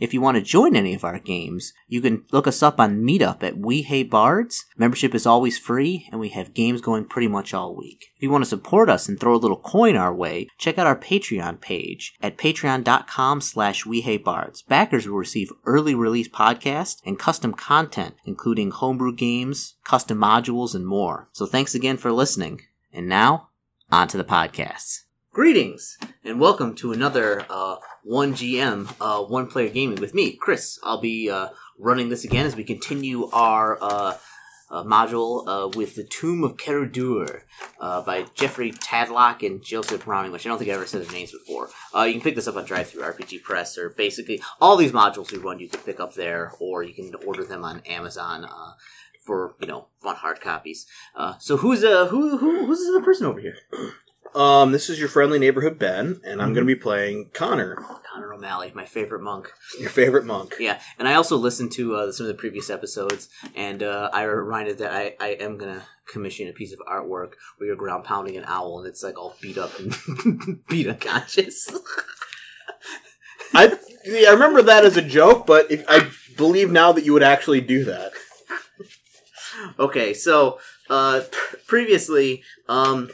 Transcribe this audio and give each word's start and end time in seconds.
If 0.00 0.14
you 0.14 0.22
want 0.22 0.36
to 0.36 0.42
join 0.42 0.74
any 0.74 0.94
of 0.94 1.04
our 1.04 1.18
games, 1.18 1.74
you 1.86 2.00
can 2.00 2.24
look 2.32 2.46
us 2.46 2.62
up 2.62 2.80
on 2.80 3.02
Meetup 3.02 3.42
at 3.42 3.58
We 3.58 3.82
Hate 3.82 4.10
Bards. 4.10 4.64
Membership 4.78 5.14
is 5.14 5.26
always 5.26 5.58
free, 5.58 6.08
and 6.10 6.18
we 6.18 6.30
have 6.30 6.54
games 6.54 6.80
going 6.80 7.04
pretty 7.04 7.28
much 7.28 7.52
all 7.52 7.76
week. 7.76 8.06
If 8.16 8.22
you 8.22 8.30
want 8.30 8.42
to 8.42 8.48
support 8.48 8.88
us 8.88 9.10
and 9.10 9.20
throw 9.20 9.34
a 9.34 9.36
little 9.36 9.60
coin 9.60 9.96
our 9.96 10.14
way, 10.14 10.48
check 10.56 10.78
out 10.78 10.86
our 10.86 10.96
Patreon 10.96 11.60
page 11.60 12.14
at 12.22 12.38
patreon.com 12.38 13.42
slash 13.42 13.84
We 13.84 14.00
Hate 14.00 14.24
Bards. 14.24 14.62
Backers 14.62 15.06
will 15.06 15.18
receive 15.18 15.52
early 15.66 15.94
release 15.94 16.28
podcasts 16.28 17.02
and 17.04 17.18
custom 17.18 17.52
content, 17.52 18.14
including 18.24 18.70
homebrew 18.70 19.14
games, 19.14 19.74
custom 19.84 20.16
modules, 20.16 20.74
and 20.74 20.86
more. 20.86 21.28
So 21.32 21.44
thanks 21.44 21.74
again 21.74 21.98
for 21.98 22.10
listening. 22.10 22.62
And 22.90 23.06
now, 23.06 23.50
on 23.92 24.08
to 24.08 24.16
the 24.16 24.24
podcasts. 24.24 25.00
Greetings, 25.32 25.96
and 26.24 26.40
welcome 26.40 26.74
to 26.74 26.90
another 26.90 27.46
uh, 27.48 27.76
one 28.02 28.34
GM, 28.34 28.92
uh, 29.00 29.22
one 29.22 29.46
player 29.46 29.68
gaming 29.68 30.00
with 30.00 30.12
me, 30.12 30.32
Chris. 30.32 30.76
I'll 30.82 31.00
be 31.00 31.30
uh, 31.30 31.50
running 31.78 32.08
this 32.08 32.24
again 32.24 32.46
as 32.46 32.56
we 32.56 32.64
continue 32.64 33.30
our 33.32 33.78
uh, 33.80 34.16
uh, 34.72 34.82
module 34.82 35.44
uh, 35.46 35.68
with 35.68 35.94
the 35.94 36.02
Tomb 36.02 36.42
of 36.42 36.56
Caradur 36.56 37.42
uh, 37.78 38.02
by 38.02 38.24
Jeffrey 38.34 38.72
Tadlock 38.72 39.46
and 39.46 39.62
Joseph 39.62 40.04
Browning, 40.04 40.32
which 40.32 40.46
I 40.46 40.48
don't 40.48 40.58
think 40.58 40.68
I 40.68 40.74
ever 40.74 40.84
said 40.84 41.04
their 41.04 41.12
names 41.12 41.30
before. 41.30 41.70
Uh, 41.94 42.02
you 42.02 42.14
can 42.14 42.22
pick 42.22 42.34
this 42.34 42.48
up 42.48 42.56
on 42.56 42.66
DriveThruRPG 42.66 43.44
Press, 43.44 43.78
or 43.78 43.90
basically 43.90 44.42
all 44.60 44.76
these 44.76 44.90
modules 44.90 45.30
we 45.30 45.38
run 45.38 45.60
you 45.60 45.68
can 45.68 45.78
pick 45.82 46.00
up 46.00 46.14
there, 46.14 46.54
or 46.58 46.82
you 46.82 46.92
can 46.92 47.14
order 47.24 47.44
them 47.44 47.64
on 47.64 47.82
Amazon. 47.86 48.46
Uh, 48.46 48.72
for 49.24 49.54
you 49.60 49.68
know, 49.68 49.86
fun 50.00 50.16
hard 50.16 50.40
copies. 50.40 50.86
Uh, 51.14 51.34
so 51.38 51.58
who's 51.58 51.84
uh 51.84 52.06
who 52.06 52.38
who 52.38 52.66
who's 52.66 52.78
the 52.92 53.02
person 53.04 53.26
over 53.26 53.38
here? 53.38 53.54
Um, 54.34 54.70
this 54.70 54.88
is 54.88 55.00
your 55.00 55.08
friendly 55.08 55.38
neighborhood 55.40 55.78
Ben, 55.78 56.20
and 56.24 56.40
I'm 56.40 56.54
going 56.54 56.64
to 56.66 56.74
be 56.74 56.80
playing 56.80 57.30
Connor, 57.32 57.76
Connor 58.12 58.32
O'Malley, 58.32 58.70
my 58.74 58.84
favorite 58.84 59.22
monk. 59.22 59.50
your 59.78 59.90
favorite 59.90 60.24
monk. 60.24 60.54
Yeah, 60.60 60.80
and 60.98 61.08
I 61.08 61.14
also 61.14 61.36
listened 61.36 61.72
to 61.72 61.96
uh, 61.96 62.12
some 62.12 62.26
of 62.26 62.28
the 62.28 62.38
previous 62.38 62.70
episodes, 62.70 63.28
and 63.56 63.82
uh, 63.82 64.08
I 64.12 64.22
reminded 64.22 64.78
that 64.78 64.92
I, 64.92 65.16
I 65.18 65.28
am 65.40 65.58
gonna 65.58 65.84
commission 66.06 66.48
a 66.48 66.52
piece 66.52 66.72
of 66.72 66.78
artwork 66.88 67.32
where 67.56 67.66
you're 67.66 67.76
ground 67.76 68.04
pounding 68.04 68.36
an 68.36 68.44
owl, 68.46 68.78
and 68.78 68.86
it's 68.86 69.02
like 69.02 69.18
all 69.18 69.34
beat 69.40 69.58
up 69.58 69.72
and 69.80 70.64
beat 70.68 70.86
unconscious. 70.86 71.68
I 73.52 73.76
yeah, 74.04 74.28
I 74.28 74.32
remember 74.32 74.62
that 74.62 74.84
as 74.84 74.96
a 74.96 75.02
joke, 75.02 75.44
but 75.44 75.70
if, 75.72 75.84
I 75.88 76.08
believe 76.36 76.70
now 76.70 76.92
that 76.92 77.04
you 77.04 77.12
would 77.14 77.24
actually 77.24 77.60
do 77.60 77.84
that. 77.84 78.12
okay, 79.78 80.14
so 80.14 80.60
uh, 80.88 81.22
pr- 81.30 81.56
previously, 81.66 82.44
um, 82.68 83.10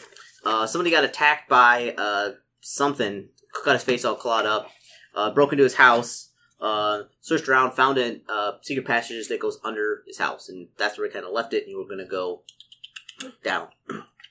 uh, 0.47 0.67
somebody 0.67 0.91
got 0.91 1.05
attacked 1.05 1.49
by 1.49 1.95
uh, 1.99 2.31
something, 2.61 3.29
got 3.65 3.73
his 3.73 3.83
face 3.83 4.05
all 4.05 4.15
clawed 4.15 4.47
up, 4.47 4.71
uh, 5.15 5.31
broke 5.33 5.53
into 5.53 5.65
his 5.65 5.75
house, 5.75 6.31
uh, 6.61 7.03
searched 7.21 7.49
around, 7.49 7.73
found 7.73 7.99
a 7.99 8.21
uh, 8.29 8.53
secret 8.63 8.87
passage 8.87 9.27
that 9.29 9.41
goes 9.41 9.59
under 9.65 10.05
his 10.07 10.19
house, 10.19 10.49
and 10.49 10.69
that's 10.79 10.97
where 10.97 11.07
he 11.07 11.13
kind 11.13 11.27
of 11.27 11.33
left 11.33 11.53
it. 11.53 11.65
And 11.65 11.73
you 11.73 11.79
were 11.79 11.89
gonna 11.89 12.09
go 12.09 12.43
down. 13.43 13.69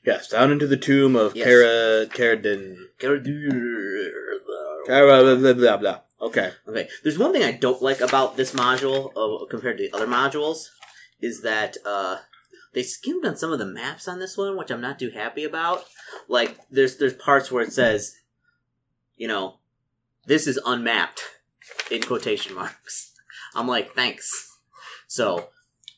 Yes, 0.05 0.29
down 0.29 0.51
into 0.51 0.67
the 0.67 0.77
tomb 0.77 1.15
of 1.15 1.35
Yes. 1.35 1.45
Okay, 4.83 4.87
Kara 4.87 5.21
blah, 5.21 5.35
blah, 5.35 5.53
blah, 5.53 5.77
blah. 5.77 5.99
Okay. 6.21 6.51
there's 7.03 7.19
one 7.19 7.33
thing 7.33 7.43
I 7.43 7.51
don't 7.51 7.81
like 7.81 7.99
about 7.99 8.37
this 8.37 8.53
module 8.53 9.11
uh, 9.17 9.45
compared 9.47 9.77
to 9.79 9.89
the 9.89 9.95
other 9.95 10.07
modules 10.07 10.69
is 11.21 11.41
that 11.41 11.77
uh, 11.85 12.17
they 12.75 12.83
skimmed 12.83 13.25
on 13.25 13.37
some 13.37 13.53
of 13.53 13.57
the 13.57 13.65
maps 13.65 14.07
on 14.07 14.19
this 14.19 14.37
one, 14.37 14.57
which 14.57 14.69
I'm 14.69 14.81
not 14.81 14.99
too 14.99 15.09
happy 15.09 15.45
about. 15.45 15.85
Like, 16.27 16.59
there's 16.69 16.97
there's 16.97 17.13
parts 17.13 17.49
where 17.49 17.63
it 17.63 17.71
says, 17.71 18.17
you 19.15 19.27
know, 19.29 19.59
this 20.27 20.45
is 20.45 20.59
unmapped 20.65 21.21
in 21.89 22.03
quotation 22.03 22.53
marks. 22.53 23.13
I'm 23.55 23.67
like, 23.67 23.93
thanks. 23.93 24.59
So, 25.07 25.49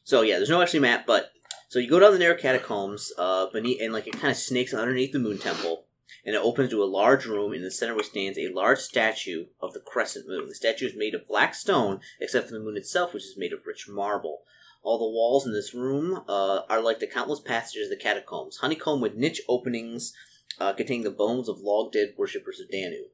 so 0.03 0.21
yeah, 0.21 0.37
there's 0.37 0.51
no 0.51 0.61
actually 0.61 0.81
map, 0.81 1.07
but 1.07 1.31
so 1.67 1.79
you 1.79 1.89
go 1.89 1.99
down 1.99 2.13
the 2.13 2.19
narrow 2.19 2.37
catacombs, 2.37 3.11
uh, 3.17 3.47
beneath, 3.51 3.81
and 3.81 3.91
like 3.91 4.05
it 4.05 4.13
kind 4.13 4.31
of 4.31 4.37
snakes 4.37 4.73
underneath 4.73 5.11
the 5.13 5.19
Moon 5.19 5.39
Temple, 5.39 5.85
and 6.23 6.35
it 6.35 6.41
opens 6.41 6.69
to 6.69 6.83
a 6.83 6.85
large 6.85 7.25
room 7.25 7.53
in 7.53 7.63
the 7.63 7.71
center 7.71 7.95
which 7.95 8.09
stands 8.09 8.37
a 8.37 8.53
large 8.53 8.79
statue 8.79 9.47
of 9.59 9.73
the 9.73 9.79
crescent 9.79 10.27
moon. 10.27 10.47
The 10.47 10.53
statue 10.53 10.85
is 10.85 10.95
made 10.95 11.15
of 11.15 11.27
black 11.27 11.55
stone, 11.55 12.01
except 12.19 12.47
for 12.47 12.53
the 12.53 12.59
moon 12.59 12.77
itself, 12.77 13.15
which 13.15 13.23
is 13.23 13.35
made 13.35 13.51
of 13.51 13.65
rich 13.65 13.87
marble. 13.89 14.43
All 14.87 14.97
the 14.97 15.03
walls 15.03 15.45
in 15.45 15.51
this 15.51 15.73
room 15.73 16.23
uh, 16.29 16.61
are 16.69 16.79
like 16.79 16.99
the 16.99 17.07
countless 17.07 17.41
passages 17.41 17.91
of 17.91 17.97
the 17.97 18.01
catacombs, 18.01 18.59
honeycombed 18.59 19.01
with 19.01 19.15
niche 19.15 19.41
openings 19.49 20.13
uh, 20.61 20.71
containing 20.71 21.03
the 21.03 21.11
bones 21.11 21.49
of 21.49 21.59
long 21.59 21.89
dead 21.91 22.13
worshippers 22.17 22.61
of 22.61 22.71
Danu. 22.71 23.07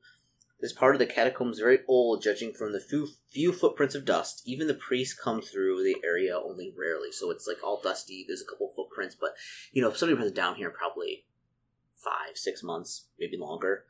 This 0.62 0.72
part 0.72 0.94
of 0.94 1.00
the 1.00 1.07
catacombs 1.07 1.56
is 1.56 1.62
very 1.62 1.79
old, 1.88 2.22
judging 2.22 2.53
from 2.53 2.73
the 2.73 2.79
few, 2.79 3.07
few 3.28 3.51
footprints 3.51 3.95
of 3.95 4.06
dust. 4.06 4.44
Even 4.45 4.67
the 4.67 4.75
priests 4.75 5.19
come 5.19 5.41
through 5.41 5.83
the 5.83 5.97
area 6.06 6.38
only 6.38 6.72
rarely, 6.78 7.12
so 7.12 7.31
it's 7.31 7.47
like 7.47 7.63
all 7.63 7.81
dusty. 7.81 8.23
There's 8.28 8.44
a 8.44 8.45
couple 8.45 8.72
footprints, 8.75 9.17
but 9.19 9.31
you 9.72 9.81
know, 9.81 9.89
if 9.89 9.97
somebody 9.97 10.22
was 10.22 10.31
down 10.31 10.57
here, 10.57 10.69
probably 10.69 11.25
five, 11.95 12.38
six 12.38 12.62
months, 12.62 13.06
maybe 13.19 13.35
longer. 13.35 13.85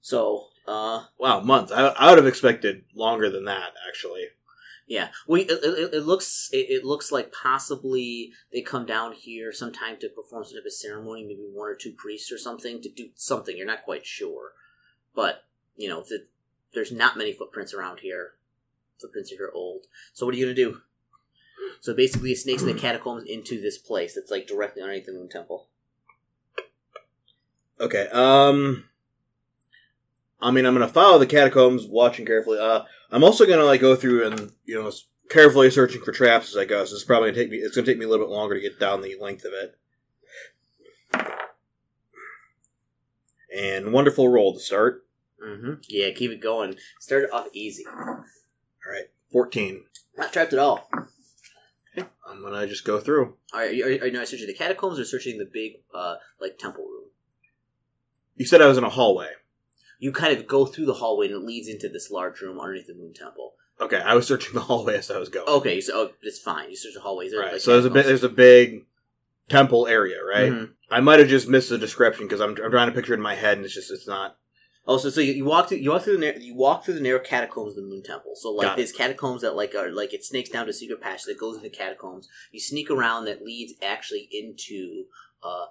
So, 0.00 0.48
uh, 0.66 1.04
Wow, 1.16 1.42
months. 1.42 1.70
I, 1.70 1.90
I 1.90 2.08
would 2.10 2.18
have 2.18 2.26
expected 2.26 2.86
longer 2.92 3.30
than 3.30 3.44
that, 3.44 3.74
actually. 3.86 4.24
Yeah, 4.88 5.08
we 5.26 5.42
it, 5.42 5.50
it, 5.62 5.94
it 5.94 6.06
looks 6.06 6.48
it, 6.50 6.66
it 6.70 6.84
looks 6.84 7.12
like 7.12 7.30
possibly 7.30 8.32
they 8.50 8.62
come 8.62 8.86
down 8.86 9.12
here 9.12 9.52
sometime 9.52 9.98
to 10.00 10.08
perform 10.08 10.44
some 10.44 10.54
type 10.54 10.64
of 10.64 10.72
ceremony, 10.72 11.24
maybe 11.24 11.46
one 11.52 11.68
or 11.68 11.74
two 11.74 11.92
priests 11.92 12.32
or 12.32 12.38
something 12.38 12.80
to 12.80 12.88
do 12.88 13.10
something. 13.14 13.56
You're 13.56 13.66
not 13.66 13.84
quite 13.84 14.06
sure, 14.06 14.52
but 15.14 15.44
you 15.76 15.90
know, 15.90 16.02
the, 16.08 16.26
there's 16.72 16.90
not 16.90 17.18
many 17.18 17.34
footprints 17.34 17.74
around 17.74 18.00
here. 18.00 18.32
Footprints 18.98 19.30
are 19.30 19.36
here 19.36 19.52
old. 19.54 19.84
So 20.14 20.24
what 20.24 20.34
are 20.34 20.38
you 20.38 20.46
gonna 20.46 20.54
do? 20.54 20.80
So 21.80 21.94
basically, 21.94 22.32
it 22.32 22.38
snakes 22.38 22.62
in 22.62 22.68
the 22.68 22.74
catacombs 22.80 23.24
into 23.28 23.60
this 23.60 23.76
place 23.76 24.14
that's 24.14 24.30
like 24.30 24.46
directly 24.46 24.80
underneath 24.80 25.04
the 25.04 25.12
Moon 25.12 25.28
Temple. 25.28 25.66
Okay. 27.78 28.08
Um. 28.10 28.84
I 30.40 30.52
mean, 30.52 30.66
I'm 30.66 30.74
going 30.74 30.86
to 30.86 30.92
follow 30.92 31.18
the 31.18 31.26
catacombs, 31.26 31.84
watching 31.86 32.24
carefully. 32.24 32.60
Uh, 32.60 32.82
I'm 33.10 33.24
also 33.24 33.46
going 33.46 33.58
to 33.58 33.64
like 33.64 33.80
go 33.80 33.96
through 33.96 34.26
and 34.26 34.52
you 34.64 34.80
know 34.80 34.90
carefully 35.28 35.70
searching 35.70 36.02
for 36.02 36.12
traps 36.12 36.50
as 36.50 36.56
I 36.56 36.64
go. 36.64 36.84
So 36.84 36.94
it's 36.94 37.04
probably 37.04 37.32
going 37.32 37.34
to 37.34 37.40
take 37.40 37.50
me. 37.50 37.58
It's 37.58 37.74
to 37.74 37.82
take 37.82 37.98
me 37.98 38.04
a 38.04 38.08
little 38.08 38.26
bit 38.26 38.32
longer 38.32 38.54
to 38.54 38.60
get 38.60 38.80
down 38.80 39.02
the 39.02 39.16
length 39.20 39.44
of 39.44 39.52
it. 39.52 39.78
And 43.56 43.92
wonderful 43.92 44.28
roll 44.28 44.54
to 44.54 44.60
start. 44.60 45.06
Mm-hmm. 45.42 45.74
Yeah, 45.88 46.10
keep 46.10 46.30
it 46.30 46.40
going. 46.40 46.76
Start 47.00 47.24
it 47.24 47.32
off 47.32 47.46
easy. 47.52 47.84
All 47.86 48.24
right, 48.86 49.10
fourteen. 49.32 49.84
Not 50.16 50.32
trapped 50.32 50.52
at 50.52 50.58
all. 50.58 50.88
I'm 52.28 52.42
gonna 52.42 52.66
just 52.66 52.84
go 52.84 53.00
through. 53.00 53.36
All 53.54 53.60
right, 53.60 53.70
are 53.70 53.72
you, 53.72 53.84
are 53.84 54.06
you 54.06 54.12
not 54.12 54.28
searching 54.28 54.46
the 54.46 54.54
catacombs 54.54 54.98
or 54.98 55.04
searching 55.04 55.38
the 55.38 55.48
big, 55.50 55.74
uh, 55.94 56.16
like 56.40 56.58
temple 56.58 56.84
room? 56.84 57.06
You 58.36 58.44
said 58.44 58.60
I 58.60 58.66
was 58.66 58.78
in 58.78 58.84
a 58.84 58.90
hallway. 58.90 59.30
You 59.98 60.12
kind 60.12 60.36
of 60.36 60.46
go 60.46 60.64
through 60.66 60.86
the 60.86 60.94
hallway 60.94 61.26
and 61.26 61.34
it 61.34 61.46
leads 61.46 61.68
into 61.68 61.88
this 61.88 62.10
large 62.10 62.40
room 62.40 62.60
underneath 62.60 62.86
the 62.86 62.94
moon 62.94 63.12
temple. 63.14 63.54
Okay, 63.80 64.00
I 64.00 64.14
was 64.14 64.26
searching 64.26 64.54
the 64.54 64.60
hallway 64.60 64.96
as 64.96 65.10
I 65.10 65.18
was 65.18 65.28
going. 65.28 65.48
Okay, 65.48 65.80
so 65.80 65.92
oh, 65.94 66.10
it's 66.22 66.38
fine. 66.38 66.70
You 66.70 66.76
search 66.76 66.94
the 66.94 67.00
hallways. 67.00 67.34
right. 67.34 67.52
like 67.52 67.60
so 67.60 67.72
there's 67.72 67.84
a 67.84 67.88
catacombs. 67.88 68.06
There's 68.08 68.24
a 68.24 68.28
big 68.28 68.86
temple 69.48 69.86
area, 69.86 70.18
right? 70.24 70.50
Mhm. 70.52 70.70
I 70.90 71.00
might 71.00 71.18
have 71.18 71.28
just 71.28 71.48
missed 71.48 71.68
the 71.68 71.78
description 71.78 72.26
because 72.26 72.40
I'm, 72.40 72.50
I'm 72.62 72.70
trying 72.70 72.88
to 72.88 72.94
picture 72.94 73.12
it 73.12 73.16
in 73.16 73.22
my 73.22 73.34
head, 73.34 73.56
and 73.56 73.64
it's 73.64 73.74
just 73.74 73.90
it's 73.90 74.06
not. 74.06 74.36
Oh, 74.86 74.96
so 74.96 75.10
so 75.10 75.20
you, 75.20 75.32
you 75.32 75.44
walk 75.44 75.68
through 75.68 75.78
you 75.78 75.90
walk 75.90 76.02
through 76.02 76.14
the 76.14 76.20
narrow, 76.20 76.38
you 76.38 76.54
walk 76.56 76.84
through 76.84 76.94
the 76.94 77.00
narrow 77.00 77.18
catacombs 77.20 77.70
of 77.76 77.76
the 77.76 77.82
Moon 77.90 78.02
Temple. 78.02 78.32
So 78.34 78.50
like 78.50 78.68
Got 78.68 78.78
it. 78.78 78.90
catacombs 78.96 79.42
that 79.42 79.54
like 79.54 79.74
are 79.74 79.90
like 79.90 80.14
it 80.14 80.24
snakes 80.24 80.48
down 80.50 80.66
to 80.66 80.72
secret 80.72 81.00
passage 81.00 81.26
that 81.26 81.38
goes 81.38 81.56
into 81.56 81.68
catacombs. 81.68 82.28
You 82.52 82.60
sneak 82.60 82.90
around 82.90 83.26
that 83.26 83.44
leads 83.44 83.74
actually 83.82 84.28
into 84.32 85.04
uh 85.42 85.66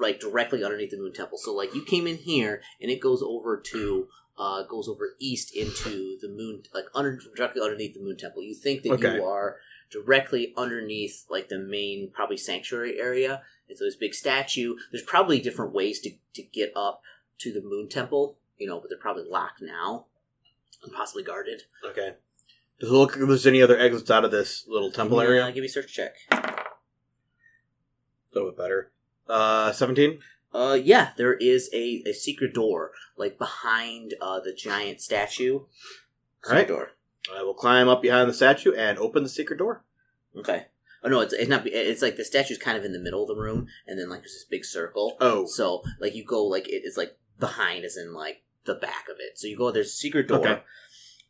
like 0.00 0.20
directly 0.20 0.64
underneath 0.64 0.90
the 0.90 0.96
Moon 0.98 1.12
Temple. 1.12 1.38
So 1.38 1.54
like 1.54 1.74
you 1.74 1.84
came 1.84 2.06
in 2.06 2.16
here 2.16 2.62
and 2.80 2.90
it 2.90 3.00
goes 3.00 3.22
over 3.22 3.56
to 3.72 4.08
uh 4.38 4.62
goes 4.64 4.88
over 4.88 5.16
east 5.18 5.54
into 5.54 6.16
the 6.20 6.28
moon 6.28 6.62
like 6.72 6.84
under 6.94 7.18
directly 7.36 7.60
underneath 7.62 7.94
the 7.94 8.00
Moon 8.00 8.16
Temple. 8.16 8.42
You 8.42 8.54
think 8.54 8.82
that 8.84 8.92
Okay. 8.92 9.16
you 9.16 9.24
are 9.24 9.56
directly 9.90 10.52
underneath 10.56 11.24
like 11.30 11.48
the 11.48 11.58
main 11.58 12.10
probably 12.12 12.36
sanctuary 12.36 13.00
area. 13.00 13.42
It's 13.68 13.80
so 13.80 13.84
this 13.84 13.96
big 13.96 14.14
statue. 14.14 14.76
There's 14.92 15.02
probably 15.04 15.40
different 15.40 15.72
ways 15.72 16.00
to 16.00 16.10
to 16.34 16.42
get 16.42 16.72
up 16.76 17.02
to 17.38 17.52
the 17.52 17.60
Moon 17.62 17.88
Temple, 17.88 18.36
you 18.58 18.66
know, 18.68 18.80
but 18.80 18.88
they're 18.90 18.98
probably 18.98 19.24
locked 19.28 19.60
now 19.62 20.06
and 20.82 20.92
possibly 20.92 21.22
guarded. 21.22 21.62
Okay. 21.84 22.14
Does 22.80 22.90
it 22.90 22.92
look 22.92 23.16
like 23.16 23.26
there's 23.26 23.46
any 23.46 23.60
other 23.60 23.76
exits 23.76 24.08
out 24.10 24.24
of 24.24 24.30
this 24.30 24.64
little 24.68 24.92
temple 24.92 25.18
Yeah, 25.20 25.28
area? 25.28 25.52
Give 25.52 25.62
me 25.62 25.66
a 25.66 25.70
search 25.70 25.92
check. 25.92 26.14
A 26.30 26.64
little 28.32 28.50
bit 28.50 28.56
better. 28.58 28.92
Uh, 29.28 29.72
17? 29.72 30.18
Uh, 30.52 30.78
yeah, 30.82 31.10
there 31.16 31.34
is 31.34 31.68
a, 31.72 32.02
a 32.06 32.12
secret 32.12 32.54
door 32.54 32.92
like 33.16 33.38
behind 33.38 34.14
uh 34.20 34.40
the 34.40 34.54
giant 34.54 35.00
statue. 35.00 35.60
Secret 36.42 36.50
Alright. 36.50 36.68
door. 36.68 36.88
I 37.36 37.42
will 37.42 37.54
climb 37.54 37.88
up 37.88 38.00
behind 38.00 38.30
the 38.30 38.34
statue 38.34 38.72
and 38.72 38.98
open 38.98 39.22
the 39.22 39.28
secret 39.28 39.58
door. 39.58 39.84
Okay. 40.36 40.66
Oh 41.04 41.08
no, 41.08 41.20
it's 41.20 41.32
it's 41.34 41.48
not. 41.48 41.66
It's 41.66 42.02
like 42.02 42.16
the 42.16 42.24
statue's 42.24 42.58
kind 42.58 42.76
of 42.78 42.84
in 42.84 42.92
the 42.92 42.98
middle 42.98 43.22
of 43.22 43.28
the 43.28 43.40
room, 43.40 43.66
and 43.86 43.98
then 43.98 44.08
like 44.08 44.20
there's 44.20 44.32
this 44.32 44.46
big 44.48 44.64
circle. 44.64 45.16
Oh, 45.20 45.46
So 45.46 45.82
like 46.00 46.14
you 46.14 46.24
go 46.24 46.44
like 46.44 46.66
it, 46.68 46.82
it's 46.84 46.96
like 46.96 47.18
behind, 47.38 47.84
as 47.84 47.96
in 47.96 48.14
like 48.14 48.42
the 48.64 48.74
back 48.74 49.08
of 49.08 49.16
it. 49.18 49.38
So 49.38 49.46
you 49.46 49.56
go. 49.56 49.70
There's 49.70 49.88
a 49.88 49.90
secret 49.90 50.28
door. 50.28 50.38
Okay. 50.38 50.62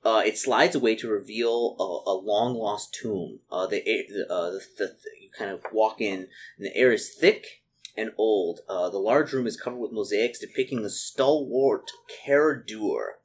Uh, 0.04 0.22
it 0.24 0.38
slides 0.38 0.76
away 0.76 0.94
to 0.94 1.08
reveal 1.08 1.76
a, 1.78 2.10
a 2.10 2.14
long 2.14 2.54
lost 2.54 2.94
tomb. 2.94 3.40
Uh, 3.50 3.66
the, 3.66 3.86
air, 3.86 4.04
the, 4.08 4.32
uh, 4.32 4.50
the, 4.52 4.62
the 4.78 4.92
you 5.20 5.28
kind 5.36 5.50
of 5.50 5.60
walk 5.72 6.00
in, 6.00 6.28
and 6.56 6.66
the 6.66 6.74
air 6.76 6.92
is 6.92 7.12
thick 7.12 7.62
and 7.98 8.12
old. 8.16 8.60
Uh, 8.68 8.88
the 8.88 8.98
large 8.98 9.32
room 9.32 9.46
is 9.46 9.60
covered 9.60 9.78
with 9.78 9.92
mosaics 9.92 10.38
depicting 10.38 10.82
the 10.82 10.90
stalwart 10.90 11.90
Caradur. 12.24 13.16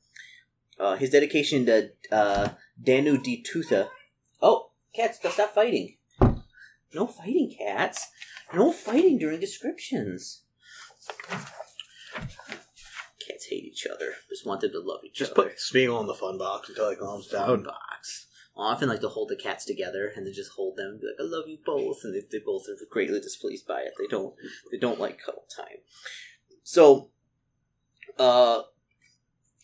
Uh, 0.80 0.96
his 0.96 1.12
dedication 1.12 1.66
to 1.68 1.92
uh, 2.12 2.50
Danu 2.82 3.18
di 3.22 3.44
Tutha. 3.44 3.90
Oh, 4.42 4.72
cats, 4.96 5.20
stop 5.20 5.54
fighting. 5.54 5.98
No 6.94 7.08
fighting, 7.08 7.56
cats. 7.58 8.08
No 8.54 8.72
fighting 8.72 9.18
during 9.20 9.40
descriptions. 9.40 10.44
Cats 12.16 13.46
hate 13.50 13.64
each 13.66 13.86
other. 13.92 14.14
Just 14.30 14.46
want 14.46 14.62
them 14.62 14.72
to 14.72 14.80
love 14.80 15.02
each 15.06 15.16
just 15.16 15.32
other. 15.34 15.50
put 15.50 15.58
Smeagol 15.58 16.02
in 16.02 16.08
the 16.08 16.14
fun 16.14 16.38
box 16.38 16.70
until 16.70 16.90
he 16.90 16.96
calms 16.96 17.28
Phone 17.28 17.64
down. 17.64 17.64
box. 17.64 18.28
Often 18.56 18.90
like 18.90 19.02
to 19.02 19.10
hold 19.10 19.30
the 19.30 19.36
cats 19.36 19.66
together 19.66 20.12
and 20.16 20.26
then 20.26 20.34
just 20.34 20.52
hold 20.52 20.78
them 20.78 20.92
and 20.92 21.02
be 21.02 21.08
like, 21.08 21.16
I 21.20 21.24
love 21.24 21.48
you 21.48 21.58
both 21.66 22.02
and 22.04 22.14
they, 22.14 22.22
they 22.32 22.44
both 22.44 22.68
are 22.70 22.78
greatly 22.90 23.20
displeased 23.20 23.68
by 23.68 23.82
it. 23.82 23.94
They 23.98 24.08
don't 24.08 24.36
they 24.72 24.78
don't 24.78 25.00
like 25.00 25.20
cuddle 25.20 25.46
time. 25.56 25.78
So 26.64 27.10
uh 28.20 28.64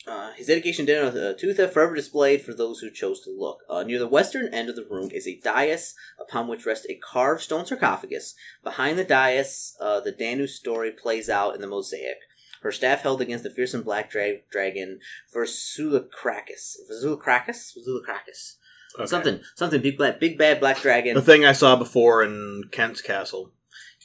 uh, 0.07 0.31
his 0.31 0.47
dedication 0.47 0.85
to 0.87 1.07
uh, 1.07 1.33
Tutha 1.33 1.69
forever 1.69 1.93
displayed 1.93 2.41
for 2.41 2.53
those 2.53 2.79
who 2.79 2.89
chose 2.89 3.21
to 3.21 3.29
look. 3.29 3.59
Uh, 3.69 3.83
near 3.83 3.99
the 3.99 4.07
western 4.07 4.51
end 4.53 4.69
of 4.69 4.75
the 4.75 4.87
room 4.89 5.09
is 5.11 5.27
a 5.27 5.39
dais 5.39 5.93
upon 6.19 6.47
which 6.47 6.65
rests 6.65 6.87
a 6.89 6.95
carved 6.95 7.43
stone 7.43 7.65
sarcophagus. 7.65 8.33
Behind 8.63 8.97
the 8.97 9.03
dais, 9.03 9.75
uh, 9.79 9.99
the 9.99 10.11
Danu 10.11 10.47
story 10.47 10.91
plays 10.91 11.29
out 11.29 11.53
in 11.53 11.61
the 11.61 11.67
mosaic. 11.67 12.17
Her 12.61 12.71
staff 12.71 13.01
held 13.01 13.21
against 13.21 13.43
the 13.43 13.49
fearsome 13.49 13.83
black 13.83 14.09
dra- 14.09 14.41
dragon 14.49 14.99
Versulacracus. 15.33 16.77
Versulacracus? 16.89 17.73
Versulacracus. 17.77 18.55
Okay. 18.95 19.05
Something, 19.05 19.41
something 19.55 19.81
big 19.81 19.97
bad, 19.97 20.19
big 20.19 20.37
bad 20.37 20.59
black 20.59 20.81
dragon. 20.81 21.13
The 21.15 21.21
thing 21.21 21.45
I 21.45 21.51
saw 21.53 21.75
before 21.75 22.23
in 22.23 22.63
Kent's 22.71 23.01
castle. 23.01 23.51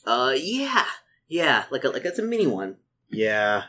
Uh, 0.05 0.35
yeah, 0.37 0.85
yeah, 1.27 1.65
like 1.71 1.85
a 1.85 1.89
like 1.89 2.05
it's 2.05 2.19
a 2.19 2.23
mini 2.23 2.47
one. 2.47 2.77
Yeah, 3.11 3.65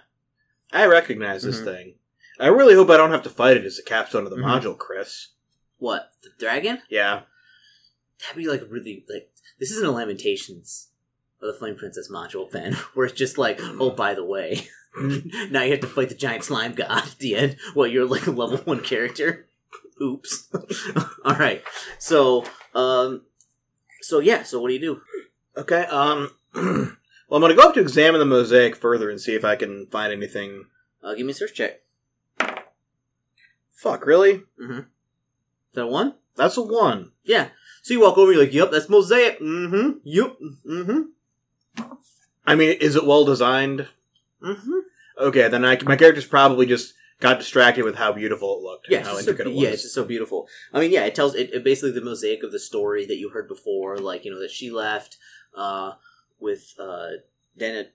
I 0.74 0.86
recognize 0.86 1.44
this 1.44 1.62
Mhm. 1.62 1.64
thing. 1.66 1.96
I 2.40 2.48
really 2.48 2.74
hope 2.76 2.90
I 2.90 2.98
don't 2.98 3.12
have 3.12 3.24
to 3.24 3.30
fight 3.30 3.56
it 3.56 3.66
as 3.66 3.80
a 3.80 3.84
capstone 3.84 4.26
of 4.26 4.30
the 4.30 4.36
Mhm. 4.36 4.44
module, 4.62 4.78
Chris. 4.78 5.30
What 5.78 6.10
the 6.24 6.30
dragon? 6.38 6.82
Yeah, 6.90 7.22
That'd 8.22 8.38
be 8.38 8.48
like 8.50 8.64
really 8.70 9.06
like 9.10 9.30
this 9.60 9.72
isn't 9.72 9.86
a 9.88 9.92
Lamentations 9.92 10.90
of 11.42 11.48
the 11.48 11.58
Flame 11.58 11.76
Princess 11.76 12.10
module, 12.12 12.50
Ben, 12.52 12.74
where 12.94 13.06
it's 13.06 13.18
just 13.18 13.38
like, 13.38 13.60
oh, 13.62 13.92
by 13.92 14.14
the 14.14 14.24
way, 14.26 14.68
now 15.50 15.62
you 15.64 15.72
have 15.72 15.80
to 15.82 15.88
fight 15.88 16.10
the 16.10 16.16
giant 16.16 16.44
slime 16.44 16.74
god 16.74 16.90
at 17.08 17.16
the 17.20 17.36
end. 17.36 17.58
Well, 17.76 17.88
you're 17.88 18.06
like 18.06 18.28
a 18.28 18.32
level 18.32 18.58
one 18.60 18.82
character. 18.82 19.48
Oops. 20.02 20.50
All 21.26 21.36
right. 21.36 21.64
So, 22.00 22.46
um, 22.74 23.24
so 24.02 24.20
yeah. 24.20 24.44
So 24.44 24.62
what 24.62 24.70
do 24.70 24.74
you 24.74 24.80
do? 24.80 25.02
Okay. 25.58 25.86
Um. 25.86 26.32
well, 26.54 27.44
I'm 27.44 27.50
to 27.50 27.56
go 27.56 27.70
up 27.70 27.74
to 27.76 27.82
examine 27.82 28.20
the 28.20 28.26
mosaic 28.26 28.76
further 28.76 29.10
and 29.10 29.20
see 29.20 29.36
if 29.36 29.44
I 29.44 29.56
can 29.56 29.88
find 29.88 30.12
anything. 30.12 30.66
Uh, 31.04 31.14
give 31.14 31.26
me 31.26 31.32
a 31.32 31.36
search 31.36 31.54
check. 31.54 31.82
Fuck, 33.76 34.06
really? 34.06 34.44
Mm-hmm. 34.62 34.80
Is 34.80 34.86
that 35.74 35.84
a 35.84 35.88
one? 35.88 36.16
That's 36.36 36.58
a 36.58 36.62
one. 36.62 37.12
Yeah. 37.24 37.50
So 37.84 37.94
you 37.94 38.02
walk 38.02 38.18
over, 38.18 38.32
you're 38.32 38.42
like, 38.42 38.54
yep, 38.54 38.72
that's 38.72 38.90
mosaic. 38.90 39.40
Mm-hmm. 39.40 40.00
Yep. 40.04 40.38
Mm-hmm. 40.66 41.02
I 42.48 42.56
mean, 42.56 42.78
is 42.80 42.96
it 42.96 43.06
well 43.06 43.26
designed? 43.26 43.88
Mm-hmm. 44.42 44.80
Okay, 45.20 45.48
then 45.48 45.64
I, 45.64 45.78
my 45.84 45.96
character's 45.96 46.26
probably 46.26 46.66
just 46.66 46.94
got 47.20 47.40
distracted 47.40 47.84
with 47.86 47.96
how 47.96 48.12
beautiful 48.12 48.58
it 48.58 48.62
looked 48.64 48.88
Yeah, 48.90 49.04
how 49.04 49.14
just 49.14 49.26
so, 49.26 49.32
it 49.32 49.46
was. 49.46 49.56
yeah, 49.56 49.70
it's 49.70 49.84
just 49.84 49.96
so 49.96 50.04
beautiful. 50.04 50.48
I 50.74 50.80
mean, 50.80 50.92
yeah, 50.92 51.06
it 51.06 51.16
tells 51.16 51.36
it, 51.36 51.54
it 51.54 51.64
basically 51.64 51.92
the 51.92 52.02
mosaic 52.02 52.44
of 52.44 52.52
the 52.52 52.60
story 52.60 53.06
that 53.06 53.18
you 53.18 53.30
heard 53.30 53.48
before, 53.48 53.98
like 53.98 54.26
you 54.26 54.32
know 54.32 54.40
that 54.40 54.52
she 54.52 54.70
left 54.70 55.18
uh, 55.56 55.94
with 56.40 56.74
uh, 56.80 57.10
Dana 57.58 57.86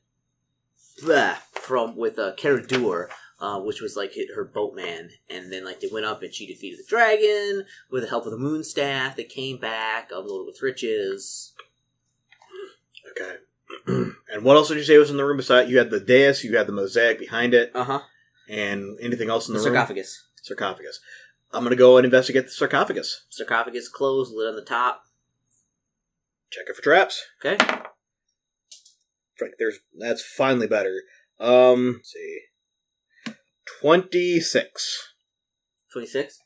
blah, 1.03 1.35
from 1.53 1.97
with 1.97 2.19
uh, 2.19 2.33
Caradur, 2.37 3.09
uh, 3.41 3.59
which 3.61 3.81
was 3.81 3.97
like 3.97 4.15
her 4.35 4.45
boatman, 4.45 5.11
and 5.29 5.53
then 5.53 5.65
like 5.65 5.81
they 5.81 5.89
went 5.93 6.07
up 6.07 6.23
and 6.23 6.33
she 6.35 6.47
defeated 6.47 6.79
the 6.79 6.89
dragon 6.89 7.65
with 7.91 8.03
the 8.03 8.09
help 8.09 8.25
of 8.25 8.33
the 8.33 8.39
moon 8.39 8.65
staff. 8.65 9.17
They 9.17 9.25
came 9.25 9.59
back, 9.59 10.11
uploaded 10.11 10.47
with 10.47 10.63
riches. 10.63 11.53
Okay. 13.11 13.37
and 14.33 14.45
what 14.45 14.57
else 14.57 14.69
did 14.69 14.77
you 14.79 14.85
say 14.85 14.99
was 14.99 15.11
in 15.11 15.17
the 15.17 15.25
room 15.25 15.37
beside 15.37 15.69
you 15.69 15.79
had 15.79 15.91
the 15.91 16.01
dais, 16.01 16.43
you 16.45 16.57
had 16.57 16.67
the 16.67 16.73
mosaic 16.73 17.19
behind 17.19 17.55
it, 17.55 17.71
Uh 17.75 17.85
huh. 17.85 18.01
And 18.51 18.99
anything 19.01 19.31
else 19.31 19.49
in 19.49 19.55
The 19.55 19.61
the, 19.61 19.67
room? 19.67 19.75
sarcophagus. 19.77 20.27
Sarcophagus. 20.43 21.01
I'm 21.53 21.63
gonna 21.65 21.77
go 21.77 21.97
and 21.97 22.05
investigate 22.05 22.45
the 22.45 22.51
sarcophagus. 22.51 23.25
Sarcophagus 23.31 23.89
closed, 23.89 24.33
lid 24.35 24.49
on 24.49 24.57
the 24.57 24.65
top. 24.65 25.03
Check 26.51 26.65
it 26.69 26.77
for 26.77 26.83
traps. 26.83 27.25
Okay. 27.45 27.57
Frick, 29.37 29.53
there's 29.59 29.79
that's 29.99 30.23
finally 30.23 30.67
better. 30.67 31.03
Um 31.39 31.95
let's 31.99 32.13
see. 32.13 32.41
Twenty 33.81 34.41
six. 34.41 35.07
26 35.93 36.39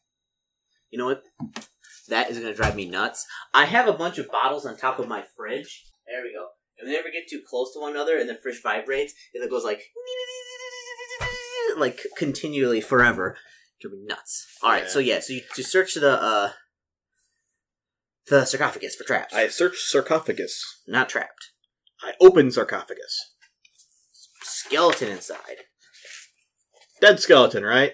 you 0.90 0.98
know 0.98 1.04
what 1.04 1.22
that 2.08 2.30
is 2.30 2.38
going 2.38 2.50
to 2.50 2.56
drive 2.56 2.74
me 2.74 2.88
nuts 2.88 3.26
i 3.52 3.66
have 3.66 3.86
a 3.86 3.92
bunch 3.92 4.16
of 4.16 4.30
bottles 4.30 4.64
on 4.64 4.74
top 4.74 4.98
of 4.98 5.06
my 5.06 5.22
fridge 5.36 5.84
there 6.06 6.22
we 6.22 6.32
go 6.32 6.46
and 6.78 6.88
they 6.88 6.96
ever 6.96 7.10
get 7.10 7.28
too 7.28 7.42
close 7.46 7.74
to 7.74 7.78
one 7.78 7.90
another 7.92 8.16
and 8.16 8.26
the 8.26 8.38
fridge 8.42 8.62
vibrates 8.62 9.12
and 9.34 9.44
it 9.44 9.50
goes 9.50 9.62
like 9.62 9.82
like 11.78 12.00
continually 12.16 12.80
forever 12.80 13.36
drive 13.80 13.92
me 13.92 14.04
nuts 14.06 14.46
all 14.62 14.70
right 14.70 14.84
Yeah. 14.84 14.88
so 14.88 14.98
yeah 14.98 15.20
so 15.20 15.32
you, 15.34 15.42
you 15.56 15.62
search 15.64 15.94
the 15.94 16.10
uh 16.22 16.50
the 18.28 18.44
sarcophagus 18.44 18.94
for 18.94 19.04
traps 19.04 19.34
I 19.34 19.48
search 19.48 19.78
sarcophagus. 19.78 20.62
not 20.86 21.08
trapped 21.08 21.50
I 22.02 22.12
open 22.20 22.50
sarcophagus. 22.50 23.34
skeleton 24.42 25.08
inside 25.08 25.64
Dead 27.00 27.20
skeleton, 27.20 27.64
right? 27.64 27.92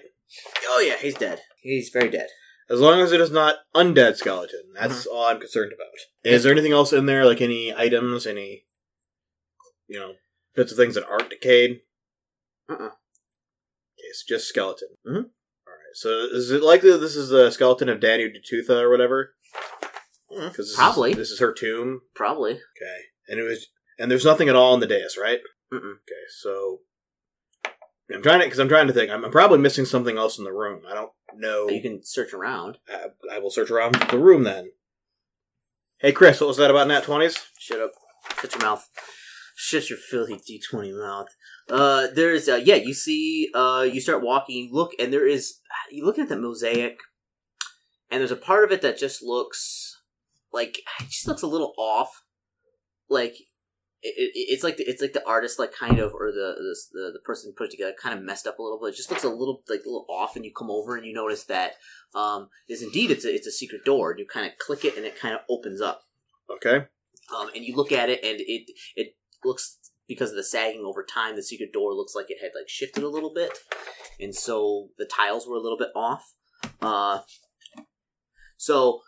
oh 0.69 0.79
yeah 0.79 0.95
he's 0.97 1.15
dead 1.15 1.41
he's 1.61 1.89
very 1.89 2.09
dead 2.09 2.27
As 2.69 2.79
long 2.79 3.01
as 3.01 3.11
it 3.11 3.19
is 3.19 3.31
not 3.31 3.55
undead 3.75 4.15
skeleton. 4.15 4.61
That's 4.73 5.05
all 5.05 5.25
I'm 5.25 5.39
concerned 5.39 5.73
about. 5.73 5.89
Is 6.33 6.43
there 6.43 6.53
anything 6.53 6.71
else 6.71 6.93
in 6.93 7.05
there, 7.05 7.25
like 7.25 7.41
any 7.41 7.75
items, 7.75 8.25
any 8.25 8.63
you 9.89 9.99
know, 9.99 10.13
bits 10.55 10.71
of 10.71 10.77
things 10.77 10.95
that 10.95 11.05
aren't 11.05 11.29
decayed? 11.31 11.81
Uh-uh. 12.69 12.91
So 14.13 14.23
just 14.35 14.47
skeleton. 14.47 14.89
Mhm. 15.05 15.15
Alright, 15.67 15.93
so 15.95 16.09
is 16.31 16.51
it 16.51 16.63
likely 16.63 16.91
that 16.91 16.97
this 16.99 17.15
is 17.15 17.29
the 17.29 17.51
skeleton 17.51 17.89
of 17.89 17.99
Danu 17.99 18.29
Detutha 18.31 18.81
or 18.81 18.89
whatever? 18.89 19.33
Mm, 20.31 20.49
Because 20.49 20.67
this 20.69 20.75
Probably. 20.75 21.11
Is, 21.11 21.17
this 21.17 21.31
is 21.31 21.39
her 21.39 21.53
tomb. 21.53 22.01
probably 22.15 22.53
Okay. 22.53 22.97
And 23.27 23.39
it 23.39 23.43
was 23.43 23.67
and 23.99 24.09
there's 24.09 24.25
nothing 24.25 24.49
at 24.49 24.55
all 24.55 24.73
on 24.73 24.79
the 24.79 24.87
dais, 24.87 25.17
right? 25.21 25.39
Mm-mm. 25.73 25.91
Okay, 25.91 26.23
so 26.41 26.79
I'm 28.13 28.21
trying 28.21 28.39
to 28.39 28.45
because 28.45 28.59
I'm 28.59 28.67
trying 28.69 28.87
to 28.87 28.93
think. 28.93 29.09
I'm, 29.11 29.23
I'm 29.23 29.31
probably 29.31 29.59
missing 29.59 29.85
something 29.85 30.17
else 30.17 30.37
in 30.37 30.43
the 30.43 30.51
room. 30.51 30.81
I 30.89 30.93
don't 30.93 31.11
know. 31.35 31.69
you 31.69 31.81
can 31.81 32.03
search 32.03 32.33
around 32.33 32.77
I, 32.89 33.35
I 33.35 33.39
will 33.39 33.51
search 33.51 33.69
around 33.71 33.95
the 33.95 34.19
room 34.19 34.43
then. 34.43 34.71
Hey, 35.99 36.11
Chris, 36.11 36.41
what 36.41 36.47
was 36.47 36.57
that 36.57 36.71
about 36.71 36.87
Nat 36.87 37.03
20s? 37.03 37.37
Shut 37.59 37.79
up. 37.79 37.91
Shut 38.41 38.53
your 38.55 38.61
mouth. 38.63 38.89
Shut 39.63 39.91
your 39.91 39.99
filthy 39.99 40.37
D20 40.37 40.97
mouth. 40.99 41.27
Uh, 41.69 42.07
there's, 42.15 42.49
uh, 42.49 42.55
yeah, 42.55 42.75
you 42.75 42.95
see, 42.95 43.51
uh, 43.53 43.87
you 43.91 44.01
start 44.01 44.23
walking, 44.23 44.55
you 44.55 44.73
look, 44.73 44.93
and 44.97 45.13
there 45.13 45.27
is, 45.27 45.59
you 45.91 46.03
look 46.03 46.17
at 46.17 46.29
that 46.29 46.39
mosaic, 46.39 46.97
and 48.09 48.21
there's 48.21 48.31
a 48.31 48.35
part 48.35 48.63
of 48.63 48.71
it 48.71 48.81
that 48.81 48.97
just 48.97 49.21
looks 49.21 50.01
like, 50.51 50.79
it 50.99 51.09
just 51.09 51.27
looks 51.27 51.43
a 51.43 51.47
little 51.47 51.75
off. 51.77 52.23
Like, 53.07 53.35
it, 54.01 54.15
it, 54.17 54.31
it's 54.33 54.63
like 54.63 54.77
the, 54.77 54.83
it's 54.83 54.99
like 54.99 55.13
the 55.13 55.23
artist 55.27 55.59
like 55.59 55.71
kind 55.71 55.99
of 55.99 56.11
or 56.15 56.31
the 56.31 56.55
the 56.57 56.75
the, 56.91 57.11
the 57.13 57.19
person 57.23 57.53
put 57.55 57.67
it 57.67 57.69
together 57.71 57.93
kind 58.01 58.17
of 58.17 58.25
messed 58.25 58.47
up 58.47 58.57
a 58.57 58.63
little 58.63 58.79
bit. 58.79 58.93
It 58.93 58.97
just 58.97 59.11
looks 59.11 59.23
a 59.23 59.29
little 59.29 59.61
like 59.69 59.81
a 59.85 59.87
little 59.89 60.07
off, 60.09 60.35
and 60.35 60.43
you 60.43 60.51
come 60.57 60.71
over 60.71 60.97
and 60.97 61.05
you 61.05 61.13
notice 61.13 61.43
that 61.43 61.73
um 62.15 62.49
is 62.67 62.81
indeed 62.81 63.11
it's 63.11 63.25
a 63.25 63.31
it's 63.31 63.45
a 63.45 63.51
secret 63.51 63.85
door. 63.85 64.09
And 64.09 64.19
you 64.19 64.25
kind 64.25 64.47
of 64.47 64.53
click 64.57 64.83
it, 64.85 64.97
and 64.97 65.05
it 65.05 65.19
kind 65.19 65.35
of 65.35 65.41
opens 65.51 65.81
up 65.81 66.01
Okay. 66.49 66.87
um, 67.37 67.49
and 67.55 67.63
you 67.63 67.75
look 67.75 67.91
at 67.91 68.09
it 68.09 68.23
and 68.23 68.39
it 68.41 68.71
it 68.95 69.15
looks 69.43 69.77
because 70.07 70.31
of 70.31 70.35
the 70.35 70.43
sagging 70.43 70.83
over 70.85 71.03
time 71.03 71.35
the 71.35 71.43
secret 71.43 71.71
door 71.71 71.93
looks 71.93 72.13
like 72.15 72.27
it 72.29 72.37
had 72.41 72.51
like 72.55 72.67
shifted 72.67 73.03
a 73.03 73.09
little 73.09 73.33
bit 73.33 73.57
and 74.19 74.35
so 74.35 74.89
the 74.97 75.05
tiles 75.05 75.47
were 75.47 75.55
a 75.55 75.61
little 75.61 75.77
bit 75.77 75.89
off 75.95 76.33
uh 76.81 77.19
so 78.57 79.01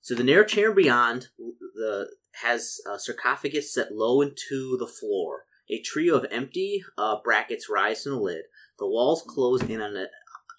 so 0.00 0.14
the 0.14 0.24
narrow 0.24 0.44
chamber 0.44 0.74
beyond 0.74 1.28
the 1.74 2.08
has 2.42 2.78
a 2.90 2.98
sarcophagus 2.98 3.72
set 3.72 3.92
low 3.92 4.20
into 4.20 4.76
the 4.78 4.86
floor 4.86 5.44
A 5.68 5.80
trio 5.82 6.16
of 6.16 6.26
empty 6.30 6.84
uh, 6.96 7.16
brackets 7.24 7.68
rise 7.68 8.02
from 8.02 8.12
the 8.12 8.20
lid. 8.20 8.42
The 8.78 8.86
walls 8.86 9.24
close 9.26 9.62
in 9.62 9.80
on 9.80 9.94
the 9.94 10.10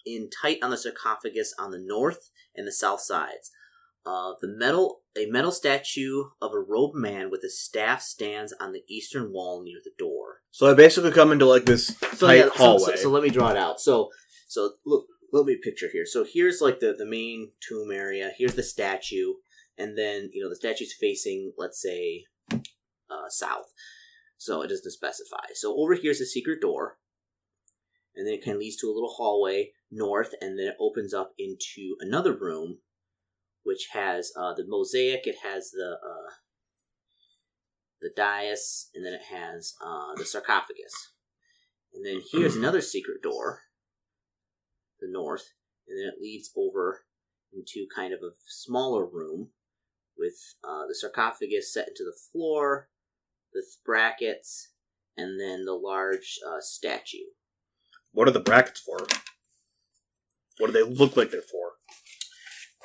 in 0.04 0.28
tight 0.30 0.58
on 0.62 0.70
the 0.70 0.76
sarcophagus 0.76 1.54
on 1.58 1.70
the 1.70 1.78
north 1.78 2.30
and 2.54 2.66
the 2.66 2.72
south 2.72 3.00
sides. 3.00 3.50
Uh, 4.04 4.32
the 4.40 4.48
metal 4.48 5.02
a 5.18 5.26
metal 5.26 5.52
statue 5.52 6.24
of 6.40 6.52
a 6.52 6.58
robed 6.60 6.96
man 6.96 7.30
with 7.30 7.42
a 7.44 7.50
staff 7.50 8.00
stands 8.02 8.52
on 8.60 8.72
the 8.72 8.82
eastern 8.88 9.32
wall 9.32 9.62
near 9.62 9.78
the 9.82 9.90
door. 9.98 10.42
So 10.50 10.70
I 10.70 10.74
basically 10.74 11.10
come 11.12 11.32
into 11.32 11.44
like 11.46 11.64
this 11.66 11.88
So, 12.16 12.26
tight 12.26 12.34
yeah, 12.36 12.44
so- 12.44 12.50
hallway. 12.56 12.96
So, 12.96 13.02
so 13.02 13.10
let 13.10 13.22
me 13.22 13.30
draw 13.30 13.50
it 13.50 13.56
out. 13.56 13.80
So 13.80 14.10
so 14.46 14.72
look 14.86 15.06
let 15.32 15.44
me 15.44 15.58
picture 15.62 15.88
here. 15.92 16.06
So 16.06 16.24
here's 16.24 16.60
like 16.60 16.80
the, 16.80 16.94
the 16.96 17.04
main 17.06 17.50
tomb 17.60 17.90
area. 17.92 18.30
Here's 18.38 18.54
the 18.54 18.62
statue, 18.62 19.34
and 19.76 19.96
then 19.98 20.30
you 20.32 20.42
know 20.42 20.48
the 20.48 20.56
statue's 20.56 20.94
facing, 20.98 21.52
let's 21.58 21.80
say, 21.82 22.24
uh, 22.52 23.28
south. 23.28 23.72
So 24.38 24.62
it 24.62 24.68
doesn't 24.68 24.90
specify. 24.90 25.44
So 25.54 25.74
over 25.76 25.94
here's 25.94 26.18
the 26.20 26.24
secret 26.26 26.60
door, 26.60 26.96
and 28.14 28.26
then 28.26 28.34
it 28.34 28.44
kind 28.44 28.54
of 28.54 28.60
leads 28.60 28.76
to 28.76 28.86
a 28.86 28.94
little 28.94 29.14
hallway 29.16 29.72
north, 29.90 30.34
and 30.40 30.58
then 30.58 30.68
it 30.68 30.76
opens 30.80 31.12
up 31.12 31.32
into 31.38 31.96
another 32.00 32.34
room, 32.34 32.78
which 33.68 33.88
has 33.92 34.32
uh, 34.34 34.54
the 34.54 34.64
mosaic. 34.66 35.26
It 35.26 35.36
has 35.42 35.72
the 35.72 35.98
uh, 36.02 36.30
the 38.00 38.08
dais, 38.16 38.88
and 38.94 39.04
then 39.04 39.12
it 39.12 39.26
has 39.30 39.74
uh, 39.84 40.14
the 40.16 40.24
sarcophagus. 40.24 41.12
And 41.92 42.06
then 42.06 42.22
here's 42.32 42.56
another 42.62 42.80
secret 42.80 43.22
door, 43.22 43.60
the 45.00 45.08
north, 45.10 45.52
and 45.86 45.98
then 46.00 46.08
it 46.08 46.22
leads 46.22 46.50
over 46.56 47.02
into 47.52 47.86
kind 47.94 48.14
of 48.14 48.20
a 48.20 48.32
smaller 48.46 49.04
room 49.04 49.50
with 50.16 50.54
uh, 50.64 50.86
the 50.88 50.94
sarcophagus 50.94 51.70
set 51.70 51.88
into 51.88 52.04
the 52.04 52.16
floor, 52.32 52.88
the 53.52 53.62
brackets, 53.84 54.70
and 55.14 55.38
then 55.38 55.66
the 55.66 55.74
large 55.74 56.38
uh, 56.48 56.60
statue. 56.60 57.18
what 58.12 58.26
are 58.28 58.32
the 58.32 58.40
brackets 58.40 58.80
for? 58.80 59.06
What 60.56 60.68
do 60.68 60.72
they 60.72 60.82
look 60.82 61.18
like 61.18 61.30
they're 61.30 61.42
for? 61.42 61.77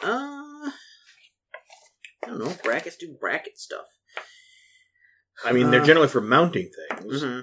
Uh, 0.03 0.72
I 2.24 2.27
don't 2.27 2.39
know. 2.39 2.55
Brackets 2.63 2.98
do 2.98 3.15
bracket 3.19 3.57
stuff. 3.57 3.86
I 5.43 5.51
mean, 5.51 5.72
they're 5.72 5.81
Uh, 5.81 5.86
generally 5.86 6.07
for 6.07 6.22
mounting 6.22 6.69
things, 7.00 7.22
hmm 7.22 7.39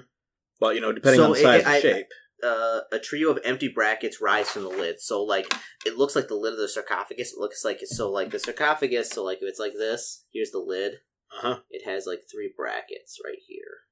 but 0.59 0.75
you 0.75 0.81
know, 0.81 0.91
depending 0.91 1.19
So 1.19 1.25
on 1.25 1.31
the 1.31 1.39
it- 1.39 1.43
size 1.43 1.63
and 1.65 1.81
shape. 1.81 2.07
uh, 2.43 2.81
a 2.91 2.99
trio 2.99 3.29
of 3.31 3.39
empty 3.43 3.67
brackets 3.67 4.21
rise 4.21 4.49
from 4.49 4.63
the 4.63 4.69
lid. 4.69 4.99
So 5.01 5.23
like 5.23 5.51
it 5.85 5.97
looks 5.97 6.15
like 6.15 6.27
the 6.27 6.35
lid 6.35 6.53
of 6.53 6.59
the 6.59 6.67
sarcophagus. 6.69 7.33
It 7.33 7.39
looks 7.39 7.65
like 7.65 7.81
it's 7.81 7.95
so 7.97 8.09
like 8.11 8.29
the 8.31 8.39
sarcophagus. 8.39 9.09
So 9.09 9.23
like 9.23 9.39
if 9.41 9.43
it's 9.49 9.59
like 9.59 9.73
this, 9.73 10.25
here's 10.31 10.51
the 10.51 10.59
lid. 10.59 10.93
Uh 11.35 11.41
huh. 11.41 11.59
It 11.69 11.85
has 11.89 12.05
like 12.05 12.21
three 12.31 12.51
brackets 12.55 13.19
right 13.23 13.39
here. 13.47 13.85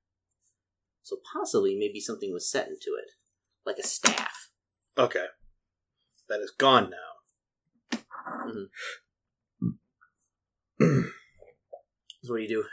So 1.04 1.18
possibly 1.34 1.76
maybe 1.78 2.00
something 2.00 2.32
was 2.32 2.50
set 2.50 2.68
into 2.68 2.96
it, 3.02 3.12
like 3.66 3.78
a 3.78 3.84
staff. 3.88 4.52
Okay. 4.98 5.26
That 6.30 6.40
is 6.42 6.52
gone 6.58 6.90
now. 6.90 6.98
So 12.22 12.34
what 12.34 12.40
do 12.40 12.44
you 12.44 12.50
do? 12.50 12.66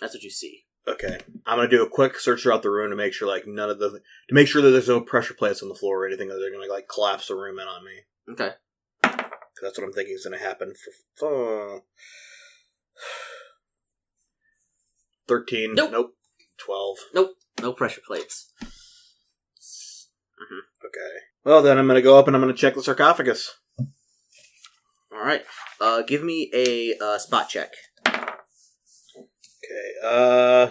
That's 0.00 0.14
what 0.14 0.22
you 0.22 0.30
see. 0.30 0.64
Okay. 0.88 1.18
I'm 1.46 1.58
gonna 1.58 1.68
do 1.68 1.82
a 1.82 1.88
quick 1.88 2.18
search 2.18 2.42
throughout 2.42 2.62
the 2.62 2.70
room 2.70 2.90
to 2.90 2.96
make 2.96 3.12
sure 3.12 3.28
like 3.28 3.46
none 3.46 3.70
of 3.70 3.78
the 3.78 3.90
to 3.90 4.34
make 4.34 4.48
sure 4.48 4.62
that 4.62 4.70
there's 4.70 4.88
no 4.88 5.00
pressure 5.00 5.34
plates 5.34 5.62
on 5.62 5.68
the 5.68 5.74
floor 5.74 6.02
or 6.02 6.06
anything 6.06 6.28
that 6.28 6.38
they're 6.40 6.50
gonna 6.50 6.72
like 6.72 6.88
collapse 6.88 7.28
the 7.28 7.34
room 7.34 7.58
in 7.58 7.66
on 7.68 7.84
me. 7.84 7.92
Okay. 8.30 8.54
That's 9.02 9.78
what 9.78 9.86
I'm 9.86 9.92
thinking 9.92 10.14
is 10.14 10.24
gonna 10.24 10.42
happen. 10.42 10.72
For 11.16 11.76
uh, 11.76 11.80
thirteen. 15.28 15.74
Nope. 15.74 15.92
Nope. 15.92 16.16
Twelve. 16.58 16.96
Nope. 17.14 17.36
No 17.60 17.72
pressure 17.72 18.00
plates. 18.04 18.52
Okay. 20.84 21.18
Well, 21.44 21.62
then 21.62 21.78
I'm 21.78 21.86
gonna 21.86 22.02
go 22.02 22.18
up 22.18 22.26
and 22.26 22.34
I'm 22.34 22.42
gonna 22.42 22.54
check 22.54 22.74
the 22.74 22.82
sarcophagus. 22.82 23.52
All 25.12 25.24
right. 25.24 25.42
Uh, 25.80 26.02
give 26.02 26.22
me 26.22 26.50
a 26.54 26.94
uh, 27.02 27.18
spot 27.18 27.48
check. 27.48 27.72
Okay. 28.06 28.32
Uh. 30.04 30.70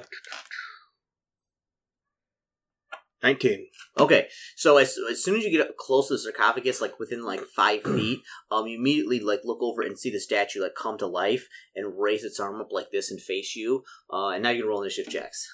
Nineteen. 3.24 3.68
Okay, 4.00 4.30
so 4.56 4.78
as, 4.78 4.98
as 5.12 5.22
soon 5.22 5.36
as 5.36 5.44
you 5.44 5.52
get 5.52 5.68
up 5.68 5.76
close 5.76 6.08
to 6.08 6.14
the 6.14 6.20
sarcophagus, 6.20 6.80
like 6.80 6.98
within 6.98 7.26
like 7.26 7.42
five 7.42 7.84
feet, 7.86 8.22
um, 8.50 8.66
you 8.66 8.78
immediately 8.80 9.20
like 9.20 9.42
look 9.44 9.62
over 9.62 9.82
and 9.82 10.00
see 10.00 10.10
the 10.10 10.20
statue 10.20 10.62
like 10.62 10.76
come 10.76 10.98
to 10.98 11.08
life 11.08 11.48
and 11.76 12.00
raise 12.00 12.24
its 12.24 12.40
arm 12.40 12.62
up 12.62 12.72
like 12.72 12.92
this 12.92 13.12
and 13.12 13.22
face 13.22 13.56
you. 13.56 13.84
Uh, 14.12 14.30
and 14.30 14.44
now 14.44 14.50
you 14.50 14.62
can 14.62 14.70
roll 14.70 14.82
initiative 14.82 15.12
checks. 15.12 15.46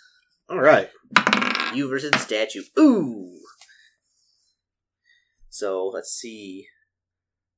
All 0.49 0.59
right. 0.59 0.89
You 1.73 1.89
versus 1.89 2.11
the 2.11 2.19
statue. 2.19 2.61
Ooh. 2.79 3.39
So 5.49 5.87
let's 5.87 6.11
see. 6.11 6.67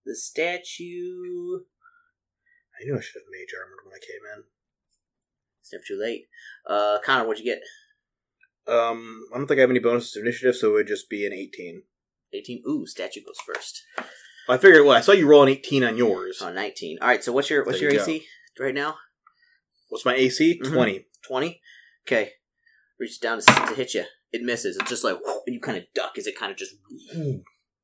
The 0.05 0.15
statue. 0.15 1.59
I 2.79 2.85
knew 2.85 2.97
I 2.97 3.01
should 3.01 3.19
have 3.21 3.31
mage 3.31 3.53
armored 3.57 3.79
when 3.83 3.93
I 3.93 3.99
came 3.99 4.21
in. 4.37 4.43
It's 5.61 5.73
never 5.73 5.83
too 5.85 5.99
late. 6.01 6.27
Uh, 6.65 6.99
Connor, 7.05 7.27
what'd 7.27 7.43
you 7.43 7.53
get? 7.53 7.61
Um, 8.73 9.25
I 9.33 9.37
don't 9.37 9.47
think 9.47 9.57
I 9.59 9.61
have 9.61 9.69
any 9.69 9.79
bonuses 9.79 10.11
to 10.13 10.21
initiative, 10.21 10.55
so 10.55 10.69
it 10.69 10.73
would 10.73 10.87
just 10.87 11.09
be 11.09 11.25
an 11.25 11.33
18. 11.33 11.83
18. 12.33 12.63
Ooh, 12.67 12.85
statue 12.85 13.21
goes 13.25 13.39
first. 13.45 13.83
I 14.47 14.57
figured. 14.57 14.85
Well, 14.85 14.95
I 14.95 15.01
saw 15.01 15.11
you 15.11 15.27
roll 15.27 15.43
an 15.43 15.49
18 15.49 15.83
on 15.83 15.97
yours. 15.97 16.41
Oh, 16.41 16.51
19. 16.51 16.99
All 17.01 17.07
right, 17.07 17.23
so 17.23 17.31
what's 17.31 17.49
your 17.49 17.63
what's 17.65 17.79
There 17.79 17.91
your 17.91 17.99
you 17.99 18.01
AC 18.01 18.25
right 18.59 18.73
now? 18.73 18.95
What's 19.89 20.05
my 20.05 20.15
AC? 20.15 20.59
Mhm. 20.63 20.73
20. 20.73 21.05
20 21.27 21.61
okay 22.07 22.31
reaches 22.97 23.17
down 23.17 23.39
to, 23.39 23.45
to 23.45 23.75
hit 23.75 23.93
you 23.93 24.03
it 24.31 24.41
misses 24.41 24.77
it's 24.77 24.89
just 24.89 25.03
like 25.03 25.17
and 25.45 25.53
you 25.53 25.59
kind 25.59 25.77
of 25.77 25.83
duck 25.93 26.17
as 26.17 26.25
it 26.27 26.37
kind 26.37 26.51
of 26.51 26.57
just 26.57 26.73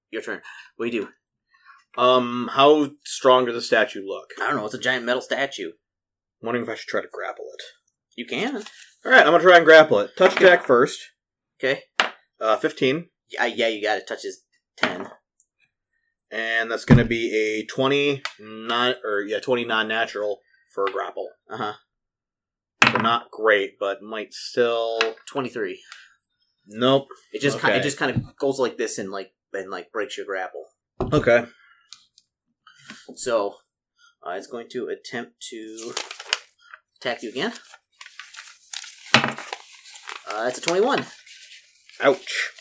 your 0.10 0.22
turn 0.22 0.42
what 0.78 0.90
do 0.90 0.96
you 0.96 1.04
do 1.04 1.10
Um, 1.98 2.50
how 2.54 2.92
strong 3.04 3.46
does 3.46 3.56
the 3.56 3.62
statue 3.62 4.06
look? 4.06 4.32
i 4.42 4.48
don't 4.48 4.58
know 4.58 4.66
it's 4.66 4.74
a 4.74 4.80
giant 4.80 5.06
metal 5.06 5.22
statue 5.22 5.72
I'm 6.42 6.48
wondering 6.48 6.64
if 6.66 6.70
I 6.70 6.76
should 6.76 6.88
try 6.90 7.02
to 7.02 7.08
grapple 7.12 7.46
it. 7.54 7.64
you 8.18 8.26
can 8.26 8.58
All 9.06 9.12
right, 9.12 9.22
I'm 9.26 9.32
gonna 9.32 9.42
try 9.44 9.58
and 9.58 9.66
grapple 9.66 10.00
it. 10.00 10.16
Touch 10.18 10.36
attack 10.36 10.66
first. 10.66 11.00
okay 11.60 11.84
Uh, 12.40 12.58
15, 12.58 13.10
yeah, 13.32 13.46
yeah 13.46 13.68
you 13.68 13.82
got 13.82 13.98
it 13.98 14.08
touches 14.08 14.44
10 14.78 15.10
and 16.32 16.70
that's 16.70 16.86
gonna 16.86 17.06
be 17.06 17.34
a 17.34 17.66
20 17.66 18.22
non 18.40 18.96
or 19.04 19.22
yeah 19.22 19.40
20 19.40 19.64
non-natural 19.66 20.40
for 20.74 20.86
a 20.86 20.92
grapple. 20.92 21.30
uh-huh 21.50 21.74
So 22.92 22.98
not 22.98 23.32
great, 23.32 23.80
but 23.80 24.02
might 24.04 24.34
still. 24.34 25.00
23 25.28 25.82
Nope. 26.68 27.08
it 27.32 27.42
just 27.42 27.60
kind 27.60 27.72
Okay. 27.74 27.80
it 27.80 27.84
just 27.84 27.98
kind 27.98 28.12
of 28.16 28.36
goes 28.38 28.60
like 28.60 28.78
this 28.78 28.98
and 28.98 29.12
like 29.12 29.32
and 29.54 29.70
like 29.72 29.92
breaks 29.92 30.18
your 30.18 30.26
grapple 30.26 30.66
Okay. 31.14 31.46
So 33.16 33.56
uh, 34.26 34.32
it's 34.32 34.48
going 34.48 34.68
to 34.70 34.88
attempt 34.88 35.34
to 35.50 35.94
attack 37.00 37.22
you 37.24 37.30
again 37.30 37.54
uh, 39.14 40.46
it's 40.48 40.58
a 40.58 40.62
21 40.62 41.06
Ouch. 42.02 42.52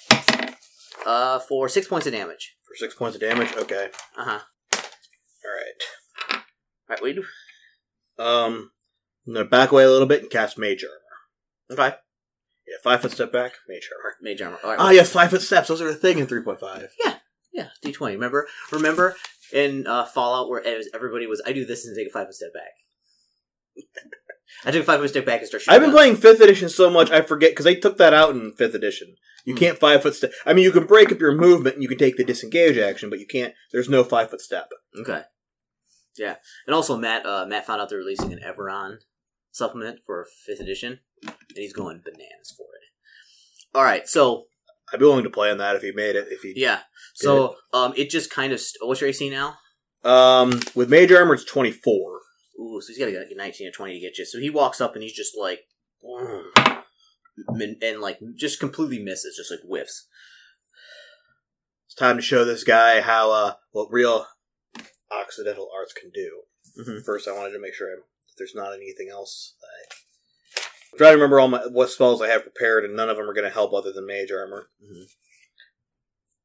uh, 1.06 1.38
for 1.40 1.68
six 1.68 1.88
points 1.88 2.06
of 2.06 2.12
damage 2.12 2.56
For 2.66 2.76
six 2.76 2.94
points 2.94 3.14
of 3.16 3.20
damage. 3.20 3.54
Okay. 3.56 3.88
uh-huh 4.16 4.40
All 4.72 4.80
right. 5.52 6.32
all 6.32 6.38
right 6.88 7.00
what 7.00 7.08
do 7.08 7.08
you 7.08 7.22
do 8.18 8.22
Um, 8.22 8.70
I'm 9.26 9.34
gonna 9.34 9.46
back 9.46 9.72
away 9.72 9.84
a 9.84 9.90
little 9.90 10.06
bit 10.08 10.22
and 10.22 10.30
cast 10.30 10.58
Mage 10.58 10.84
Armor. 10.84 11.80
okay 11.82 11.96
Yeah, 12.66 12.76
five 12.84 13.00
foot 13.02 13.12
step 13.12 13.32
back, 13.32 13.54
Mage 13.68 13.88
Armor. 13.96 14.16
Mage 14.22 14.40
armor. 14.42 14.58
All 14.62 14.70
right. 14.70 14.78
Ah, 14.80 14.90
yes, 14.90 15.10
five 15.10 15.30
foot 15.30 15.42
steps. 15.42 15.68
Those 15.68 15.80
are 15.80 15.88
a 15.88 15.94
thing 15.94 16.18
in 16.18 16.26
three 16.26 16.42
point 16.42 16.60
five. 16.60 16.92
Yeah, 17.04 17.14
Yeah, 17.52 17.68
D 17.82 17.92
twenty. 17.92 18.14
Remember, 18.14 18.46
remember 18.70 19.16
in 19.54 19.86
uh, 19.86 20.04
Fallout 20.04 20.50
where 20.50 20.60
it 20.60 20.76
was, 20.76 20.90
everybody 20.94 21.26
was, 21.26 21.40
I 21.46 21.52
do 21.52 21.64
this 21.64 21.86
and 21.86 21.96
take 21.96 22.08
a 22.08 22.10
five 22.10 22.26
foot 22.26 22.34
step 22.34 22.52
back. 22.52 23.84
I 24.64 24.70
took 24.70 24.82
a 24.82 24.84
five 24.84 25.00
foot 25.00 25.08
step 25.10 25.24
back 25.26 25.40
and 25.40 25.48
start. 25.48 25.62
shooting 25.62 25.74
I've 25.74 25.80
been 25.80 25.90
guns. 25.90 25.96
playing 25.98 26.16
fifth 26.16 26.40
edition 26.40 26.68
so 26.68 26.90
much 26.90 27.10
I 27.10 27.22
forget 27.22 27.52
because 27.52 27.64
they 27.64 27.74
took 27.76 27.96
that 27.98 28.14
out 28.14 28.30
in 28.30 28.52
fifth 28.52 28.74
edition. 28.74 29.16
You 29.44 29.54
Hmm. 29.54 29.58
can't 29.58 29.78
five 29.78 30.02
foot 30.02 30.14
step. 30.14 30.32
I 30.46 30.52
mean, 30.52 30.64
you 30.64 30.72
can 30.72 30.86
break 30.86 31.10
up 31.12 31.20
your 31.20 31.32
movement 31.34 31.74
and 31.76 31.82
you 31.82 31.88
can 31.88 31.98
take 31.98 32.16
the 32.16 32.24
disengage 32.24 32.78
action, 32.78 33.10
but 33.10 33.18
you 33.18 33.26
can't. 33.26 33.54
There's 33.72 33.88
no 33.88 34.02
five 34.04 34.30
foot 34.30 34.40
step. 34.40 34.68
Okay. 34.98 35.22
Yeah, 36.16 36.36
and 36.66 36.74
also 36.74 36.96
Matt. 36.96 37.26
Uh, 37.26 37.44
Matt 37.46 37.66
found 37.66 37.80
out 37.80 37.88
they're 37.88 37.98
releasing 37.98 38.32
an 38.32 38.38
Eberron 38.44 38.98
supplement 39.50 39.98
for 40.06 40.26
fifth 40.46 40.60
edition, 40.60 41.00
and 41.22 41.34
he's 41.56 41.72
going 41.72 42.00
bananas 42.04 42.54
for 42.56 42.62
it. 42.74 43.76
All 43.76 43.82
right, 43.82 44.08
so 44.08 44.44
I'd 44.92 45.00
be 45.00 45.06
willing 45.06 45.24
to 45.24 45.30
play 45.30 45.50
on 45.50 45.58
that 45.58 45.76
if 45.76 45.82
he 45.82 45.92
made 45.92 46.14
it. 46.16 46.28
If 46.30 46.42
he, 46.42 46.52
yeah, 46.56 46.80
so 47.14 47.56
um, 47.72 47.92
it 47.96 48.10
just 48.10 48.30
kind 48.30 48.52
of. 48.52 48.60
St- 48.60 48.86
what's 48.86 49.00
your 49.00 49.10
AC 49.10 49.30
now? 49.30 49.56
um, 50.04 50.60
with 50.74 50.90
Mage 50.90 51.10
Armor, 51.12 51.34
it's 51.34 51.44
twenty 51.44 51.72
four. 51.72 52.20
Ooh, 52.60 52.80
so 52.80 52.88
he's 52.88 52.98
got 52.98 53.06
to 53.06 53.12
get 53.12 53.26
nineteen 53.36 53.66
or 53.68 53.72
twenty 53.72 53.94
to 53.94 54.00
get 54.00 54.18
you. 54.18 54.24
So 54.24 54.38
he 54.38 54.50
walks 54.50 54.80
up 54.80 54.94
and 54.94 55.02
he's 55.02 55.14
just 55.16 55.36
like, 55.38 55.60
and, 57.48 57.82
and 57.82 58.00
like 58.00 58.18
just 58.36 58.60
completely 58.60 58.98
misses, 59.02 59.36
just 59.36 59.50
like 59.50 59.60
whiffs. 59.66 60.06
It's 61.86 61.94
time 61.94 62.16
to 62.16 62.22
show 62.22 62.44
this 62.44 62.64
guy 62.64 63.00
how 63.00 63.30
uh 63.32 63.52
what 63.72 63.88
real 63.90 64.26
Occidental 65.10 65.68
arts 65.76 65.92
can 65.92 66.10
do. 66.12 66.42
Mhm. 66.78 67.04
First, 67.04 67.28
I 67.28 67.32
wanted 67.32 67.52
to 67.52 67.60
make 67.60 67.74
sure 67.74 67.88
there's 68.36 68.54
not 68.54 68.74
anything 68.74 69.08
else 69.10 69.54
that 69.60 69.96
I'm 70.94 70.98
trying 70.98 71.10
to 71.12 71.16
remember 71.16 71.40
all 71.40 71.48
my 71.48 71.60
what 71.66 71.90
spells 71.90 72.22
I 72.22 72.28
have 72.28 72.42
prepared, 72.42 72.84
and 72.84 72.94
none 72.96 73.08
of 73.08 73.16
them 73.16 73.28
are 73.28 73.34
going 73.34 73.44
to 73.46 73.50
help 73.50 73.72
other 73.74 73.92
than 73.92 74.06
mage 74.06 74.30
armor. 74.30 74.68
Mhm. 74.82 75.04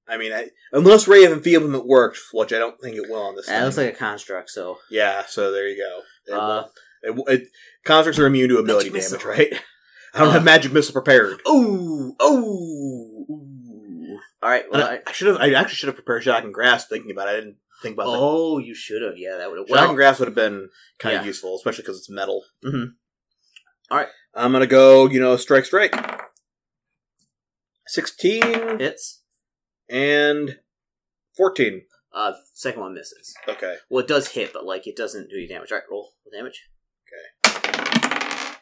I 0.07 0.17
mean, 0.17 0.33
I, 0.33 0.49
unless 0.71 1.07
Ray 1.07 1.23
of 1.25 1.31
Enfeeblement 1.31 1.85
worked, 1.85 2.17
which 2.33 2.51
I 2.51 2.57
don't 2.57 2.81
think 2.81 2.95
it 2.95 3.07
will 3.09 3.21
on 3.21 3.35
this. 3.35 3.45
That 3.45 3.63
looks 3.63 3.77
like 3.77 3.93
a 3.93 3.97
construct. 3.97 4.49
So 4.49 4.79
yeah. 4.89 5.23
So 5.27 5.51
there 5.51 5.67
you 5.67 5.77
go. 5.77 6.33
It 6.33 6.37
Uh, 6.37 6.67
it, 7.03 7.23
it, 7.27 7.47
constructs 7.85 8.17
are 8.19 8.25
immune 8.25 8.49
to 8.49 8.57
ability 8.57 8.89
damage, 8.89 9.11
missile. 9.11 9.29
right? 9.29 9.53
I 10.15 10.19
don't 10.19 10.29
Uh, 10.29 10.31
have 10.31 10.43
magic 10.43 10.71
missile 10.73 10.93
prepared. 10.93 11.39
Oh, 11.45 12.15
ooh, 12.23 13.25
ooh. 13.31 14.19
All 14.41 14.49
right. 14.49 14.65
Well, 14.71 14.87
I, 14.87 14.99
I 15.05 15.11
should 15.11 15.27
have. 15.27 15.37
I 15.37 15.51
actually 15.53 15.75
should 15.75 15.87
have 15.87 15.95
prepared 15.95 16.23
shocking 16.23 16.51
grasp. 16.51 16.89
Thinking 16.89 17.11
about 17.11 17.27
it, 17.27 17.31
I 17.31 17.35
didn't 17.35 17.57
think 17.83 17.93
about 17.93 18.05
that. 18.05 18.17
oh, 18.17 18.57
you 18.57 18.73
should 18.73 19.01
have. 19.03 19.13
Yeah, 19.17 19.37
that 19.37 19.49
would 19.51 19.59
have. 19.59 19.67
Shock 19.67 19.77
and 19.77 19.87
Well, 19.89 19.95
grasp 19.95 20.19
would 20.21 20.27
have 20.29 20.35
been 20.35 20.69
kind 20.97 21.13
Yeah. 21.13 21.19
of 21.19 21.25
useful, 21.27 21.55
especially 21.55 21.83
because 21.83 21.97
it's 21.99 22.09
metal. 22.09 22.43
Mhm. 22.65 22.93
All 23.91 23.97
right. 23.97 24.07
I'm 24.35 24.51
gonna 24.51 24.67
go. 24.67 25.07
You 25.09 25.19
know, 25.19 25.35
strike, 25.37 25.65
strike. 25.65 25.93
Sixteen 27.87 28.79
hits. 28.79 29.23
and 29.89 30.59
fourteen. 31.35 31.83
Uh, 32.13 32.33
second 32.53 32.81
one 32.81 32.93
misses. 32.93 33.33
Okay. 33.47 33.75
Well, 33.89 34.03
it 34.03 34.07
does 34.07 34.29
hit, 34.29 34.53
but 34.53 34.65
like 34.65 34.87
it 34.87 34.95
doesn't 34.95 35.29
do 35.29 35.37
any 35.37 35.47
damage. 35.47 35.71
All 35.71 35.77
right, 35.77 35.83
roll 35.89 36.09
the 36.25 36.35
damage. 36.35 36.67
Okay. 37.07 37.53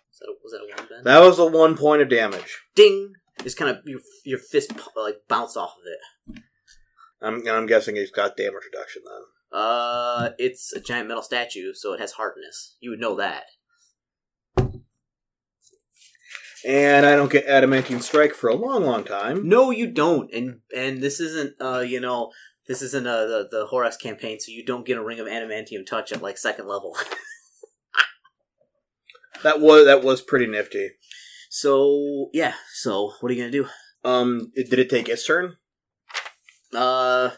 Was 0.09 0.19
that 0.19 0.27
a, 0.27 0.33
was 0.43 0.51
that 0.51 0.59
a 0.61 0.81
one, 0.81 0.87
Ben? 0.89 1.03
That 1.03 1.19
was 1.19 1.39
a 1.39 1.45
one 1.45 1.77
point 1.77 2.01
of 2.01 2.09
damage. 2.09 2.59
Ding! 2.75 3.13
Just 3.43 3.57
kind 3.57 3.69
of 3.71 3.83
your 3.85 3.99
your 4.25 4.39
fist 4.39 4.73
like 4.95 5.17
bounce 5.29 5.55
off 5.55 5.73
of 5.77 5.83
it. 5.85 6.41
I'm, 7.21 7.47
I'm 7.47 7.65
guessing 7.65 7.95
he's 7.95 8.11
got 8.11 8.37
damage 8.37 8.63
reduction 8.71 9.01
then. 9.05 9.59
Uh, 9.59 10.29
it's 10.37 10.73
a 10.73 10.79
giant 10.79 11.07
metal 11.07 11.23
statue, 11.23 11.73
so 11.73 11.93
it 11.93 11.99
has 11.99 12.13
hardness. 12.13 12.75
You 12.79 12.91
would 12.91 12.99
know 12.99 13.15
that. 13.15 13.43
And 16.67 17.05
I 17.05 17.15
don't 17.15 17.31
get 17.31 17.45
adamantine 17.45 18.01
strike 18.01 18.33
for 18.33 18.49
a 18.49 18.55
long, 18.55 18.83
long 18.83 19.05
time. 19.05 19.47
No, 19.47 19.71
you 19.71 19.87
don't. 19.89 20.29
And 20.33 20.59
and 20.75 21.01
this 21.01 21.19
isn't 21.21 21.55
uh 21.61 21.79
you 21.79 22.01
know 22.01 22.31
this 22.67 22.81
isn't 22.81 23.07
uh, 23.07 23.25
the 23.25 23.47
the 23.49 23.65
Horax 23.67 23.95
campaign, 23.97 24.39
so 24.41 24.51
you 24.51 24.65
don't 24.65 24.85
get 24.85 24.97
a 24.97 25.03
ring 25.03 25.19
of 25.21 25.27
adamantium 25.27 25.85
touch 25.85 26.11
at 26.11 26.21
like 26.21 26.37
second 26.37 26.67
level. 26.67 26.95
That 29.43 29.59
was 29.61 29.85
that 29.85 30.03
was 30.03 30.21
pretty 30.21 30.47
nifty. 30.47 30.89
so 31.49 32.29
yeah. 32.33 32.53
So 32.73 33.13
what 33.19 33.31
are 33.31 33.35
you 33.35 33.41
gonna 33.41 33.51
do? 33.51 33.67
Um, 34.03 34.51
it- 34.55 34.69
did 34.69 34.79
it 34.79 34.89
take 34.89 35.07
its 35.09 35.25
turn? 35.25 35.57
Uh, 36.73 37.29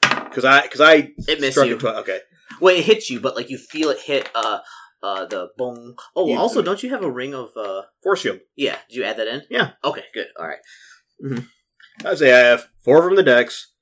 Because 0.00 0.44
I 0.44 0.62
because 0.62 0.80
I 0.80 1.10
it 1.28 1.40
missed 1.40 1.52
struck 1.52 1.68
you. 1.68 1.74
it 1.76 1.80
twi- 1.80 1.94
okay. 2.00 2.20
Well, 2.60 2.74
it 2.74 2.84
hits 2.84 3.10
you, 3.10 3.20
but 3.20 3.36
like 3.36 3.50
you 3.50 3.58
feel 3.58 3.90
it 3.90 4.00
hit 4.00 4.30
uh 4.34 4.60
uh 5.02 5.24
the 5.26 5.48
bone. 5.56 5.96
Oh, 6.16 6.34
also, 6.36 6.62
don't 6.62 6.82
you 6.82 6.90
have 6.90 7.02
a 7.02 7.10
ring 7.10 7.34
of 7.34 7.50
uh? 7.56 7.82
Force 8.02 8.20
shield. 8.20 8.40
Yeah, 8.56 8.78
did 8.88 8.96
you 8.96 9.04
add 9.04 9.16
that 9.18 9.28
in? 9.28 9.42
Yeah. 9.50 9.72
Okay, 9.84 10.04
good. 10.14 10.26
All 10.38 10.46
right. 10.46 10.58
I 12.04 12.14
say 12.14 12.32
I 12.32 12.38
have 12.50 12.68
four 12.84 13.02
from 13.02 13.16
the 13.16 13.22
dex, 13.22 13.72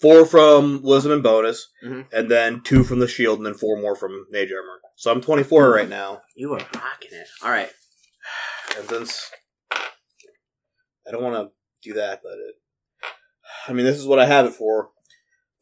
four 0.00 0.26
from 0.26 0.82
Wisdom 0.82 1.12
and 1.12 1.22
bonus, 1.22 1.68
Mhm. 1.84 2.06
and 2.12 2.30
then 2.30 2.60
two 2.62 2.82
from 2.84 2.98
the 2.98 3.08
shield, 3.08 3.38
and 3.38 3.46
then 3.46 3.54
four 3.54 3.76
more 3.80 3.94
from 3.96 4.26
mage 4.30 4.50
armor. 4.52 4.80
So 4.96 5.10
I'm 5.12 5.20
24 5.20 5.70
right 5.70 5.88
now. 5.88 6.22
You 6.36 6.52
are 6.52 6.58
rocking 6.58 7.10
it. 7.12 7.26
All 7.42 7.50
right. 7.50 7.70
And 8.76 8.88
since 8.88 9.30
I 11.06 11.10
don't 11.12 11.22
want 11.22 11.36
to 11.36 11.52
do 11.88 11.94
that, 11.94 12.20
but 12.24 12.32
it, 12.32 12.54
I 13.68 13.72
mean, 13.72 13.84
this 13.84 13.98
is 13.98 14.06
what 14.06 14.18
I 14.18 14.26
have 14.26 14.46
it 14.46 14.54
for. 14.54 14.90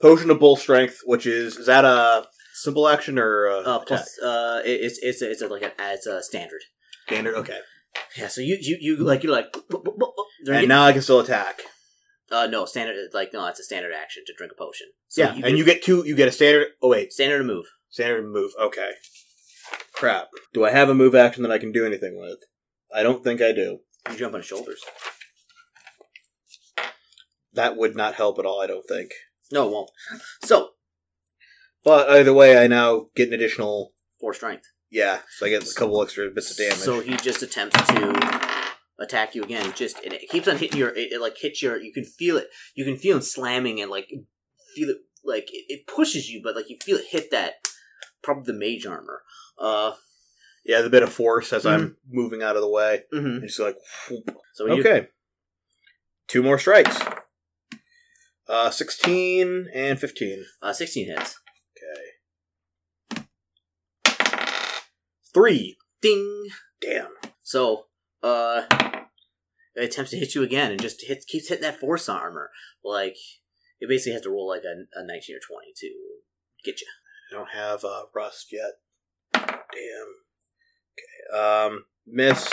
Potion 0.00 0.30
of 0.30 0.38
bull 0.40 0.56
strength, 0.56 1.00
which 1.04 1.26
is 1.26 1.56
is 1.56 1.66
that 1.66 1.84
a 1.84 2.26
simple 2.62 2.88
action 2.88 3.19
or 3.19 3.49
Uh, 3.49 3.61
attack? 3.61 3.87
plus, 3.88 4.19
uh, 4.23 4.61
it, 4.64 4.81
it's 4.87 4.99
it's 5.02 5.21
it's 5.23 5.42
like 5.42 5.62
a, 5.62 5.73
as 5.81 6.07
a 6.07 6.23
standard. 6.23 6.62
standard? 7.07 7.35
Okay. 7.35 7.59
Yeah. 8.16 8.28
So 8.28 8.40
you 8.40 8.57
you 8.61 8.76
you 8.81 8.97
like 8.97 9.23
you're 9.23 9.33
like. 9.33 9.54
And 10.47 10.69
now 10.69 10.85
I 10.85 10.92
can 10.92 11.02
still 11.02 11.21
attack. 11.21 11.62
Uh, 12.31 12.47
no, 12.47 12.64
standard. 12.64 12.97
Like, 13.12 13.31
no, 13.33 13.47
it's 13.47 13.61
a 13.61 13.64
standard 13.64 13.92
action 13.95 14.23
to 14.26 14.33
drink 14.37 14.52
a 14.52 14.59
potion. 14.59 14.87
So 15.09 15.23
yeah, 15.23 15.47
and 15.47 15.59
you 15.59 15.64
get 15.64 15.83
two. 15.83 16.02
You 16.07 16.16
get 16.16 16.28
a 16.28 16.33
standard. 16.33 16.69
Oh 16.83 16.88
wait, 16.88 17.12
standard 17.12 17.45
move. 17.47 17.66
standard 17.90 18.25
move. 18.25 18.53
Okay. 18.59 18.90
Crap. 19.92 20.29
Do 20.55 20.64
I 20.64 20.70
have 20.70 20.88
a 20.88 20.94
move 20.94 21.14
action 21.14 21.42
that 21.44 21.53
I 21.53 21.59
can 21.59 21.70
do 21.72 21.85
anything 21.87 22.18
with? 22.18 22.38
I 22.94 23.03
don't 23.03 23.22
think 23.22 23.40
I 23.40 23.53
do. 23.53 23.81
You 24.11 24.16
jump 24.16 24.35
on 24.35 24.40
his 24.40 24.46
shoulders. 24.46 24.81
That 27.53 27.77
would 27.77 27.94
not 27.94 28.14
help 28.14 28.38
at 28.38 28.46
all. 28.46 28.61
I 28.61 28.66
don't 28.66 28.87
think. 28.88 29.11
No, 29.53 29.68
it 29.68 29.72
won't. 29.72 29.90
So 30.42 30.70
But 31.85 32.09
either 32.11 32.33
way, 32.33 32.62
I 32.62 32.66
now 32.66 33.07
get 33.16 33.29
an 33.29 33.35
additional. 33.35 33.92
four 34.21 34.35
strength. 34.35 34.66
Yeah, 34.90 35.21
so 35.38 35.47
I 35.47 35.49
get 35.49 35.62
a 35.68 35.75
couple 35.75 36.03
extra 36.03 36.29
bits 36.31 36.51
of 36.51 36.57
damage. 36.59 36.77
So 36.77 37.01
he 37.01 37.16
just 37.16 37.42
attempts 37.42 37.77
to 37.88 38.73
attack 39.01 39.35
you 39.35 39.42
again. 39.42 39.73
Just 39.75 39.99
and 40.05 40.12
it 40.12 40.29
keeps 40.29 40.47
on 40.49 40.59
hitting 40.59 40.79
your. 40.79 40.90
It, 40.90 41.12
it 41.12 41.21
like 41.21 41.37
hits 41.38 41.62
your. 41.62 41.81
You 41.81 41.92
can 41.92 42.05
feel 42.05 42.37
it. 42.37 42.49
You 42.75 42.85
can 42.85 42.97
feel 42.97 43.16
him 43.16 43.23
slamming 43.23 43.81
and 43.81 43.90
like 43.90 44.09
feel 44.77 44.90
it. 44.90 44.99
Like 45.25 45.49
it, 45.53 45.64
it 45.68 45.87
pushes 45.87 46.29
you, 46.29 46.40
but 46.45 46.55
like 46.57 46.68
you 46.68 46.77
feel 46.83 46.97
it 46.99 47.07
hit 47.11 47.31
that. 47.31 47.55
Probably 48.23 48.53
the 48.53 48.59
mage 48.59 48.87
armor. 48.87 49.23
Uh. 49.59 49.95
yeah, 50.64 50.81
the 50.83 50.90
bit 50.90 51.03
of 51.03 51.12
force 51.12 51.53
as 51.53 51.64
I'm 51.66 51.97
moving 52.09 52.42
out 52.42 52.57
of 52.57 52.62
the 52.62 52.68
way. 52.68 53.03
mhm. 53.12 53.38
And 53.42 53.51
like, 53.59 53.77
whoop. 54.11 54.37
So 54.55 54.66
you, 54.66 54.81
okay. 54.81 55.09
Two 56.29 56.42
more 56.42 56.59
strikes. 56.59 57.01
Uh, 58.49 58.71
16 58.71 59.68
and 59.75 59.99
15. 59.99 60.45
uh, 60.61 60.73
sixteen 60.73 61.07
hits. 61.07 61.38
Okay. 61.77 63.23
Three. 65.35 65.77
Ding. 66.01 66.49
Damn. 66.81 67.12
So, 67.42 67.87
uh, 68.23 68.62
it 69.75 69.85
attempts 69.85 70.11
to 70.11 70.18
hit 70.18 70.35
you 70.35 70.42
again 70.42 70.71
and 70.73 70.81
just 70.81 71.05
hits, 71.07 71.25
keeps 71.25 71.49
hitting 71.49 71.62
that 71.62 71.81
force 71.81 72.09
armor. 72.09 72.51
Like, 72.85 73.16
it 73.81 73.88
basically 73.88 74.12
has 74.12 74.23
to 74.23 74.31
roll 74.31 74.49
like 74.49 74.62
a, 74.64 74.99
a 74.99 75.05
19 75.07 75.37
or 75.37 75.40
20 75.47 75.73
to 75.77 75.90
get 76.64 76.81
you. 76.81 76.87
I 77.31 77.35
don't 77.35 77.51
have 77.51 77.85
uh, 77.85 78.03
rust 78.14 78.53
yet. 78.53 78.73
Damn. 79.33 79.59
Okay. 80.92 81.38
Um, 81.38 81.85
miss. 82.07 82.49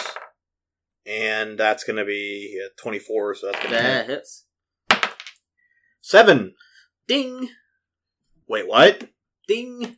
And 1.06 1.58
that's 1.58 1.84
going 1.84 1.98
to 1.98 2.06
be 2.06 2.62
uh, 2.63 2.70
24, 2.82 3.36
so 3.36 3.48
that's 3.48 3.60
going 3.63 3.70
to 3.76 3.82
That 3.82 4.06
hit. 4.06 4.15
hits. 4.18 4.46
Seven. 6.02 6.54
Ding! 7.08 7.50
Wait, 8.48 8.68
what? 8.68 9.10
Ding! 9.48 9.98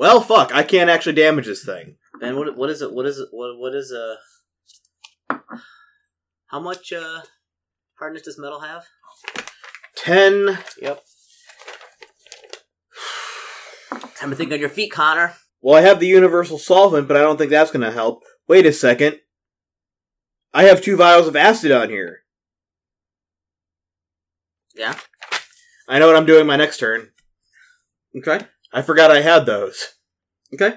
Well, 0.00 0.22
fuck. 0.22 0.50
I 0.54 0.62
can't 0.62 0.88
actually 0.88 1.12
damage 1.12 1.44
this 1.44 1.62
thing. 1.62 1.96
And 2.22 2.38
what 2.38 2.56
what 2.56 2.70
is 2.70 2.80
it? 2.80 2.90
What 2.90 3.04
is 3.04 3.18
it? 3.18 3.28
What 3.32 3.58
what 3.58 3.74
is 3.74 3.92
uh? 3.92 4.16
How 6.46 6.58
much 6.58 6.90
uh 6.90 7.20
hardness 7.98 8.22
does 8.22 8.38
metal 8.38 8.60
have? 8.60 8.86
10. 9.96 10.58
Yep. 10.80 11.02
Time 14.16 14.30
to 14.30 14.36
think 14.36 14.52
on 14.54 14.58
your 14.58 14.70
feet, 14.70 14.90
Connor. 14.90 15.34
Well, 15.60 15.76
I 15.76 15.82
have 15.82 16.00
the 16.00 16.06
universal 16.06 16.56
solvent, 16.56 17.06
but 17.06 17.18
I 17.18 17.20
don't 17.20 17.36
think 17.36 17.50
that's 17.50 17.70
going 17.70 17.84
to 17.84 17.92
help. 17.92 18.22
Wait 18.48 18.64
a 18.64 18.72
second. 18.72 19.20
I 20.54 20.62
have 20.62 20.80
two 20.80 20.96
vials 20.96 21.28
of 21.28 21.36
acid 21.36 21.72
on 21.72 21.90
here. 21.90 22.20
Yeah. 24.74 24.98
I 25.86 25.98
know 25.98 26.06
what 26.06 26.16
I'm 26.16 26.24
doing 26.24 26.46
my 26.46 26.56
next 26.56 26.78
turn. 26.78 27.10
Okay. 28.16 28.46
I 28.72 28.82
forgot 28.82 29.10
I 29.10 29.22
had 29.22 29.46
those. 29.46 29.94
Okay. 30.54 30.76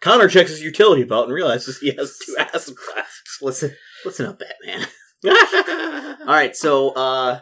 Connor 0.00 0.28
checks 0.28 0.50
his 0.50 0.62
utility 0.62 1.04
belt 1.04 1.26
and 1.26 1.34
realizes 1.34 1.78
he 1.78 1.92
has 1.92 2.18
two 2.18 2.36
acid 2.38 2.76
flasks. 2.78 3.38
Listen, 3.40 3.72
listen 4.04 4.26
up, 4.26 4.38
Batman. 4.38 4.86
All 6.20 6.34
right, 6.34 6.54
so 6.54 6.90
uh, 6.90 7.40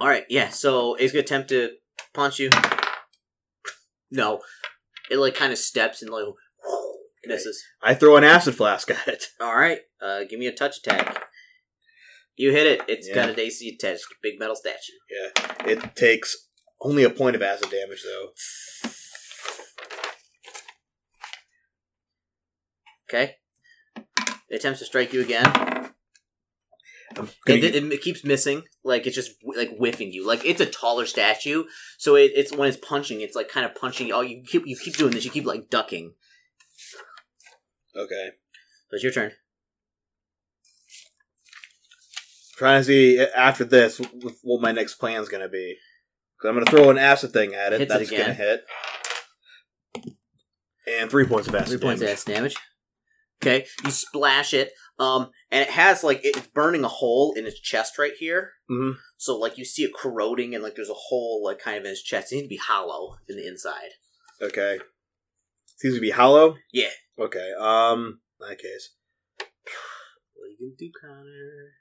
all 0.00 0.08
right, 0.08 0.24
yeah. 0.28 0.48
So 0.48 0.94
it's 0.94 1.12
gonna 1.12 1.22
attempt 1.22 1.48
to 1.50 1.70
punch 2.12 2.38
you. 2.38 2.50
No, 4.10 4.40
it 5.10 5.18
like 5.18 5.34
kind 5.34 5.52
of 5.52 5.58
steps 5.58 6.02
and 6.02 6.10
like 6.10 6.24
misses. 7.24 7.62
I 7.82 7.94
throw 7.94 8.16
an 8.16 8.24
acid 8.24 8.54
flask 8.54 8.90
at 8.90 9.06
it. 9.08 9.24
All 9.40 9.56
right, 9.56 9.80
uh, 10.02 10.24
give 10.28 10.38
me 10.38 10.46
a 10.46 10.52
touch 10.52 10.78
attack. 10.78 11.22
You 12.36 12.52
hit 12.52 12.66
it. 12.66 12.82
It's 12.88 13.08
got 13.14 13.30
an 13.30 13.40
AC 13.40 13.78
attached. 13.78 14.04
Big 14.22 14.38
metal 14.38 14.56
statue. 14.56 14.92
Yeah. 15.10 15.70
It 15.70 15.96
takes 15.96 16.36
only 16.80 17.04
a 17.04 17.10
point 17.10 17.36
of 17.36 17.42
acid 17.42 17.70
damage, 17.70 18.02
though. 18.04 18.32
Okay. 23.08 23.36
It 24.48 24.56
attempts 24.56 24.80
to 24.80 24.84
strike 24.84 25.12
you 25.12 25.20
again. 25.20 25.46
It, 27.46 27.64
it, 27.64 27.92
it 27.92 28.02
keeps 28.02 28.24
missing. 28.24 28.64
Like 28.84 29.06
it's 29.06 29.16
just 29.16 29.32
like 29.42 29.76
whiffing 29.76 30.12
you. 30.12 30.26
Like 30.26 30.44
it's 30.44 30.60
a 30.60 30.66
taller 30.66 31.06
statue, 31.06 31.64
so 31.98 32.14
it, 32.14 32.32
it's 32.34 32.52
when 32.54 32.68
it's 32.68 32.76
punching, 32.76 33.20
it's 33.20 33.34
like 33.34 33.48
kind 33.48 33.64
of 33.64 33.74
punching. 33.74 34.12
Oh, 34.12 34.20
you 34.20 34.42
keep 34.46 34.66
you 34.66 34.76
keep 34.76 34.96
doing 34.96 35.12
this. 35.12 35.24
You 35.24 35.30
keep 35.30 35.46
like 35.46 35.70
ducking. 35.70 36.14
Okay. 37.96 38.30
So 38.90 38.94
it's 38.94 39.02
your 39.02 39.12
turn. 39.12 39.32
Trying 42.56 42.80
to 42.80 42.84
see 42.84 43.20
after 43.20 43.64
this 43.64 44.00
what 44.42 44.60
my 44.60 44.72
next 44.72 44.94
plan's 44.94 45.28
going 45.28 45.42
to 45.42 45.48
be. 45.48 45.76
'Cause 46.40 46.48
I'm 46.48 46.54
going 46.54 46.64
to 46.66 46.70
throw 46.70 46.90
an 46.90 46.98
acid 46.98 47.32
thing 47.32 47.54
at 47.54 47.72
it. 47.72 47.80
Hits 47.80 47.94
it 47.94 47.98
That's 47.98 48.10
going 48.10 48.24
to 48.24 48.30
again. 48.32 48.36
hit. 48.36 48.64
and 50.86 51.10
three 51.10 51.26
points 51.26 51.48
of 51.48 51.54
acid. 51.54 51.68
Three 51.68 51.78
points 51.88 52.00
of 52.02 52.06
damage. 52.06 52.18
acid 52.18 52.34
damage. 52.34 52.56
Okay, 53.42 53.66
you 53.84 53.90
splash 53.90 54.54
it, 54.54 54.72
um, 54.98 55.30
and 55.50 55.60
it 55.62 55.68
has 55.70 56.02
like 56.02 56.20
it's 56.22 56.46
burning 56.48 56.84
a 56.84 56.88
hole 56.88 57.34
in 57.36 57.44
its 57.46 57.60
chest 57.60 57.98
right 57.98 58.14
here. 58.18 58.52
Mhm. 58.70 58.94
So 59.18 59.36
like 59.36 59.58
you 59.58 59.64
see 59.64 59.82
it 59.84 59.92
corroding, 59.94 60.54
and 60.54 60.62
like 60.64 60.74
there's 60.74 60.88
a 60.88 60.94
hole 60.94 61.42
like 61.44 61.58
kind 61.58 61.76
of 61.76 61.84
in 61.84 61.90
his 61.90 62.02
chest. 62.02 62.32
It 62.32 62.36
needs 62.36 62.46
to 62.46 62.48
be 62.48 62.56
hollow 62.56 63.16
in 63.28 63.36
the 63.36 63.46
inside. 63.46 63.90
Okay. 64.40 64.78
Seems 65.76 65.96
to 65.96 66.00
be 66.00 66.10
hollow. 66.10 66.56
Yeah. 66.72 66.90
Okay. 67.18 67.52
Um. 67.58 68.20
In 68.40 68.48
that 68.48 68.58
case, 68.58 68.94
What 70.34 70.44
are 70.44 70.48
you 70.48 70.56
gonna 70.58 70.76
do, 70.78 70.90
Connor? 70.98 71.72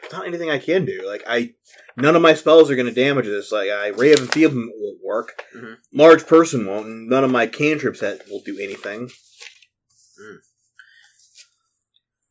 There's 0.00 0.12
not 0.12 0.26
anything 0.26 0.50
I 0.50 0.58
can 0.58 0.84
do. 0.84 1.02
Like 1.06 1.22
I, 1.26 1.54
none 1.96 2.16
of 2.16 2.22
my 2.22 2.34
spells 2.34 2.70
are 2.70 2.76
going 2.76 2.86
to 2.86 2.94
damage 2.94 3.26
this. 3.26 3.52
Like 3.52 3.70
I, 3.70 3.88
Ray 3.88 4.12
of 4.12 4.20
Enfeeblement 4.20 4.72
won't 4.76 4.98
work. 5.04 5.42
Mhm. 5.56 5.76
Large 5.92 6.26
person 6.26 6.66
won't. 6.66 6.86
And 6.86 7.08
none 7.08 7.24
of 7.24 7.30
my 7.30 7.46
cantrips 7.46 8.00
that 8.00 8.22
will 8.30 8.42
do 8.44 8.58
anything. 8.58 9.08
Mm. 9.08 10.38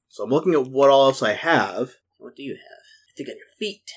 So 0.10 0.24
I'm 0.24 0.30
looking 0.30 0.54
at 0.54 0.68
what 0.68 0.90
all 0.90 1.06
else 1.06 1.22
I 1.22 1.34
have. 1.34 1.92
What 2.18 2.36
do 2.36 2.44
you 2.44 2.54
have? 2.54 2.62
I 2.62 3.12
think 3.16 3.30
on 3.30 3.36
your 3.36 3.48
feet. 3.60 3.92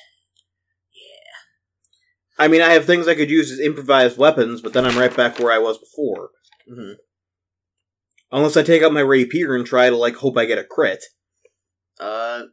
Yeah. 0.93 2.45
I 2.45 2.49
mean, 2.49 2.61
I 2.61 2.73
have 2.73 2.85
things 2.85 3.09
I 3.09 3.15
could 3.15 3.31
use 3.31 3.51
as 3.51 3.61
improvised 3.61 4.19
weapons, 4.19 4.61
but 4.61 4.73
then 4.73 4.85
I'm 4.85 4.99
right 4.99 5.15
back 5.17 5.39
where 5.39 5.53
I 5.53 5.59
was 5.59 5.79
before. 5.79 6.31
Mm-hmm. 6.71 6.93
Unless 8.33 8.57
I 8.57 8.63
take 8.63 8.83
out 8.83 8.93
my 8.93 9.01
rapier 9.01 9.57
and 9.57 9.67
try 9.67 9.89
to 9.91 9.97
like 9.97 10.17
hope 10.17 10.37
I 10.37 10.45
get 10.45 10.59
a 10.59 10.65
crit. 10.65 11.03
Uh, 11.99 12.45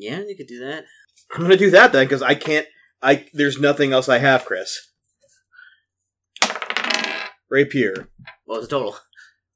yeah, 0.00 0.20
you 0.26 0.34
could 0.36 0.46
do 0.46 0.60
that. 0.60 0.84
I'm 1.32 1.42
gonna 1.42 1.56
do 1.56 1.70
that 1.70 1.92
then 1.92 2.06
because 2.06 2.22
I 2.22 2.34
can't. 2.34 2.66
I 3.02 3.26
there's 3.32 3.60
nothing 3.60 3.92
else 3.92 4.08
I 4.08 4.18
have, 4.18 4.44
Chris. 4.44 4.88
Rapier. 7.48 8.08
What 8.44 8.60
was 8.60 8.68
the 8.68 8.76
total? 8.76 8.96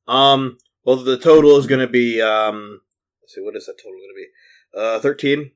Um. 0.07 0.59
Well, 0.85 0.96
the 0.96 1.18
total 1.18 1.57
is 1.59 1.66
gonna 1.66 1.87
be. 1.88 2.20
Um. 2.20 2.80
Let's 3.22 3.35
see. 3.35 3.40
What 3.40 3.57
is 3.57 3.66
that 3.66 3.78
total 3.78 3.98
gonna 4.00 4.14
be? 4.14 4.26
Uh, 4.76 5.00
thirteen. 5.00 5.52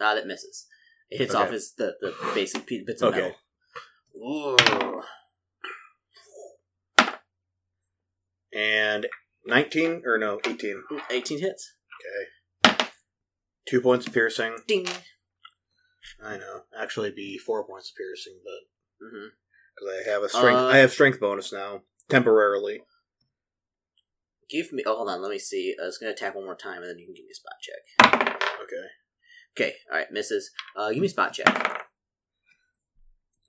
Ah, 0.00 0.14
that 0.14 0.26
misses. 0.26 0.66
It 1.10 1.18
hits 1.18 1.34
Okay. 1.34 1.44
off 1.44 1.50
his 1.52 1.72
the, 1.76 1.94
the 2.00 2.14
basic 2.34 2.66
bits 2.66 3.02
of 3.02 3.14
Okay. 3.14 3.20
metal. 3.20 3.36
Ooh. 4.16 5.02
And 8.52 9.06
nineteen 9.46 10.02
or 10.04 10.18
no, 10.18 10.40
eighteen. 10.46 10.82
18 11.10 11.40
hits. 11.40 11.74
Okay. 12.00 12.28
Two 13.66 13.80
points 13.80 14.06
of 14.06 14.12
piercing. 14.12 14.56
Ding. 14.66 14.86
I 16.22 16.36
know. 16.36 16.62
Actually, 16.78 17.10
be 17.10 17.38
four 17.38 17.66
points 17.66 17.90
of 17.90 17.96
piercing, 17.96 18.40
but 18.44 19.10
because 19.74 20.06
I 20.06 20.10
have 20.10 20.22
a 20.22 20.28
strength, 20.28 20.58
Uh, 20.60 20.66
I 20.66 20.76
have 20.78 20.92
strength 20.92 21.20
bonus 21.20 21.52
now 21.52 21.82
temporarily. 22.08 22.82
Give 24.50 24.72
me. 24.72 24.82
Oh, 24.86 24.96
hold 24.96 25.08
on. 25.08 25.22
Let 25.22 25.30
me 25.30 25.38
see. 25.38 25.74
I 25.80 25.86
was 25.86 25.98
gonna 25.98 26.12
attack 26.12 26.34
one 26.34 26.44
more 26.44 26.54
time, 26.56 26.82
and 26.82 26.90
then 26.90 26.98
you 26.98 27.06
can 27.06 27.14
give 27.14 27.24
me 27.24 27.30
a 27.30 27.34
spot 27.34 27.54
check. 27.60 28.42
Okay. 28.62 28.86
Okay. 29.52 29.74
All 29.90 29.98
right. 29.98 30.10
Misses. 30.10 30.50
Uh, 30.76 30.90
give 30.90 31.00
me 31.00 31.06
a 31.06 31.10
spot 31.10 31.32
check. 31.32 31.80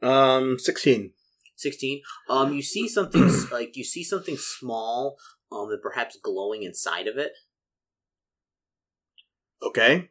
Um, 0.02 0.58
sixteen. 0.60 1.14
16 1.58 2.02
um 2.30 2.52
you 2.54 2.62
see 2.62 2.86
something 2.86 3.32
like 3.50 3.78
you 3.78 3.84
see 3.86 4.04
something 4.04 4.36
small 4.38 5.16
um 5.54 5.70
that 5.70 5.82
perhaps 5.82 6.18
glowing 6.22 6.64
inside 6.64 7.08
of 7.08 7.18
it 7.18 7.32
Okay. 9.62 10.10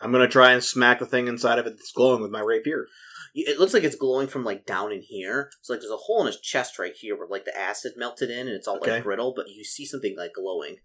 I'm 0.00 0.12
gonna 0.12 0.28
try 0.28 0.52
and 0.52 0.64
smack 0.64 0.98
the 0.98 1.06
thing 1.06 1.28
inside 1.28 1.58
of 1.58 1.66
it 1.66 1.70
that's 1.76 1.92
glowing 1.92 2.22
with 2.22 2.30
my 2.30 2.40
rapier. 2.40 2.86
It 3.34 3.60
looks 3.60 3.74
like 3.74 3.84
it's 3.84 3.96
glowing 3.96 4.26
from 4.28 4.44
like 4.44 4.64
down 4.66 4.90
in 4.92 5.02
here 5.02 5.50
so 5.60 5.72
like 5.72 5.80
there's 5.80 5.92
a 5.92 5.96
hole 5.96 6.20
in 6.22 6.26
his 6.26 6.40
chest 6.40 6.78
right 6.78 6.94
here 6.98 7.16
where 7.16 7.28
like 7.28 7.44
the 7.44 7.56
acid 7.56 7.92
melted 7.96 8.30
in 8.30 8.40
and 8.48 8.56
it's 8.56 8.66
all 8.66 8.78
Okay. 8.78 8.94
like 8.94 9.04
brittle 9.04 9.32
but 9.36 9.48
you 9.48 9.62
see 9.62 9.84
something 9.86 10.16
like 10.18 10.32
glowing 10.34 10.76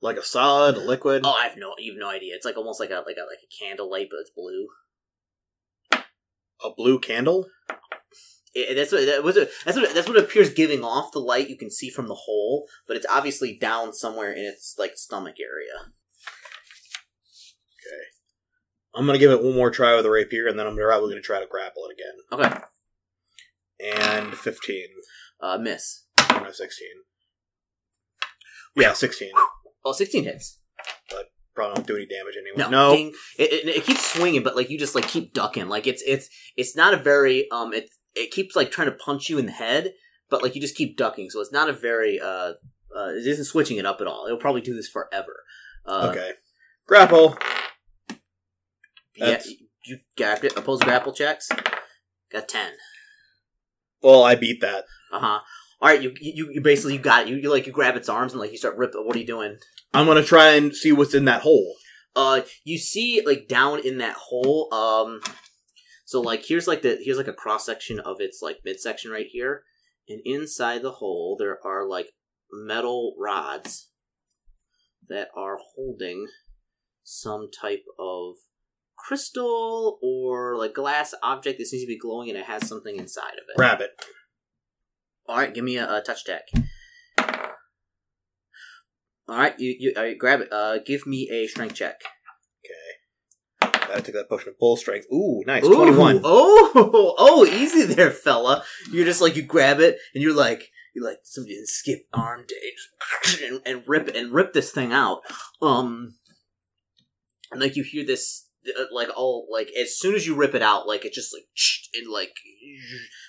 Like 0.00 0.16
a 0.16 0.22
solid, 0.22 0.76
a 0.76 0.80
liquid. 0.80 1.22
oh 1.24 1.32
i 1.32 1.48
have 1.48 1.56
no 1.56 1.74
you 1.78 1.92
have 1.92 1.98
no 1.98 2.08
idea 2.08 2.36
it's 2.36 2.44
like 2.44 2.56
almost 2.56 2.78
like 2.78 2.90
a 2.90 3.02
like 3.06 3.16
a 3.16 3.26
like 3.26 3.40
a 3.42 3.64
candle 3.64 3.90
light 3.90 4.06
but 4.12 4.20
it's 4.20 4.30
blue 4.30 4.68
A 6.64 6.70
blue 6.76 7.00
candle? 7.00 7.46
it, 8.54 8.76
that's 8.76 8.92
what 8.92 9.04
that 9.06 9.24
was 9.24 9.36
a, 9.36 9.48
that's 9.64 9.76
what 9.76 9.92
that's 9.92 10.08
what 10.08 10.18
appears 10.18 10.50
giving 10.54 10.84
off 10.84 11.10
the 11.10 11.18
light 11.18 11.48
you 11.50 11.56
can 11.58 11.70
see 11.70 11.90
from 11.90 12.06
the 12.06 12.14
hole 12.14 12.68
but 12.86 12.96
it's 12.96 13.06
obviously 13.10 13.58
down 13.58 13.92
somewhere 13.92 14.30
in 14.32 14.44
its 14.44 14.76
like 14.78 14.92
stomach 14.96 15.36
area 15.40 15.92
Okay. 17.80 18.04
I'm 18.98 19.06
gonna 19.06 19.18
give 19.18 19.30
it 19.30 19.42
one 19.42 19.54
more 19.54 19.70
try 19.70 19.94
with 19.94 20.02
the 20.02 20.10
rapier, 20.10 20.48
and 20.48 20.58
then 20.58 20.66
I'm 20.66 20.76
probably 20.76 21.10
gonna 21.10 21.22
try 21.22 21.38
to 21.38 21.46
grapple 21.46 21.84
it 21.88 21.94
again. 21.94 22.50
okay 22.50 22.60
And 23.96 24.34
15. 24.34 24.86
uh 25.40 25.58
miss 25.58 26.04
no, 26.30 26.50
16. 26.50 26.88
Yeah, 28.76 28.92
16. 28.92 29.30
oh 29.84 29.92
16 29.92 30.24
hits 30.24 30.58
But 31.10 31.26
Probably 31.54 31.74
don't 31.74 31.86
do 31.88 31.96
any 31.96 32.06
damage 32.06 32.34
anyway. 32.36 32.70
No, 32.70 32.70
No. 32.70 32.94
It, 32.94 33.12
it, 33.36 33.68
it 33.68 33.84
keeps 33.84 34.12
swinging, 34.12 34.44
but 34.44 34.54
like 34.54 34.70
you 34.70 34.78
just 34.78 34.94
like 34.94 35.08
keep 35.08 35.34
ducking. 35.34 35.68
Like 35.68 35.88
it's 35.88 36.04
it's 36.06 36.28
it's 36.56 36.76
not 36.76 36.94
a 36.94 36.96
very 36.96 37.50
um. 37.50 37.72
It 37.74 37.90
it 38.14 38.30
keeps 38.30 38.54
like 38.54 38.70
trying 38.70 38.88
to 38.88 38.96
punch 38.96 39.28
you 39.28 39.38
in 39.38 39.46
the 39.46 39.52
head, 39.52 39.92
but 40.30 40.40
like 40.40 40.54
you 40.54 40.60
just 40.60 40.76
keep 40.76 40.96
ducking. 40.96 41.30
So 41.30 41.40
it's 41.40 41.50
not 41.50 41.68
a 41.68 41.72
very 41.72 42.20
uh. 42.20 42.52
uh 42.96 43.08
it 43.08 43.26
isn't 43.26 43.46
switching 43.46 43.76
it 43.76 43.86
up 43.86 44.00
at 44.00 44.06
all. 44.06 44.26
It'll 44.26 44.38
probably 44.38 44.60
do 44.60 44.76
this 44.76 44.88
forever. 44.88 45.42
Uh, 45.84 46.06
okay. 46.12 46.30
Grapple. 46.86 47.36
Yeah, 49.18 49.26
That's- 49.26 49.48
you 49.84 49.98
it. 50.44 50.56
Opposed 50.56 50.84
grapple 50.84 51.12
checks. 51.12 51.48
Got 52.30 52.48
ten. 52.48 52.72
Well, 54.02 54.22
I 54.22 54.34
beat 54.34 54.60
that. 54.60 54.84
Uh 55.12 55.18
huh. 55.18 55.40
All 55.80 55.88
right, 55.88 56.02
you 56.02 56.14
you 56.20 56.50
you 56.50 56.60
basically 56.60 56.94
you 56.94 56.98
got 56.98 57.22
it. 57.22 57.28
You, 57.28 57.36
you 57.36 57.50
like 57.50 57.66
you 57.66 57.72
grab 57.72 57.96
its 57.96 58.08
arms 58.08 58.32
and 58.32 58.40
like 58.40 58.52
you 58.52 58.58
start 58.58 58.76
ripping. 58.76 59.04
What 59.06 59.16
are 59.16 59.18
you 59.18 59.26
doing? 59.26 59.56
I'm 59.94 60.06
gonna 60.06 60.22
try 60.24 60.50
and 60.50 60.74
see 60.74 60.92
what's 60.92 61.14
in 61.14 61.24
that 61.26 61.42
hole. 61.42 61.76
Uh, 62.14 62.42
you 62.64 62.78
see 62.78 63.22
like 63.24 63.48
down 63.48 63.80
in 63.84 63.98
that 63.98 64.16
hole. 64.16 64.72
Um, 64.74 65.20
so 66.04 66.20
like 66.20 66.44
here's 66.44 66.66
like 66.66 66.82
the 66.82 66.98
here's 67.02 67.16
like 67.16 67.28
a 67.28 67.32
cross 67.32 67.64
section 67.64 68.00
of 68.00 68.16
its 68.20 68.40
like 68.42 68.58
midsection 68.64 69.10
right 69.10 69.26
here, 69.30 69.62
and 70.08 70.20
inside 70.24 70.82
the 70.82 70.92
hole 70.92 71.36
there 71.38 71.58
are 71.64 71.86
like 71.88 72.08
metal 72.52 73.14
rods 73.18 73.90
that 75.08 75.28
are 75.36 75.58
holding 75.74 76.26
some 77.02 77.48
type 77.50 77.84
of 77.98 78.34
crystal 78.98 79.98
or 80.02 80.56
like 80.56 80.74
glass 80.74 81.14
object 81.22 81.58
that 81.58 81.66
seems 81.66 81.82
to 81.82 81.86
be 81.86 81.98
glowing 81.98 82.28
and 82.28 82.38
it 82.38 82.44
has 82.46 82.66
something 82.66 82.96
inside 82.96 83.34
of 83.34 83.44
it. 83.48 83.56
Grab 83.56 83.80
it. 83.80 83.90
All 85.28 85.36
right, 85.36 85.52
give 85.52 85.64
me 85.64 85.76
a, 85.76 85.96
a 85.96 86.02
touch 86.02 86.24
deck. 86.24 86.42
All 89.28 89.36
right, 89.36 89.58
you 89.58 89.76
you 89.78 89.92
all 89.96 90.02
right, 90.02 90.18
grab 90.18 90.40
it. 90.40 90.48
Uh, 90.50 90.78
give 90.78 91.06
me 91.06 91.28
a 91.30 91.46
strength 91.46 91.74
check. 91.74 92.00
Okay. 92.64 93.78
Gotta 93.86 94.02
take 94.02 94.14
that 94.14 94.28
potion 94.28 94.48
of 94.48 94.58
bull 94.58 94.76
strength. 94.76 95.06
Ooh, 95.12 95.42
nice. 95.46 95.64
Ooh, 95.64 95.74
21. 95.74 96.22
Oh, 96.24 97.14
oh, 97.18 97.44
easy 97.44 97.84
there, 97.84 98.10
fella. 98.10 98.64
You're 98.90 99.04
just 99.04 99.20
like 99.20 99.36
you 99.36 99.42
grab 99.42 99.80
it 99.80 99.98
and 100.14 100.22
you're 100.22 100.34
like 100.34 100.70
you 100.94 101.04
like 101.04 101.18
somebody 101.24 101.56
skip 101.64 102.06
arm 102.14 102.44
day 102.48 103.44
and, 103.46 103.60
and 103.66 103.82
rip 103.86 104.08
and 104.14 104.32
rip 104.32 104.54
this 104.54 104.70
thing 104.70 104.92
out. 104.92 105.20
Um, 105.60 106.14
and 107.50 107.60
like 107.60 107.76
you 107.76 107.82
hear 107.82 108.04
this 108.04 108.46
uh, 108.46 108.47
like 108.92 109.08
all 109.16 109.46
like 109.50 109.70
as 109.78 109.98
soon 109.98 110.14
as 110.14 110.26
you 110.26 110.34
rip 110.34 110.54
it 110.54 110.62
out, 110.62 110.86
like 110.86 111.04
it 111.04 111.12
just 111.12 111.34
like 111.34 111.44
it 111.92 112.08
like 112.08 112.34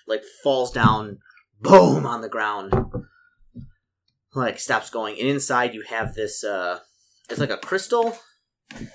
like 0.08 0.24
falls 0.44 0.72
down, 0.72 1.20
boom 1.60 2.06
on 2.06 2.22
the 2.22 2.30
ground. 2.30 2.74
Like 4.36 4.60
stops 4.60 4.90
going, 4.90 5.20
and 5.20 5.28
inside 5.28 5.74
you 5.74 5.84
have 5.90 6.14
this. 6.14 6.44
uh 6.44 6.80
It's 7.30 7.40
like 7.40 7.50
a 7.50 7.58
crystal. 7.58 8.18
Alright, 8.74 8.90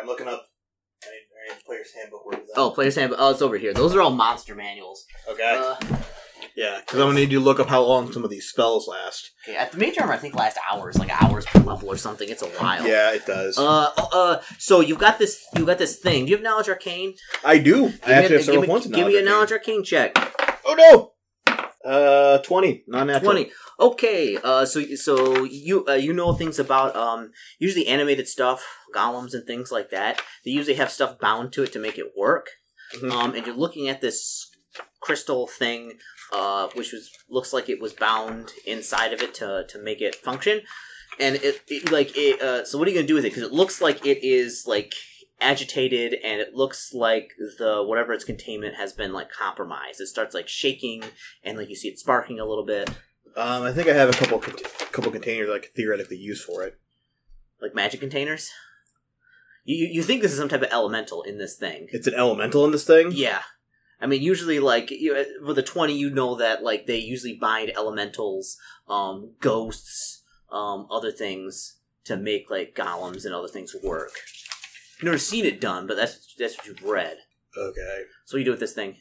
I'm 0.00 0.06
looking 0.06 0.28
up. 0.28 0.46
I 1.02 1.06
need, 1.06 1.52
I 1.52 1.54
need 1.54 1.64
player's 1.64 1.92
handbook. 1.98 2.26
Where 2.26 2.38
is 2.40 2.46
that? 2.46 2.60
Oh, 2.60 2.70
player's 2.70 2.96
handbook. 2.96 3.18
Oh, 3.20 3.30
it's 3.30 3.42
over 3.42 3.56
here. 3.56 3.72
Those 3.72 3.94
are 3.94 4.02
all 4.02 4.10
monster 4.10 4.54
manuals. 4.54 5.06
Okay. 5.28 5.56
Uh, 5.56 5.76
yeah, 6.56 6.80
because 6.80 6.98
I'm 7.00 7.08
gonna 7.08 7.20
need 7.20 7.32
you 7.32 7.38
to 7.38 7.44
look 7.44 7.60
up 7.60 7.68
how 7.68 7.82
long 7.82 8.12
some 8.12 8.24
of 8.24 8.30
these 8.30 8.46
spells 8.48 8.86
last. 8.88 9.30
okay, 9.46 9.56
at 9.56 9.72
the 9.72 9.78
mage 9.78 9.98
armor, 9.98 10.12
I 10.12 10.16
think 10.18 10.34
lasts 10.34 10.58
hours, 10.70 10.98
like 10.98 11.10
hours 11.22 11.46
per 11.46 11.60
level 11.60 11.88
or 11.88 11.96
something. 11.96 12.28
It's 12.28 12.42
a 12.42 12.46
while. 12.48 12.86
Yeah, 12.86 13.12
it 13.12 13.26
does. 13.26 13.58
Uh, 13.58 13.90
oh, 13.96 14.08
uh, 14.12 14.42
so 14.58 14.80
you've 14.80 14.98
got 14.98 15.18
this, 15.18 15.44
you 15.56 15.64
got 15.66 15.78
this 15.78 15.98
thing. 15.98 16.24
Do 16.24 16.30
you 16.30 16.36
have 16.36 16.44
knowledge 16.44 16.68
arcane? 16.68 17.14
I 17.44 17.58
do. 17.58 17.90
Give 17.90 18.00
I 18.04 18.08
me, 18.08 18.12
actually 18.14 18.34
a, 18.34 18.38
have 18.38 18.44
several 18.44 18.54
give 18.54 18.62
me, 18.62 18.66
points 18.68 18.86
of 18.86 18.92
give 18.92 19.06
me 19.06 19.18
a 19.18 19.22
knowledge 19.22 19.52
arcane. 19.52 19.76
arcane 19.80 19.84
check. 19.84 20.12
Oh 20.64 20.74
no! 20.76 21.12
Uh, 21.84 22.38
20. 22.38 22.84
Non 22.88 23.06
natural. 23.06 23.32
Twenty. 23.32 23.50
Okay. 23.78 24.36
Uh, 24.42 24.66
so 24.66 24.82
so 24.96 25.44
you 25.44 25.86
uh, 25.88 25.92
you 25.94 26.12
know 26.12 26.34
things 26.34 26.58
about 26.58 26.94
um 26.94 27.30
usually 27.58 27.86
animated 27.86 28.28
stuff, 28.28 28.62
golems 28.94 29.32
and 29.32 29.46
things 29.46 29.72
like 29.72 29.88
that. 29.90 30.20
They 30.44 30.50
usually 30.50 30.74
have 30.76 30.90
stuff 30.90 31.18
bound 31.18 31.52
to 31.54 31.62
it 31.62 31.72
to 31.72 31.78
make 31.78 31.96
it 31.96 32.12
work. 32.16 32.50
Mhm. 32.96 33.10
Um, 33.10 33.34
and 33.34 33.46
you're 33.46 33.56
looking 33.56 33.88
at 33.88 34.02
this 34.02 34.50
crystal 35.00 35.46
thing, 35.46 35.98
uh, 36.32 36.68
which 36.74 36.92
was 36.92 37.10
looks 37.28 37.52
like 37.52 37.68
it 37.68 37.80
was 37.80 37.92
bound 37.92 38.52
inside 38.66 39.12
of 39.12 39.20
it 39.22 39.34
to 39.34 39.64
to 39.68 39.78
make 39.78 40.00
it 40.00 40.14
function. 40.14 40.62
And 41.18 41.36
it, 41.36 41.62
it 41.68 41.90
like 41.90 42.12
it. 42.16 42.40
Uh, 42.40 42.64
so 42.64 42.78
what 42.78 42.86
are 42.86 42.90
you 42.90 42.96
gonna 42.96 43.06
do 43.06 43.14
with 43.14 43.24
it? 43.24 43.30
Because 43.30 43.42
it 43.42 43.52
looks 43.52 43.80
like 43.80 44.06
it 44.06 44.24
is 44.24 44.64
like 44.66 44.94
agitated 45.42 46.14
and 46.22 46.38
it 46.40 46.54
looks 46.54 46.92
like 46.92 47.30
the 47.58 47.82
whatever 47.82 48.12
its 48.12 48.24
containment 48.24 48.74
has 48.76 48.92
been 48.92 49.10
like 49.10 49.30
compromised 49.32 49.98
it 49.98 50.06
starts 50.06 50.34
like 50.34 50.46
shaking 50.46 51.02
and 51.42 51.56
like 51.56 51.70
you 51.70 51.74
see 51.74 51.88
it 51.88 51.98
sparking 51.98 52.38
a 52.38 52.44
little 52.44 52.66
bit 52.66 52.90
Um, 53.36 53.62
I 53.62 53.72
think 53.72 53.88
I 53.88 53.94
have 53.94 54.10
a 54.10 54.12
couple 54.12 54.38
couple 54.38 55.10
containers 55.10 55.48
I 55.48 55.58
could 55.60 55.72
theoretically 55.72 56.18
use 56.18 56.44
for 56.44 56.62
it. 56.62 56.78
Like 57.58 57.74
magic 57.74 58.00
containers. 58.00 58.50
You 59.64 59.76
you- 59.86 59.94
you 59.94 60.02
think 60.02 60.20
this 60.20 60.32
is 60.32 60.38
some 60.38 60.50
type 60.50 60.60
of 60.62 60.68
elemental 60.70 61.22
in 61.22 61.38
this 61.38 61.56
thing? 61.56 61.88
It's 61.90 62.06
an 62.06 62.12
elemental 62.14 62.64
in 62.66 62.72
this 62.72 62.84
thing. 62.84 63.12
Yeah. 63.12 63.40
I 64.00 64.06
mean, 64.06 64.22
usually, 64.22 64.60
like 64.60 64.90
you, 64.90 65.24
with 65.42 65.58
a 65.58 65.62
twenty, 65.62 65.96
you 65.96 66.10
know 66.10 66.34
that 66.36 66.62
like 66.62 66.86
they 66.86 66.98
usually 66.98 67.34
bind 67.34 67.70
elementals, 67.76 68.56
um, 68.88 69.34
ghosts, 69.40 70.22
um, 70.50 70.86
other 70.90 71.12
things 71.12 71.76
to 72.04 72.16
make 72.16 72.50
like 72.50 72.74
golems 72.74 73.24
and 73.24 73.34
other 73.34 73.48
things 73.48 73.74
work. 73.82 74.12
You've 74.98 75.04
never 75.04 75.18
seen 75.18 75.44
it 75.44 75.60
done, 75.60 75.86
but 75.86 75.96
that's 75.96 76.34
that's 76.38 76.56
what 76.56 76.66
you've 76.66 76.82
read. 76.82 77.18
Okay. 77.56 78.02
So 78.24 78.36
what 78.36 78.38
you 78.38 78.44
do 78.44 78.50
with 78.52 78.60
this 78.60 78.72
thing? 78.74 78.96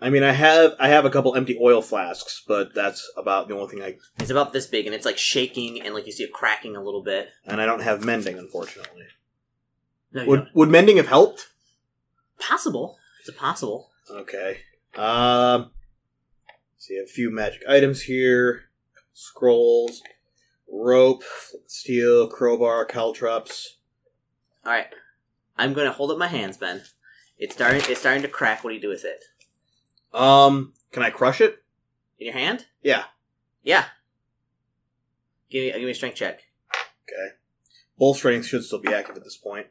I 0.00 0.10
mean, 0.10 0.22
I 0.22 0.32
have 0.32 0.72
I 0.78 0.88
have 0.88 1.04
a 1.04 1.10
couple 1.10 1.34
empty 1.34 1.58
oil 1.60 1.80
flasks, 1.80 2.42
but 2.46 2.74
that's 2.74 3.10
about 3.16 3.48
the 3.48 3.54
only 3.56 3.68
thing 3.70 3.82
I. 3.82 3.96
It's 4.18 4.30
about 4.30 4.52
this 4.52 4.66
big, 4.66 4.86
and 4.86 4.94
it's 4.94 5.06
like 5.06 5.18
shaking, 5.18 5.80
and 5.80 5.94
like 5.94 6.06
you 6.06 6.12
see 6.12 6.24
it 6.24 6.32
cracking 6.32 6.76
a 6.76 6.82
little 6.82 7.02
bit. 7.02 7.28
And 7.46 7.60
I 7.60 7.66
don't 7.66 7.82
have 7.82 8.04
mending, 8.04 8.38
unfortunately. 8.38 9.04
No, 10.12 10.22
you 10.22 10.28
Would 10.28 10.36
don't. 10.36 10.54
would 10.56 10.68
mending 10.68 10.96
have 10.96 11.08
helped? 11.08 11.48
possible. 12.38 12.98
It's 13.26 13.34
a 13.34 13.40
possible. 13.40 13.90
Okay. 14.10 14.58
Um. 14.96 15.70
have 16.90 17.04
a 17.04 17.06
few 17.06 17.30
magic 17.30 17.62
items 17.66 18.02
here: 18.02 18.64
scrolls, 19.14 20.02
rope, 20.70 21.22
steel, 21.66 22.28
crowbar, 22.28 22.84
caltrops. 22.84 23.78
All 24.66 24.72
right, 24.72 24.88
I'm 25.56 25.72
gonna 25.72 25.92
hold 25.92 26.10
up 26.10 26.18
my 26.18 26.26
hands, 26.26 26.58
Ben. 26.58 26.82
It's 27.38 27.54
starting. 27.54 27.80
It's 27.88 28.00
starting 28.00 28.20
to 28.20 28.28
crack. 28.28 28.62
What 28.62 28.72
do 28.72 28.76
you 28.76 28.82
do 28.82 28.90
with 28.90 29.06
it? 29.06 29.24
Um, 30.12 30.74
can 30.92 31.02
I 31.02 31.08
crush 31.08 31.40
it? 31.40 31.62
In 32.18 32.26
your 32.26 32.34
hand? 32.34 32.66
Yeah. 32.82 33.04
Yeah. 33.62 33.86
Give 35.48 35.62
me. 35.62 35.72
Give 35.72 35.80
me 35.82 35.92
a 35.92 35.94
strength 35.94 36.16
check. 36.16 36.42
Okay. 37.08 37.36
Bull 37.96 38.12
strength 38.12 38.48
should 38.48 38.64
still 38.64 38.80
be 38.80 38.92
active 38.92 39.16
at 39.16 39.24
this 39.24 39.38
point. 39.38 39.68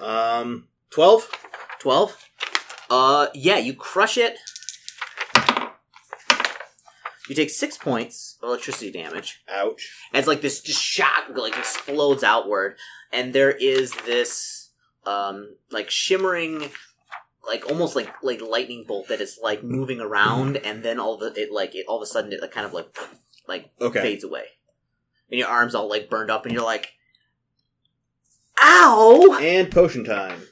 Um, 0.00 0.68
twelve. 0.88 1.30
12 1.80 2.30
uh 2.92 3.28
yeah 3.32 3.56
you 3.56 3.72
crush 3.72 4.18
it 4.18 4.36
you 7.26 7.34
take 7.34 7.48
six 7.48 7.78
points 7.78 8.36
of 8.42 8.50
electricity 8.50 8.90
damage 8.92 9.42
Ouch. 9.48 9.90
as 10.12 10.26
like 10.26 10.42
this 10.42 10.60
just 10.60 10.82
shock 10.82 11.24
like 11.34 11.56
explodes 11.56 12.22
outward 12.22 12.76
and 13.10 13.32
there 13.32 13.50
is 13.50 13.92
this 14.04 14.70
um 15.06 15.56
like 15.70 15.88
shimmering 15.88 16.68
like 17.48 17.64
almost 17.70 17.96
like 17.96 18.12
like 18.22 18.42
lightning 18.42 18.84
bolt 18.86 19.08
that 19.08 19.22
is 19.22 19.38
like 19.42 19.64
moving 19.64 19.98
around 19.98 20.58
and 20.58 20.82
then 20.82 21.00
all 21.00 21.16
the 21.16 21.32
it 21.34 21.50
like 21.50 21.74
it 21.74 21.86
all 21.88 21.96
of 21.96 22.02
a 22.02 22.06
sudden 22.06 22.30
it 22.30 22.42
like, 22.42 22.52
kind 22.52 22.66
of 22.66 22.74
like 22.74 22.94
like 23.48 23.70
Okay. 23.80 24.02
fades 24.02 24.22
away 24.22 24.44
and 25.30 25.38
your 25.38 25.48
arms 25.48 25.74
all 25.74 25.88
like 25.88 26.10
burned 26.10 26.30
up 26.30 26.44
and 26.44 26.54
you're 26.54 26.62
like 26.62 26.90
ow 28.62 29.38
And 29.40 29.70
potion 29.72 30.04
time. 30.04 30.42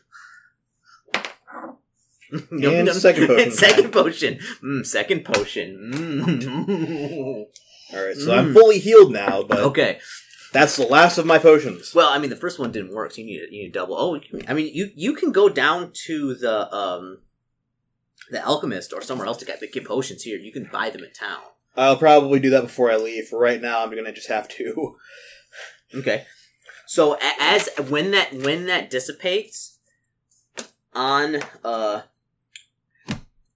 Yum, 2.50 2.74
And 2.74 2.86
yum. 2.88 2.94
second 2.94 3.26
potion. 3.28 3.50
second 3.66 3.92
potion. 3.92 4.38
Mm, 4.62 4.86
second 4.86 5.24
potion. 5.24 5.90
Mm. 5.94 7.46
All 7.92 8.04
right, 8.06 8.16
so 8.16 8.30
Mm. 8.30 8.38
I'm 8.38 8.54
fully 8.54 8.78
healed 8.78 9.12
now, 9.12 9.42
but 9.42 9.58
okay. 9.58 9.98
that's 10.52 10.76
the 10.76 10.86
last 10.86 11.18
of 11.18 11.26
my 11.26 11.38
potions. 11.38 11.94
Well, 11.94 12.08
I 12.08 12.18
mean, 12.18 12.30
the 12.30 12.36
first 12.36 12.58
one 12.58 12.70
didn't 12.72 12.94
work, 12.94 13.12
so 13.12 13.18
you 13.20 13.26
need 13.26 13.40
you 13.50 13.62
need 13.64 13.72
double. 13.72 13.96
Oh, 13.98 14.20
I 14.46 14.54
mean, 14.54 14.70
you 14.72 14.90
you 14.94 15.14
can 15.14 15.32
go 15.32 15.48
down 15.48 15.90
to 16.06 16.34
the 16.34 16.72
um 16.74 17.18
the 18.30 18.44
alchemist 18.44 18.92
or 18.92 19.02
somewhere 19.02 19.26
else 19.26 19.38
to 19.38 19.44
get 19.44 19.60
get 19.72 19.84
potions 19.84 20.22
here. 20.22 20.38
You 20.38 20.52
can 20.52 20.68
buy 20.72 20.90
them 20.90 21.02
in 21.02 21.12
town. 21.12 21.42
I'll 21.76 21.96
probably 21.96 22.38
do 22.40 22.50
that 22.50 22.62
before 22.62 22.90
I 22.90 22.96
leave. 22.96 23.26
For 23.28 23.38
right 23.40 23.60
now, 23.60 23.82
I'm 23.82 23.90
gonna 23.94 24.12
just 24.12 24.28
have 24.28 24.48
to. 24.48 24.96
Okay. 25.94 26.26
So 26.86 27.16
as 27.40 27.68
when 27.88 28.10
that 28.12 28.32
when 28.32 28.66
that 28.66 28.90
dissipates 28.90 29.78
on 30.94 31.38
uh 31.64 32.02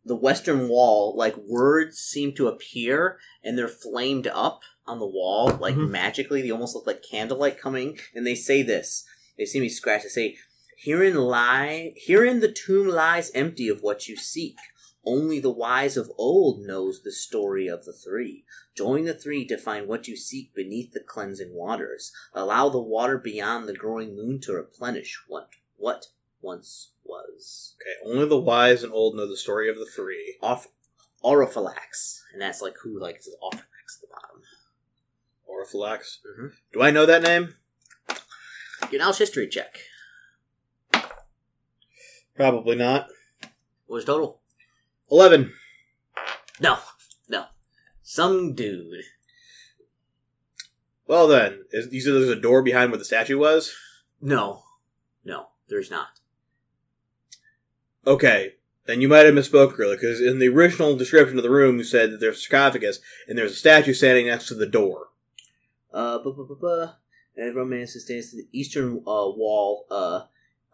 the 0.04 0.16
western 0.16 0.68
wall, 0.68 1.14
like 1.16 1.36
words 1.36 1.98
seem 1.98 2.34
to 2.34 2.48
appear 2.48 3.18
and 3.42 3.56
they're 3.56 3.68
flamed 3.68 4.26
up 4.26 4.60
on 4.86 4.98
the 4.98 5.06
wall 5.06 5.56
like 5.60 5.74
Mhm. 5.74 5.90
magically. 5.90 6.42
They 6.42 6.50
almost 6.50 6.74
look 6.74 6.86
like 6.86 7.02
candlelight 7.02 7.58
coming, 7.58 7.98
and 8.14 8.26
they 8.26 8.34
say 8.34 8.62
this. 8.62 9.04
They 9.38 9.46
see 9.46 9.60
me 9.60 9.68
scratch. 9.68 10.02
They 10.02 10.08
say, 10.08 10.38
"Herein 10.78 11.14
lie, 11.14 11.94
herein 11.96 12.40
the 12.40 12.52
tomb 12.52 12.88
lies 12.88 13.30
empty 13.34 13.68
of 13.68 13.82
what 13.82 14.08
you 14.08 14.16
seek." 14.16 14.56
Only 15.06 15.38
the 15.38 15.50
wise 15.50 15.96
of 15.96 16.10
old 16.16 16.62
knows 16.62 17.02
the 17.02 17.12
story 17.12 17.66
of 17.66 17.84
the 17.84 17.92
three. 17.92 18.44
Join 18.74 19.04
the 19.04 19.14
three 19.14 19.44
to 19.46 19.58
find 19.58 19.86
what 19.86 20.08
you 20.08 20.16
seek 20.16 20.54
beneath 20.54 20.92
the 20.92 21.00
cleansing 21.00 21.52
waters. 21.54 22.10
Allow 22.32 22.70
the 22.70 22.80
water 22.80 23.18
beyond 23.18 23.68
the 23.68 23.74
growing 23.74 24.16
moon 24.16 24.40
to 24.42 24.54
replenish 24.54 25.18
what 25.26 25.50
what 25.76 26.06
once 26.44 26.92
was. 27.02 27.74
Okay, 27.80 28.10
only 28.12 28.28
the 28.28 28.38
wise 28.38 28.82
and 28.84 28.92
old 28.92 29.16
know 29.16 29.26
the 29.28 29.36
story 29.36 29.68
of 29.68 29.76
the 29.76 29.86
three. 29.86 30.36
Off 30.42 30.68
Orophylax, 31.24 32.20
and 32.32 32.40
that's 32.40 32.60
like 32.60 32.76
who 32.82 33.00
like 33.00 33.18
is 33.18 33.28
Orophylax 33.42 33.96
at 33.96 34.00
the 34.02 34.06
bottom. 34.10 34.42
Orphilax. 35.48 36.18
Mhm. 36.38 36.52
Do 36.72 36.82
I 36.82 36.90
know 36.90 37.06
that 37.06 37.22
name? 37.22 37.54
Get 38.90 39.00
an 39.00 39.14
history 39.14 39.48
check. 39.48 39.78
Probably 42.36 42.76
not. 42.76 43.08
What 43.86 43.96
was 43.96 44.04
total? 44.04 44.40
Eleven. 45.10 45.52
No, 46.60 46.78
no, 47.28 47.46
some 48.02 48.54
dude. 48.54 49.04
Well 51.06 51.28
then, 51.28 51.64
is, 51.70 51.92
you 51.92 52.00
said 52.00 52.14
there's 52.14 52.28
a 52.28 52.36
door 52.36 52.62
behind 52.62 52.90
where 52.90 52.98
the 52.98 53.04
statue 53.04 53.38
was. 53.38 53.74
No, 54.20 54.62
no, 55.24 55.48
there's 55.68 55.90
not. 55.90 56.13
Okay, 58.06 58.54
then 58.86 59.00
you 59.00 59.08
might 59.08 59.26
have 59.26 59.34
misspoke 59.34 59.78
earlier 59.78 59.96
because 59.96 60.20
in 60.20 60.38
the 60.38 60.48
original 60.48 60.96
description 60.96 61.38
of 61.38 61.42
the 61.42 61.50
room, 61.50 61.78
you 61.78 61.84
said 61.84 62.10
that 62.10 62.20
there's 62.20 62.38
a 62.38 62.40
sarcophagus 62.40 63.00
and 63.28 63.38
there's 63.38 63.52
a 63.52 63.56
statue 63.56 63.94
standing 63.94 64.26
next 64.26 64.48
to 64.48 64.54
the 64.54 64.66
door. 64.66 65.08
Uh, 65.92 66.18
bu- 66.18 66.34
bu- 66.34 66.46
bu- 66.46 66.56
bu. 66.56 66.86
And 67.36 67.56
romance 67.56 67.96
stands 67.98 68.30
to 68.30 68.36
the 68.36 68.48
eastern 68.52 68.98
uh, 68.98 69.26
wall, 69.28 69.86
uh, 69.90 70.22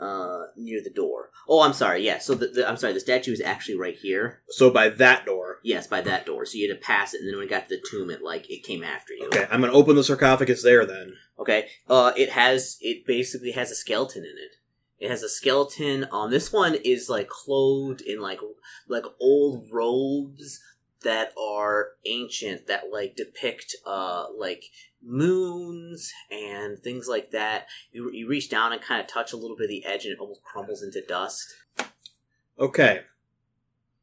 uh, 0.00 0.46
near 0.56 0.82
the 0.82 0.90
door. 0.90 1.30
Oh, 1.48 1.62
I'm 1.62 1.72
sorry. 1.72 2.04
Yeah. 2.04 2.18
So 2.18 2.34
the, 2.34 2.48
the 2.48 2.68
I'm 2.68 2.76
sorry. 2.76 2.92
The 2.92 3.00
statue 3.00 3.32
is 3.32 3.40
actually 3.40 3.76
right 3.76 3.96
here. 3.96 4.40
So 4.48 4.70
by 4.70 4.88
that 4.88 5.26
door. 5.26 5.58
Yes, 5.62 5.86
by 5.86 6.00
that 6.02 6.26
door. 6.26 6.46
So 6.46 6.56
you 6.56 6.68
had 6.68 6.80
to 6.80 6.84
pass 6.84 7.12
it, 7.12 7.20
and 7.20 7.28
then 7.28 7.36
when 7.36 7.46
it 7.46 7.50
got 7.50 7.68
to 7.68 7.76
the 7.76 7.86
tomb, 7.90 8.10
it 8.10 8.22
like 8.22 8.50
it 8.50 8.62
came 8.62 8.82
after 8.82 9.12
you. 9.14 9.26
Okay, 9.26 9.46
I'm 9.50 9.60
gonna 9.60 9.72
open 9.72 9.96
the 9.96 10.04
sarcophagus 10.04 10.62
there 10.62 10.86
then. 10.86 11.12
Okay. 11.38 11.68
Uh, 11.88 12.12
it 12.16 12.30
has 12.30 12.78
it 12.80 13.06
basically 13.06 13.52
has 13.52 13.70
a 13.70 13.74
skeleton 13.74 14.24
in 14.24 14.30
it. 14.30 14.56
It 15.00 15.10
has 15.10 15.22
a 15.22 15.28
skeleton. 15.28 16.06
Um, 16.12 16.30
this 16.30 16.52
one 16.52 16.74
is 16.74 17.08
like 17.08 17.28
clothed 17.28 18.02
in 18.02 18.20
like 18.20 18.40
like 18.86 19.04
old 19.18 19.66
robes 19.72 20.60
that 21.02 21.32
are 21.38 21.92
ancient 22.04 22.66
that 22.66 22.84
like 22.92 23.16
depict 23.16 23.74
uh 23.86 24.26
like 24.36 24.64
moons 25.02 26.12
and 26.30 26.78
things 26.78 27.08
like 27.08 27.30
that. 27.30 27.66
You 27.92 28.10
you 28.12 28.28
reach 28.28 28.50
down 28.50 28.72
and 28.74 28.82
kind 28.82 29.00
of 29.00 29.06
touch 29.06 29.32
a 29.32 29.36
little 29.36 29.56
bit 29.56 29.64
of 29.64 29.70
the 29.70 29.86
edge, 29.86 30.04
and 30.04 30.12
it 30.12 30.20
almost 30.20 30.42
crumbles 30.42 30.82
into 30.82 31.02
dust. 31.06 31.46
Okay, 32.58 33.00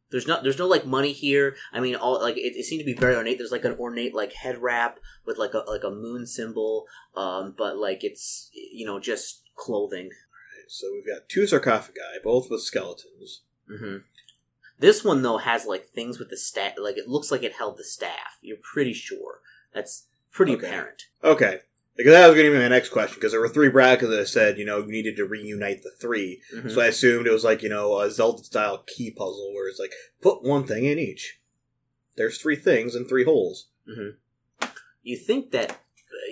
There's 0.10 0.26
no 0.26 0.42
there's 0.42 0.58
no 0.58 0.68
like 0.68 0.86
money 0.86 1.12
here. 1.12 1.56
I 1.74 1.80
mean, 1.80 1.96
all 1.96 2.20
like 2.22 2.38
it, 2.38 2.56
it 2.56 2.66
seemed 2.66 2.80
to 2.80 2.86
be 2.86 2.94
very 2.94 3.16
ornate. 3.16 3.38
There's 3.38 3.52
like 3.52 3.66
an 3.66 3.76
ornate 3.78 4.16
like 4.16 4.34
head 4.34 4.58
wrap 4.62 5.00
with 5.26 5.38
like 5.38 5.54
a 5.54 5.60
like 5.60 5.84
a 5.84 5.92
moon 5.92 6.26
symbol, 6.26 6.86
um, 7.16 7.54
but 7.58 7.78
like 7.78 8.04
it's 8.04 8.50
you 8.54 8.86
know 8.86 9.00
just 9.00 9.44
clothing. 9.56 10.10
So 10.68 10.92
we've 10.94 11.06
got 11.08 11.30
two 11.30 11.48
sarcophagi, 11.48 12.00
both 12.24 12.50
with 12.50 12.62
skeletons. 12.62 13.42
hmm 13.68 13.98
This 14.80 15.04
one 15.04 15.22
though 15.22 15.38
has 15.38 15.66
like 15.66 15.88
things 15.90 16.20
with 16.20 16.30
the 16.30 16.38
staff. 16.38 16.74
Like 16.78 16.98
it 16.98 17.08
looks 17.08 17.32
like 17.32 17.44
it 17.44 17.54
held 17.54 17.78
the 17.78 17.84
staff. 17.84 18.38
You're 18.42 18.58
pretty 18.62 18.94
sure. 18.94 19.42
That's 19.74 20.06
pretty 20.32 20.54
Okay. 20.56 20.68
apparent. 20.68 21.04
Okay, 21.24 21.60
because 21.96 22.14
that 22.14 22.28
was 22.28 22.36
gonna 22.38 22.52
be 22.52 22.58
my 22.58 22.68
next 22.68 22.90
question 22.90 23.16
because 23.16 23.32
there 23.32 23.42
were 23.42 23.50
three 23.50 23.70
brackets 23.70 24.10
that 24.12 24.28
said 24.28 24.58
you 24.58 24.66
know 24.66 24.80
you 24.80 24.88
needed 24.92 25.16
to 25.18 25.26
reunite 25.26 25.82
the 25.84 25.92
3 25.92 26.42
Mhm. 26.54 26.72
So 26.72 26.82
I 26.82 26.88
assumed 26.88 27.26
it 27.28 27.32
was 27.32 27.44
like 27.44 27.64
you 27.64 27.70
know 27.70 28.00
a 28.00 28.10
Zelda 28.12 28.44
style 28.44 28.84
key 28.88 29.12
puzzle 29.12 29.52
where 29.54 29.68
it's 29.68 29.80
like 29.80 29.94
put 30.22 30.44
one 30.44 30.66
thing 30.68 30.86
in 30.86 31.00
each. 31.00 31.40
There's 32.16 32.40
three 32.40 32.56
things 32.56 32.96
and 32.96 33.08
three 33.08 33.24
holes. 33.24 33.68
You 35.04 35.16
think 35.18 35.52
that 35.52 35.80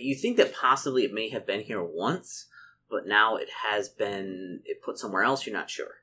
you 0.02 0.16
think 0.16 0.38
that 0.38 0.54
possibly 0.54 1.04
it 1.06 1.14
may 1.14 1.30
have 1.30 1.46
been 1.48 1.62
here 1.62 1.84
once, 1.84 2.48
but 2.90 3.08
now 3.08 3.36
it 3.36 3.50
has 3.64 3.90
been 3.90 4.62
it 4.66 4.82
put 4.82 4.98
somewhere 4.98 5.24
else. 5.24 5.46
You're 5.46 5.56
not 5.56 5.70
sure. 5.70 5.96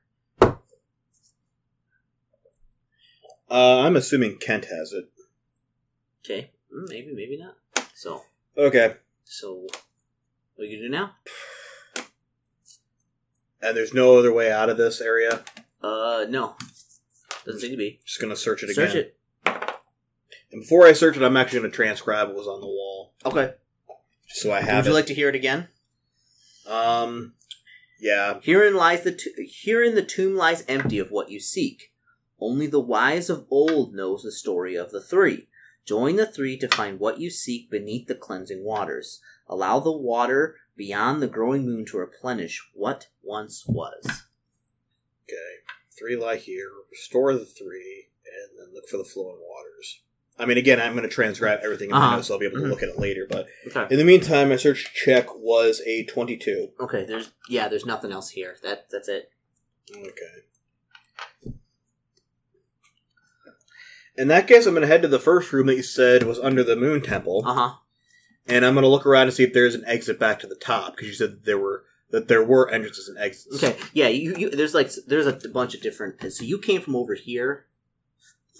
Uh, 3.49 3.81
I'm 3.81 3.95
assuming 3.95 4.37
Kent 4.37 4.65
has 4.65 4.93
it. 4.93 5.09
Okay, 6.25 6.51
Mm, 6.73 6.89
maybe 6.89 7.13
maybe 7.13 7.37
not. 7.37 7.57
So 7.93 8.23
Okay, 8.57 8.95
so 9.23 9.67
what 10.55 10.65
do 10.65 10.65
you 10.65 10.79
do 10.81 10.89
now? 10.89 11.11
and 13.61 13.77
there's 13.77 13.93
no 13.93 14.17
other 14.17 14.33
way 14.33 14.51
out 14.51 14.69
of 14.69 14.77
this 14.77 14.99
area. 15.01 15.43
Uh, 15.81 16.25
no, 16.29 16.55
doesn't 17.45 17.61
seem 17.61 17.71
to 17.71 17.77
be. 17.77 17.99
Just 18.05 18.19
gonna 18.21 18.35
search 18.35 18.63
it 18.63 18.73
Search 18.73 18.91
again. 18.91 19.05
it. 19.05 19.17
And 20.51 20.61
before 20.61 20.85
I 20.85 20.93
search 20.93 21.17
it, 21.17 21.23
I'm 21.23 21.35
actually 21.35 21.59
going 21.61 21.71
to 21.71 21.75
transcribe 21.75 22.27
what 22.27 22.37
was 22.37 22.47
on 22.47 22.61
the 22.61 22.67
wall, 22.67 23.13
Okay. 23.25 23.53
so 24.27 24.51
I 24.53 24.61
have. 24.61 24.85
Would 24.85 24.91
you 24.91 24.91
it. 24.91 24.99
like 24.99 25.05
to 25.07 25.13
hear 25.15 25.27
it 25.29 25.33
again? 25.33 25.67
Um, 26.67 27.33
yeah. 27.99 28.39
Herein 28.41 28.75
lies 28.75 29.03
the 29.03 29.13
to- 29.13 29.47
herein 29.63 29.95
the 29.95 30.03
tomb 30.03 30.35
lies 30.35 30.63
empty 30.67 30.99
of 30.99 31.11
what 31.11 31.29
you 31.29 31.39
seek. 31.39 31.93
Only 32.39 32.67
the 32.67 32.79
wise 32.79 33.29
of 33.29 33.47
old 33.49 33.93
knows 33.93 34.23
the 34.23 34.31
story 34.31 34.75
of 34.75 34.91
the 34.91 35.01
three. 35.01 35.47
Join 35.85 36.15
the 36.15 36.25
three 36.25 36.57
to 36.57 36.67
find 36.67 36.99
what 36.99 37.19
you 37.19 37.29
seek 37.29 37.69
beneath 37.69 38.07
the 38.07 38.15
cleansing 38.15 38.63
waters. 38.63 39.21
Allow 39.47 39.79
the 39.79 39.95
water 39.95 40.57
beyond 40.75 41.21
the 41.21 41.27
growing 41.27 41.65
moon 41.65 41.85
to 41.87 41.97
replenish 41.97 42.61
what 42.73 43.07
once 43.21 43.65
was. 43.67 44.05
Okay. 45.25 45.63
Three 45.97 46.15
lie 46.15 46.37
here. 46.37 46.69
Restore 46.91 47.33
the 47.33 47.45
three, 47.45 48.09
and 48.25 48.59
then 48.59 48.73
look 48.73 48.87
for 48.89 48.97
the 48.97 49.03
flowing 49.03 49.39
waters. 49.41 50.02
I 50.39 50.45
mean, 50.45 50.57
again, 50.57 50.79
I'm 50.81 50.93
going 50.93 51.07
to 51.07 51.13
transcribe 51.13 51.59
everything 51.63 51.89
in 51.89 51.95
my 51.95 52.05
Uh-huh. 52.05 52.15
notes, 52.15 52.27
so 52.27 52.33
I'll 52.33 52.39
be 52.39 52.47
able 52.47 52.57
to 52.57 52.63
Mhm. 52.65 52.69
look 52.69 52.81
at 52.83 52.89
it 52.89 52.97
later. 52.99 53.27
But 53.29 53.47
Okay. 53.67 53.85
in 53.91 53.97
the 53.97 54.03
meantime, 54.03 54.49
my 54.49 54.55
search 54.55 54.91
check 54.93 55.27
was 55.35 55.81
a 55.85 56.03
22. 56.05 56.71
Okay. 56.79 57.05
There's 57.05 57.29
yeah. 57.49 57.67
There's 57.67 57.85
nothing 57.85 58.11
else 58.11 58.31
here. 58.31 58.57
That 58.63 58.89
that's 58.89 59.07
it. 59.07 59.29
Okay. 59.95 60.43
In 64.15 64.27
that 64.27 64.47
case, 64.47 64.65
I'm 64.65 64.73
going 64.73 64.81
to 64.81 64.87
head 64.87 65.01
to 65.01 65.07
the 65.07 65.19
first 65.19 65.51
room 65.51 65.67
that 65.67 65.75
you 65.75 65.83
said 65.83 66.23
was 66.23 66.39
under 66.39 66.63
the 66.63 66.75
Moon 66.75 67.01
Temple, 67.01 67.43
Uh 67.45 67.53
huh. 67.53 67.73
and 68.45 68.63
I'm 68.65 68.73
going 68.75 68.83
to 68.83 68.89
look 68.89 69.05
around 69.07 69.23
and 69.27 69.33
see 69.33 69.43
if 69.43 69.53
there's 69.53 69.73
an 69.75 69.83
exit 69.87 70.19
back 70.19 70.39
to 70.39 70.47
the 70.47 70.55
top 70.55 70.95
because 70.95 71.07
you 71.07 71.13
said 71.15 71.43
there 71.45 71.57
were 71.57 71.85
that 72.11 72.27
there 72.27 72.43
were 72.43 72.69
entrances 72.69 73.07
and 73.07 73.17
exits. 73.17 73.63
Okay. 73.63 73.75
Yeah. 73.93 74.07
You, 74.09 74.35
you 74.37 74.49
there's 74.51 74.75
like 74.75 74.91
there's 75.07 75.25
a 75.25 75.33
bunch 75.49 75.73
of 75.73 75.81
different. 75.81 76.31
So 76.31 76.43
you 76.43 76.59
came 76.59 76.81
from 76.81 76.95
over 76.95 77.15
here, 77.15 77.65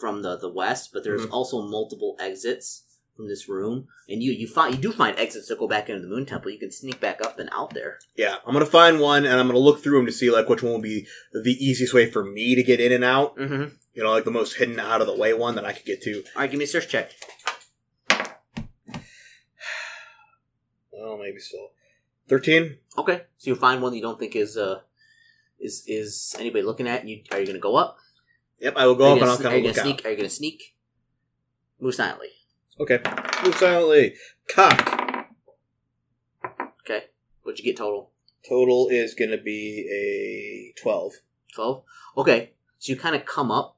from 0.04 0.22
the 0.22 0.36
the 0.38 0.50
west, 0.62 0.90
but 0.94 1.02
there's 1.06 1.26
Mhm. 1.26 1.32
also 1.32 1.62
multiple 1.62 2.18
exits 2.20 2.84
from 3.16 3.28
this 3.30 3.48
room, 3.48 3.88
and 4.10 4.22
you 4.22 4.32
you 4.34 4.48
find 4.48 4.76
you 4.76 4.82
do 4.82 4.92
find 4.92 5.18
exits 5.18 5.48
that 5.48 5.60
go 5.60 5.68
back 5.68 5.88
into 5.88 6.02
the 6.02 6.08
Moon 6.14 6.26
Temple. 6.26 6.52
You 6.52 6.60
can 6.60 6.72
sneak 6.72 7.00
back 7.00 7.22
up 7.22 7.40
and 7.40 7.48
out 7.54 7.74
there. 7.74 8.00
Yeah, 8.18 8.36
I'm 8.46 8.54
going 8.54 8.66
to 8.66 8.70
find 8.80 9.00
one, 9.00 9.24
and 9.26 9.40
I'm 9.40 9.48
going 9.48 9.60
to 9.62 9.64
look 9.68 9.80
through 9.82 9.98
them 10.00 10.06
to 10.08 10.12
see 10.12 10.30
like 10.30 10.50
which 10.50 10.62
one 10.64 10.74
will 10.74 10.82
be 10.82 11.08
the 11.32 11.56
easiest 11.68 11.94
way 11.94 12.12
for 12.12 12.24
me 12.26 12.54
to 12.56 12.64
get 12.64 12.82
in 12.82 12.92
and 12.92 13.04
out. 13.16 13.38
Mm-hmm. 13.38 13.76
You 13.94 14.04
know, 14.04 14.12
like 14.12 14.26
the 14.26 14.32
most 14.32 14.58
hidden 14.58 14.78
out 14.80 15.00
of 15.00 15.08
the 15.08 15.16
way 15.16 15.34
one 15.34 15.56
that 15.56 15.64
I 15.64 15.72
could 15.72 15.86
get 15.86 16.02
to. 16.02 16.16
All 16.36 16.42
right. 16.42 16.52
Give 16.52 16.58
me 16.58 16.66
a 16.66 16.68
search 16.68 16.90
check. 16.90 17.12
Oh, 21.06 21.18
maybe 21.18 21.40
still 21.40 21.70
thirteen. 22.28 22.78
Okay. 22.98 23.24
So 23.38 23.50
you 23.52 23.56
find 23.56 23.82
one 23.82 23.92
that 23.92 23.98
you 23.98 24.02
don't 24.04 24.20
think 24.20 24.36
is 24.36 24.56
uh 24.58 24.80
is 25.60 25.84
is 25.88 26.36
anybody 26.40 26.64
looking 26.64 26.88
at 26.88 27.08
you. 27.08 27.24
Are 27.32 27.40
you 27.40 27.46
going 27.46 27.56
to 27.56 27.60
go 27.70 27.76
up? 27.76 27.98
Yep, 28.64 28.74
I 28.78 28.88
will 28.88 28.96
go 28.96 29.14
up 29.14 29.22
and 29.22 29.30
I'll 29.30 29.36
kind 29.38 29.48
are 29.48 29.58
of 29.58 29.62
you 29.62 29.68
look 29.68 29.76
gonna 29.76 29.90
out. 29.90 29.96
sneak? 29.98 30.06
Are 30.06 30.10
you 30.12 30.16
going 30.18 30.30
to 30.30 30.36
sneak? 30.36 30.76
Move 31.80 31.94
silently. 31.96 32.30
Okay, 32.80 33.00
move 33.44 33.56
silently. 33.56 34.16
Cock. 34.50 35.28
Okay. 36.82 37.04
What'd 37.44 37.60
you 37.60 37.66
get 37.66 37.78
total? 37.78 38.12
Total 38.48 38.88
is 38.90 39.14
going 39.14 39.32
to 39.32 39.38
be 39.38 39.88
a 39.92 40.80
twelve. 40.82 41.14
12 41.54 41.84
okay 42.18 42.50
so 42.80 42.92
you 42.92 42.98
kind 42.98 43.16
of 43.16 43.26
come 43.26 43.52
up 43.52 43.78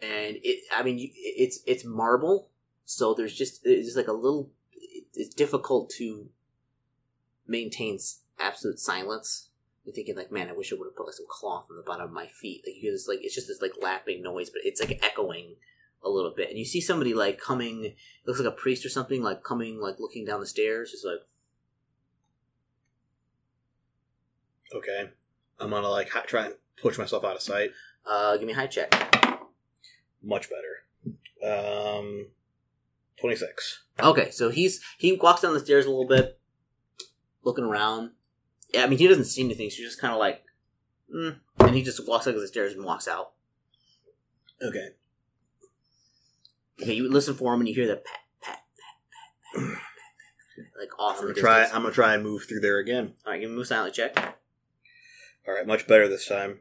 and 0.00 0.36
it 0.44 0.62
i 0.72 0.84
mean 0.84 0.98
you, 1.00 1.08
it's 1.12 1.58
it's 1.66 1.84
marble 1.84 2.48
so 2.84 3.12
there's 3.12 3.34
just 3.36 3.60
it's 3.66 3.86
just 3.88 3.96
like 3.96 4.06
a 4.06 4.12
little 4.12 4.50
it's 5.12 5.34
difficult 5.34 5.90
to 5.90 6.28
maintain 7.44 7.96
s- 7.96 8.20
absolute 8.38 8.78
silence 8.78 9.48
you're 9.84 9.94
thinking 9.94 10.16
like 10.16 10.30
man 10.32 10.48
i 10.48 10.52
wish 10.52 10.72
i 10.72 10.76
would 10.76 10.86
have 10.86 10.96
put 10.96 11.06
like 11.06 11.14
some 11.14 11.26
cloth 11.28 11.66
on 11.70 11.76
the 11.76 11.82
bottom 11.82 12.06
of 12.06 12.12
my 12.12 12.26
feet 12.26 12.62
like 12.66 12.74
you 12.76 12.80
hear 12.82 12.92
this 12.92 13.08
like 13.08 13.18
it's 13.22 13.34
just 13.34 13.48
this 13.48 13.60
like 13.62 13.72
lapping 13.82 14.22
noise 14.22 14.48
but 14.50 14.62
it's 14.64 14.80
like 14.80 14.98
echoing 15.02 15.56
a 16.04 16.08
little 16.10 16.32
bit 16.36 16.48
and 16.50 16.58
you 16.58 16.64
see 16.64 16.80
somebody 16.80 17.14
like 17.14 17.38
coming 17.40 17.84
it 17.84 17.96
looks 18.26 18.40
like 18.40 18.48
a 18.48 18.56
priest 18.56 18.84
or 18.84 18.88
something 18.88 19.22
like 19.22 19.42
coming 19.44 19.80
like 19.80 19.96
looking 20.00 20.24
down 20.24 20.40
the 20.40 20.46
stairs 20.46 20.90
just 20.90 21.04
like 21.06 21.18
Okay, 24.74 25.10
I'm 25.60 25.68
gonna 25.68 25.88
like 25.88 26.08
hi- 26.08 26.24
try 26.26 26.46
and 26.46 26.54
push 26.80 26.96
myself 26.96 27.24
out 27.24 27.36
of 27.36 27.42
sight. 27.42 27.72
uh 28.06 28.36
give 28.38 28.46
me 28.46 28.52
a 28.54 28.56
high 28.56 28.66
check 28.66 28.90
Much 30.22 30.48
better. 30.48 30.78
Um, 31.44 32.28
twenty 33.20 33.36
six. 33.36 33.82
Okay, 34.00 34.30
so 34.30 34.48
he's 34.48 34.80
he 34.96 35.12
walks 35.12 35.42
down 35.42 35.52
the 35.52 35.60
stairs 35.60 35.84
a 35.84 35.90
little 35.90 36.06
bit, 36.06 36.38
looking 37.44 37.64
around. 37.64 38.12
Yeah, 38.72 38.84
I 38.84 38.86
mean 38.86 38.98
he 38.98 39.06
doesn't 39.08 39.24
see 39.26 39.42
anything, 39.42 39.68
so 39.70 39.76
he's 39.76 39.86
just 39.86 40.00
kind 40.00 40.12
of 40.14 40.18
like, 40.20 40.42
mm, 41.14 41.36
and 41.60 41.74
he 41.74 41.82
just 41.82 42.06
walks 42.08 42.26
up 42.26 42.34
the 42.34 42.46
stairs 42.48 42.72
and 42.72 42.84
walks 42.84 43.06
out. 43.08 43.32
Okay. 44.62 44.88
Okay, 46.80 46.94
you 46.94 47.10
listen 47.10 47.34
for 47.34 47.52
him 47.54 47.60
and 47.60 47.68
you 47.68 47.74
hear 47.74 47.86
the 47.86 47.96
pat 47.96 48.20
pat 48.42 48.58
pat 48.74 48.94
pat 49.02 49.02
pat, 49.54 49.64
pat, 49.64 49.64
pat 49.66 49.76
like 50.80 50.98
off 50.98 51.16
I'm 51.18 51.22
gonna 51.28 51.34
try. 51.34 51.60
distance. 51.60 51.76
I'm 51.76 51.82
gonna 51.82 51.94
try 51.94 52.14
and 52.14 52.22
move 52.22 52.44
through 52.44 52.60
there 52.60 52.78
again. 52.78 53.14
All 53.26 53.32
right, 53.32 53.40
give 53.40 53.50
me 53.50 53.54
a 53.54 53.58
move 53.58 53.66
silently 53.66 53.92
check. 53.92 54.16
All 55.46 55.54
right, 55.54 55.66
much 55.66 55.86
better 55.86 56.08
this 56.08 56.26
time. 56.26 56.60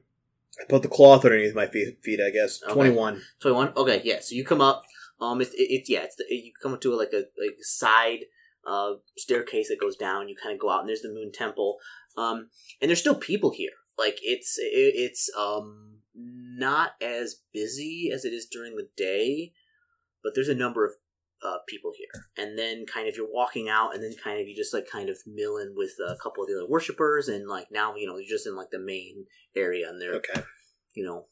I 0.60 0.66
put 0.68 0.82
the 0.82 0.90
cloth 0.90 1.24
underneath 1.24 1.56
my 1.56 1.68
feet. 1.68 2.00
feet 2.04 2.20
I 2.20 2.30
guess 2.30 2.62
Okay. 2.64 2.74
twenty 2.74 2.92
one. 2.92 3.22
Twenty 3.40 3.56
one. 3.56 3.74
Okay, 3.76 4.02
yeah. 4.04 4.20
So 4.20 4.36
you 4.36 4.44
come 4.44 4.62
up. 4.62 4.84
Um, 5.20 5.40
it's 5.42 5.52
it, 5.54 5.68
it's 5.70 5.90
yeah. 5.90 6.02
It's 6.04 6.16
the, 6.18 6.26
you 6.30 6.52
come 6.62 6.74
up 6.74 6.82
to 6.82 6.94
like 6.96 7.14
a 7.14 7.24
like 7.42 7.58
side 7.62 8.26
uh 8.68 8.94
staircase 9.18 9.70
that 9.70 9.80
goes 9.80 9.96
down. 9.96 10.28
You 10.28 10.36
kind 10.42 10.54
of 10.54 10.60
go 10.60 10.70
out 10.70 10.82
and 10.82 10.90
there's 10.90 11.02
the 11.02 11.10
Moon 11.14 11.32
Temple. 11.32 11.78
Um, 12.18 12.50
and 12.82 12.90
there's 12.90 13.00
still 13.00 13.16
people 13.16 13.52
here. 13.52 13.72
Like 13.98 14.18
it's 14.24 14.58
it, 14.58 14.94
it's 14.96 15.30
um 15.38 16.00
not 16.16 16.92
as 17.02 17.42
busy 17.54 18.12
as 18.14 18.26
it 18.26 18.34
is 18.34 18.46
during 18.52 18.76
the 18.76 18.88
day, 18.98 19.54
but 20.24 20.34
there's 20.36 20.50
a 20.50 20.56
number 20.56 20.86
of 20.86 20.92
uh, 21.44 21.58
people 21.68 21.92
here. 21.98 22.08
And 22.38 22.58
then 22.58 22.86
kind 22.86 23.08
of 23.08 23.16
you're 23.16 23.32
walking 23.32 23.68
out, 23.70 23.94
and 23.96 24.04
then 24.04 24.14
kind 24.24 24.40
of 24.40 24.48
you 24.48 24.56
just 24.56 24.74
like 24.74 24.88
kind 24.92 25.10
of 25.10 25.18
mill 25.26 25.58
in 25.58 25.74
with 25.76 25.94
a 26.06 26.16
couple 26.22 26.44
of 26.44 26.50
the 26.50 26.56
other 26.56 26.68
worshippers, 26.70 27.28
and 27.28 27.48
like 27.48 27.68
now 27.72 27.96
you 27.96 28.08
know 28.08 28.18
you're 28.18 28.30
just 28.38 28.46
in 28.48 28.56
like 28.56 28.70
the 28.72 28.80
main 28.80 29.26
area, 29.56 29.88
and 29.90 30.02
they're 30.02 30.16
Okay. 30.16 30.42
you 30.94 31.04
know 31.06 31.26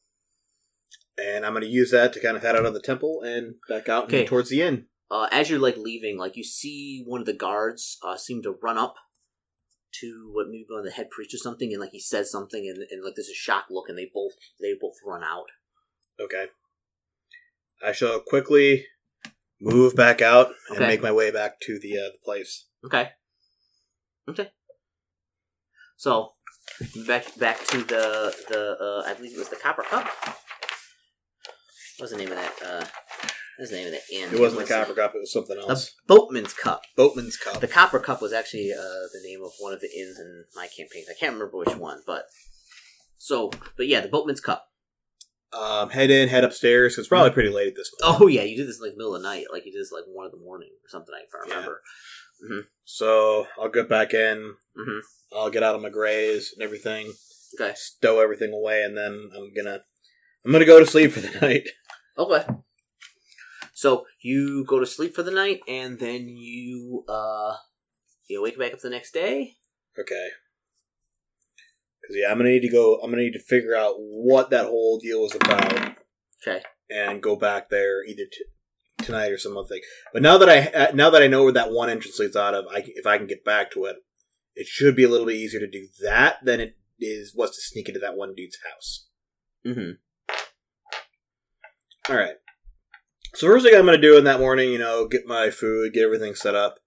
And 1.17 1.45
I'm 1.45 1.53
gonna 1.53 1.65
use 1.65 1.91
that 1.91 2.13
to 2.13 2.19
kind 2.21 2.37
of 2.37 2.43
head 2.43 2.55
out 2.55 2.65
of 2.65 2.73
the 2.73 2.81
temple 2.81 3.21
and 3.23 3.55
back 3.67 3.89
out 3.89 4.11
and 4.11 4.27
towards 4.27 4.49
the 4.49 4.61
inn. 4.61 4.85
uh, 5.11 5.27
as 5.31 5.49
you're 5.49 5.59
like 5.59 5.77
leaving, 5.77 6.17
like 6.17 6.35
you 6.37 6.43
see 6.43 7.03
one 7.05 7.19
of 7.19 7.25
the 7.25 7.33
guards 7.33 7.97
uh, 8.03 8.15
seem 8.17 8.41
to 8.43 8.57
run 8.61 8.77
up 8.77 8.95
to 10.02 10.32
what 10.34 10.47
maybe 10.47 10.65
one 10.69 10.80
of 10.80 10.86
the 10.86 10.91
head 10.91 11.10
priest 11.10 11.34
or 11.34 11.38
something, 11.38 11.71
and 11.71 11.82
like 11.82 11.91
he 11.91 11.99
says 11.99 12.32
something, 12.32 12.67
and, 12.67 12.84
and 12.91 13.04
like 13.04 13.15
there's 13.15 13.30
a 13.30 13.34
shocked 13.34 13.71
look, 13.71 13.89
and 13.89 13.97
they 13.97 14.10
both 14.13 14.34
they 14.62 14.73
both 14.80 14.95
run 15.06 15.23
out. 15.23 15.45
Okay. 16.19 16.47
I 17.84 17.91
shall 17.93 18.19
quickly 18.19 18.86
move 19.62 19.95
back 19.95 20.21
out 20.21 20.52
and 20.69 20.80
Okay. 20.80 20.88
make 20.88 21.02
my 21.02 21.12
way 21.12 21.32
back 21.32 21.60
to 21.62 21.80
the 21.80 21.97
uh, 21.97 22.10
the 22.12 22.19
place. 22.23 22.65
Okay. 22.86 23.10
Okay. 24.30 24.52
So 25.97 26.34
back 27.08 27.38
back 27.38 27.65
to 27.67 27.78
the 27.80 28.36
the 28.47 28.78
uh, 28.80 29.10
I 29.10 29.13
believe 29.13 29.34
it 29.34 29.39
was 29.39 29.49
the 29.49 29.56
Copper 29.56 29.84
Cup. 29.84 30.06
What 31.97 32.02
was 32.02 32.12
the 32.12 32.17
name 32.17 32.32
of 32.32 32.36
that? 32.38 32.54
Uh, 32.63 32.86
what 33.60 33.63
was 33.63 33.69
the 33.72 33.76
name 33.76 33.88
of 33.88 33.91
the 33.93 34.15
inn? 34.15 34.34
It 34.34 34.39
wasn't 34.39 34.65
the 34.67 34.74
Copper 34.74 34.93
Cup; 34.93 35.15
it 35.15 35.19
was 35.19 35.34
something 35.34 35.58
else. 35.58 35.93
The. 36.08 36.15
Boatman's 36.15 36.54
Cup. 36.54 36.84
Boatman's 36.95 37.36
Cup. 37.36 37.60
The 37.60 37.67
Copper 37.67 38.00
Cup 38.00 38.22
was 38.22 38.32
actually 38.32 38.72
uh, 38.72 38.78
the 39.12 39.19
name 39.24 39.43
of 39.43 39.52
one 39.60 39.74
of 39.74 39.82
the 39.82 39.89
inns 39.93 40.17
in 40.17 40.45
my 40.56 40.67
campaigns. 40.67 41.08
I 41.10 41.19
can't 41.19 41.34
remember 41.34 41.58
which 41.58 41.76
one, 41.76 42.02
but 42.08 42.24
so, 43.17 43.52
but 43.76 43.88
yeah, 43.88 44.00
the 44.00 44.08
Boatman's 44.08 44.39
Cup. 44.39 44.67
Um, 45.52 45.89
head 45.89 46.10
in, 46.10 46.30
head 46.30 46.45
upstairs. 46.45 46.98
It's 46.98 47.10
probably 47.10 47.32
pretty 47.32 47.50
late 47.50 47.67
at 47.67 47.76
this 47.76 47.89
point. 47.89 48.22
Oh 48.22 48.28
yeah, 48.28 48.43
you 48.43 48.56
did 48.56 48.67
this 48.67 48.78
in 48.80 48.86
like 48.88 48.95
middle 48.95 49.13
of 49.15 49.22
the 49.22 49.28
night, 49.28 49.48
like 49.52 49.65
you 49.65 49.74
did 49.74 49.82
this 49.82 49.91
like 49.91 50.06
one 50.08 50.26
of 50.26 50.32
the 50.32 50.38
morning 50.38 50.69
or 50.82 50.88
something. 50.89 51.13
If 51.22 51.34
I 51.36 51.50
Yeah. 51.50 51.56
remember. 51.56 51.82
So 52.86 53.48
I'll 53.60 53.69
get 53.69 53.89
back 53.89 54.13
in. 54.13 54.54
hmm 54.78 55.00
I'll 55.36 55.50
get 55.50 55.63
out 55.63 55.76
of 55.76 55.82
my 55.82 55.89
grays 55.89 56.54
and 56.54 56.63
everything. 56.63 57.12
Okay. 57.60 57.74
Stow 57.76 58.19
everything 58.22 58.54
away, 58.54 58.84
and 58.84 58.98
then 58.98 59.30
I'm 59.36 59.52
gonna 59.54 59.82
I'm 60.45 60.52
gonna 60.54 60.65
go 60.65 60.80
to 60.80 60.86
sleep 60.86 61.12
for 61.12 61.19
the 61.19 61.39
night. 61.41 61.67
Okay. 62.17 62.45
So 63.79 64.05
you 64.19 64.65
go 64.65 64.81
to 64.81 64.85
sleep 64.85 65.15
for 65.15 65.23
the 65.23 65.31
night, 65.31 65.61
and 65.65 65.99
then 65.99 66.27
you 66.27 67.05
uh 67.07 67.53
you 68.27 68.43
wake 68.43 68.59
back 68.59 68.73
up 68.73 68.82
the 68.82 68.89
next 68.89 69.13
day. 69.13 69.55
Okay. 69.97 70.27
Because 72.01 72.17
yeah, 72.17 72.30
I'm 72.30 72.38
gonna 72.38 72.49
need 72.49 72.59
to 72.63 72.69
go. 72.69 72.95
I'm 72.95 73.09
gonna 73.09 73.21
need 73.21 73.39
to 73.39 73.39
figure 73.39 73.77
out 73.77 73.93
what 73.97 74.49
that 74.49 74.65
whole 74.65 74.99
deal 74.99 75.21
was 75.21 75.34
about, 75.34 75.95
Okay. 76.45 76.61
and 76.89 77.23
go 77.23 77.38
back 77.38 77.69
there 77.69 78.03
either 78.03 78.23
t- 78.30 79.05
tonight 79.05 79.32
or 79.32 79.38
some 79.38 79.55
other 79.55 79.69
thing. 79.69 79.82
But 80.11 80.23
now 80.23 80.38
that 80.39 80.49
I 80.49 80.57
uh, 80.77 80.91
now 80.93 81.09
that 81.11 81.23
I 81.23 81.27
know 81.27 81.45
where 81.45 81.53
that 81.53 81.71
one 81.71 81.89
entrance 81.89 82.19
leads 82.19 82.36
out 82.36 82.53
of, 82.53 82.65
I 82.69 82.84
if 82.86 83.07
I 83.07 83.17
can 83.17 83.27
get 83.27 83.45
back 83.45 83.71
to 83.71 83.86
it, 83.86 83.95
it 84.55 84.67
should 84.67 84.97
be 84.97 85.05
a 85.05 85.09
little 85.09 85.25
bit 85.25 85.38
easier 85.38 85.61
to 85.61 85.71
do 85.71 85.88
that 86.03 86.43
than 86.43 86.59
it 86.59 86.75
is 86.99 87.34
was 87.34 87.51
to 87.51 87.61
sneak 87.61 87.88
into 87.88 88.01
that 88.01 88.17
one 88.17 88.36
dude's 88.36 88.57
house. 88.69 89.07
Mm-hmm. 89.65 89.91
All 92.11 92.17
right. 92.17 92.36
So 93.36 93.47
first 93.47 93.65
thing 93.65 93.75
I'm 93.75 93.86
going 93.86 93.99
to 93.99 94.01
do 94.01 94.17
in 94.17 94.23
that 94.25 94.39
morning, 94.39 94.71
you 94.71 94.80
know, 94.80 95.07
get 95.07 95.25
my 95.25 95.49
food, 95.49 95.93
get 95.93 96.03
everything 96.03 96.36
set 96.36 96.55
up. 96.55 96.80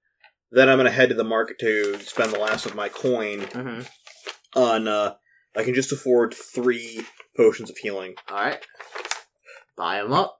Then 0.51 0.68
I'm 0.68 0.76
going 0.76 0.86
to 0.86 0.90
head 0.93 1.09
to 1.09 1.14
the 1.14 1.24
market 1.24 1.59
to 1.61 1.99
spend 2.01 2.32
the 2.32 2.38
last 2.38 2.66
of 2.66 2.74
my 2.74 2.88
coin 2.88 3.40
Mm-hmm. 3.43 3.82
on. 4.59 4.88
uh 4.88 5.14
I 5.55 5.64
can 5.64 5.74
just 5.74 5.93
afford 5.93 6.32
three 6.32 7.05
potions 7.36 7.68
of 7.68 7.76
healing. 7.76 8.14
All 8.30 8.38
right. 8.38 8.59
Buy 9.76 9.99
them 10.03 10.12
up. 10.14 10.38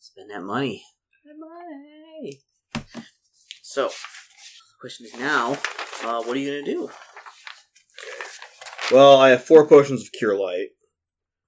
Spend 0.00 0.30
that 0.30 0.40
money. 0.42 0.82
That 1.26 1.34
money. 1.38 2.40
So, 3.62 3.88
the 3.88 4.80
question 4.80 5.04
is 5.04 5.14
now, 5.20 5.52
uh, 6.02 6.22
what 6.22 6.34
are 6.34 6.40
you 6.40 6.50
gonna 6.62 6.64
do? 6.64 6.90
Well, 8.90 9.18
I 9.18 9.28
have 9.30 9.44
four 9.44 9.66
potions 9.66 10.00
of 10.00 10.08
Cure 10.18 10.38
Light, 10.38 10.68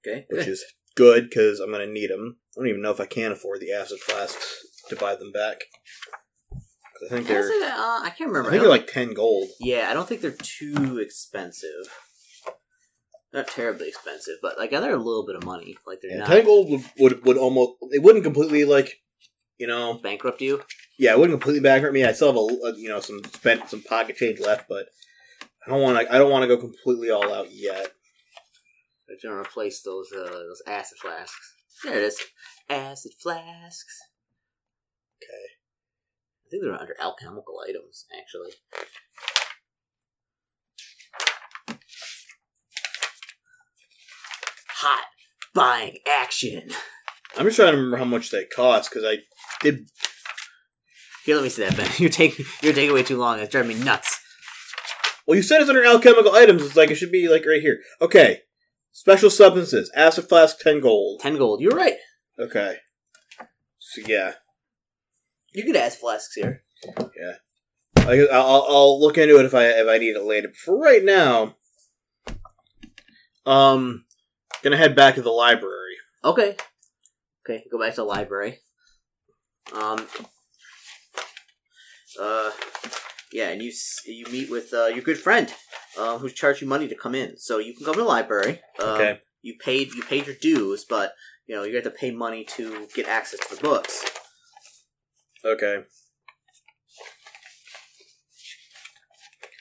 Okay. 0.07 0.27
which 0.29 0.47
is 0.47 0.63
good 0.95 1.25
because 1.25 1.61
I'm 1.61 1.71
going 1.71 1.87
to 1.87 1.93
need 1.93 2.11
them. 2.11 2.37
I 2.57 2.61
don't 2.61 2.69
even 2.69 2.83
know 2.83 2.91
if 2.93 3.01
I 3.01 3.07
can 3.07 3.33
afford 3.33 3.61
the 3.61 3.73
acid 3.73 3.99
flasks 4.01 4.67
to 4.89 4.97
buy 4.97 5.15
them 5.17 5.33
back. 5.33 5.65
I 6.53 7.09
think 7.09 7.27
they're, 7.27 7.39
Honestly, 7.39 7.63
uh, 7.67 8.01
I 8.03 8.13
can't 8.17 8.29
remember. 8.31 8.49
I 8.49 8.53
think 8.53 8.63
they're 8.63 8.71
like 8.71 8.87
ten 8.87 9.13
gold. 9.15 9.49
Yeah, 9.61 9.89
I 9.91 9.95
don't 9.95 10.09
think 10.09 10.21
they're 10.21 10.31
too 10.31 10.99
expensive. 10.99 11.89
Not 13.33 13.49
terribly 13.49 13.89
expensive, 13.89 14.37
but 14.41 14.57
like 14.59 14.71
they're 14.71 14.95
a 14.95 14.97
little 14.97 15.27
bit 15.27 15.35
of 15.35 15.45
money. 15.45 15.77
Like 15.87 15.99
they're 16.01 16.13
Yeah, 16.13 16.19
not 16.19 16.29
ten 16.29 16.45
gold 16.45 16.71
would, 16.71 16.85
would 16.99 17.25
would 17.27 17.37
almost 17.37 17.73
it 17.91 18.01
wouldn't 18.03 18.23
completely 18.23 18.65
like 18.65 19.01
you 19.59 19.67
know 19.67 19.95
bankrupt 19.95 20.41
you. 20.41 20.63
yeah 20.99 21.13
it 21.13 21.19
wouldn't 21.19 21.41
completely 21.41 21.61
bankrupt 21.61 21.95
me. 21.95 22.05
I 22.05 22.13
still 22.13 22.29
have 22.29 22.37
a, 22.37 22.67
a 22.69 22.79
you 22.79 22.89
know 22.89 23.01
some 23.01 23.25
spent 23.25 23.69
some 23.69 23.83
pocket 23.83 24.17
change 24.17 24.39
left, 24.39 24.69
but 24.69 24.87
I 25.67 25.71
don't 25.71 25.83
want 25.83 25.99
to 26.07 26.15
I 26.15 26.19
don't 26.19 26.31
want 26.31 26.45
to 26.45 26.49
go 26.49 26.57
completely 26.57 27.11
all 27.11 27.35
out 27.35 27.53
yet. 27.53 27.89
They're 29.23 29.31
gonna 29.31 29.43
replace 29.43 29.83
those 29.83 30.13
uh, 30.13 30.25
those 30.25 30.63
acid 30.67 30.99
flasks. 30.99 31.55
There 31.83 31.99
it 31.99 32.03
is, 32.05 32.21
acid 32.69 33.13
flasks. 33.23 33.99
Okay. 35.23 35.45
I 36.47 36.51
think 36.51 36.63
they're 36.63 36.81
under 36.81 36.95
alchemical 37.01 37.61
items, 37.69 38.07
actually. 38.19 38.51
Hot 44.69 45.05
buying 45.55 45.99
action. 46.07 46.71
I'm 47.37 47.47
just 47.47 47.57
trying 47.57 47.73
to 47.73 47.77
remember 47.77 47.97
how 47.97 48.05
much 48.05 48.31
they 48.31 48.45
cost 48.45 48.91
because 48.91 49.05
I 49.05 49.19
did 49.63 49.89
Here, 51.25 51.37
let 51.37 51.45
me 51.45 51.49
see 51.49 51.65
that, 51.65 51.77
Ben. 51.77 51.91
You're 51.99 52.11
taking 52.11 52.45
you're 52.63 52.75
taking 52.75 52.95
way 52.95 53.03
too 53.03 53.19
long. 53.19 53.39
It's 53.39 53.51
driving 53.51 53.79
me 53.79 53.85
nuts. 53.85 54.21
Well, 55.27 55.37
you 55.37 55.43
said 55.43 55.61
it's 55.61 55.71
under 55.71 55.85
alchemical 55.85 56.35
items. 56.35 56.63
It's 56.63 56.77
like 56.77 56.91
it 56.91 56.97
should 56.97 57.13
be 57.13 57.29
like 57.29 57.47
right 57.47 57.63
here. 57.63 57.79
Okay. 58.01 58.43
Special 59.05 59.29
substances. 59.29 59.93
Acid 59.95 60.31
flask, 60.31 60.59
10 60.61 60.81
gold. 60.81 61.21
Ten 61.21 61.37
gold. 61.37 61.61
You're 61.61 61.77
right. 61.77 61.97
Okay. 62.41 62.79
So, 63.79 64.01
yeah. 64.07 64.33
You 65.53 65.63
could 65.63 65.77
ask 65.77 65.99
flasks 65.99 66.35
here. 66.35 66.63
I, 67.99 68.27
I'll, 68.33 68.65
I'll 68.67 68.99
look 68.99 69.19
into 69.19 69.39
it 69.39 69.45
if 69.45 69.55
I 69.55 69.67
if 69.67 69.87
I 69.89 69.99
need 69.99 70.17
it 70.17 70.25
later. 70.25 70.49
But 70.49 70.57
for 70.57 70.79
right 70.79 71.05
now, 71.05 71.57
um, 73.45 74.07
gonna 74.63 74.79
head 74.79 74.97
back 74.97 75.17
to 75.17 75.23
the 75.23 75.31
library. 75.31 75.97
Okay. 76.25 76.57
Okay, 77.45 77.65
go 77.71 77.79
back 77.79 77.91
to 77.91 78.01
the 78.01 78.05
library. 78.05 78.61
Um. 79.75 80.07
Uh. 82.19 82.51
Yeah, 83.35 83.49
and 83.49 83.61
you 83.61 83.73
you 84.07 84.25
meet 84.31 84.49
with 84.49 84.73
uh, 84.73 84.87
your 84.87 85.03
good 85.03 85.19
friend, 85.19 85.53
uh, 85.99 86.19
who's 86.19 86.33
charged 86.33 86.63
you 86.63 86.69
money 86.69 86.87
to 86.87 86.95
come 86.95 87.17
in. 87.17 87.37
So 87.37 87.59
you 87.59 87.75
can 87.75 87.85
come 87.85 87.95
to 87.95 88.01
the 88.03 88.07
library. 88.07 88.61
Um, 88.81 88.91
Okay. 88.91 89.21
You 89.43 89.57
paid 89.59 89.93
you 89.93 90.05
paid 90.05 90.27
your 90.27 90.37
dues, 90.41 90.85
but 90.89 91.15
you 91.47 91.57
know 91.57 91.65
you 91.65 91.75
have 91.75 91.83
to 91.83 91.91
pay 91.91 92.13
money 92.13 92.45
to 92.57 92.87
get 92.95 93.09
access 93.09 93.41
to 93.41 93.57
the 93.57 93.61
books. 93.61 94.05
Okay. 95.45 95.83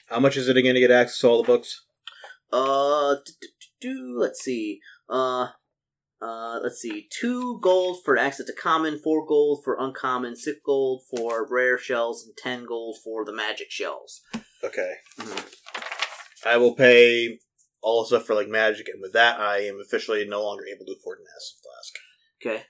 How 0.08 0.20
much 0.20 0.36
is 0.36 0.48
it 0.48 0.56
again 0.56 0.74
to 0.74 0.80
get 0.80 0.92
access 0.92 1.18
to 1.18 1.28
all 1.28 1.42
the 1.42 1.46
books? 1.46 1.84
Uh, 2.52 3.16
do 3.80 4.14
let's 4.16 4.40
see. 4.40 4.78
Uh, 5.10 5.48
uh, 6.24 6.58
let's 6.62 6.80
see. 6.80 7.06
Two 7.10 7.58
gold 7.60 7.98
for 8.02 8.16
access 8.16 8.46
to 8.46 8.52
common, 8.54 8.98
four 8.98 9.26
gold 9.26 9.62
for 9.62 9.76
uncommon, 9.78 10.36
six 10.36 10.58
gold 10.64 11.02
for 11.10 11.46
rare 11.48 11.76
shells, 11.76 12.24
and 12.24 12.34
ten 12.36 12.64
gold 12.64 12.96
for 13.04 13.24
the 13.24 13.32
magic 13.32 13.70
shells. 13.70 14.22
Okay. 14.62 14.94
Mhm. 15.18 15.54
I 16.46 16.56
will 16.56 16.74
pay 16.74 17.40
all 17.82 18.02
the 18.02 18.06
stuff 18.06 18.26
for 18.26 18.34
like 18.34 18.48
magic, 18.48 18.88
and 18.88 19.02
with 19.02 19.12
that, 19.12 19.38
I 19.38 19.58
am 19.58 19.78
officially 19.80 20.24
no 20.24 20.42
longer 20.42 20.64
able 20.66 20.86
to 20.86 20.92
afford 20.98 21.18
an 21.18 21.26
acid 21.36 21.58
flask. 21.62 21.94
Okay. 22.40 22.66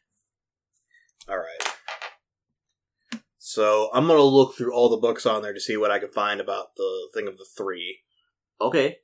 All 1.28 1.38
right. 1.38 3.22
So 3.38 3.88
I'm 3.94 4.08
gonna 4.08 4.22
look 4.22 4.56
through 4.56 4.74
all 4.74 4.88
the 4.88 4.96
books 4.96 5.26
on 5.26 5.42
there 5.42 5.54
to 5.54 5.60
see 5.60 5.76
what 5.76 5.92
I 5.92 6.00
can 6.00 6.10
find 6.10 6.40
about 6.40 6.74
the 6.76 7.08
thing 7.14 7.28
of 7.28 7.38
the 7.38 7.46
three. 7.56 8.00
Okay. 8.60 8.98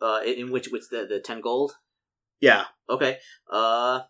Uh, 0.00 0.20
in 0.24 0.34
in 0.34 0.50
which 0.50 0.68
which 0.68 0.88
the 0.90 1.04
the 1.06 1.20
ten 1.20 1.42
gold. 1.42 1.72
Yeah, 2.42 2.64
Okay. 2.90 3.18
Uh. 3.50 4.00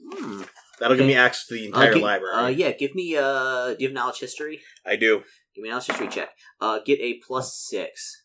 Hmm. 0.00 0.42
that'll 0.78 0.96
give 0.96 1.04
Okay. 1.04 1.14
me 1.14 1.16
access 1.16 1.46
to 1.46 1.54
the 1.54 1.62
Uh, 1.64 1.66
entire 1.66 1.94
gi- 1.94 2.00
library. 2.00 2.34
Uh, 2.34 2.46
yeah. 2.48 2.72
Give 2.72 2.94
me 2.94 3.16
uh. 3.16 3.68
Do 3.74 3.76
you 3.80 3.88
have 3.88 3.94
knowledge 3.94 4.20
history? 4.20 4.62
I 4.86 4.94
do 4.96 5.24
Give 5.54 5.62
me 5.62 5.68
a 5.70 5.72
knowledge 5.72 5.86
history 5.86 6.08
check. 6.08 6.30
Uh, 6.60 6.78
get 6.80 7.00
a 7.00 7.14
plus 7.26 7.56
six. 7.58 8.24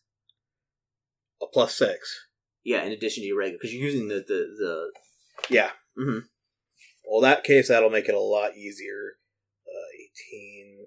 a 1.42 1.46
plus 1.46 1.74
six. 1.74 2.26
Yeah, 2.64 2.82
in 2.84 2.92
addition 2.92 3.22
to 3.22 3.26
your 3.28 3.38
regular, 3.38 3.58
because 3.58 3.72
you're 3.74 3.82
using 3.84 4.08
the 4.08 4.16
the 4.16 4.40
the. 4.60 4.92
Yeah. 5.50 5.72
Mhm. 5.98 6.28
Well, 7.04 7.18
in 7.24 7.30
that 7.30 7.44
case, 7.44 7.68
that'll 7.68 7.90
make 7.90 8.08
it 8.08 8.14
a 8.14 8.20
lot 8.20 8.56
easier. 8.56 9.18
Uh, 9.66 9.88
18. 10.32 10.86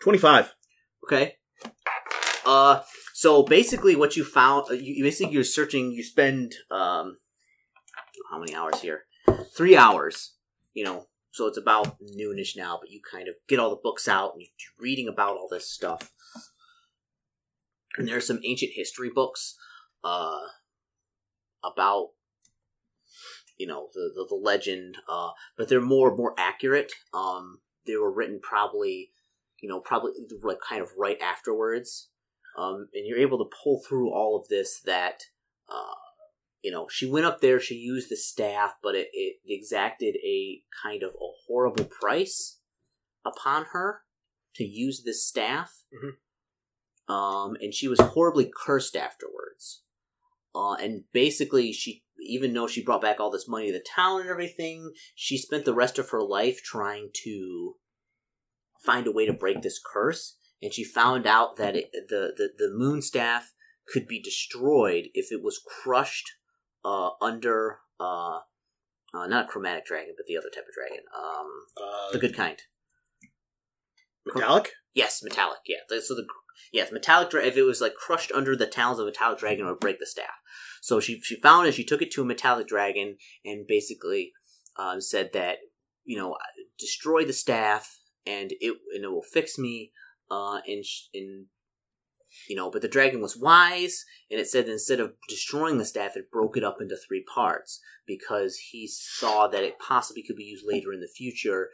25. 0.00 0.54
Okay. 1.04 1.36
Uh, 2.46 2.80
so 3.12 3.42
basically, 3.42 3.96
what 3.96 4.16
you 4.16 4.24
found, 4.24 4.66
uh, 4.70 4.74
you, 4.74 5.02
basically 5.02 5.32
you're 5.32 5.44
searching. 5.44 5.90
You 5.90 6.02
spend 6.02 6.54
um, 6.70 7.18
how 8.30 8.38
many 8.38 8.54
hours 8.54 8.80
here? 8.80 9.02
Three 9.56 9.76
hours. 9.76 10.34
You 10.72 10.84
know, 10.84 11.06
so 11.32 11.46
it's 11.46 11.58
about 11.58 11.98
noonish 12.00 12.56
now. 12.56 12.78
But 12.80 12.90
you 12.90 13.00
kind 13.10 13.28
of 13.28 13.34
get 13.48 13.58
all 13.58 13.70
the 13.70 13.80
books 13.82 14.06
out 14.08 14.32
and 14.34 14.42
you're 14.42 14.50
reading 14.78 15.08
about 15.08 15.36
all 15.36 15.48
this 15.50 15.70
stuff. 15.70 16.12
And 17.98 18.06
there 18.06 18.16
are 18.16 18.20
some 18.20 18.40
ancient 18.44 18.72
history 18.74 19.10
books, 19.12 19.56
uh, 20.04 20.38
about 21.64 22.10
you 23.58 23.66
know 23.66 23.88
the 23.94 24.12
the, 24.14 24.26
the 24.28 24.36
legend. 24.36 24.98
Uh, 25.08 25.30
but 25.56 25.68
they're 25.68 25.80
more 25.80 26.14
more 26.14 26.34
accurate. 26.38 26.92
Um, 27.12 27.60
they 27.86 27.96
were 27.96 28.12
written 28.12 28.38
probably 28.40 29.10
you 29.60 29.68
know, 29.68 29.80
probably 29.80 30.12
like 30.42 30.58
kind 30.60 30.82
of 30.82 30.90
right 30.96 31.20
afterwards. 31.20 32.08
Um, 32.56 32.88
and 32.94 33.06
you're 33.06 33.18
able 33.18 33.38
to 33.38 33.56
pull 33.62 33.82
through 33.86 34.10
all 34.12 34.40
of 34.40 34.48
this 34.48 34.80
that, 34.86 35.24
uh, 35.68 35.94
you 36.62 36.70
know, 36.70 36.86
she 36.90 37.08
went 37.08 37.26
up 37.26 37.40
there, 37.40 37.60
she 37.60 37.74
used 37.74 38.10
the 38.10 38.16
staff, 38.16 38.74
but 38.82 38.94
it, 38.94 39.08
it 39.12 39.36
exacted 39.46 40.16
a 40.24 40.62
kind 40.82 41.02
of 41.02 41.10
a 41.10 41.28
horrible 41.46 41.84
price 41.84 42.60
upon 43.26 43.66
her 43.72 44.02
to 44.54 44.64
use 44.64 45.02
this 45.04 45.26
staff. 45.26 45.84
Mhm. 45.92 47.12
Um, 47.12 47.56
and 47.60 47.72
she 47.74 47.88
was 47.88 48.00
horribly 48.00 48.50
cursed 48.52 48.96
afterwards. 48.96 49.82
Uh, 50.54 50.74
and 50.74 51.04
basically, 51.12 51.72
she, 51.72 52.04
even 52.18 52.54
though 52.54 52.66
she 52.66 52.82
brought 52.82 53.02
back 53.02 53.20
all 53.20 53.30
this 53.30 53.46
money 53.46 53.66
to 53.66 53.72
the 53.74 53.84
town 53.94 54.22
and 54.22 54.30
everything, 54.30 54.92
she 55.14 55.36
spent 55.36 55.66
the 55.66 55.74
rest 55.74 55.98
of 55.98 56.10
her 56.10 56.22
life 56.22 56.62
trying 56.64 57.10
to 57.24 57.74
find 58.82 59.06
a 59.06 59.12
way 59.12 59.26
to 59.26 59.32
break 59.32 59.60
this 59.60 59.78
curse 59.78 60.38
and 60.66 60.74
she 60.74 60.82
found 60.82 61.28
out 61.28 61.54
that 61.58 61.76
it, 61.76 61.92
the, 62.08 62.32
the 62.36 62.48
the 62.58 62.70
moon 62.74 63.00
staff 63.00 63.52
could 63.86 64.08
be 64.08 64.20
destroyed 64.20 65.04
if 65.14 65.30
it 65.30 65.40
was 65.44 65.60
crushed 65.64 66.32
uh, 66.84 67.10
under 67.22 67.78
uh, 68.00 68.38
uh, 69.14 69.26
not 69.28 69.44
a 69.44 69.48
chromatic 69.48 69.86
dragon 69.86 70.12
but 70.16 70.26
the 70.26 70.36
other 70.36 70.50
type 70.52 70.64
of 70.68 70.74
dragon 70.74 71.04
um 71.16 71.48
Uh, 71.80 72.12
the 72.12 72.18
good 72.18 72.34
kind. 72.34 72.58
metallic? 74.26 74.72
yes 74.92 75.22
metallic 75.22 75.58
yeah. 75.68 75.76
So 76.00 76.16
the 76.16 76.26
yes 76.72 76.90
metallic 76.90 77.30
dra- 77.30 77.46
if 77.46 77.56
it 77.56 77.62
was 77.62 77.80
like 77.80 77.94
crushed 77.94 78.32
under 78.32 78.56
the 78.56 78.66
talons 78.66 78.98
of 78.98 79.04
a 79.06 79.10
metallic 79.10 79.38
dragon 79.38 79.66
it 79.66 79.68
would 79.70 79.78
break 79.78 80.00
the 80.00 80.06
staff. 80.06 80.34
So 80.82 80.98
she 80.98 81.20
she 81.22 81.36
found 81.40 81.68
it 81.68 81.74
she 81.74 81.84
took 81.84 82.02
it 82.02 82.10
to 82.12 82.22
a 82.22 82.24
metallic 82.26 82.66
dragon 82.66 83.18
and 83.44 83.68
basically 83.68 84.32
um, 84.76 85.00
said 85.00 85.30
that 85.32 85.58
you 86.04 86.18
know 86.18 86.36
destroy 86.76 87.24
the 87.24 87.32
staff 87.32 88.00
and 88.26 88.50
it 88.60 88.76
and 88.96 89.04
it 89.04 89.12
will 89.12 89.22
fix 89.22 89.58
me 89.58 89.92
uh 90.30 90.60
and 90.66 90.84
sh- 90.84 91.08
and 91.14 91.46
you 92.48 92.56
know 92.56 92.70
but 92.70 92.82
the 92.82 92.88
dragon 92.88 93.20
was 93.20 93.36
wise 93.36 94.04
and 94.30 94.40
it 94.40 94.46
said 94.48 94.66
that 94.66 94.72
instead 94.72 95.00
of 95.00 95.12
destroying 95.28 95.78
the 95.78 95.84
staff 95.84 96.16
it 96.16 96.30
broke 96.30 96.56
it 96.56 96.64
up 96.64 96.78
into 96.80 96.96
three 96.96 97.24
parts 97.34 97.80
because 98.06 98.56
he 98.70 98.86
saw 98.86 99.46
that 99.46 99.62
it 99.64 99.78
possibly 99.78 100.22
could 100.22 100.36
be 100.36 100.44
used 100.44 100.64
later 100.66 100.92
in 100.92 101.00
the 101.00 101.08
future 101.08 101.68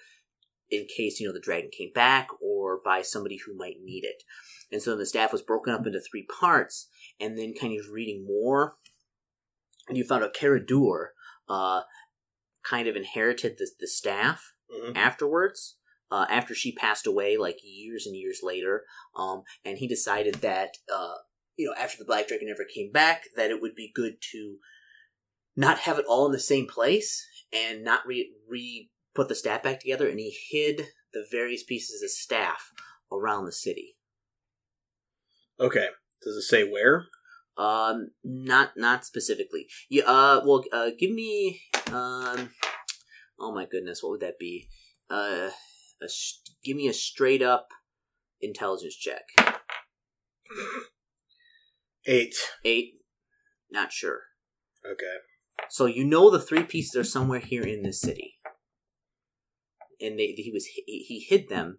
in 0.71 0.87
case 0.97 1.19
you 1.21 1.27
know 1.27 1.33
the 1.33 1.41
dragon 1.41 1.71
came 1.77 1.91
back 1.95 2.29
or 2.41 2.81
by 2.85 3.03
somebody 3.03 3.39
who 3.45 3.57
might 3.57 3.77
need 3.83 4.05
it 4.05 4.23
and 4.71 4.83
so 4.83 4.97
the 4.97 5.07
staff 5.07 5.33
was 5.33 5.43
broken 5.43 5.73
up 5.75 5.87
into 5.87 6.01
three 6.01 6.27
parts 6.41 6.89
and 7.19 7.37
then 7.39 7.55
kind 7.59 7.79
of 7.79 7.87
reading 7.91 8.25
more 8.27 8.77
and 9.89 9.97
you 9.99 10.05
found 10.05 10.23
out 10.23 10.35
Caradur 10.35 11.09
uh 11.49 11.83
kind 12.65 12.87
of 12.87 12.95
inherited 12.97 13.57
the, 13.59 13.69
the 13.81 13.89
staff 13.89 14.53
Mhm. 14.73 14.97
afterwards 14.97 15.77
uh, 16.13 16.27
after 16.29 16.55
she 16.55 16.73
passed 16.73 17.07
away 17.07 17.37
like 17.37 17.59
years 17.65 18.07
and 18.07 18.15
years 18.15 18.41
later 18.43 18.83
um, 19.17 19.43
and 19.65 19.79
he 19.79 19.89
decided 19.89 20.37
that 20.37 20.77
uh, 20.93 21.15
you 21.57 21.67
know 21.67 21.75
after 21.83 21.97
the 21.99 22.05
black 22.05 22.29
dragon 22.29 22.47
never 22.47 22.67
came 22.73 22.93
back 22.93 23.23
that 23.35 23.51
it 23.51 23.61
would 23.61 23.75
be 23.75 23.91
good 23.93 24.15
to 24.33 24.59
not 25.57 25.81
have 25.81 25.99
it 25.99 26.07
all 26.09 26.27
in 26.27 26.33
the 26.33 26.39
same 26.39 26.67
place 26.67 27.27
and 27.53 27.85
not 27.85 28.07
re 28.07 28.33
re 28.49 28.91
put 29.15 29.29
the 29.29 29.35
staff 29.35 29.63
back 29.63 29.81
together, 29.81 30.09
and 30.09 30.19
he 30.19 30.35
hid 30.51 30.89
the 31.13 31.25
various 31.31 31.63
pieces 31.63 32.03
of 32.03 32.11
staff 32.11 32.71
around 33.11 33.45
the 33.45 33.53
city. 33.53 33.97
Okay. 35.61 35.89
Does 36.23 36.37
it 36.37 36.43
say 36.43 36.69
where? 36.69 37.07
Um, 37.57 38.11
not 38.25 38.73
not 38.77 39.05
specifically. 39.05 39.67
Yeah. 39.91 40.05
Uh, 40.05 40.43
well, 40.45 40.65
uh, 40.73 40.91
give 40.99 41.11
me. 41.11 41.61
Um, 41.89 42.51
oh 43.39 43.53
my 43.53 43.67
goodness, 43.67 44.03
what 44.03 44.11
would 44.11 44.21
that 44.21 44.39
be? 44.39 44.69
Uh, 45.11 45.51
a, 46.03 46.09
give 46.65 46.77
me 46.77 46.89
a 46.89 46.93
straight 46.93 47.43
up 47.43 47.69
intelligence 48.41 48.97
check. 48.97 49.23
Eight. 52.07 52.35
Eight. 52.65 52.95
Not 53.71 53.93
sure. 53.93 54.21
Okay. 54.85 55.17
So 55.71 55.87
you 55.87 56.05
know 56.05 56.31
the 56.31 56.41
three 56.41 56.65
pieces 56.65 56.97
are 56.97 57.05
somewhere 57.05 57.39
here 57.39 57.63
in 57.63 57.83
this 57.83 58.01
city, 58.01 58.35
and 60.01 60.19
they, 60.19 60.35
he 60.37 60.51
was 60.53 60.67
he, 60.67 60.83
he 61.09 61.21
hid 61.21 61.49
them, 61.49 61.79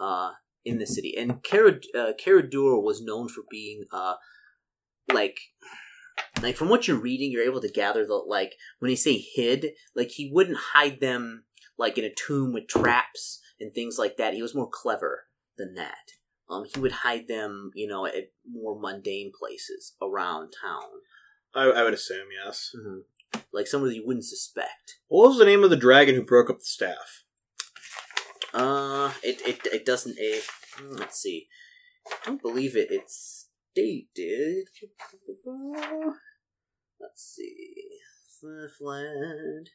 uh, 0.00 0.30
in 0.64 0.78
the 0.78 0.86
city. 0.86 1.14
And 1.16 1.32
uh, 1.32 2.12
Caradur 2.22 2.82
was 2.82 3.02
known 3.02 3.28
for 3.28 3.42
being 3.50 3.84
uh, 3.92 4.14
like 5.12 5.38
like 6.42 6.56
from 6.56 6.68
what 6.68 6.86
you're 6.86 7.00
reading, 7.00 7.30
you're 7.30 7.44
able 7.44 7.60
to 7.60 7.70
gather 7.70 8.06
that 8.06 8.24
like 8.26 8.54
when 8.78 8.90
he 8.90 8.96
say 8.96 9.18
hid, 9.18 9.72
like 9.94 10.10
he 10.10 10.30
wouldn't 10.32 10.58
hide 10.72 11.00
them 11.00 11.44
like 11.78 11.98
in 11.98 12.04
a 12.04 12.14
tomb 12.14 12.52
with 12.52 12.68
traps 12.68 13.40
and 13.60 13.72
things 13.72 13.98
like 13.98 14.16
that. 14.16 14.34
He 14.34 14.42
was 14.42 14.54
more 14.54 14.68
clever 14.70 15.24
than 15.56 15.74
that. 15.74 16.12
Um, 16.50 16.64
he 16.72 16.80
would 16.80 16.92
hide 16.92 17.28
them, 17.28 17.70
you 17.74 17.86
know, 17.86 18.06
at 18.06 18.32
more 18.50 18.78
mundane 18.78 19.32
places 19.38 19.94
around 20.00 20.54
town, 20.62 21.02
I, 21.54 21.64
I 21.64 21.82
would 21.82 21.94
assume, 21.94 22.28
yes. 22.44 22.72
hmm 22.74 23.00
like 23.52 23.66
somewhere 23.66 23.90
you 23.90 24.06
wouldn't 24.06 24.24
suspect. 24.24 24.98
What 25.08 25.28
was 25.28 25.38
the 25.38 25.44
name 25.44 25.64
of 25.64 25.70
the 25.70 25.76
dragon 25.76 26.14
who 26.14 26.22
broke 26.22 26.50
up 26.50 26.58
the 26.58 26.64
staff? 26.64 27.24
Uh, 28.54 29.12
it 29.22 29.40
it 29.46 29.66
it 29.66 29.84
doesn't. 29.84 30.18
A 30.18 30.40
let's 30.82 31.20
see. 31.20 31.48
I 32.06 32.16
don't 32.24 32.42
believe 32.42 32.76
it. 32.76 32.88
It's 32.90 33.48
stated. 33.72 34.64
Let's 37.00 37.36
see. 37.36 37.84
Flat. 38.40 39.68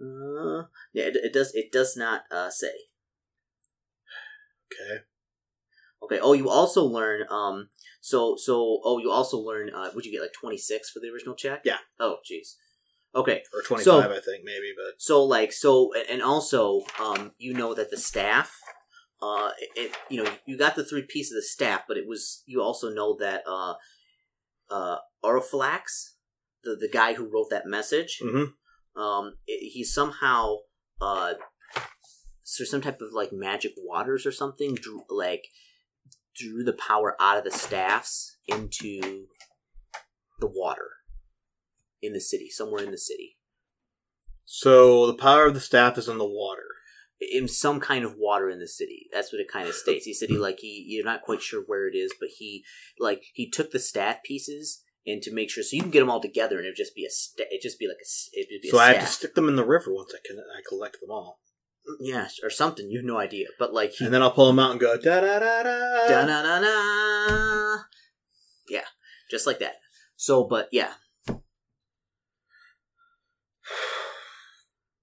Uh, 0.00 0.66
yeah, 0.92 1.04
it, 1.04 1.16
it 1.16 1.32
does. 1.32 1.54
It 1.54 1.70
does 1.70 1.96
not 1.96 2.22
uh, 2.30 2.50
say. 2.50 2.72
Okay. 4.72 5.00
Okay. 6.04 6.18
Oh, 6.20 6.32
you 6.32 6.48
also 6.48 6.84
learn. 6.84 7.24
Um. 7.30 7.68
So 8.00 8.36
so. 8.36 8.80
Oh, 8.84 8.98
you 8.98 9.10
also 9.10 9.38
learn. 9.38 9.70
Uh, 9.74 9.90
would 9.94 10.04
you 10.04 10.12
get 10.12 10.20
like 10.22 10.32
twenty 10.32 10.58
six 10.58 10.90
for 10.90 11.00
the 11.00 11.08
original 11.12 11.34
check? 11.34 11.62
Yeah. 11.64 11.78
Oh, 12.00 12.16
jeez. 12.30 12.54
Okay. 13.14 13.42
Or 13.52 13.60
25, 13.62 13.84
So- 13.84 14.00
I 14.00 14.20
think, 14.20 14.42
maybe, 14.42 14.72
but. 14.74 14.94
So 14.98 15.22
like 15.22 15.52
so, 15.52 15.92
and 16.10 16.22
also, 16.22 16.82
um, 16.98 17.32
you 17.36 17.52
know 17.52 17.74
that 17.74 17.90
the 17.90 17.98
staff, 17.98 18.58
uh, 19.20 19.50
it, 19.76 19.94
you 20.08 20.22
know, 20.22 20.30
you 20.46 20.56
got 20.56 20.76
the 20.76 20.84
three 20.84 21.02
pieces 21.06 21.32
of 21.32 21.36
the 21.36 21.42
staff, 21.42 21.82
but 21.86 21.98
it 21.98 22.06
was 22.06 22.42
you 22.46 22.62
also 22.62 22.88
know 22.88 23.14
that 23.20 23.42
uh, 23.46 23.74
uh, 24.70 24.96
Oroflax, 25.22 26.14
the 26.64 26.74
the 26.74 26.88
guy 26.90 27.12
who 27.14 27.30
wrote 27.30 27.50
that 27.50 27.66
message, 27.66 28.18
hmm 28.22 28.44
um, 28.98 29.34
it, 29.46 29.72
he 29.72 29.84
somehow 29.84 30.56
uh, 31.00 31.34
through 32.46 32.66
some 32.66 32.80
type 32.80 33.00
of 33.00 33.12
like 33.12 33.32
magic 33.32 33.72
waters 33.76 34.26
or 34.26 34.32
something, 34.32 34.74
drew 34.74 35.02
like 35.08 35.44
drew 36.36 36.64
the 36.64 36.72
power 36.72 37.16
out 37.20 37.38
of 37.38 37.44
the 37.44 37.50
staffs 37.50 38.36
into 38.48 39.26
the 40.40 40.46
water 40.48 40.88
in 42.00 42.12
the 42.12 42.20
city, 42.20 42.48
somewhere 42.50 42.82
in 42.82 42.90
the 42.90 42.98
city. 42.98 43.36
So 44.44 45.06
the 45.06 45.14
power 45.14 45.46
of 45.46 45.54
the 45.54 45.60
staff 45.60 45.96
is 45.98 46.08
in 46.08 46.18
the 46.18 46.24
water. 46.24 46.62
in 47.20 47.46
some 47.46 47.78
kind 47.78 48.04
of 48.04 48.14
water 48.18 48.50
in 48.50 48.58
the 48.58 48.66
city. 48.66 49.06
That's 49.12 49.32
what 49.32 49.40
it 49.40 49.46
kind 49.52 49.68
of 49.68 49.74
states. 49.84 50.04
He 50.04 50.12
said 50.14 50.28
he 50.28 50.36
like 50.38 50.58
he 50.60 50.84
you're 50.88 51.04
not 51.04 51.22
quite 51.22 51.40
sure 51.42 51.62
where 51.66 51.86
it 51.88 51.94
is, 51.94 52.12
but 52.18 52.30
he 52.38 52.64
like 52.98 53.22
he 53.34 53.48
took 53.48 53.70
the 53.70 53.78
staff 53.78 54.22
pieces 54.24 54.82
and 55.06 55.22
to 55.22 55.32
make 55.32 55.50
sure 55.50 55.62
so 55.62 55.76
you 55.76 55.82
can 55.82 55.90
get 55.90 56.00
them 56.00 56.10
all 56.10 56.20
together 56.20 56.56
and 56.56 56.64
it'd 56.66 56.76
just 56.76 56.94
be 56.94 57.04
a 57.04 57.10
sta- 57.10 57.44
it'd 57.50 57.62
just 57.62 57.78
be 57.78 57.86
like 57.86 57.96
a 58.02 58.38
it'd 58.38 58.62
be 58.62 58.68
So 58.70 58.78
a 58.78 58.80
I 58.80 58.92
have 58.94 59.00
to 59.02 59.06
stick 59.06 59.34
them 59.36 59.48
in 59.48 59.56
the 59.56 59.64
river 59.64 59.92
once 59.94 60.12
I 60.14 60.18
can 60.26 60.38
I 60.38 60.60
collect 60.68 60.98
them 61.00 61.10
all, 61.10 61.38
yeah 62.00 62.28
or 62.42 62.50
something. 62.50 62.88
You 62.90 62.98
have 62.98 63.06
no 63.06 63.18
idea, 63.18 63.48
but 63.58 63.72
like 63.72 63.92
he 63.92 64.04
and 64.04 64.14
then 64.14 64.22
I'll 64.22 64.30
pull 64.30 64.46
them 64.46 64.58
out 64.58 64.72
and 64.72 64.80
go 64.80 64.96
da 64.96 65.20
da 65.20 65.38
da 65.38 65.62
da. 65.62 66.08
da 66.08 66.26
na 66.26 66.42
na 66.42 66.60
na 66.60 67.78
yeah 68.68 68.84
just 69.30 69.46
like 69.46 69.58
that. 69.60 69.76
So, 70.16 70.44
but 70.44 70.68
yeah, 70.70 70.92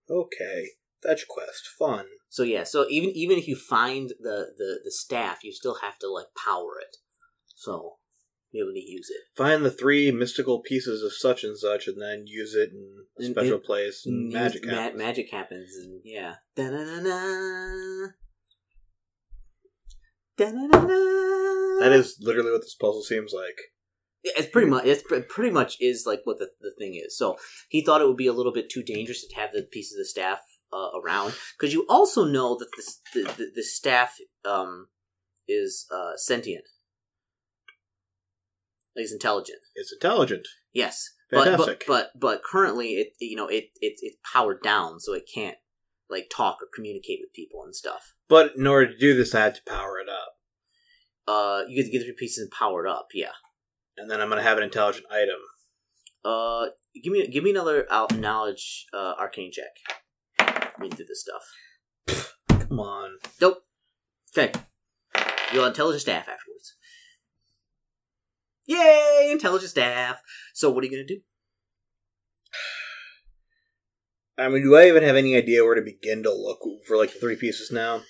Okay, 0.09 0.69
fetch 1.03 1.27
quest, 1.27 1.67
fun. 1.77 2.05
so 2.29 2.43
yeah, 2.43 2.63
so 2.63 2.85
even 2.89 3.11
even 3.15 3.37
if 3.37 3.47
you 3.47 3.55
find 3.55 4.09
the 4.19 4.53
the 4.57 4.79
the 4.83 4.91
staff, 4.91 5.43
you 5.43 5.51
still 5.51 5.75
have 5.81 5.99
to 5.99 6.09
like 6.11 6.27
power 6.45 6.79
it. 6.81 6.97
So 7.55 7.97
be 8.51 8.59
able 8.59 8.73
to 8.73 8.79
use 8.79 9.09
it. 9.09 9.37
Find 9.37 9.63
the 9.63 9.71
three 9.71 10.11
mystical 10.11 10.59
pieces 10.59 11.03
of 11.03 11.13
such 11.13 11.43
and 11.43 11.57
such, 11.57 11.87
and 11.87 12.01
then 12.01 12.23
use 12.25 12.55
it 12.55 12.71
in 12.71 13.05
a 13.19 13.29
special 13.29 13.59
place, 13.59 14.05
and 14.05 14.31
magic 14.31 14.65
ma- 14.65 14.73
happens. 14.73 14.97
magic 14.97 15.31
happens, 15.31 15.75
and 15.75 16.01
yeah. 16.03 16.35
Da-na-na-na. 16.55 18.07
Da-na-na-na. 20.37 21.79
That 21.79 21.91
is 21.93 22.17
literally 22.21 22.51
what 22.51 22.61
this 22.61 22.75
puzzle 22.75 23.03
seems 23.03 23.33
like. 23.33 23.57
Yeah, 24.23 24.33
it's 24.37 24.49
pretty 24.49 24.69
much 24.69 24.85
it's 24.85 25.03
pretty 25.29 25.51
much 25.51 25.77
is 25.79 26.03
like 26.05 26.21
what 26.25 26.39
the, 26.39 26.49
the 26.59 26.73
thing 26.77 26.99
is. 27.01 27.17
So 27.17 27.37
he 27.69 27.83
thought 27.83 28.01
it 28.01 28.07
would 28.07 28.17
be 28.17 28.27
a 28.27 28.33
little 28.33 28.51
bit 28.51 28.69
too 28.69 28.83
dangerous 28.83 29.25
to 29.25 29.35
have 29.35 29.51
the 29.53 29.63
pieces 29.71 29.93
of 29.93 29.99
the 29.99 30.05
staff 30.05 30.39
uh, 30.73 30.89
around 31.01 31.35
because 31.57 31.73
you 31.73 31.85
also 31.87 32.25
know 32.25 32.57
that 32.57 32.67
this, 32.75 32.99
the, 33.13 33.23
the 33.37 33.51
the 33.55 33.63
staff 33.63 34.17
um 34.43 34.87
is 35.47 35.87
uh, 35.93 36.17
sentient. 36.17 36.65
He's 38.99 39.11
intelligent. 39.13 39.59
It's 39.75 39.91
intelligent. 39.93 40.47
Yes, 40.73 41.09
but, 41.31 41.45
Fantastic. 41.45 41.83
but 41.87 42.11
but 42.13 42.19
but 42.19 42.41
currently 42.43 42.93
it 42.93 43.13
you 43.19 43.35
know 43.35 43.47
it 43.47 43.65
it 43.81 43.93
it's 44.01 44.17
powered 44.33 44.61
down 44.61 44.99
so 44.99 45.13
it 45.13 45.23
can't 45.33 45.57
like 46.09 46.29
talk 46.35 46.57
or 46.61 46.67
communicate 46.73 47.19
with 47.21 47.33
people 47.33 47.63
and 47.63 47.75
stuff. 47.75 48.13
But 48.27 48.53
in 48.55 48.65
order 48.67 48.91
to 48.91 48.97
do 48.97 49.15
this, 49.15 49.33
I 49.35 49.41
had 49.41 49.55
to 49.55 49.61
power 49.67 49.99
it 49.99 50.07
up, 50.09 50.33
Uh, 51.27 51.63
you 51.67 51.75
get 51.75 51.85
to 51.91 51.97
get 51.97 52.03
three 52.03 52.15
pieces 52.17 52.49
powered 52.51 52.87
up. 52.87 53.07
Yeah. 53.13 53.33
and 53.97 54.09
then 54.09 54.21
I'm 54.21 54.29
going 54.29 54.41
to 54.41 54.47
have 54.47 54.57
an 54.57 54.63
intelligent 54.63 55.05
item. 55.11 55.39
Uh, 56.25 56.67
give 57.03 57.11
me 57.13 57.27
give 57.27 57.43
me 57.43 57.51
another 57.51 57.85
out 57.91 58.15
knowledge 58.15 58.85
uh, 58.93 59.13
arcane 59.19 59.51
check. 59.51 59.77
Read 60.79 60.93
through 60.95 61.05
this 61.05 61.21
stuff. 61.27 62.25
Come 62.69 62.79
on. 62.79 63.17
Nope. 63.41 63.59
Okay. 64.37 64.51
You'll 65.53 65.65
intelligent 65.65 66.01
staff 66.01 66.27
afterwards. 66.29 66.75
Yay, 68.69 69.29
intelligent 69.31 69.71
staff. 69.71 70.21
So 70.53 70.69
what 70.69 70.83
are 70.83 70.87
you 70.87 70.91
gonna 70.91 71.03
do? 71.03 71.21
I 74.37 74.47
mean, 74.47 74.61
do 74.61 74.75
I 74.75 74.87
even 74.87 75.01
have 75.01 75.15
any 75.15 75.35
idea 75.35 75.65
where 75.65 75.73
to 75.73 75.81
begin 75.81 76.21
to 76.23 76.31
look 76.31 76.59
for 76.85 76.95
like 76.95 77.11
the 77.11 77.19
three 77.19 77.35
pieces 77.35 77.71
now? 77.71 78.03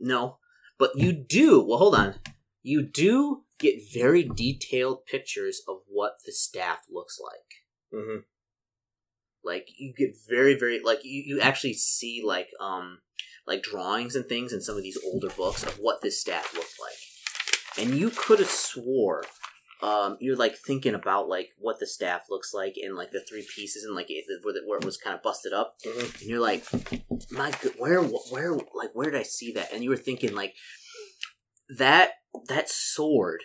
No, 0.00 0.38
but 0.78 0.92
you 0.94 1.12
do. 1.12 1.64
Well, 1.66 1.78
hold 1.78 1.96
on. 1.96 2.14
You 2.62 2.82
do 2.82 3.42
get 3.58 3.92
very 3.92 4.22
detailed 4.22 5.04
pictures 5.04 5.60
of 5.68 5.78
what 5.88 6.12
the 6.24 6.32
staff 6.32 6.82
looks 6.88 7.18
like. 7.20 8.00
Mm-hmm. 8.00 8.20
Like 9.44 9.66
you 9.76 9.92
get 9.96 10.10
very, 10.28 10.56
very 10.56 10.80
like 10.80 11.00
you, 11.02 11.24
you 11.26 11.40
actually 11.40 11.74
see 11.74 12.22
like 12.24 12.50
um 12.60 12.98
like 13.48 13.64
drawings 13.64 14.14
and 14.14 14.26
things 14.26 14.52
in 14.52 14.60
some 14.60 14.76
of 14.76 14.82
these 14.84 14.98
older 15.04 15.30
books 15.30 15.64
of 15.64 15.74
what 15.80 16.02
this 16.02 16.20
staff 16.20 16.54
looked 16.54 16.76
like, 16.80 16.98
and 17.78 17.94
you 17.94 18.10
could 18.10 18.38
have 18.38 18.50
swore. 18.50 19.24
Um, 19.82 20.16
you're 20.20 20.36
like 20.36 20.56
thinking 20.56 20.94
about 20.94 21.28
like 21.28 21.48
what 21.58 21.80
the 21.80 21.86
staff 21.88 22.26
looks 22.30 22.54
like 22.54 22.74
and 22.80 22.94
like 22.94 23.10
the 23.10 23.24
three 23.28 23.44
pieces 23.54 23.82
and 23.84 23.96
like 23.96 24.06
it, 24.10 24.24
where, 24.44 24.54
the, 24.54 24.60
where 24.64 24.78
it 24.78 24.84
was 24.84 24.96
kind 24.96 25.16
of 25.16 25.22
busted 25.24 25.52
up, 25.52 25.74
Mhm. 25.84 26.20
and 26.20 26.28
you're 26.30 26.38
like, 26.40 26.64
my 27.32 27.50
good, 27.60 27.74
where, 27.78 28.00
where, 28.00 28.52
like, 28.52 28.90
where 28.94 29.10
did 29.10 29.18
I 29.18 29.24
see 29.24 29.50
that? 29.54 29.72
And 29.72 29.82
you 29.82 29.90
were 29.90 29.96
thinking 29.96 30.34
like 30.36 30.54
that 31.76 32.12
that 32.48 32.68
sword 32.70 33.42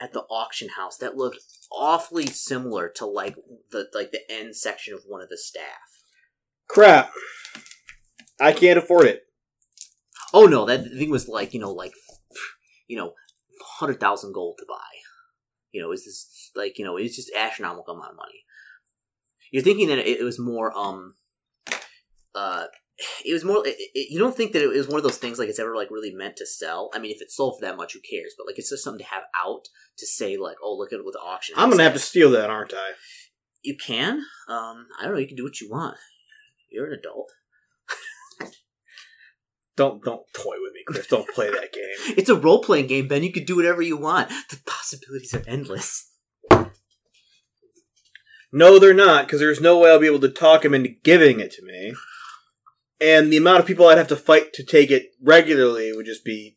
at 0.00 0.12
the 0.12 0.22
auction 0.30 0.68
house 0.76 0.96
that 0.98 1.16
looked 1.16 1.38
awfully 1.72 2.26
similar 2.26 2.88
to 2.88 3.06
like 3.06 3.36
the 3.72 3.88
like 3.94 4.12
the 4.12 4.20
end 4.30 4.54
section 4.56 4.94
of 4.94 5.00
one 5.08 5.22
of 5.22 5.28
the 5.28 5.36
staff. 5.38 5.64
Crap. 6.68 7.12
I 8.40 8.52
can't 8.52 8.78
afford 8.78 9.06
it. 9.06 9.22
Oh 10.32 10.46
no, 10.46 10.64
that 10.66 10.84
thing 10.84 11.10
was 11.10 11.28
like 11.28 11.52
you 11.54 11.60
know 11.60 11.72
like 11.72 11.92
you 12.86 12.96
know 12.96 13.14
hundred 13.64 14.00
thousand 14.00 14.32
gold 14.32 14.56
to 14.58 14.66
buy. 14.68 14.76
You 15.72 15.82
know, 15.82 15.92
is 15.92 16.04
this 16.04 16.50
like 16.54 16.78
you 16.78 16.84
know 16.84 16.96
it's 16.96 17.16
just 17.16 17.32
astronomical 17.34 17.94
amount 17.94 18.10
of 18.12 18.16
money. 18.16 18.44
You're 19.50 19.62
thinking 19.62 19.88
that 19.88 19.98
it, 19.98 20.20
it 20.20 20.24
was 20.24 20.38
more 20.38 20.76
um 20.76 21.14
uh 22.34 22.64
it 23.24 23.32
was 23.32 23.44
more 23.44 23.66
it, 23.66 23.74
it- 23.78 24.10
you 24.10 24.18
don't 24.18 24.36
think 24.36 24.52
that 24.52 24.62
it 24.62 24.68
was 24.68 24.86
one 24.88 24.96
of 24.98 25.02
those 25.02 25.18
things 25.18 25.38
like 25.38 25.48
it's 25.48 25.58
ever 25.58 25.74
like 25.74 25.90
really 25.90 26.12
meant 26.14 26.36
to 26.36 26.46
sell 26.46 26.90
i 26.94 26.98
mean 26.98 27.10
if 27.10 27.20
it 27.20 27.30
sold 27.30 27.58
for 27.58 27.66
that 27.66 27.76
much 27.76 27.92
who 27.92 27.98
cares 28.08 28.34
but 28.38 28.46
like 28.46 28.56
it's 28.58 28.70
just 28.70 28.84
something 28.84 29.04
to 29.04 29.10
have 29.12 29.24
out 29.44 29.64
to 29.98 30.06
say 30.06 30.36
like 30.36 30.56
oh 30.62 30.76
look 30.76 30.92
at 30.92 30.98
it 31.00 31.04
with 31.04 31.14
the 31.14 31.18
auction 31.20 31.54
I'm 31.58 31.68
going 31.70 31.78
to 31.78 31.84
have 31.84 31.92
to 31.92 31.98
steal 31.98 32.30
that, 32.32 32.50
aren't 32.50 32.72
I? 32.74 32.90
You 33.62 33.76
can. 33.76 34.20
Um, 34.48 34.86
I 34.98 35.04
don't 35.04 35.14
know. 35.14 35.18
You 35.18 35.26
can 35.26 35.36
do 35.36 35.44
what 35.44 35.60
you 35.60 35.70
want. 35.70 35.96
You're 36.70 36.86
an 36.92 36.98
adult. 36.98 37.32
Don't 39.76 40.04
don't 40.04 40.22
toy 40.32 40.54
with 40.60 40.72
me, 40.72 40.82
Chris. 40.86 41.06
Don't 41.06 41.28
play 41.34 41.50
that 41.50 41.72
game. 41.72 41.82
It's 42.16 42.28
a 42.28 42.36
role 42.36 42.62
playing 42.62 42.86
game, 42.86 43.08
Ben. 43.08 43.24
You 43.24 43.32
could 43.32 43.46
do 43.46 43.56
whatever 43.56 43.82
you 43.82 43.96
want. 43.96 44.28
The 44.50 44.60
possibilities 44.66 45.34
are 45.34 45.42
endless. 45.46 46.10
No, 48.52 48.78
they're 48.78 48.94
not, 48.94 49.26
because 49.26 49.40
there's 49.40 49.60
no 49.60 49.80
way 49.80 49.90
I'll 49.90 49.98
be 49.98 50.06
able 50.06 50.20
to 50.20 50.28
talk 50.28 50.64
him 50.64 50.74
into 50.74 50.90
giving 51.02 51.40
it 51.40 51.50
to 51.52 51.64
me. 51.64 51.94
And 53.00 53.32
the 53.32 53.36
amount 53.36 53.58
of 53.58 53.66
people 53.66 53.88
I'd 53.88 53.98
have 53.98 54.06
to 54.08 54.16
fight 54.16 54.52
to 54.52 54.62
take 54.62 54.92
it 54.92 55.10
regularly 55.20 55.92
would 55.92 56.06
just 56.06 56.24
be 56.24 56.56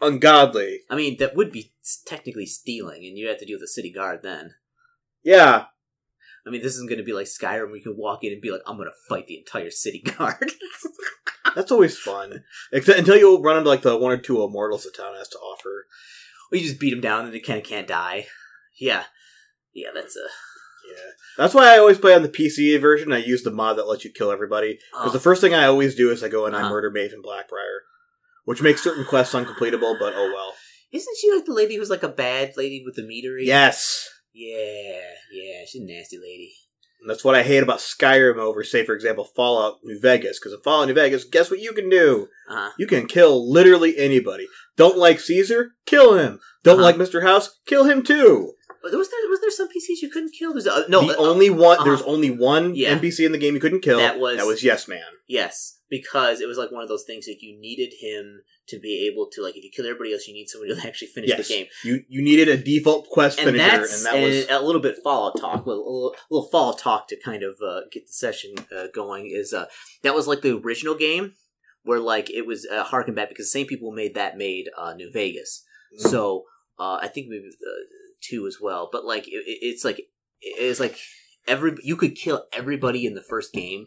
ungodly. 0.00 0.82
I 0.88 0.94
mean, 0.94 1.16
that 1.18 1.34
would 1.34 1.50
be 1.50 1.72
technically 2.06 2.46
stealing, 2.46 3.04
and 3.04 3.18
you'd 3.18 3.28
have 3.28 3.38
to 3.38 3.44
deal 3.44 3.56
with 3.56 3.62
the 3.62 3.66
city 3.66 3.90
guard 3.90 4.22
then. 4.22 4.54
Yeah, 5.24 5.64
I 6.50 6.52
mean, 6.52 6.62
this 6.62 6.74
isn't 6.74 6.88
going 6.88 6.98
to 6.98 7.04
be 7.04 7.12
like 7.12 7.26
Skyrim 7.26 7.68
where 7.68 7.76
you 7.76 7.82
can 7.82 7.96
walk 7.96 8.24
in 8.24 8.32
and 8.32 8.42
be 8.42 8.50
like, 8.50 8.62
I'm 8.66 8.76
going 8.76 8.88
to 8.88 9.08
fight 9.08 9.28
the 9.28 9.38
entire 9.38 9.70
city 9.70 10.00
guard. 10.18 10.50
that's 11.54 11.70
always 11.70 11.96
fun. 11.96 12.42
Except 12.72 12.98
until 12.98 13.16
you 13.16 13.40
run 13.40 13.56
into 13.56 13.68
like 13.68 13.82
the 13.82 13.96
one 13.96 14.10
or 14.12 14.16
two 14.16 14.42
immortals 14.42 14.82
the 14.82 14.90
town 14.90 15.14
has 15.16 15.28
to 15.28 15.38
offer. 15.38 15.86
or 16.50 16.56
you 16.58 16.64
just 16.64 16.80
beat 16.80 16.90
them 16.90 17.00
down 17.00 17.24
and 17.24 17.32
they 17.32 17.38
kind 17.38 17.58
of 17.60 17.64
can't 17.64 17.86
die. 17.86 18.26
Yeah. 18.80 19.04
Yeah, 19.72 19.90
that's 19.94 20.16
a. 20.16 20.20
Yeah, 20.90 21.10
that's 21.38 21.54
why 21.54 21.72
I 21.72 21.78
always 21.78 21.98
play 21.98 22.14
on 22.14 22.22
the 22.22 22.28
PC 22.28 22.80
version. 22.80 23.12
I 23.12 23.18
use 23.18 23.44
the 23.44 23.52
mod 23.52 23.76
that 23.78 23.86
lets 23.86 24.04
you 24.04 24.10
kill 24.10 24.32
everybody. 24.32 24.80
Because 24.92 25.10
Oh, 25.10 25.12
the 25.12 25.20
first 25.20 25.40
thing 25.40 25.54
I 25.54 25.66
always 25.66 25.94
do 25.94 26.10
is 26.10 26.24
I 26.24 26.28
go 26.28 26.46
and 26.46 26.56
I 26.56 26.60
Uh-huh. 26.62 26.70
murder 26.70 26.90
Maven 26.90 27.22
Blackbriar, 27.24 27.80
which 28.44 28.60
makes 28.60 28.82
certain 28.82 29.04
quests 29.04 29.32
uncompletable. 29.34 29.96
But 30.00 30.14
oh 30.16 30.32
well. 30.34 30.54
isn't 30.90 31.16
she 31.20 31.32
like 31.32 31.44
the 31.44 31.52
lady 31.54 31.76
who's 31.76 31.90
like 31.90 32.02
a 32.02 32.08
bad 32.08 32.54
lady 32.56 32.82
with 32.84 32.96
the 32.96 33.02
meadery? 33.02 33.44
Yes. 33.46 34.08
Yeah, 34.32 35.00
yeah, 35.32 35.64
she's 35.66 35.82
a 35.82 35.84
nasty 35.84 36.18
lady. 36.18 36.52
And 37.00 37.08
that's 37.08 37.24
what 37.24 37.34
I 37.34 37.42
hate 37.42 37.62
about 37.62 37.78
Skyrim 37.78 38.36
over, 38.36 38.62
say, 38.62 38.84
for 38.84 38.94
example, 38.94 39.24
Fallout 39.24 39.78
New 39.82 39.98
Vegas. 40.00 40.38
Because 40.38 40.52
in 40.52 40.60
Fallout 40.60 40.88
New 40.88 40.94
Vegas, 40.94 41.24
guess 41.24 41.50
what 41.50 41.60
you 41.60 41.72
can 41.72 41.88
do? 41.88 42.28
Uh, 42.48 42.70
You 42.78 42.86
can 42.86 43.06
kill 43.06 43.50
literally 43.50 43.96
anybody. 43.96 44.46
Don't 44.76 44.98
like 44.98 45.18
Caesar? 45.20 45.72
Kill 45.86 46.14
him. 46.18 46.40
Don't 46.62 46.74
Uh-huh. 46.74 46.82
like 46.84 46.96
Mr. 46.96 47.22
House? 47.22 47.58
Kill 47.66 47.84
him 47.84 48.02
too. 48.02 48.52
was 48.82 48.92
there 48.92 49.30
was 49.30 49.40
there 49.40 49.50
some 49.50 49.68
PCs 49.68 50.02
you 50.02 50.10
couldn't 50.10 50.32
kill? 50.38 50.52
There's 50.52 50.66
uh, 50.66 50.84
no 50.88 51.06
the 51.06 51.18
uh, 51.18 51.22
only 51.22 51.48
one, 51.50 51.76
uh-huh. 51.76 51.84
there's 51.84 52.02
only 52.02 52.30
one 52.30 52.74
Yeah. 52.74 52.94
NPC 52.98 53.24
in 53.26 53.32
the 53.32 53.38
game 53.38 53.54
you 53.54 53.60
couldn't 53.60 53.80
kill. 53.80 53.98
That 53.98 54.18
was- 54.18 54.36
that 54.38 54.46
was 54.46 54.62
Yes 54.62 54.86
Man. 54.88 55.02
Yes, 55.26 55.79
because 55.90 56.40
it 56.40 56.46
was 56.48 56.56
like 56.56 56.70
one 56.70 56.82
of 56.82 56.88
those 56.88 57.02
things 57.04 57.26
that 57.26 57.42
you 57.42 57.58
needed 57.60 57.92
him 58.00 58.42
to 58.68 58.78
be 58.78 59.06
able 59.10 59.26
to 59.32 59.42
like 59.42 59.56
if 59.56 59.64
you 59.64 59.70
kill 59.70 59.84
everybody 59.84 60.12
else, 60.12 60.26
you 60.28 60.34
need 60.34 60.48
somebody 60.48 60.74
to 60.74 60.86
actually 60.86 61.08
finish 61.08 61.30
Yes. 61.30 61.48
the 61.48 61.54
game. 61.54 61.66
You 61.82 62.04
you 62.08 62.22
needed 62.22 62.48
a 62.48 62.56
default 62.56 63.08
quest 63.08 63.38
And 63.40 63.46
finisher, 63.50 63.82
and 63.92 64.06
that 64.06 64.14
was 64.22 64.42
and 64.46 64.50
a 64.52 64.60
little 64.64 64.80
bit 64.80 64.96
Fallout 65.02 65.38
talk, 65.40 65.66
a 65.66 65.68
little, 65.68 66.14
a 66.14 66.34
little, 66.34 66.48
Fallout 66.48 66.78
talk 66.78 67.08
to 67.08 67.16
kind 67.20 67.42
of 67.42 67.56
uh, 67.66 67.80
get 67.92 68.06
the 68.06 68.12
session 68.12 68.54
uh, 68.74 68.86
going. 68.94 69.26
Is 69.26 69.52
uh, 69.52 69.66
that 70.02 70.14
was 70.14 70.26
like 70.28 70.42
the 70.42 70.56
original 70.56 70.94
game 70.94 71.34
where 71.82 71.98
like 72.00 72.30
it 72.30 72.46
was 72.46 72.66
uh, 72.66 72.84
harken 72.84 73.14
back 73.14 73.28
because 73.28 73.46
the 73.46 73.58
same 73.58 73.66
people 73.66 73.90
made 73.90 74.14
that 74.14 74.36
made 74.38 74.70
uh, 74.78 74.92
New 74.94 75.10
Vegas. 75.12 75.64
Mm-hmm. 75.98 76.08
So 76.08 76.44
uh, 76.78 76.98
I 77.02 77.08
think 77.08 77.26
maybe 77.28 77.48
uh, 77.48 77.70
two 78.20 78.46
as 78.46 78.58
well. 78.60 78.88
But 78.92 79.04
like 79.04 79.26
it- 79.26 79.44
it's 79.46 79.84
like 79.84 80.02
it's 80.40 80.78
like 80.78 80.96
every 81.48 81.74
you 81.82 81.96
could 81.96 82.14
kill 82.14 82.44
everybody 82.52 83.04
in 83.06 83.14
the 83.14 83.22
first 83.22 83.52
game. 83.52 83.86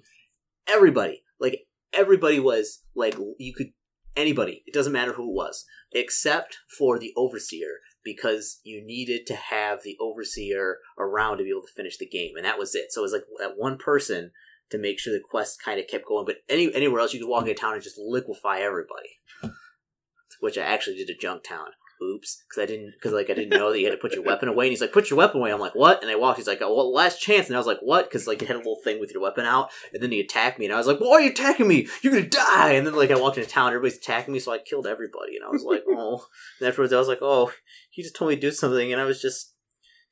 Everybody, 0.68 1.24
like 1.40 1.66
everybody 1.94 2.40
was 2.40 2.84
like 2.96 3.18
you 3.38 3.54
could 3.54 3.72
anybody. 4.16 4.64
It 4.66 4.74
doesn't 4.74 4.94
matter 4.94 5.14
who 5.14 5.30
it 5.30 5.36
was, 5.36 5.66
except 5.92 6.58
for 6.78 7.00
the 7.00 7.14
overseer 7.16 7.80
because 8.04 8.60
you 8.64 8.86
needed 8.86 9.26
to 9.28 9.36
have 9.36 9.84
the 9.84 9.98
overseer 10.00 10.78
around 11.00 11.38
to 11.38 11.44
be 11.44 11.50
able 11.50 11.62
to 11.62 11.74
finish 11.76 11.98
the 11.98 12.08
game, 12.08 12.36
and 12.36 12.46
that 12.46 12.60
was 12.60 12.76
it. 12.76 12.92
So 12.92 13.02
it 13.02 13.04
was 13.04 13.14
like 13.14 13.24
that 13.40 13.58
one 13.58 13.78
person 13.78 14.32
to 14.70 14.78
make 14.78 15.00
sure 15.00 15.14
the 15.14 15.22
quest 15.30 15.62
kind 15.64 15.80
of 15.80 15.88
kept 15.88 16.08
going. 16.08 16.26
But 16.26 16.38
any 16.50 16.74
anywhere 16.74 17.00
else, 17.02 17.14
you 17.14 17.20
could 17.20 17.30
walk 17.30 17.44
into 17.44 17.54
town 17.54 17.74
and 17.74 17.84
just 17.84 17.98
liquefy 17.98 18.60
everybody. 18.60 19.20
Which 20.40 20.58
I 20.58 20.64
actually 20.64 20.98
did 20.98 21.10
at 21.10 21.22
Junktown. 21.22 21.70
Oops, 22.02 22.44
because 22.48 22.64
I 22.64 22.66
didn't, 22.66 22.94
because 22.94 23.14
like 23.14 23.30
I 23.30 23.34
didn't 23.34 23.58
know 23.58 23.72
that 23.72 23.80
you 23.80 23.86
had 23.86 23.92
to 23.92 23.98
put 23.98 24.14
your 24.14 24.24
weapon 24.24 24.50
away. 24.50 24.66
And 24.66 24.72
he's 24.72 24.82
like, 24.82 24.92
"Put 24.92 25.10
your 25.10 25.18
weapon 25.18 25.40
away." 25.40 25.52
I'm 25.52 25.60
like, 25.60 25.76
"What?" 25.76 26.02
And 26.02 26.12
I 26.12 26.16
walked. 26.16 26.38
He's 26.38 26.48
like, 26.48 26.62
"Oh, 26.62 26.76
well, 26.76 26.94
last 26.94 27.22
chance." 27.22 27.48
And 27.48 27.56
I 27.56 27.60
was 27.60 27.68
like, 27.68 27.80
"What?" 27.82 28.06
Because 28.06 28.28
like 28.28 28.42
you 28.42 28.48
had 28.48 28.56
a 28.56 28.60
little 28.60 28.82
thing 28.84 29.00
with 29.00 29.14
your 29.14 29.22
weapon 29.22 29.46
out, 29.46 29.70
and 29.94 30.02
then 30.02 30.12
he 30.12 30.20
attacked 30.20 30.60
me, 30.60 30.66
and 30.66 30.74
I 30.74 30.78
was 30.78 30.88
like, 30.88 31.00
"Why 31.00 31.12
are 31.12 31.22
you 31.22 31.30
attacking 31.30 31.68
me? 31.68 31.88
You're 32.02 32.14
gonna 32.14 32.28
die!" 32.28 32.74
And 32.74 32.86
then 32.86 32.96
like 32.96 33.12
I 33.12 33.20
walked 33.20 33.38
into 33.38 33.50
town, 33.50 33.68
everybody's 33.68 33.98
attacking 33.98 34.34
me, 34.34 34.40
so 34.40 34.52
I 34.52 34.58
killed 34.58 34.88
everybody, 34.88 35.36
and 35.36 35.46
I 35.46 35.50
was 35.50 35.64
like, 35.64 35.84
"Oh." 35.90 36.28
And 36.60 36.68
afterwards, 36.68 36.94
I 36.94 37.00
was 37.00 37.08
like, 37.08 37.22
"Oh, 37.22 37.52
he 37.90 38.02
just 38.02 38.16
told 38.16 38.30
me 38.30 38.36
to 38.36 38.42
do 38.42 38.52
something," 38.52 38.92
and 38.92 39.02
I 39.02 39.06
was 39.06 39.22
just 39.22 39.54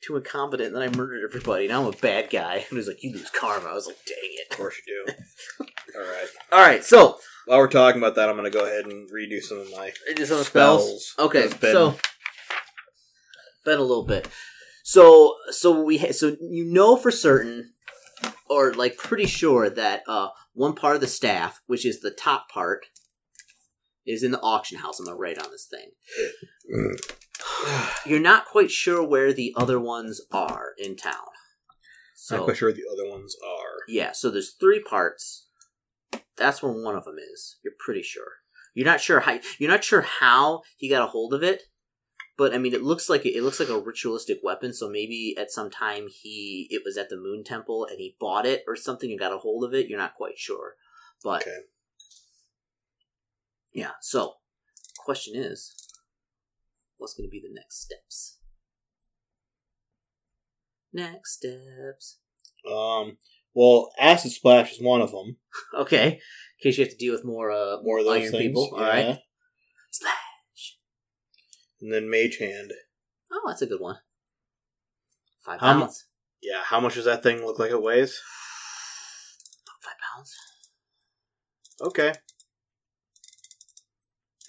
too 0.02 0.16
incompetent. 0.16 0.68
And 0.68 0.76
then 0.76 0.84
I 0.84 0.98
murdered 0.98 1.24
everybody. 1.24 1.68
Now 1.68 1.82
I'm 1.82 1.94
a 1.94 1.98
bad 1.98 2.30
guy. 2.30 2.56
And 2.56 2.66
he 2.70 2.76
was 2.76 2.88
like, 2.88 3.04
"You 3.04 3.14
lose 3.14 3.30
karma." 3.30 3.70
I 3.70 3.74
was 3.74 3.88
like, 3.88 4.04
"Dang 4.06 4.18
it!" 4.22 4.52
of 4.52 4.58
course 4.58 4.76
you 4.86 5.06
do. 5.06 5.66
All 6.00 6.02
right. 6.02 6.28
All 6.52 6.60
right, 6.62 6.84
so 6.84 7.18
While 7.46 7.60
we're 7.60 7.68
talking 7.68 8.02
about 8.02 8.16
that, 8.16 8.30
I'm 8.30 8.36
going 8.38 8.50
to 8.52 8.56
go 8.58 8.66
ahead 8.66 8.86
and 8.86 9.10
redo 9.12 9.42
some 9.42 9.60
of 9.60 9.72
my 9.72 9.92
did 10.16 10.28
some 10.28 10.44
spells. 10.44 11.10
spells. 11.10 11.16
Okay, 11.20 11.44
It's 11.44 11.54
been- 11.56 11.72
so 11.74 11.96
been 13.66 13.80
a 13.80 13.84
little 13.84 14.06
bit. 14.06 14.28
So 14.84 15.36
so 15.52 15.82
we 15.84 15.98
ha- 16.00 16.12
so 16.12 16.36
you 16.42 16.66
know 16.66 16.96
for 16.98 17.12
certain, 17.12 17.74
or 18.50 18.74
like 18.74 18.98
pretty 18.98 19.28
sure 19.28 19.70
that 19.70 20.02
uh 20.08 20.30
one 20.54 20.74
part 20.74 20.96
of 20.96 21.02
the 21.02 21.08
staff, 21.08 21.62
which 21.68 21.86
is 21.86 22.00
the 22.02 22.12
top 22.12 22.50
part, 22.50 22.88
is 24.06 24.24
in 24.24 24.32
the 24.32 24.40
auction 24.42 24.80
house. 24.80 25.00
I'm 25.00 25.08
I 25.08 25.12
right 25.14 25.38
on 25.38 25.52
this 25.52 25.68
thing? 25.70 25.92
You're 28.06 28.20
not 28.20 28.46
quite 28.46 28.72
sure 28.72 29.04
where 29.04 29.32
the 29.34 29.54
other 29.56 29.80
ones 29.80 30.22
are 30.32 30.70
in 30.78 30.96
town. 30.96 31.28
So 32.16 32.38
Not 32.38 32.46
quite 32.46 32.58
sure 32.58 32.70
what 32.70 32.76
the 32.76 32.84
other 32.92 33.10
ones 33.10 33.36
are. 33.46 33.78
yeah, 33.88 34.12
so 34.14 34.30
there's 34.30 34.52
three 34.60 34.82
parts. 34.82 35.48
That's 36.42 36.62
where 36.64 36.72
one 36.72 36.96
of 36.96 37.06
them 37.06 37.18
is. 37.34 37.58
You're 37.64 37.74
pretty 37.80 38.02
sure. 38.04 38.28
You're 38.74 38.86
not 38.86 39.02
sure 39.02 39.20
how. 39.20 39.40
You're 39.60 39.72
not 39.72 39.84
sure 39.84 40.02
how 40.02 40.62
he 40.78 40.90
got 40.90 41.04
a 41.04 41.08
hold 41.08 41.34
of 41.34 41.44
it, 41.44 41.64
but 42.38 42.54
I 42.54 42.58
mean, 42.58 42.74
it 42.74 42.82
looks 42.84 43.10
like 43.10 43.26
it 43.26 43.44
looks 43.44 43.60
like 43.60 43.70
a 43.70 43.80
ritualistic 43.80 44.40
weapon. 44.44 44.74
So 44.74 44.90
maybe 44.90 45.36
at 45.38 45.52
some 45.52 45.70
time 45.70 46.08
he 46.10 46.68
it 46.70 46.82
was 46.86 46.98
at 46.98 47.10
the 47.10 47.18
Moon 47.18 47.44
Temple 47.44 47.86
and 47.86 48.00
he 48.00 48.16
bought 48.20 48.46
it 48.46 48.64
or 48.68 48.76
something 48.76 49.10
and 49.12 49.20
got 49.20 49.34
a 49.34 49.38
hold 49.38 49.64
of 49.64 49.74
it. 49.74 49.88
You're 49.88 50.00
not 50.00 50.16
quite 50.16 50.38
sure, 50.38 50.76
but 51.24 51.42
Okay. 51.42 51.58
yeah. 53.74 53.92
So, 54.02 54.36
question 54.98 55.36
is, 55.36 55.76
what's 56.98 57.14
going 57.14 57.28
to 57.28 57.32
be 57.32 57.42
the 57.42 57.54
next 57.54 57.82
steps? 57.82 58.40
Next 60.94 61.34
steps. 61.38 62.20
Um. 62.70 63.18
Well, 63.54 63.92
acid 64.00 64.32
splash 64.32 64.72
is 64.74 64.82
one 64.82 65.02
of 65.02 65.12
them. 65.12 65.38
Okay, 65.76 66.14
in 66.14 66.20
case 66.64 66.78
you 66.78 66.84
have 66.86 66.92
to 66.94 66.98
deal 66.98 67.14
with 67.14 67.26
more 67.26 67.52
uh 67.52 67.78
More 67.84 68.00
of 68.00 68.06
those 68.06 68.22
iron 68.22 68.32
things. 68.32 68.44
people. 68.44 68.70
All 68.74 68.80
yeah. 68.82 68.88
right. 69.08 69.20
Slash. 69.92 70.78
And 71.82 71.92
then 71.94 72.10
mage 72.10 72.38
hand. 72.38 72.72
Oh, 73.32 73.42
that's 73.48 73.62
a 73.62 73.68
good 73.68 73.82
one. 73.82 73.98
Five 75.44 75.60
How 75.60 75.74
mu- 75.74 75.80
pounds. 75.82 76.06
Yeah. 76.42 76.62
How 76.64 76.80
much 76.80 76.96
does 76.96 77.06
that 77.06 77.24
thing 77.24 77.46
look 77.46 77.60
like 77.60 77.72
it 77.72 77.82
weighs? 77.82 78.20
Five 79.82 79.96
pounds. 80.16 80.36
Okay. 81.82 82.14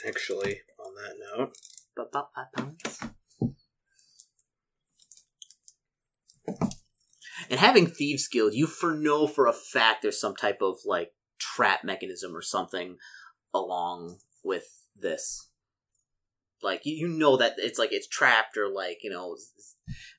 Actually, 0.06 0.60
on 0.78 0.94
that 0.96 1.14
note, 1.38 1.52
About, 1.96 2.08
about 2.08 2.28
five 2.34 2.52
pounds. 2.56 3.11
And 7.52 7.60
having 7.60 7.86
Thieves 7.86 8.28
Guild, 8.28 8.54
you 8.54 8.66
for 8.66 8.94
know 8.94 9.26
for 9.26 9.46
a 9.46 9.52
fact 9.52 10.00
there's 10.00 10.18
some 10.18 10.34
type 10.34 10.62
of 10.62 10.78
like 10.86 11.12
trap 11.38 11.84
mechanism 11.84 12.34
or 12.34 12.40
something 12.42 12.96
along 13.52 14.16
with 14.42 14.86
this. 14.98 15.50
Like 16.62 16.80
you, 16.84 16.94
you 16.94 17.08
know 17.08 17.36
that 17.36 17.56
it's 17.58 17.78
like 17.78 17.92
it's 17.92 18.08
trapped 18.08 18.56
or 18.56 18.68
like 18.68 18.98
you 19.02 19.10
know 19.10 19.36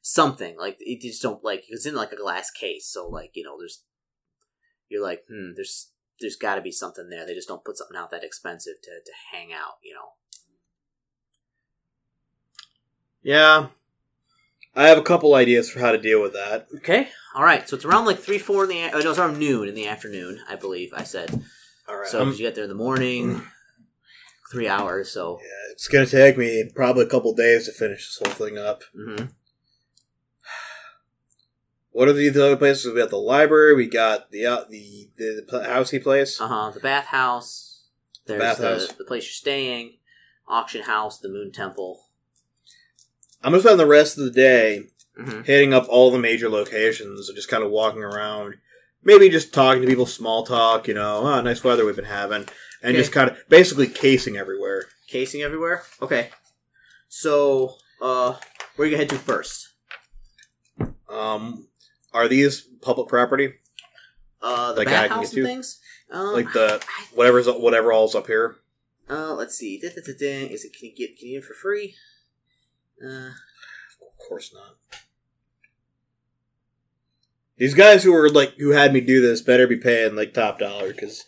something 0.01 0.57
like 0.59 0.77
it 0.79 1.01
just 1.01 1.23
don't 1.23 1.43
like 1.43 1.63
it's 1.69 1.87
in 1.87 1.95
like 1.95 2.11
a 2.11 2.17
glass 2.17 2.51
case 2.51 2.85
so 2.85 3.07
like 3.07 3.31
you 3.33 3.43
know 3.43 3.55
there's 3.57 3.83
you're 4.89 5.01
like 5.01 5.23
hmm 5.29 5.51
there's 5.55 5.91
there's 6.19 6.35
got 6.35 6.55
to 6.55 6.61
be 6.61 6.71
something 6.71 7.07
there 7.09 7.25
they 7.25 7.33
just 7.33 7.47
don't 7.47 7.63
put 7.63 7.77
something 7.77 7.95
out 7.95 8.11
that 8.11 8.25
expensive 8.25 8.73
to 8.83 8.89
to 8.89 9.11
hang 9.31 9.53
out 9.53 9.75
you 9.81 9.93
know 9.93 10.09
yeah, 13.23 13.67
I 14.75 14.87
have 14.87 14.97
a 14.97 15.03
couple 15.03 15.33
ideas 15.33 15.69
for 15.69 15.79
how 15.79 15.93
to 15.93 15.97
deal 15.97 16.21
with 16.21 16.33
that. 16.33 16.67
Okay. 16.77 17.07
All 17.35 17.43
right. 17.43 17.67
So 17.67 17.75
it's 17.75 17.85
around 17.85 18.05
like 18.05 18.19
three, 18.19 18.37
four 18.37 18.63
in 18.63 18.69
the. 18.69 18.79
a- 18.81 18.91
Oh, 18.93 18.99
no, 18.99 19.09
it's 19.09 19.19
around 19.19 19.39
noon 19.39 19.67
in 19.67 19.75
the 19.75 19.87
afternoon, 19.87 20.39
I 20.47 20.55
believe. 20.55 20.91
I 20.95 21.03
said. 21.03 21.31
All 21.87 21.97
right. 21.97 22.07
So 22.07 22.19
I'm- 22.19 22.29
'cause 22.29 22.39
you 22.39 22.45
get 22.45 22.55
there 22.55 22.63
in 22.65 22.69
the 22.69 22.75
morning, 22.75 23.45
three 24.51 24.67
hours. 24.67 25.11
So. 25.11 25.39
yeah, 25.41 25.71
it's 25.71 25.87
gonna 25.87 26.05
take 26.05 26.37
me 26.37 26.69
probably 26.75 27.05
a 27.05 27.09
couple 27.09 27.33
days 27.33 27.65
to 27.65 27.71
finish 27.71 28.07
this 28.07 28.19
whole 28.27 28.47
thing 28.47 28.57
up. 28.57 28.83
hmm 28.95 29.15
What 31.91 32.07
are 32.07 32.13
the 32.13 32.29
other 32.29 32.57
places? 32.57 32.91
We 32.91 32.99
got 32.99 33.09
the 33.11 33.17
library. 33.17 33.75
We 33.75 33.87
got 33.87 34.31
the 34.31 34.45
uh, 34.47 34.63
the 34.69 35.09
the, 35.15 35.45
the 35.47 35.59
housey 35.59 36.01
place. 36.01 36.39
Uh 36.41 36.47
huh. 36.47 36.71
The 36.71 36.79
bathhouse. 36.79 37.81
There's 38.25 38.39
Bathhouse. 38.41 38.87
The, 38.87 38.95
the 38.99 39.03
place 39.05 39.25
you're 39.25 39.31
staying. 39.33 39.97
Auction 40.47 40.83
house. 40.83 41.19
The 41.19 41.29
Moon 41.29 41.51
Temple. 41.51 42.07
I'm 43.43 43.51
gonna 43.51 43.61
spend 43.61 43.79
the 43.79 43.85
rest 43.85 44.17
of 44.17 44.23
the 44.23 44.31
day 44.31 44.87
hmm 45.15 45.41
hitting 45.43 45.73
up 45.73 45.85
all 45.89 46.09
the 46.11 46.17
major 46.19 46.49
locations 46.49 47.27
and 47.29 47.35
just 47.35 47.49
kind 47.49 47.63
of 47.63 47.69
walking 47.71 48.01
around. 48.03 48.55
Maybe 49.03 49.29
just 49.29 49.53
talking 49.53 49.81
to 49.81 49.87
people, 49.87 50.05
small 50.05 50.45
talk, 50.45 50.87
you 50.87 50.93
know, 50.93 51.21
oh, 51.23 51.41
nice 51.41 51.63
weather 51.63 51.85
we've 51.85 51.95
been 51.95 52.05
having. 52.05 52.47
And 52.81 52.91
Okay. 52.91 52.97
just 52.97 53.11
kind 53.11 53.29
of 53.29 53.37
basically 53.49 53.87
casing 53.87 54.37
everywhere. 54.37 54.85
Casing 55.07 55.41
everywhere. 55.41 55.83
Okay. 56.01 56.29
So, 57.09 57.75
uh, 58.01 58.37
where 58.75 58.85
are 58.87 58.89
you 58.89 58.95
gonna 58.97 59.03
head 59.03 59.09
to 59.09 59.17
first? 59.19 59.69
Um, 61.09 61.67
are 62.13 62.27
these 62.27 62.61
public 62.61 63.07
property? 63.07 63.53
Uh, 64.41 64.73
the 64.73 64.79
Like 64.79 64.87
I 64.87 64.91
can 64.91 65.19
bathhouse 65.19 65.29
get 65.31 65.37
and 65.37 65.45
to? 65.45 65.47
things. 65.47 65.79
Um, 66.11 66.33
Like 66.33 66.53
the 66.53 66.83
whatever's 67.13 67.47
whatever 67.47 67.91
all's 67.91 68.15
up 68.15 68.27
here? 68.27 68.55
Uh, 69.09 69.33
let's 69.33 69.55
see. 69.55 69.75
Is 69.75 69.95
it? 69.95 70.73
Can 70.73 70.89
you 70.89 70.95
get? 70.95 71.17
Can 71.17 71.27
you 71.27 71.39
get 71.39 71.43
it 71.43 71.47
for 71.47 71.53
free? 71.53 71.95
Uh, 73.05 73.31
course 74.27 74.53
not. 74.53 74.77
These 77.57 77.73
guys 77.73 78.03
who 78.03 78.13
were 78.13 78.29
like 78.29 78.55
who 78.57 78.71
had 78.71 78.93
me 78.93 79.01
do 79.01 79.21
this 79.21 79.41
better 79.41 79.67
be 79.67 79.77
paying 79.77 80.15
like 80.15 80.33
top 80.33 80.59
dollar 80.59 80.91
because 80.91 81.23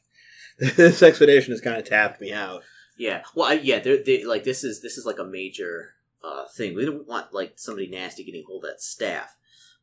this 0.58 1.02
expedition 1.02 1.52
has 1.52 1.60
kind 1.60 1.76
of 1.76 1.84
tapped 1.84 2.20
me 2.20 2.32
out. 2.32 2.62
yeah. 2.98 3.22
Well, 3.34 3.50
I, 3.50 3.54
yeah. 3.54 3.78
They're, 3.78 4.02
they 4.02 4.24
like 4.24 4.44
this 4.44 4.64
is 4.64 4.80
this 4.82 4.96
is 4.96 5.04
like 5.04 5.18
a 5.18 5.24
major 5.24 5.94
uh 6.24 6.44
thing. 6.56 6.74
We 6.74 6.86
don't 6.86 7.06
want 7.06 7.34
like 7.34 7.54
somebody 7.56 7.88
nasty 7.88 8.24
getting 8.24 8.44
hold 8.46 8.64
of 8.64 8.70
that 8.70 8.80
staff. 8.80 9.36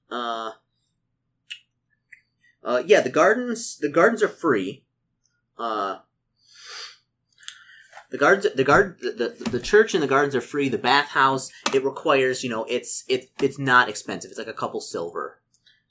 Uh. 0.09 0.51
Uh, 2.63 2.83
yeah, 2.85 2.99
the 2.99 3.09
gardens. 3.09 3.77
The 3.77 3.87
gardens 3.87 4.21
are 4.21 4.27
free. 4.27 4.83
Uh, 5.57 5.99
the 8.09 8.17
gardens. 8.17 8.53
The 8.55 8.63
guard. 8.63 8.97
The, 9.01 9.11
the 9.43 9.49
the 9.49 9.59
church 9.59 9.93
and 9.93 10.01
the 10.03 10.07
gardens 10.07 10.35
are 10.35 10.41
free. 10.41 10.69
The 10.69 10.77
bathhouse. 10.77 11.51
It 11.73 11.83
requires. 11.83 12.43
You 12.43 12.49
know. 12.49 12.65
It's 12.65 13.03
it. 13.07 13.29
It's 13.41 13.59
not 13.59 13.89
expensive. 13.89 14.29
It's 14.31 14.37
like 14.39 14.47
a 14.47 14.53
couple 14.53 14.81
silver. 14.81 15.41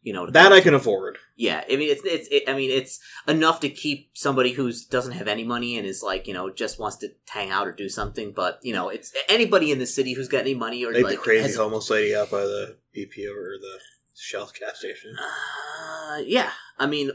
You 0.03 0.12
know. 0.12 0.31
That 0.31 0.53
I 0.53 0.61
can 0.61 0.73
afford. 0.75 1.19
Yeah, 1.37 1.64
I 1.71 1.77
mean 1.77 1.91
it's 1.91 2.03
it's 2.05 2.29
it, 2.31 2.45
I 2.49 2.55
mean 2.55 2.71
it's 2.71 3.01
enough 3.29 3.61
to 3.61 3.69
keep 3.69 4.11
somebody 4.14 4.53
who 4.53 4.73
doesn't 4.89 5.12
have 5.12 5.29
any 5.29 5.45
money 5.45 5.77
and 5.77 5.87
is 5.87 6.03
like 6.03 6.27
you 6.27 6.33
know 6.33 6.49
just 6.49 6.79
wants 6.79 6.97
to 6.99 7.09
hang 7.29 7.51
out 7.51 7.67
or 7.67 7.73
do 7.73 7.89
something. 7.89 8.33
But 8.33 8.61
you 8.62 8.73
know 8.73 8.89
it's 8.89 9.12
anybody 9.29 9.71
in 9.73 9.79
the 9.79 9.87
city 9.87 10.12
who's 10.14 10.29
got 10.29 10.41
any 10.43 10.55
money 10.55 10.85
or 10.85 10.93
Like, 10.93 11.03
like 11.05 11.12
the 11.17 11.19
crazy 11.19 11.43
has- 11.49 11.57
homeless 11.57 11.91
lady 11.91 12.14
out 12.14 12.31
by 12.31 12.41
the 12.43 12.77
BP 12.97 13.19
or 13.29 13.59
the 13.61 13.79
Shell 14.19 14.51
gas 14.59 14.79
station. 14.79 15.14
Uh, 15.19 16.19
yeah, 16.25 16.51
I 16.79 16.87
mean, 16.87 17.11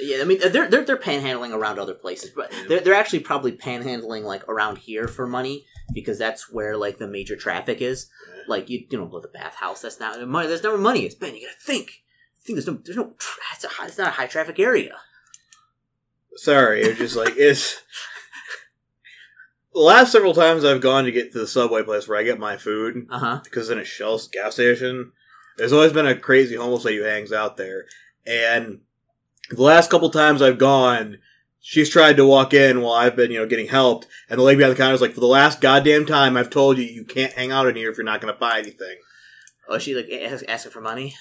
yeah, 0.00 0.18
I 0.20 0.24
mean 0.24 0.38
they're 0.40 0.68
they're 0.68 0.84
they're 0.84 0.96
panhandling 0.96 1.52
around 1.54 1.78
other 1.78 1.94
places, 1.94 2.30
but 2.30 2.52
they're 2.68 2.80
they're 2.80 2.94
actually 2.94 3.20
probably 3.20 3.52
panhandling 3.52 4.22
like 4.24 4.46
around 4.48 4.78
here 4.78 5.06
for 5.08 5.26
money 5.26 5.64
because 5.92 6.18
that's 6.18 6.50
where 6.50 6.76
like 6.76 6.98
the 6.98 7.06
major 7.08 7.36
traffic 7.36 7.80
is. 7.80 8.08
Like 8.48 8.68
you 8.70 8.80
you 8.88 8.98
don't 8.98 9.10
go 9.10 9.20
to 9.20 9.26
the 9.26 9.32
bathhouse. 9.38 9.82
That's 9.82 9.98
not 10.00 10.20
money. 10.28 10.48
There's 10.48 10.62
never 10.62 10.78
money. 10.78 11.00
It's 11.04 11.14
Ben. 11.14 11.34
You 11.34 11.46
gotta 11.46 11.58
think. 11.60 12.02
Think 12.44 12.56
there's 12.56 12.66
no 12.66 12.78
there's 12.84 12.96
no. 12.96 13.14
It's, 13.54 13.64
a, 13.64 13.68
high- 13.68 13.86
it's 13.86 13.98
not 13.98 14.08
a 14.08 14.12
high 14.12 14.26
traffic 14.28 14.58
area. 14.60 14.96
Sorry, 16.36 16.82
it's 16.82 16.98
just 16.98 17.16
like 17.16 17.34
it's. 17.36 17.82
The 19.72 19.82
last 19.82 20.10
several 20.10 20.32
times 20.32 20.64
I've 20.64 20.80
gone 20.80 21.04
to 21.04 21.12
get 21.12 21.32
to 21.32 21.38
the 21.38 21.46
subway 21.46 21.82
place 21.82 22.08
where 22.08 22.18
I 22.18 22.22
get 22.22 22.38
my 22.38 22.56
food, 22.56 23.06
Uh 23.10 23.18
huh. 23.18 23.40
because 23.44 23.68
in 23.68 23.78
a 23.78 23.84
Shell 23.84 24.18
gas 24.32 24.54
station, 24.54 25.12
there's 25.58 25.72
always 25.74 25.92
been 25.92 26.06
a 26.06 26.18
crazy 26.18 26.54
homeless 26.56 26.86
lady 26.86 26.96
who 26.96 27.04
hangs 27.04 27.30
out 27.30 27.58
there. 27.58 27.84
And 28.26 28.80
the 29.50 29.62
last 29.62 29.90
couple 29.90 30.10
times 30.10 30.42
I've 30.42 30.58
gone, 30.58 31.18
she's 31.60 31.90
tried 31.90 32.16
to 32.16 32.26
walk 32.26 32.52
in 32.54 32.80
while 32.80 32.94
I've 32.94 33.16
been, 33.16 33.30
you 33.30 33.38
know, 33.38 33.46
getting 33.46 33.68
helped. 33.68 34.06
And 34.28 34.38
the 34.38 34.44
lady 34.44 34.58
behind 34.58 34.74
the 34.74 34.78
counter 34.78 34.94
is 34.94 35.00
like, 35.00 35.14
for 35.14 35.20
the 35.20 35.26
last 35.26 35.60
goddamn 35.60 36.06
time, 36.06 36.36
I've 36.36 36.50
told 36.50 36.78
you 36.78 36.84
you 36.84 37.04
can't 37.04 37.32
hang 37.32 37.52
out 37.52 37.66
in 37.66 37.76
here 37.76 37.90
if 37.90 37.96
you're 37.96 38.04
not 38.04 38.20
going 38.20 38.32
to 38.32 38.38
buy 38.40 38.58
anything. 38.58 38.96
Oh, 39.68 39.78
she 39.78 39.94
like 39.94 40.08
asking 40.48 40.72
for 40.72 40.80
money? 40.80 41.14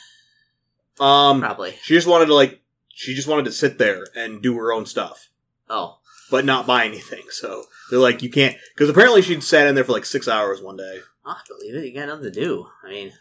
Um, 1.00 1.42
Probably. 1.42 1.76
she 1.84 1.94
just 1.96 2.08
wanted 2.08 2.28
to 2.28 2.36
like, 2.36 2.62
she 2.90 3.14
just 3.16 3.28
wanted 3.28 3.46
to 3.46 3.52
sit 3.52 3.78
there 3.78 4.06
and 4.16 4.42
do 4.42 4.56
her 4.58 4.72
own 4.72 4.86
stuff. 4.86 5.30
Oh, 5.70 5.98
but 6.32 6.46
not 6.46 6.66
buy 6.68 6.86
anything. 6.86 7.24
So 7.30 7.66
they're 7.90 8.00
like, 8.00 8.22
you 8.22 8.30
can't, 8.30 8.56
because 8.74 8.90
apparently 8.90 9.22
she'd 9.22 9.44
sat 9.44 9.68
in 9.68 9.76
there 9.76 9.84
for 9.84 9.92
like 9.92 10.06
six 10.06 10.28
hours 10.28 10.62
one 10.62 10.78
day. 10.78 11.00
I 11.26 11.38
believe 11.48 11.76
it. 11.76 11.86
You 11.88 11.94
got 11.94 12.08
nothing 12.08 12.24
to 12.26 12.32
do. 12.32 12.68
I 12.84 12.90
mean, 12.90 13.14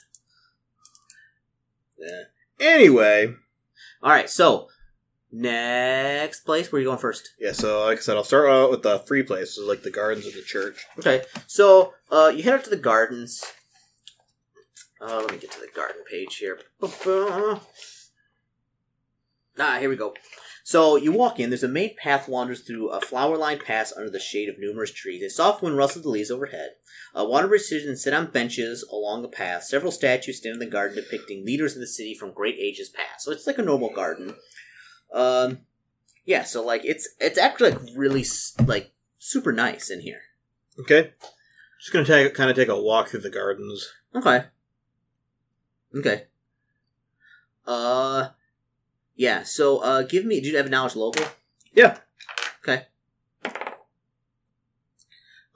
Yeah. 1.99 2.23
Anyway, 2.61 3.35
all 4.03 4.11
right. 4.11 4.29
So 4.29 4.69
next 5.35 6.41
place, 6.41 6.70
where 6.70 6.78
are 6.78 6.82
you 6.82 6.89
going 6.89 6.99
first? 6.99 7.30
yeah. 7.39 7.53
So 7.53 7.85
like 7.85 7.99
I 7.99 8.01
said, 8.01 8.16
I'll 8.16 8.24
start 8.24 8.49
out 8.49 8.70
with 8.70 8.82
the 8.82 9.01
free 9.01 9.22
places, 9.22 9.66
like 9.66 9.82
the 9.82 9.91
gardens 9.91 10.26
of 10.26 10.35
the 10.35 10.43
church. 10.43 10.87
Okay, 10.99 11.22
so 11.47 11.95
uh, 12.11 12.32
you 12.35 12.43
head 12.43 12.55
out 12.55 12.64
to 12.64 12.70
the 12.70 12.76
gardens. 12.76 13.45
Uh, 15.01 15.18
let 15.20 15.32
me 15.32 15.39
get 15.39 15.51
to 15.51 15.61
the 15.61 15.68
garden 15.74 16.03
page 16.11 16.37
here. 16.37 16.59
Ah, 19.59 19.78
here 19.78 19.89
we 19.89 19.97
go. 19.97 20.14
So 20.64 20.97
you 20.97 21.12
walk 21.12 21.39
in. 21.39 21.51
There's 21.51 21.62
a 21.62 21.68
main 21.68 21.95
path 21.97 22.26
wanders 22.26 22.62
through 22.62 22.89
a 22.89 23.01
flower-lined 23.01 23.61
pass 23.61 23.93
under 23.95 24.09
the 24.09 24.18
shade 24.18 24.49
of 24.49 24.59
numerous 24.59 24.91
trees. 24.93 25.22
A 25.22 25.28
soft 25.28 25.62
wind 25.62 25.76
rustles 25.76 26.05
the 26.05 26.09
leaves 26.09 26.30
overhead. 26.30 26.70
Uh, 27.14 27.24
water 27.24 27.59
citizens 27.59 28.03
sit 28.03 28.14
on 28.14 28.30
benches 28.30 28.82
along 28.91 29.20
the 29.22 29.28
path. 29.28 29.64
Several 29.64 29.93
statues 29.93 30.39
stand 30.39 30.55
in 30.55 30.59
the 30.59 30.66
garden 30.66 30.97
depicting 30.97 31.45
leaders 31.45 31.74
of 31.74 31.80
the 31.80 31.87
city 31.87 32.14
from 32.14 32.32
great 32.32 32.57
ages 32.59 32.89
past. 32.89 33.24
So 33.24 33.30
it's 33.30 33.47
like 33.47 33.59
a 33.59 33.62
normal 33.62 33.91
garden. 33.91 34.37
Um, 35.13 35.59
yeah. 36.25 36.45
So 36.45 36.65
like 36.65 36.85
it's 36.85 37.09
it's 37.21 37.39
actually 37.39 37.73
like 37.73 37.81
really 37.97 38.25
like 38.67 38.93
super 39.19 39.53
nice 39.53 39.91
in 39.91 40.01
here. 40.01 40.21
Okay. 40.79 41.13
Just 41.81 41.93
gonna 41.93 42.05
take 42.05 42.35
kind 42.35 42.51
of 42.51 42.57
take 42.57 42.69
a 42.69 42.81
walk 42.81 43.09
through 43.09 43.21
the 43.21 43.31
gardens. 43.31 43.93
Okay. 44.15 44.45
Okay. 45.97 46.25
Uh, 47.67 48.29
yeah. 49.17 49.43
So, 49.43 49.79
uh, 49.79 50.03
give 50.03 50.25
me. 50.25 50.41
Do 50.41 50.49
you 50.49 50.57
have 50.57 50.71
knowledge 50.71 50.97
local? 50.97 51.27
Yeah. 51.73 51.99
Okay. 52.63 52.87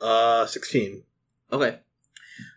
Uh, 0.00 0.46
sixteen. 0.46 1.02
Okay. 1.52 1.80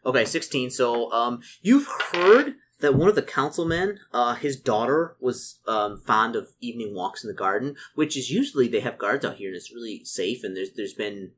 Okay. 0.06 0.26
Sixteen. 0.26 0.70
So, 0.70 1.12
um, 1.12 1.42
you've 1.62 1.88
heard 2.14 2.56
that 2.82 2.96
one 2.96 3.08
of 3.10 3.16
the 3.16 3.22
councilmen, 3.22 4.00
uh, 4.14 4.36
his 4.36 4.56
daughter 4.60 5.16
was 5.20 5.60
um 5.68 5.98
fond 5.98 6.36
of 6.36 6.50
evening 6.60 6.94
walks 6.94 7.24
in 7.24 7.28
the 7.30 7.34
garden, 7.34 7.76
which 7.96 8.18
is 8.18 8.30
usually 8.32 8.68
they 8.68 8.80
have 8.82 8.98
guards 8.98 9.24
out 9.26 9.36
here 9.38 9.50
and 9.50 9.56
it's 9.56 9.74
really 9.74 10.04
safe 10.04 10.44
and 10.44 10.56
there's 10.56 10.72
there's 10.74 10.94
been 10.94 11.32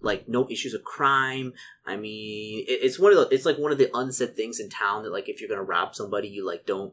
like 0.00 0.28
no 0.28 0.48
issues 0.50 0.74
of 0.74 0.84
crime. 0.84 1.52
I 1.86 1.96
mean, 1.96 2.64
it, 2.68 2.80
it's 2.82 2.98
one 2.98 3.12
of 3.12 3.18
the 3.18 3.34
it's 3.34 3.46
like 3.46 3.58
one 3.58 3.72
of 3.72 3.78
the 3.78 3.90
unsaid 3.94 4.36
things 4.36 4.60
in 4.60 4.68
town 4.68 5.02
that 5.02 5.12
like 5.12 5.28
if 5.28 5.40
you're 5.40 5.48
gonna 5.48 5.62
rob 5.62 5.94
somebody, 5.94 6.28
you 6.28 6.46
like 6.46 6.66
don't 6.66 6.92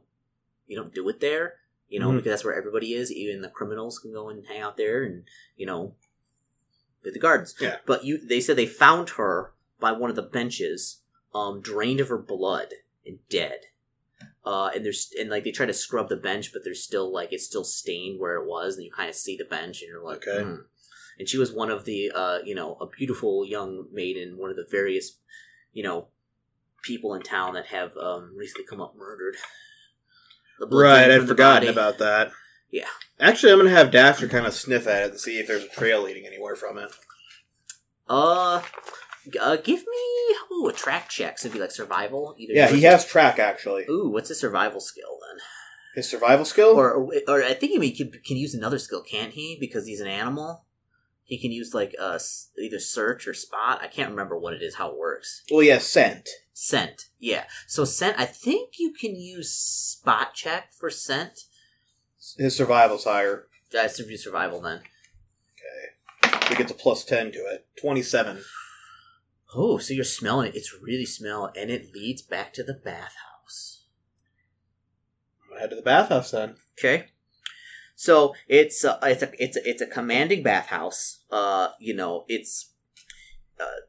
you 0.68 0.76
don't 0.78 0.94
do 0.94 1.08
it 1.10 1.20
there. 1.20 1.56
You 1.90 2.00
know, 2.02 2.10
Mhm. 2.10 2.18
because 2.18 2.32
that's 2.32 2.44
where 2.44 2.56
everybody 2.58 2.94
is. 2.94 3.12
Even 3.14 3.42
the 3.42 3.48
criminals 3.50 4.00
can 4.00 4.12
go 4.12 4.28
and 4.30 4.46
hang 4.48 4.60
out 4.62 4.76
there, 4.76 5.04
and 5.04 5.24
you 5.56 5.66
know, 5.66 5.96
with 7.04 7.14
the 7.14 7.20
guards. 7.20 7.56
Yeah. 7.62 7.78
But 7.86 8.04
you, 8.04 8.18
they 8.18 8.42
said 8.42 8.58
they 8.58 8.66
found 8.66 9.12
her 9.12 9.54
by 9.80 9.94
one 9.94 10.10
of 10.10 10.18
the 10.18 10.22
benches, 10.22 11.02
um, 11.34 11.62
drained 11.62 12.02
of 12.02 12.10
her 12.10 12.18
blood 12.18 12.74
and 13.06 13.20
dead. 13.30 13.68
Uh, 14.48 14.70
and 14.74 14.86
there's 14.86 15.10
and 15.20 15.30
like 15.30 15.44
they 15.44 15.52
try 15.52 15.66
to 15.66 15.74
scrub 15.74 16.08
the 16.08 16.16
bench, 16.16 16.54
but 16.54 16.62
there's 16.64 16.82
still 16.84 17.12
like 17.14 17.34
it's 17.34 17.46
still 17.46 17.66
stained 17.66 18.18
where 18.20 18.36
it 18.42 18.48
was, 18.48 18.76
and 18.76 18.86
you 18.86 18.92
kind 18.92 19.10
of 19.10 19.16
see 19.16 19.36
the 19.36 19.44
bench, 19.44 19.82
and 19.82 19.90
you're 19.90 20.04
like, 20.04 20.26
Okay. 20.26 20.44
"Hmm." 20.44 20.56
And 21.20 21.28
she 21.28 21.38
was 21.38 21.52
one 21.52 21.72
of 21.72 21.84
the, 21.84 22.12
uh, 22.14 22.38
you 22.46 22.54
know, 22.56 22.78
a 22.80 22.86
beautiful 22.88 23.44
young 23.46 23.88
maiden, 23.92 24.38
one 24.38 24.52
of 24.52 24.56
the 24.56 24.68
various, 24.70 25.18
you 25.74 25.84
know, 25.84 26.08
people 26.84 27.14
in 27.16 27.24
town 27.24 27.56
that 27.56 27.66
have 27.66 27.92
um, 27.98 28.34
recently 28.38 28.66
come 28.70 28.80
up 28.80 28.96
murdered. 28.96 29.36
The 30.60 30.68
Right, 30.68 31.10
I'd 31.12 31.28
forgotten 31.28 31.64
body. 31.64 31.68
about 31.68 31.98
that. 31.98 32.32
Yeah. 32.72 32.88
Actually, 33.20 33.52
I'm 33.52 33.58
gonna 33.60 33.72
have 33.72 33.90
Daxter 33.92 34.30
kind 34.30 34.46
of 34.46 34.54
sniff 34.54 34.88
at 34.88 35.04
it 35.04 35.12
and 35.12 35.20
see 35.20 35.40
if 35.40 35.48
there's 35.48 35.64
a 35.64 35.70
trail 35.70 36.04
leading 36.04 36.26
anywhere 36.26 36.56
from 36.56 36.78
it. 36.78 36.92
Uh, 38.08 38.62
uh, 39.40 39.58
give 39.58 39.80
me 39.80 40.36
ooh 40.52 40.68
a 40.68 40.74
track 40.74 41.10
check. 41.10 41.40
So 41.40 41.48
it'd 41.48 41.54
be 41.54 41.62
like 41.62 41.72
survival. 41.72 42.36
Either 42.38 42.54
Yeah, 42.54 42.68
he 42.68 42.82
has 42.84 43.06
track 43.06 43.40
actually. 43.40 43.86
Ooh, 43.90 44.10
what's 44.10 44.30
a 44.30 44.36
survival 44.36 44.80
skill 44.80 45.20
then? 45.28 45.40
His 45.96 46.10
survival 46.10 46.46
skill. 46.46 46.76
Or, 46.76 46.94
or, 46.94 47.14
or 47.28 47.44
I 47.44 47.54
think 47.54 47.82
he 47.82 47.92
can, 47.92 48.12
can 48.24 48.38
use 48.38 48.54
another 48.54 48.78
skill, 48.78 49.02
can't 49.02 49.34
he? 49.34 49.58
Because 49.60 49.88
he's 49.88 50.00
an 50.00 50.08
animal. 50.08 50.66
He 51.24 51.38
can 51.38 51.52
use 51.52 51.74
like 51.74 51.94
uh 52.00 52.20
either 52.58 52.80
search 52.80 53.28
or 53.28 53.34
spot. 53.34 53.80
I 53.82 53.88
can't 53.88 54.12
remember 54.12 54.38
what 54.38 54.54
it 54.54 54.62
is, 54.62 54.76
how 54.76 54.92
it 54.92 54.98
works. 54.98 55.44
well, 55.52 55.64
yeah, 55.64 55.80
scent. 55.80 56.30
Scent, 56.54 57.10
yeah. 57.20 57.44
So 57.68 57.84
scent. 57.84 58.18
I 58.18 58.26
think 58.26 58.80
you 58.80 58.94
can 58.94 59.16
use 59.16 59.54
spot 59.54 60.34
check 60.34 60.74
for 60.74 60.90
scent. 60.90 61.42
His 62.38 62.56
survival's 62.56 63.04
higher. 63.04 63.48
That's 63.72 63.98
to 63.98 64.04
be 64.04 64.18
survival 64.18 64.62
then. 64.62 64.82
Okay. 66.24 66.48
He 66.50 66.56
gets 66.56 66.72
a 66.72 66.76
plus 66.76 67.04
ten 67.04 67.32
to 67.34 67.40
it. 67.40 67.68
Twenty-seven. 67.80 68.42
Oh, 69.56 69.78
so 69.78 69.94
you're 69.94 70.04
smelling 70.04 70.50
it. 70.50 70.56
It's 70.56 70.76
really 70.82 71.06
smell, 71.06 71.52
and 71.56 71.70
it 71.70 71.94
leads 71.94 72.22
back 72.22 72.54
to 72.54 72.64
the 72.64 72.74
bathhouse. 72.74 73.86
I'm 75.44 75.50
gonna 75.50 75.62
head 75.62 75.70
to 75.70 75.76
the 75.76 75.82
bathhouse 75.82 76.32
then. 76.32 76.56
Okay. 76.78 77.08
So 77.96 78.36
it's 78.48 78.84
a, 78.84 79.00
it's 79.04 79.24
a 79.24 79.32
it's 79.40 79.58
a, 79.58 79.70
it's 79.70 79.82
a 79.82 79.88
commanding 79.88 80.44
bathhouse. 80.44 81.24
Uh, 81.32 81.70
you 81.80 81.96
know, 81.96 82.26
it's 82.28 82.74
uh, 83.60 83.82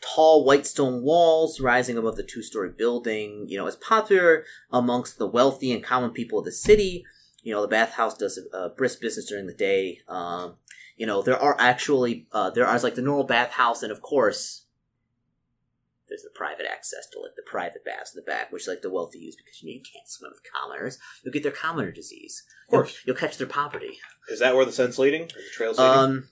tall 0.00 0.44
white 0.44 0.66
stone 0.66 1.02
walls 1.02 1.60
rising 1.60 1.98
above 1.98 2.16
the 2.16 2.22
two 2.22 2.42
story 2.42 2.70
building. 2.70 3.46
You 3.48 3.58
know, 3.58 3.66
it's 3.66 3.76
popular 3.76 4.44
amongst 4.70 5.18
the 5.18 5.26
wealthy 5.26 5.72
and 5.72 5.82
common 5.82 6.10
people 6.10 6.38
of 6.38 6.44
the 6.44 6.52
city. 6.52 7.04
You 7.42 7.52
know, 7.52 7.62
the 7.62 7.68
bathhouse 7.68 8.16
does 8.16 8.38
a, 8.38 8.56
a 8.56 8.68
brisk 8.70 9.00
business 9.00 9.26
during 9.26 9.46
the 9.46 9.54
day. 9.54 10.00
Um, 10.08 10.56
you 10.96 11.06
know, 11.06 11.22
there 11.22 11.38
are 11.38 11.56
actually 11.58 12.26
uh, 12.32 12.50
there 12.50 12.66
are 12.66 12.78
like 12.78 12.94
the 12.94 13.02
normal 13.02 13.24
bathhouse, 13.24 13.82
and 13.82 13.92
of 13.92 14.00
course, 14.00 14.65
there's 16.16 16.22
the 16.22 16.38
private 16.38 16.66
access 16.66 17.06
to 17.12 17.20
like 17.20 17.36
the 17.36 17.42
private 17.42 17.84
baths 17.84 18.14
in 18.14 18.22
the 18.22 18.24
back, 18.24 18.50
which 18.50 18.66
like 18.66 18.80
the 18.80 18.90
wealthy 18.90 19.18
use 19.18 19.36
because 19.36 19.62
you 19.62 19.68
know 19.68 19.74
you 19.74 19.82
can't 19.82 20.08
swim 20.08 20.30
with 20.32 20.40
commoners. 20.50 20.98
You'll 21.22 21.32
get 21.32 21.42
their 21.42 21.52
commoner 21.52 21.92
disease. 21.92 22.42
Of 22.66 22.70
course. 22.70 23.02
You'll, 23.04 23.14
you'll 23.14 23.20
catch 23.20 23.36
their 23.36 23.46
poverty. 23.46 23.98
Is 24.28 24.40
that 24.40 24.56
where 24.56 24.64
the 24.64 24.72
scent's 24.72 24.98
leading? 24.98 25.24
Is 25.24 25.32
the 25.32 25.50
trail's 25.52 25.78
leading? 25.78 25.92
Um. 25.92 26.28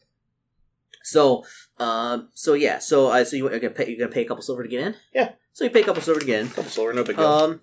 So, 1.03 1.45
um. 1.78 2.30
So 2.32 2.55
yeah. 2.55 2.78
So, 2.78 3.09
uh, 3.09 3.24
so 3.24 3.37
you, 3.37 3.51
you're 3.51 3.61
gonna 3.61 3.74
pay. 3.74 3.89
You're 3.89 3.99
gonna 3.99 4.11
pay 4.11 4.22
a 4.22 4.28
couple 4.28 4.43
silver 4.43 4.62
to 4.62 4.68
get 4.68 4.87
in. 4.87 4.95
Yeah. 5.14 5.32
So 5.53 5.64
you 5.64 5.70
pay 5.70 5.82
a 5.82 5.85
couple 5.85 6.03
silver 6.03 6.20
to 6.20 6.26
get 6.26 6.41
in. 6.41 6.49
couple 6.49 6.70
silver, 6.70 6.95
no 6.95 7.05
big 7.05 7.16
deal. 7.16 7.26
Um. 7.26 7.61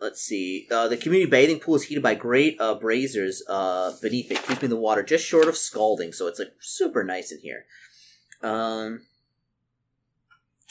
Let's 0.00 0.20
see. 0.20 0.66
Uh, 0.70 0.88
the 0.88 0.96
community 0.98 1.30
bathing 1.30 1.58
pool 1.58 1.76
is 1.76 1.84
heated 1.84 2.02
by 2.02 2.14
great 2.14 2.60
uh, 2.60 2.74
braziers 2.74 3.42
uh, 3.48 3.92
beneath 4.02 4.30
it, 4.30 4.46
keeping 4.46 4.68
the 4.70 4.76
water 4.76 5.02
just 5.02 5.24
short 5.24 5.48
of 5.48 5.56
scalding. 5.56 6.12
So 6.12 6.26
it's 6.26 6.38
like 6.38 6.52
super 6.60 7.04
nice 7.04 7.30
in 7.30 7.38
here. 7.40 7.64
Um. 8.42 9.02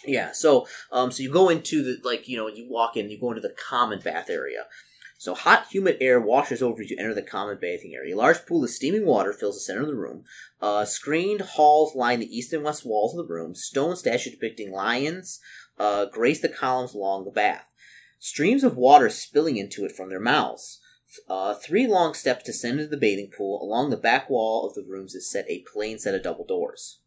Yeah. 0.08 0.32
So, 0.32 0.68
um. 0.92 1.12
So 1.12 1.24
you 1.24 1.32
go 1.32 1.50
into 1.50 1.84
the 1.84 1.98
like 2.04 2.28
you 2.28 2.38
know 2.38 2.48
you 2.48 2.68
walk 2.70 2.98
in, 2.98 3.10
you 3.10 3.20
go 3.20 3.30
into 3.30 3.42
the 3.42 3.56
common 3.70 4.00
bath 4.00 4.30
area. 4.30 4.66
So 5.18 5.34
hot, 5.34 5.68
humid 5.72 5.98
air 6.02 6.20
washes 6.20 6.62
over 6.62 6.82
as 6.82 6.90
you 6.90 6.98
enter 7.00 7.14
the 7.14 7.22
common 7.22 7.58
bathing 7.60 7.94
area. 7.96 8.16
A 8.16 8.18
large 8.18 8.46
pool 8.46 8.64
of 8.64 8.70
steaming 8.70 9.06
water 9.06 9.32
fills 9.32 9.56
the 9.56 9.62
center 9.62 9.82
of 9.82 9.88
the 9.88 9.96
room. 9.96 10.24
Uh, 10.62 10.84
screened 10.84 11.42
halls 11.42 11.96
line 11.96 12.20
the 12.20 12.38
east 12.38 12.52
and 12.52 12.64
west 12.64 12.86
walls 12.86 13.18
of 13.18 13.26
the 13.26 13.34
room. 13.34 13.56
Stone 13.56 13.96
statues 13.96 14.34
depicting 14.34 14.72
lions 14.72 15.40
uh, 15.80 16.06
grace 16.06 16.42
the 16.42 16.50
columns 16.50 16.94
along 16.94 17.26
the 17.26 17.32
bath. 17.32 17.70
Streams 18.20 18.64
of 18.64 18.78
water 18.78 19.10
spilling 19.10 19.58
into 19.58 19.86
it 19.86 19.92
from 19.92 20.10
their 20.10 20.20
mouths. 20.20 20.80
Uh, 21.30 21.54
three 21.54 21.88
long 21.88 22.14
steps 22.14 22.44
descend 22.44 22.80
into 22.80 22.90
the 22.90 22.98
bathing 22.98 23.32
pool. 23.36 23.62
Along 23.62 23.90
the 23.90 23.98
back 23.98 24.30
wall 24.30 24.68
of 24.68 24.74
the 24.74 24.84
rooms 24.84 25.16
is 25.16 25.30
set 25.30 25.46
a 25.48 25.64
plain 25.72 25.98
set 25.98 26.16
of 26.16 26.24
double 26.24 26.46
doors. 26.46 27.00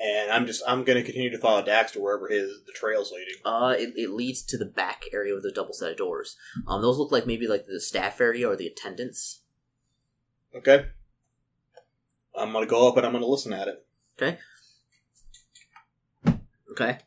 And 0.00 0.30
I'm 0.30 0.46
just 0.46 0.62
I'm 0.66 0.84
gonna 0.84 1.02
continue 1.02 1.30
to 1.30 1.38
follow 1.38 1.62
Dax 1.62 1.92
to 1.92 2.00
wherever 2.00 2.28
his 2.28 2.60
the 2.66 2.72
trail's 2.72 3.12
leading. 3.12 3.34
Uh, 3.44 3.74
it, 3.78 3.94
it 3.96 4.10
leads 4.10 4.42
to 4.42 4.58
the 4.58 4.64
back 4.66 5.04
area 5.12 5.34
with 5.34 5.42
the 5.42 5.52
double 5.52 5.72
set 5.72 5.90
of 5.90 5.96
doors. 5.96 6.36
Um, 6.66 6.82
those 6.82 6.98
look 6.98 7.12
like 7.12 7.26
maybe 7.26 7.46
like 7.46 7.66
the 7.66 7.80
staff 7.80 8.20
area 8.20 8.48
or 8.48 8.56
the 8.56 8.66
attendants. 8.66 9.42
Okay. 10.54 10.86
I'm 12.36 12.52
gonna 12.52 12.66
go 12.66 12.88
up 12.88 12.96
and 12.96 13.06
I'm 13.06 13.12
gonna 13.12 13.26
listen 13.26 13.52
at 13.52 13.68
it. 13.68 13.86
Okay. 14.20 14.38
Okay. 16.72 16.98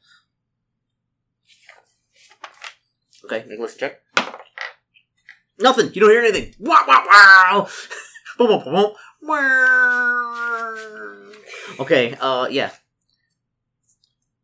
Okay, 3.23 3.45
make 3.47 3.59
a 3.59 3.61
listen 3.61 3.79
check. 3.79 4.01
Nothing. 5.59 5.93
You 5.93 6.01
don't 6.01 6.09
hear 6.09 6.21
anything. 6.21 6.55
Wow! 6.59 6.83
Wow! 6.87 7.05
Wow! 7.07 7.67
boom! 8.37 8.47
Boom! 8.47 8.63
Boom! 8.63 8.73
boom. 8.73 8.93
Wow. 9.21 10.75
Okay. 11.79 12.15
Uh. 12.19 12.47
Yeah. 12.49 12.71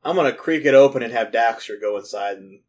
I'm 0.07 0.15
gonna 0.15 0.31
creak 0.33 0.65
it 0.65 0.73
open 0.73 1.03
and 1.03 1.11
have 1.11 1.31
Daxter 1.31 1.79
go 1.79 1.97
inside 1.97 2.37
and 2.37 2.61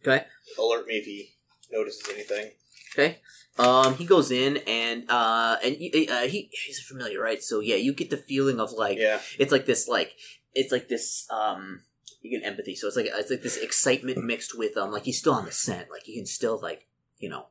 Okay. 0.00 0.24
alert 0.58 0.86
me 0.86 0.94
if 0.94 1.04
he 1.04 1.34
notices 1.70 2.08
anything. 2.12 2.52
Okay. 2.94 3.18
Um. 3.58 3.94
He 3.96 4.06
goes 4.06 4.30
in 4.30 4.56
and 4.66 5.04
uh 5.10 5.56
and 5.62 5.74
uh, 6.10 6.22
he 6.22 6.50
he's 6.66 6.80
familiar, 6.80 7.20
right? 7.20 7.42
So 7.42 7.60
yeah, 7.60 7.76
you 7.76 7.92
get 7.92 8.08
the 8.10 8.16
feeling 8.16 8.60
of 8.60 8.72
like 8.72 8.98
Yeah. 8.98 9.20
it's 9.38 9.52
like 9.52 9.66
this 9.66 9.88
like 9.88 10.16
it's 10.54 10.72
like 10.72 10.88
this 10.88 11.26
um 11.30 11.82
you 12.22 12.30
get 12.38 12.46
empathy 12.46 12.74
so 12.74 12.86
it's 12.86 12.96
like 12.96 13.08
it's 13.12 13.30
like 13.30 13.42
this 13.42 13.58
excitement 13.58 14.24
mixed 14.24 14.56
with 14.56 14.76
um 14.78 14.90
like 14.90 15.02
he's 15.04 15.18
still 15.18 15.34
on 15.34 15.44
the 15.44 15.52
scent 15.52 15.90
like 15.90 16.08
you 16.08 16.14
can 16.14 16.24
still 16.24 16.58
like 16.58 16.86
you 17.18 17.28
know 17.28 17.46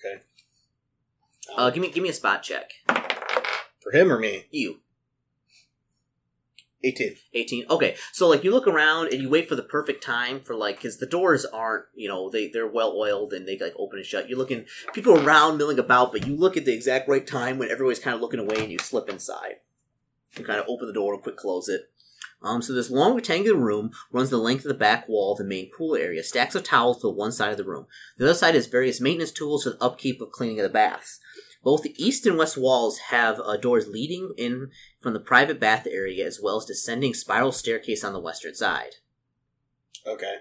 Okay. 0.00 0.22
uh 1.56 1.70
give 1.70 1.80
me 1.80 1.90
give 1.90 2.02
me 2.02 2.08
a 2.08 2.12
spot 2.14 2.42
check 2.42 2.72
for 3.80 3.92
him 3.92 4.10
or 4.10 4.18
me? 4.18 4.46
you 4.50 4.80
18. 6.86 7.16
18 7.34 7.64
okay 7.70 7.96
so 8.12 8.28
like 8.28 8.44
you 8.44 8.50
look 8.50 8.66
around 8.66 9.12
and 9.12 9.20
you 9.20 9.28
wait 9.28 9.48
for 9.48 9.56
the 9.56 9.62
perfect 9.62 10.02
time 10.02 10.40
for 10.40 10.54
like 10.54 10.76
because 10.76 10.98
the 10.98 11.06
doors 11.06 11.44
aren't 11.44 11.84
you 11.94 12.08
know 12.08 12.30
they 12.30 12.48
they're 12.48 12.66
well 12.66 12.94
oiled 12.96 13.32
and 13.32 13.46
they 13.46 13.58
like 13.58 13.74
open 13.76 13.98
and 13.98 14.06
shut 14.06 14.28
you're 14.28 14.38
looking 14.38 14.64
people 14.92 15.18
around 15.18 15.58
milling 15.58 15.78
about 15.78 16.12
but 16.12 16.26
you 16.26 16.36
look 16.36 16.56
at 16.56 16.64
the 16.64 16.74
exact 16.74 17.08
right 17.08 17.26
time 17.26 17.58
when 17.58 17.70
everybody's 17.70 17.98
kind 17.98 18.14
of 18.14 18.20
looking 18.20 18.40
away 18.40 18.62
and 18.62 18.72
you 18.72 18.78
slip 18.78 19.08
inside 19.08 19.56
you 20.36 20.44
kind 20.44 20.60
of 20.60 20.66
open 20.68 20.86
the 20.86 20.92
door 20.92 21.14
and 21.14 21.22
quick 21.22 21.36
close 21.36 21.68
it 21.68 21.90
um, 22.42 22.62
so 22.62 22.72
this 22.72 22.90
long 22.90 23.14
rectangular 23.14 23.58
room 23.58 23.90
runs 24.12 24.30
the 24.30 24.36
length 24.36 24.64
of 24.64 24.68
the 24.68 24.74
back 24.74 25.08
wall 25.08 25.32
of 25.32 25.38
the 25.38 25.44
main 25.44 25.70
pool 25.70 25.96
area. 25.96 26.22
Stacks 26.22 26.54
of 26.54 26.62
towels 26.64 27.00
to 27.00 27.08
one 27.08 27.32
side 27.32 27.50
of 27.50 27.56
the 27.56 27.64
room. 27.64 27.86
The 28.18 28.26
other 28.26 28.34
side 28.34 28.54
has 28.54 28.66
various 28.66 29.00
maintenance 29.00 29.32
tools 29.32 29.64
for 29.64 29.70
the 29.70 29.82
upkeep 29.82 30.20
of 30.20 30.30
cleaning 30.30 30.60
of 30.60 30.64
the 30.64 30.68
baths. 30.68 31.18
Both 31.66 31.82
the 31.82 31.96
east 31.98 32.24
and 32.26 32.38
west 32.38 32.56
walls 32.56 32.98
have 33.10 33.40
uh, 33.40 33.56
doors 33.56 33.88
leading 33.88 34.32
in 34.38 34.70
from 35.00 35.14
the 35.14 35.18
private 35.18 35.58
bath 35.58 35.84
area, 35.90 36.24
as 36.24 36.38
well 36.40 36.58
as 36.58 36.64
descending 36.64 37.12
spiral 37.12 37.50
staircase 37.50 38.04
on 38.04 38.12
the 38.12 38.20
western 38.20 38.54
side. 38.54 38.92
Okay. 40.06 40.36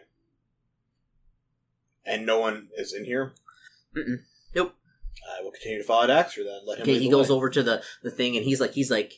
And 2.06 2.28
no 2.28 2.40
one 2.40 2.68
is 2.78 2.94
in 2.94 3.06
here? 3.06 3.34
Mm-mm. 3.98 4.20
Nope. 4.54 4.76
I 5.36 5.42
will 5.44 5.50
continue 5.50 5.80
to 5.80 5.84
follow 5.84 6.06
Daxter 6.06 6.44
then. 6.46 6.60
Let 6.64 6.78
him 6.78 6.84
Okay, 6.84 7.00
he 7.00 7.10
goes 7.10 7.32
way. 7.32 7.36
over 7.36 7.50
to 7.50 7.64
the, 7.64 7.82
the 8.04 8.12
thing, 8.12 8.38
and 8.38 8.46
he's 8.46 8.62
like, 8.62 8.74
he's 8.74 8.92
like, 8.92 9.14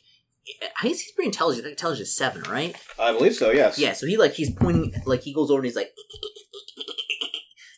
I 0.81 0.87
guess 0.87 1.01
he's 1.01 1.11
pretty 1.11 1.27
intelligent. 1.27 1.65
I 1.65 1.67
think 1.67 1.77
intelligence 1.77 2.13
seven, 2.13 2.43
right? 2.43 2.73
I 2.97 3.11
believe 3.11 3.35
so, 3.35 3.51
yes. 3.51 3.77
Yeah. 3.77 3.91
So 3.91 4.07
he 4.07 4.15
like 4.15 4.31
he's 4.31 4.51
pointing, 4.51 4.93
like 5.05 5.23
he 5.23 5.33
goes 5.33 5.51
over 5.51 5.59
and 5.59 5.65
he's 5.65 5.75
like, 5.75 5.91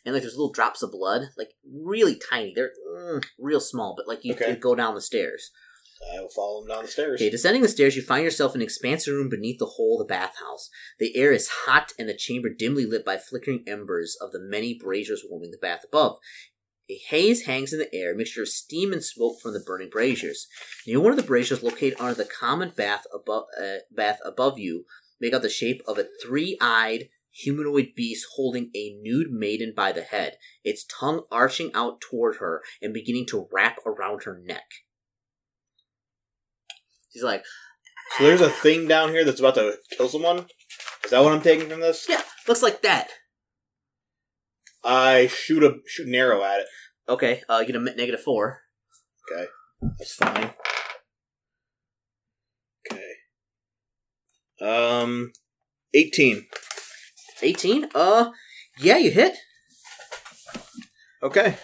and 0.04 0.14
like 0.14 0.22
there's 0.22 0.36
little 0.36 0.52
drops 0.52 0.82
of 0.82 0.92
blood, 0.92 1.28
like 1.36 1.50
really 1.64 2.16
tiny. 2.30 2.52
They're 2.54 2.72
mm, 2.96 3.24
real 3.38 3.60
small, 3.60 3.94
but 3.96 4.08
like 4.08 4.24
you 4.24 4.34
Okay. 4.34 4.56
go 4.56 4.74
down 4.74 4.94
the 4.94 5.00
stairs. 5.00 5.50
I 6.14 6.20
will 6.20 6.30
follow 6.30 6.62
him 6.62 6.68
down 6.68 6.84
the 6.84 6.88
stairs. 6.90 7.20
Okay, 7.20 7.28
descending 7.28 7.60
the 7.60 7.68
stairs, 7.68 7.94
you 7.94 8.00
find 8.00 8.24
yourself 8.24 8.54
in 8.54 8.62
an 8.62 8.64
expansive 8.64 9.12
room 9.14 9.28
beneath 9.28 9.58
the 9.58 9.66
whole 9.66 10.00
of 10.00 10.08
the 10.08 10.12
bathhouse. 10.12 10.70
The 10.98 11.14
air 11.14 11.30
is 11.30 11.48
hot 11.66 11.92
and 11.98 12.08
the 12.08 12.16
chamber 12.16 12.48
dimly 12.48 12.86
lit 12.86 13.04
by 13.04 13.18
flickering 13.18 13.64
embers 13.66 14.16
of 14.18 14.32
the 14.32 14.40
many 14.40 14.78
braziers 14.82 15.22
warming 15.28 15.50
the 15.50 15.58
bath 15.58 15.84
above. 15.84 16.16
A 16.88 16.94
haze 17.08 17.42
hangs 17.42 17.72
in 17.74 17.78
the 17.78 17.94
air, 17.94 18.14
a 18.14 18.16
mixture 18.16 18.42
of 18.42 18.48
steam 18.48 18.92
and 18.92 19.04
smoke 19.04 19.40
from 19.40 19.52
the 19.52 19.60
burning 19.60 19.90
braziers. 19.90 20.48
Near 20.86 21.00
one 21.00 21.12
of 21.12 21.18
the 21.18 21.22
braziers, 21.22 21.62
located 21.62 22.00
under 22.00 22.14
the 22.14 22.24
common 22.24 22.70
bath 22.74 23.04
above, 23.14 23.44
uh, 23.60 23.76
bath 23.92 24.18
above 24.24 24.58
you, 24.58 24.86
make 25.20 25.34
out 25.34 25.42
the 25.42 25.50
shape 25.50 25.82
of 25.86 25.98
a 25.98 26.06
three-eyed 26.22 27.10
humanoid 27.30 27.88
beast 27.96 28.26
holding 28.36 28.70
a 28.74 28.96
nude 29.00 29.30
maiden 29.30 29.72
by 29.76 29.92
the 29.92 30.02
head, 30.02 30.36
its 30.64 30.84
tongue 30.84 31.22
arching 31.30 31.70
out 31.74 32.00
toward 32.00 32.36
her 32.36 32.62
and 32.82 32.92
beginning 32.92 33.26
to 33.26 33.48
wrap 33.52 33.78
around 33.86 34.24
her 34.24 34.40
neck. 34.44 34.66
She's 37.12 37.22
like, 37.22 37.44
So 38.18 38.24
there's 38.24 38.40
a 38.40 38.50
thing 38.50 38.86
down 38.86 39.10
here 39.10 39.24
that's 39.24 39.40
about 39.40 39.54
to 39.56 39.76
kill 39.96 40.08
someone? 40.08 40.46
Is 41.04 41.10
that 41.10 41.22
what 41.22 41.32
I'm 41.32 41.42
taking 41.42 41.68
from 41.68 41.80
this? 41.80 42.06
Yeah, 42.08 42.22
looks 42.46 42.62
like 42.62 42.82
that. 42.82 43.08
I 44.84 45.26
shoot 45.26 45.62
a 45.62 45.78
shoot 45.86 46.08
an 46.08 46.14
arrow 46.14 46.42
at 46.42 46.60
it. 46.60 46.66
Okay, 47.08 47.42
uh, 47.48 47.58
you 47.58 47.66
get 47.66 47.76
a 47.76 47.80
negative 47.80 48.22
four. 48.22 48.62
Okay. 49.30 49.46
That's 49.98 50.14
fine. 50.14 50.52
Okay. 52.90 53.12
Um 54.62 55.32
eighteen. 55.94 56.46
18? 57.42 57.88
Uh, 57.94 58.30
yeah, 58.78 58.98
you 58.98 59.10
hit. 59.10 59.36
Okay. 61.22 61.56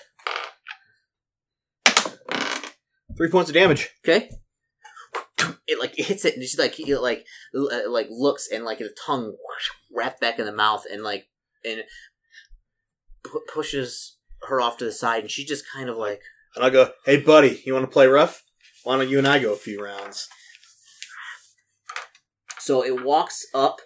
Three 3.16 3.30
points 3.30 3.48
of 3.50 3.54
damage. 3.54 3.90
Okay. 4.06 4.30
It 5.66 5.78
like 5.80 5.94
hits 5.96 6.24
it, 6.24 6.34
and 6.34 6.44
she 6.44 6.56
like 6.58 6.78
it, 6.78 7.00
like 7.00 7.24
uh, 7.54 7.90
like 7.90 8.08
looks 8.10 8.48
and 8.52 8.64
like 8.64 8.78
the 8.78 8.94
tongue 9.04 9.34
wrapped 9.94 10.20
back 10.20 10.38
in 10.38 10.46
the 10.46 10.52
mouth, 10.52 10.84
and 10.90 11.02
like 11.02 11.26
and 11.64 11.82
pu- 13.24 13.44
pushes 13.52 14.18
her 14.42 14.60
off 14.60 14.76
to 14.78 14.84
the 14.84 14.92
side, 14.92 15.22
and 15.22 15.30
she 15.30 15.44
just 15.44 15.64
kind 15.72 15.88
of 15.88 15.96
like 15.96 16.20
And 16.54 16.64
I'll 16.64 16.70
go, 16.70 16.90
hey 17.04 17.16
buddy, 17.20 17.62
you 17.64 17.74
wanna 17.74 17.86
play 17.86 18.06
rough? 18.06 18.44
Why 18.84 18.96
don't 18.96 19.08
you 19.08 19.18
and 19.18 19.26
I 19.26 19.38
go 19.38 19.52
a 19.52 19.56
few 19.56 19.82
rounds? 19.82 20.28
so 22.66 22.84
it 22.84 23.04
walks 23.04 23.46
up. 23.54 23.80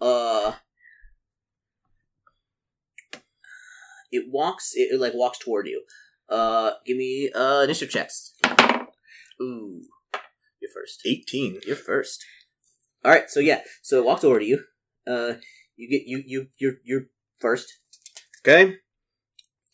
Uh, 0.00 0.52
it 4.10 4.26
walks. 4.30 4.72
It, 4.74 4.94
it 4.94 5.00
like 5.00 5.14
walks 5.14 5.38
toward 5.38 5.66
you. 5.66 5.82
Uh, 6.28 6.72
give 6.86 6.96
me 6.96 7.30
uh 7.34 7.62
initiative 7.62 7.90
checks. 7.90 8.34
Ooh, 9.40 9.82
you're 10.60 10.70
first. 10.74 11.02
Eighteen. 11.06 11.60
You're 11.66 11.76
first. 11.76 12.24
All 13.04 13.12
right, 13.12 13.30
so 13.30 13.40
yeah, 13.40 13.60
so 13.82 13.98
it 13.98 14.04
walks 14.04 14.24
over 14.24 14.38
to 14.38 14.44
you. 14.44 14.64
Uh, 15.06 15.34
you 15.76 15.88
get 15.88 16.02
you 16.06 16.22
you 16.26 16.48
you're 16.58 16.74
you're 16.84 17.06
first. 17.38 17.78
Okay. 18.46 18.76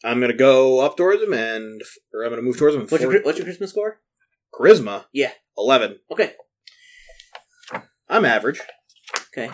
I'm 0.04 0.20
gonna 0.20 0.34
go 0.34 0.80
up 0.80 0.96
towards 0.98 1.22
him 1.22 1.32
and, 1.32 1.80
or 2.12 2.24
I'm 2.24 2.30
gonna 2.30 2.42
move 2.42 2.58
towards 2.58 2.76
him. 2.76 2.86
What's 2.86 3.02
your 3.02 3.22
what's 3.22 3.38
your 3.38 3.46
Christmas 3.46 3.70
score? 3.70 4.00
charisma? 4.52 5.06
Yeah. 5.12 5.30
eleven. 5.56 5.98
Okay. 6.10 6.32
I'm 8.08 8.24
average. 8.24 8.60
Okay. 9.32 9.50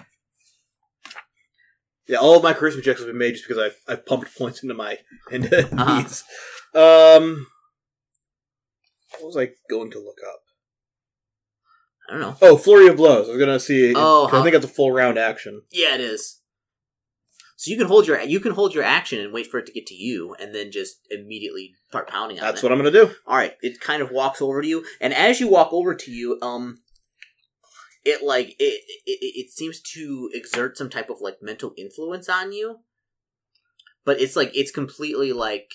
Yeah, 2.11 2.19
all 2.19 2.37
of 2.37 2.43
my 2.43 2.53
charisma 2.53 2.83
checks 2.83 2.99
have 2.99 3.07
been 3.07 3.17
made 3.19 3.33
just 3.35 3.47
because 3.47 3.63
I've 3.63 3.77
I've 3.87 4.05
pumped 4.05 4.37
points 4.37 4.63
into 4.65 4.75
my 4.75 4.99
into 5.31 5.65
Uh-huh. 5.73 6.03
these. 6.03 6.25
Um, 6.75 7.47
what 9.21 9.27
was 9.27 9.37
I 9.37 9.51
going 9.71 9.91
to 9.93 9.99
look 9.99 10.19
up? 10.29 10.41
I 12.09 12.13
don't 12.15 12.21
know. 12.21 12.37
Oh, 12.43 12.57
flurry 12.57 12.89
of 12.89 12.97
blows. 12.97 13.29
I 13.29 13.33
was 13.33 13.39
gonna 13.39 13.61
see. 13.61 13.93
Oh, 13.97 14.29
I 14.33 14.43
think 14.43 14.57
it's 14.57 14.65
a 14.65 14.69
full 14.69 14.91
round 14.91 15.19
action. 15.19 15.63
Yeah, 15.71 15.95
it 15.95 16.01
is. 16.01 16.41
So 17.57 17.71
you 17.71 17.77
can 17.77 17.87
hold 17.87 18.09
your 18.09 18.21
you 18.23 18.41
can 18.41 18.53
hold 18.53 18.75
your 18.75 18.83
action 18.83 19.21
and 19.21 19.33
wait 19.33 19.47
for 19.47 19.59
it 19.61 19.67
to 19.67 19.73
get 19.73 19.87
to 19.87 19.95
you, 19.95 20.35
and 20.41 20.53
then 20.55 20.73
just 20.73 20.97
immediately 21.11 21.75
start 21.91 22.09
pounding 22.09 22.39
on 22.41 22.45
That's 22.45 22.63
it. 22.63 22.67
what 22.67 22.73
I'm 22.73 22.79
gonna 22.79 22.91
do. 22.91 23.11
All 23.27 23.37
right, 23.37 23.55
it 23.63 23.81
kind 23.81 24.03
of 24.03 24.11
walks 24.11 24.43
over 24.43 24.61
to 24.63 24.67
you, 24.67 24.85
and 25.01 25.15
as 25.15 25.39
you 25.39 25.47
walk 25.49 25.73
over 25.73 25.95
to 25.95 26.11
you, 26.11 26.39
um, 26.43 26.79
it 28.05 28.23
like 28.23 28.51
it 28.59 28.83
it, 29.07 29.19
it 29.47 29.51
seems 29.51 29.81
to 29.95 30.31
exert 30.33 30.77
some 30.77 30.91
type 30.91 31.11
of 31.11 31.21
like 31.21 31.37
mental 31.43 31.73
influence 31.77 32.29
on 32.29 32.53
you, 32.53 32.81
but 34.05 34.21
it's 34.21 34.37
like 34.37 34.51
it's 34.55 34.71
completely 34.71 35.33
like 35.33 35.73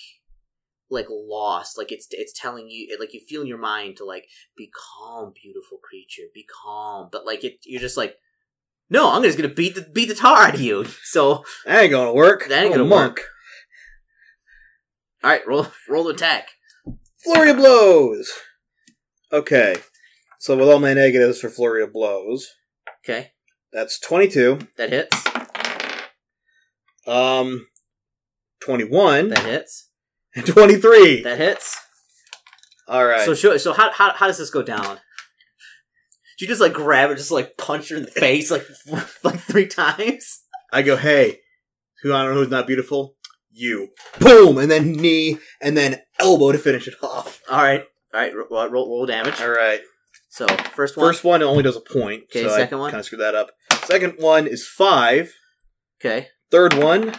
like 0.89 1.07
lost. 1.09 1.77
Like 1.77 1.91
it's 1.91 2.07
it's 2.11 2.33
telling 2.39 2.69
you 2.69 2.87
it, 2.89 2.99
like 2.99 3.13
you 3.13 3.21
feel 3.27 3.41
in 3.41 3.47
your 3.47 3.57
mind 3.57 3.97
to 3.97 4.05
like 4.05 4.25
be 4.57 4.71
calm, 4.97 5.33
beautiful 5.41 5.77
creature, 5.83 6.23
be 6.33 6.45
calm, 6.63 7.09
but 7.11 7.25
like 7.25 7.43
it 7.43 7.59
you're 7.65 7.81
just 7.81 7.97
like. 7.97 8.15
No, 8.87 9.11
I'm 9.11 9.23
just 9.23 9.35
gonna 9.35 9.51
beat 9.51 9.73
the 9.73 9.81
beat 9.81 10.09
the 10.09 10.13
tar 10.13 10.43
out 10.43 10.53
of 10.53 10.61
you. 10.61 10.85
So, 11.03 11.43
That 11.65 11.81
ain't 11.81 11.91
gonna 11.91 12.13
work. 12.13 12.47
That 12.47 12.65
ain't 12.65 12.73
I'm 12.75 12.81
gonna 12.81 12.89
monk. 12.89 13.21
all 15.23 15.31
right, 15.31 15.47
roll 15.47 15.65
roll 15.89 16.03
the 16.03 16.11
attack. 16.11 16.49
Flurry 17.23 17.49
of 17.49 17.57
blows. 17.57 18.31
Okay. 19.31 19.77
So 20.45 20.55
with 20.55 20.69
all 20.69 20.77
my 20.77 20.93
negatives 20.93 21.41
for 21.41 21.49
flurry 21.49 21.81
of 21.81 21.91
blows, 21.91 22.51
Okay, 23.03 23.31
that's 23.73 23.99
22. 23.99 24.59
that 24.77 24.91
hits. 24.91 25.17
Um, 27.07 27.65
21 28.61 29.29
That 29.29 29.39
hits. 29.43 29.89
and 30.35 30.45
23. 30.45 31.23
That 31.23 31.39
hits. 31.39 31.75
all 32.87 33.07
right. 33.07 33.25
So 33.25 33.33
show, 33.33 33.57
so 33.57 33.73
how, 33.73 33.91
how 33.91 34.11
how 34.13 34.27
does 34.27 34.37
this 34.37 34.51
go 34.51 34.61
down? 34.61 34.99
Did 36.37 36.41
you 36.41 36.47
just 36.47 36.61
like 36.61 36.73
grab 36.73 37.09
it, 37.09 37.15
just 37.17 37.31
like 37.31 37.57
punch 37.57 37.89
her 37.89 37.95
in 37.95 38.03
the 38.03 38.11
face 38.11 38.51
like 38.51 38.67
like 39.23 39.39
three 39.39 39.65
times? 39.65 40.41
I 40.71 40.83
go, 40.83 40.95
hey, 40.95 41.39
who 42.03 42.13
I 42.13 42.21
don't 42.23 42.35
know 42.35 42.41
who's 42.41 42.51
not 42.51 42.67
beautiful? 42.67 43.15
You. 43.51 43.87
Boom, 44.19 44.59
and 44.59 44.69
then 44.69 44.91
knee, 44.91 45.39
and 45.59 45.75
then 45.75 46.01
elbow 46.19 46.51
to 46.51 46.59
finish 46.59 46.87
it 46.87 46.93
off. 47.01 47.41
All 47.49 47.63
right, 47.63 47.83
all 48.13 48.19
right. 48.19 48.31
Roll 48.35 48.69
roll, 48.69 48.87
roll 48.89 49.05
damage. 49.07 49.41
All 49.41 49.49
right. 49.49 49.81
So 50.35 50.47
first 50.73 50.97
one. 50.97 51.05
First 51.07 51.23
one 51.23 51.41
only 51.43 51.63
does 51.63 51.77
a 51.77 51.79
point. 51.79 52.23
Okay, 52.25 52.43
so 52.43 52.49
second 52.49 52.77
I 52.77 52.81
one? 52.81 52.91
Kind 52.91 52.99
of 52.99 53.05
screwed 53.05 53.21
that 53.21 53.35
up. 53.35 53.51
Second 53.85 54.15
one 54.17 54.47
is 54.47 54.67
five. 54.67 55.33
Okay. 56.01 56.27
Third 56.51 56.73
one, 56.73 57.15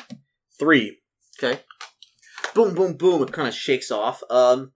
three. 0.58 0.98
Okay. 1.42 1.62
Boom, 2.54 2.74
boom, 2.74 2.98
boom. 2.98 3.22
It 3.22 3.32
kind 3.32 3.48
of 3.48 3.54
shakes 3.54 3.90
off. 3.90 4.22
Um, 4.28 4.72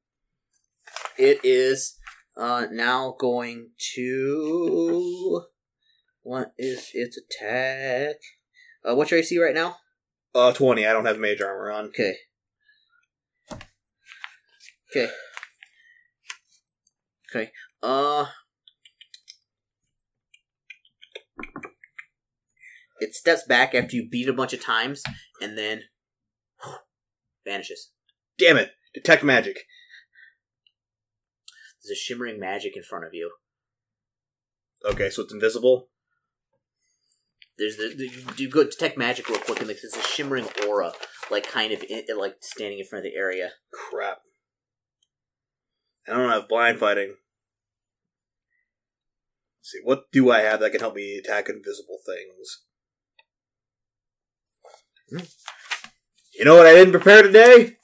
it 1.18 1.40
is 1.44 1.98
uh 2.34 2.64
now 2.72 3.14
going 3.20 3.72
to. 3.96 5.42
What 6.22 6.52
is 6.56 6.92
its 6.94 7.18
attack? 7.18 8.16
Uh, 8.82 8.94
what's 8.94 9.10
your 9.10 9.20
AC 9.20 9.38
right 9.38 9.54
now? 9.54 9.76
Uh, 10.34 10.52
20. 10.52 10.86
I 10.86 10.94
don't 10.94 11.04
have 11.04 11.18
mage 11.18 11.42
armor 11.42 11.70
on. 11.70 11.86
Okay. 11.88 12.14
Okay. 14.90 15.10
Okay. 17.30 17.50
Uh. 17.82 18.26
It 23.00 23.14
steps 23.14 23.44
back 23.46 23.74
after 23.74 23.96
you 23.96 24.08
beat 24.10 24.28
a 24.28 24.32
bunch 24.32 24.52
of 24.52 24.62
times, 24.62 25.02
and 25.40 25.56
then 25.56 25.82
vanishes. 27.46 27.90
Damn 28.38 28.58
it. 28.58 28.70
Detect 28.94 29.22
magic. 29.22 29.56
There's 31.82 31.96
a 31.96 32.00
shimmering 32.00 32.38
magic 32.38 32.76
in 32.76 32.82
front 32.82 33.06
of 33.06 33.14
you. 33.14 33.30
Okay, 34.84 35.10
so 35.10 35.22
it's 35.22 35.32
invisible. 35.32 35.88
There's 37.58 37.76
the, 37.76 37.94
the 37.94 38.04
you 38.04 38.24
do 38.36 38.48
go 38.48 38.64
detect 38.64 38.96
magic 38.96 39.28
real 39.28 39.38
quick, 39.38 39.58
and 39.58 39.68
like, 39.68 39.78
there's 39.82 39.94
a 39.94 40.08
shimmering 40.08 40.46
aura, 40.66 40.92
like 41.30 41.46
kind 41.46 41.72
of 41.72 41.84
in, 41.88 42.04
like 42.16 42.36
standing 42.40 42.78
in 42.78 42.86
front 42.86 43.04
of 43.04 43.12
the 43.12 43.18
area. 43.18 43.50
Crap. 43.72 44.18
I 46.08 46.16
don't 46.16 46.30
have 46.30 46.48
blind 46.48 46.78
fighting. 46.78 47.16
See, 49.62 49.78
what 49.84 50.10
do 50.10 50.30
I 50.30 50.40
have 50.40 50.60
that 50.60 50.70
can 50.72 50.80
help 50.80 50.94
me 50.94 51.16
attack 51.16 51.48
invisible 51.48 51.98
things? 52.06 52.64
Hmm. 55.10 55.26
You 56.38 56.44
know 56.44 56.56
what 56.56 56.66
I 56.66 56.74
didn't 56.74 56.92
prepare 56.92 57.22
today? 57.22 57.76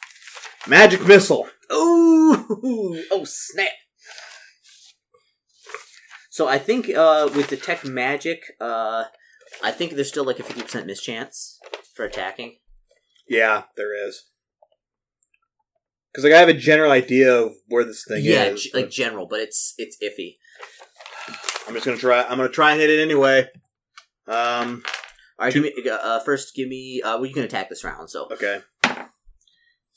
Magic 0.67 1.07
missile. 1.07 1.49
Ooh! 1.73 3.05
Oh 3.11 3.25
snap! 3.25 3.69
So 6.31 6.49
I 6.49 6.59
think 6.59 6.89
uh, 6.91 7.29
with 7.35 7.49
detect 7.49 7.85
magic, 7.85 8.43
uh, 8.61 9.05
I 9.63 9.71
think 9.71 9.93
there's 9.93 10.09
still 10.09 10.25
like 10.25 10.39
a 10.39 10.43
fifty 10.43 10.63
percent 10.63 10.87
mischance 10.87 11.59
for 11.95 12.05
attacking. 12.05 12.59
Yeah, 13.29 13.65
there 13.77 14.07
is. 14.07 14.27
Because 16.13 16.25
like 16.25 16.35
I 16.35 16.39
have 16.39 16.49
a 16.49 16.55
general 16.55 16.93
idea 16.93 17.35
of 17.35 17.55
where 17.69 17.85
this 17.85 18.05
thing 18.07 18.25
yeah, 18.25 18.45
is. 18.45 18.63
g- 18.63 18.71
like 18.73 18.91
general, 18.91 19.27
but 19.27 19.41
it's 19.41 19.75
it's 19.77 19.97
iffy. 20.03 20.37
I'm 21.67 21.75
just 21.75 21.85
gonna 21.87 21.97
try. 21.97 22.23
I'm 22.23 22.37
gonna 22.39 22.49
try 22.49 22.73
and 22.73 22.81
hit 22.81 22.91
it 22.91 23.01
anyway. 23.01 23.49
Um. 24.27 24.83
All 25.39 25.45
right, 25.47 25.53
give 25.53 25.63
me 25.63 25.73
uh, 25.91 26.21
first. 26.21 26.55
Give 26.55 26.69
me. 26.69 27.03
Uh, 27.03 27.17
well, 27.17 27.27
you 27.27 27.35
can 27.35 27.45
attack 27.45 27.69
this 27.69 27.85
round. 27.85 28.09
So 28.11 28.29
Okay. 28.31 28.61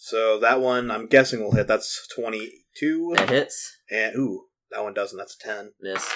So 0.02 0.40
that 0.40 0.62
one, 0.62 0.90
I'm 0.92 1.08
guessing 1.08 1.44
will 1.44 1.52
hit. 1.52 1.68
That's 1.68 2.08
22. 2.16 3.14
that 3.18 3.30
hits. 3.30 3.78
And 3.92 4.16
ooh, 4.16 4.46
that 4.72 4.82
one 4.82 4.94
doesn't. 4.94 5.18
That's 5.18 5.36
a 5.44 5.48
10. 5.48 5.72
Miss. 5.82 6.10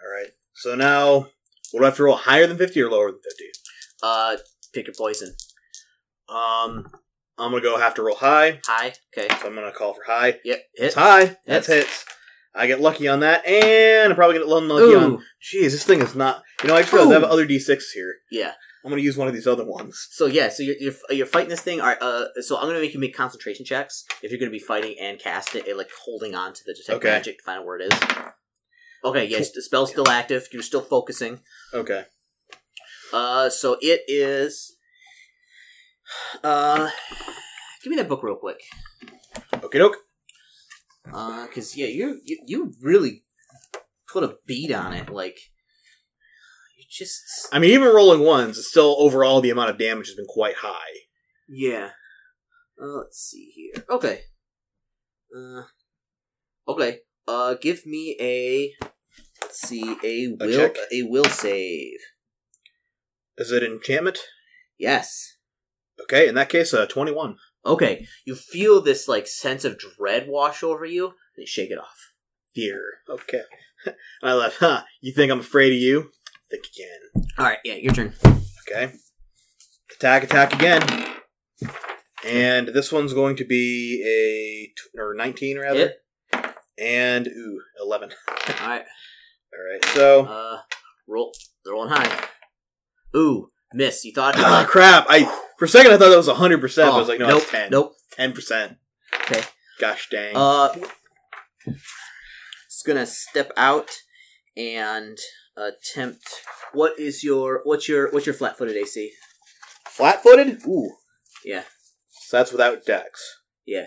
All 0.00 0.08
right. 0.10 0.30
So 0.54 0.76
now, 0.76 1.26
what 1.72 1.80
do 1.80 1.82
I 1.82 1.86
have 1.86 1.96
to 1.96 2.04
roll? 2.04 2.14
Higher 2.14 2.46
than 2.46 2.56
50 2.56 2.80
or 2.80 2.90
lower 2.90 3.10
than 3.10 3.20
50? 3.20 3.44
Uh, 4.04 4.36
pick 4.72 4.86
your 4.86 4.94
poison. 4.96 5.34
Um, 6.28 6.86
I'm 7.38 7.50
gonna 7.50 7.60
go 7.60 7.76
have 7.76 7.94
to 7.94 8.02
roll 8.04 8.16
high. 8.16 8.60
High. 8.64 8.92
Okay. 9.16 9.26
So 9.40 9.48
I'm 9.48 9.54
gonna 9.56 9.72
call 9.72 9.94
for 9.94 10.04
high. 10.06 10.38
Yep. 10.44 10.62
It's 10.74 10.82
Hits. 10.82 10.94
high. 10.94 11.36
That's 11.44 11.66
Hits. 11.66 12.04
I 12.54 12.66
get 12.66 12.80
lucky 12.80 13.08
on 13.08 13.20
that, 13.20 13.46
and 13.46 14.10
I'm 14.10 14.16
probably 14.16 14.38
gonna 14.38 14.46
get 14.46 14.56
unlucky 14.56 14.94
on. 14.94 15.12
Ooh. 15.12 15.22
Jeez, 15.42 15.70
this 15.70 15.84
thing 15.84 16.02
is 16.02 16.14
not. 16.14 16.42
You 16.62 16.68
know, 16.68 16.76
I 16.76 16.82
just 16.82 16.92
realized 16.92 17.12
I 17.12 17.14
have 17.20 17.24
other 17.24 17.46
d6s 17.46 17.92
here. 17.94 18.16
Yeah. 18.30 18.52
I'm 18.84 18.90
gonna 18.90 19.00
use 19.02 19.16
one 19.16 19.28
of 19.28 19.34
these 19.34 19.46
other 19.46 19.64
ones. 19.64 20.08
So 20.10 20.26
yeah, 20.26 20.48
so 20.48 20.62
you're, 20.62 20.74
you're 20.78 20.94
you're 21.10 21.26
fighting 21.26 21.50
this 21.50 21.60
thing. 21.60 21.80
All 21.80 21.86
right, 21.86 22.02
uh, 22.02 22.24
so 22.40 22.56
I'm 22.56 22.66
gonna 22.66 22.80
make 22.80 22.92
you 22.92 23.00
make 23.00 23.16
concentration 23.16 23.64
checks 23.64 24.04
if 24.22 24.30
you're 24.30 24.40
gonna 24.40 24.50
be 24.50 24.58
fighting 24.58 24.96
and 25.00 25.18
cast 25.20 25.54
it, 25.54 25.68
and, 25.68 25.78
like 25.78 25.90
holding 26.04 26.34
on 26.34 26.52
to 26.52 26.60
the 26.66 26.74
detect 26.74 26.96
Okay. 26.96 27.08
magic 27.08 27.38
to 27.38 27.44
find 27.44 27.60
out 27.60 27.64
where 27.66 27.78
it 27.78 27.92
is. 27.92 27.98
Okay, 29.04 29.24
yes, 29.24 29.52
the 29.52 29.62
spell's 29.62 29.90
still 29.90 30.08
active. 30.08 30.48
You're 30.52 30.62
still 30.62 30.80
focusing. 30.82 31.40
Okay. 31.72 32.04
Uh, 33.12 33.50
so 33.50 33.76
it 33.80 34.02
is. 34.08 34.76
Uh, 36.42 36.90
give 37.82 37.90
me 37.90 37.96
that 37.96 38.08
book 38.08 38.22
real 38.22 38.36
quick. 38.36 38.60
Okay, 39.62 39.78
doke. 39.78 39.96
Uh, 41.06 41.46
cause 41.48 41.76
yeah, 41.76 41.86
you 41.86 42.20
you 42.24 42.38
you 42.46 42.72
really 42.80 43.24
put 44.08 44.24
a 44.24 44.36
beat 44.46 44.72
on 44.72 44.92
it. 44.92 45.08
Like 45.08 45.38
you 46.76 46.84
just 46.88 47.22
I 47.52 47.58
mean, 47.58 47.70
even 47.70 47.88
rolling 47.88 48.20
ones, 48.20 48.58
it's 48.58 48.68
still 48.68 48.96
overall 48.98 49.40
the 49.40 49.50
amount 49.50 49.70
of 49.70 49.78
damage 49.78 50.06
has 50.06 50.16
been 50.16 50.26
quite 50.26 50.56
high. 50.56 51.06
Yeah. 51.48 51.90
Uh, 52.80 52.98
let's 52.98 53.18
see 53.18 53.52
here. 53.54 53.84
Okay. 53.90 54.20
Uh. 55.36 55.62
Okay. 56.68 57.00
Uh, 57.26 57.54
give 57.54 57.86
me 57.86 58.16
a. 58.20 58.72
Let's 59.40 59.68
see 59.68 59.96
a 60.04 60.28
will 60.38 60.56
check? 60.56 60.76
a 60.92 61.02
will 61.02 61.24
save. 61.24 61.98
Is 63.36 63.50
it 63.50 63.62
enchantment? 63.62 64.18
Yes. 64.78 65.36
Okay, 66.00 66.28
in 66.28 66.34
that 66.34 66.48
case, 66.48 66.74
uh, 66.74 66.86
21. 66.86 67.36
Okay. 67.64 68.06
You 68.24 68.34
feel 68.34 68.80
this 68.80 69.08
like 69.08 69.26
sense 69.26 69.64
of 69.64 69.78
dread 69.78 70.26
wash 70.28 70.62
over 70.62 70.84
you, 70.84 71.06
and 71.06 71.14
you 71.38 71.46
shake 71.46 71.70
it 71.70 71.78
off. 71.78 72.12
Fear. 72.54 72.82
Okay. 73.08 73.42
I 74.22 74.32
left. 74.34 74.58
Huh. 74.58 74.82
You 75.00 75.12
think 75.12 75.30
I'm 75.32 75.40
afraid 75.40 75.72
of 75.72 75.78
you? 75.78 76.10
Think 76.50 76.64
again. 76.74 77.24
All 77.38 77.46
right. 77.46 77.58
Yeah, 77.64 77.74
your 77.74 77.92
turn. 77.92 78.12
Okay. 78.68 78.92
Attack, 79.96 80.24
attack 80.24 80.52
again. 80.54 80.82
And 82.24 82.68
this 82.68 82.92
one's 82.92 83.14
going 83.14 83.36
to 83.36 83.44
be 83.44 84.02
a 84.04 84.66
t- 84.66 84.98
or 85.00 85.14
19 85.14 85.58
rather. 85.58 85.78
Hit. 86.32 86.54
And 86.78 87.26
ooh, 87.26 87.60
11. 87.80 88.10
All 88.28 88.68
right. 88.68 88.84
All 89.52 89.72
right. 89.72 89.84
So 89.94 90.24
Uh, 90.26 90.58
roll. 91.08 91.32
They're 91.64 91.74
rolling 91.74 91.90
high. 91.90 92.24
Ooh, 93.16 93.48
Miss. 93.74 94.04
You 94.04 94.12
thought 94.12 94.34
Ah, 94.38 94.66
crap! 94.68 95.06
I 95.08 95.24
for 95.58 95.64
a 95.64 95.68
second 95.68 95.92
I 95.92 95.96
thought 95.96 96.10
that 96.10 96.16
was 96.16 96.28
hundred 96.28 96.60
percent. 96.60 96.90
I 96.90 96.92
oh, 96.92 96.98
was 96.98 97.08
like, 97.08 97.20
no, 97.20 97.28
nope, 97.28 97.42
it's 97.42 97.50
ten. 97.50 97.70
nope. 97.70 97.96
ten 98.10 98.32
percent. 98.32 98.76
Okay. 99.22 99.42
Gosh 99.78 100.08
dang. 100.10 100.36
Uh, 100.36 100.74
it's 101.64 102.82
gonna 102.84 103.06
step 103.06 103.52
out 103.56 103.90
and 104.56 105.18
attempt. 105.56 106.42
What 106.72 106.98
is 106.98 107.22
your 107.22 107.60
what's 107.64 107.88
your 107.88 108.10
what's 108.10 108.26
your 108.26 108.34
flat-footed 108.34 108.76
AC? 108.76 109.12
Flat-footed. 109.88 110.62
Ooh. 110.66 110.90
Yeah. 111.44 111.64
So 112.10 112.38
that's 112.38 112.52
without 112.52 112.84
dex. 112.84 113.40
Yeah. 113.66 113.86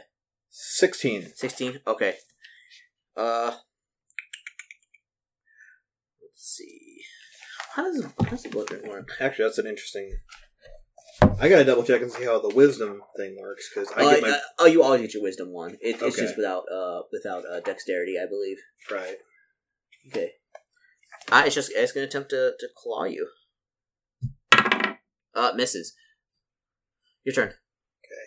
Sixteen. 0.50 1.32
Sixteen. 1.36 1.80
Okay. 1.88 2.16
Uh, 3.18 3.52
let's 6.22 6.36
see. 6.36 7.02
How 7.76 7.84
does 7.84 8.06
how 8.06 8.30
does 8.30 8.44
the 8.44 8.66
drink 8.68 8.86
work? 8.88 9.10
Actually, 9.20 9.46
that's 9.46 9.58
an 9.58 9.68
interesting. 9.68 10.18
I 11.40 11.50
gotta 11.50 11.66
double 11.66 11.84
check 11.84 12.02
and 12.02 12.10
see 12.12 12.24
how 12.24 12.40
the 12.40 12.54
wisdom 12.56 13.02
thing 13.18 13.36
works 13.40 13.70
because 13.70 13.92
I 13.98 14.06
Uh, 14.06 14.10
get 14.12 14.22
my 14.22 14.30
uh, 14.30 14.40
oh, 14.60 14.66
you 14.66 14.82
always 14.82 15.02
get 15.02 15.14
your 15.14 15.24
wisdom 15.24 15.52
one. 15.52 15.72
It, 15.82 15.96
It's 15.96 16.04
Okay. 16.04 16.22
just 16.22 16.38
without 16.38 16.64
uh 16.72 17.02
without 17.12 17.44
uh, 17.46 17.60
dexterity, 17.60 18.16
I 18.18 18.28
believe. 18.30 18.58
right. 18.90 19.18
Okay. 20.08 20.32
Ah, 21.32 21.44
it's 21.46 21.56
just 21.56 21.72
it's 21.76 21.92
gonna 21.92 22.06
attempt 22.06 22.30
to, 22.30 22.54
to 22.58 22.68
claw 22.78 23.04
you. 23.04 23.28
Uh, 25.34 25.52
misses. 25.56 25.94
Your 27.26 27.34
turn. 27.36 27.48
Okay. 27.50 28.26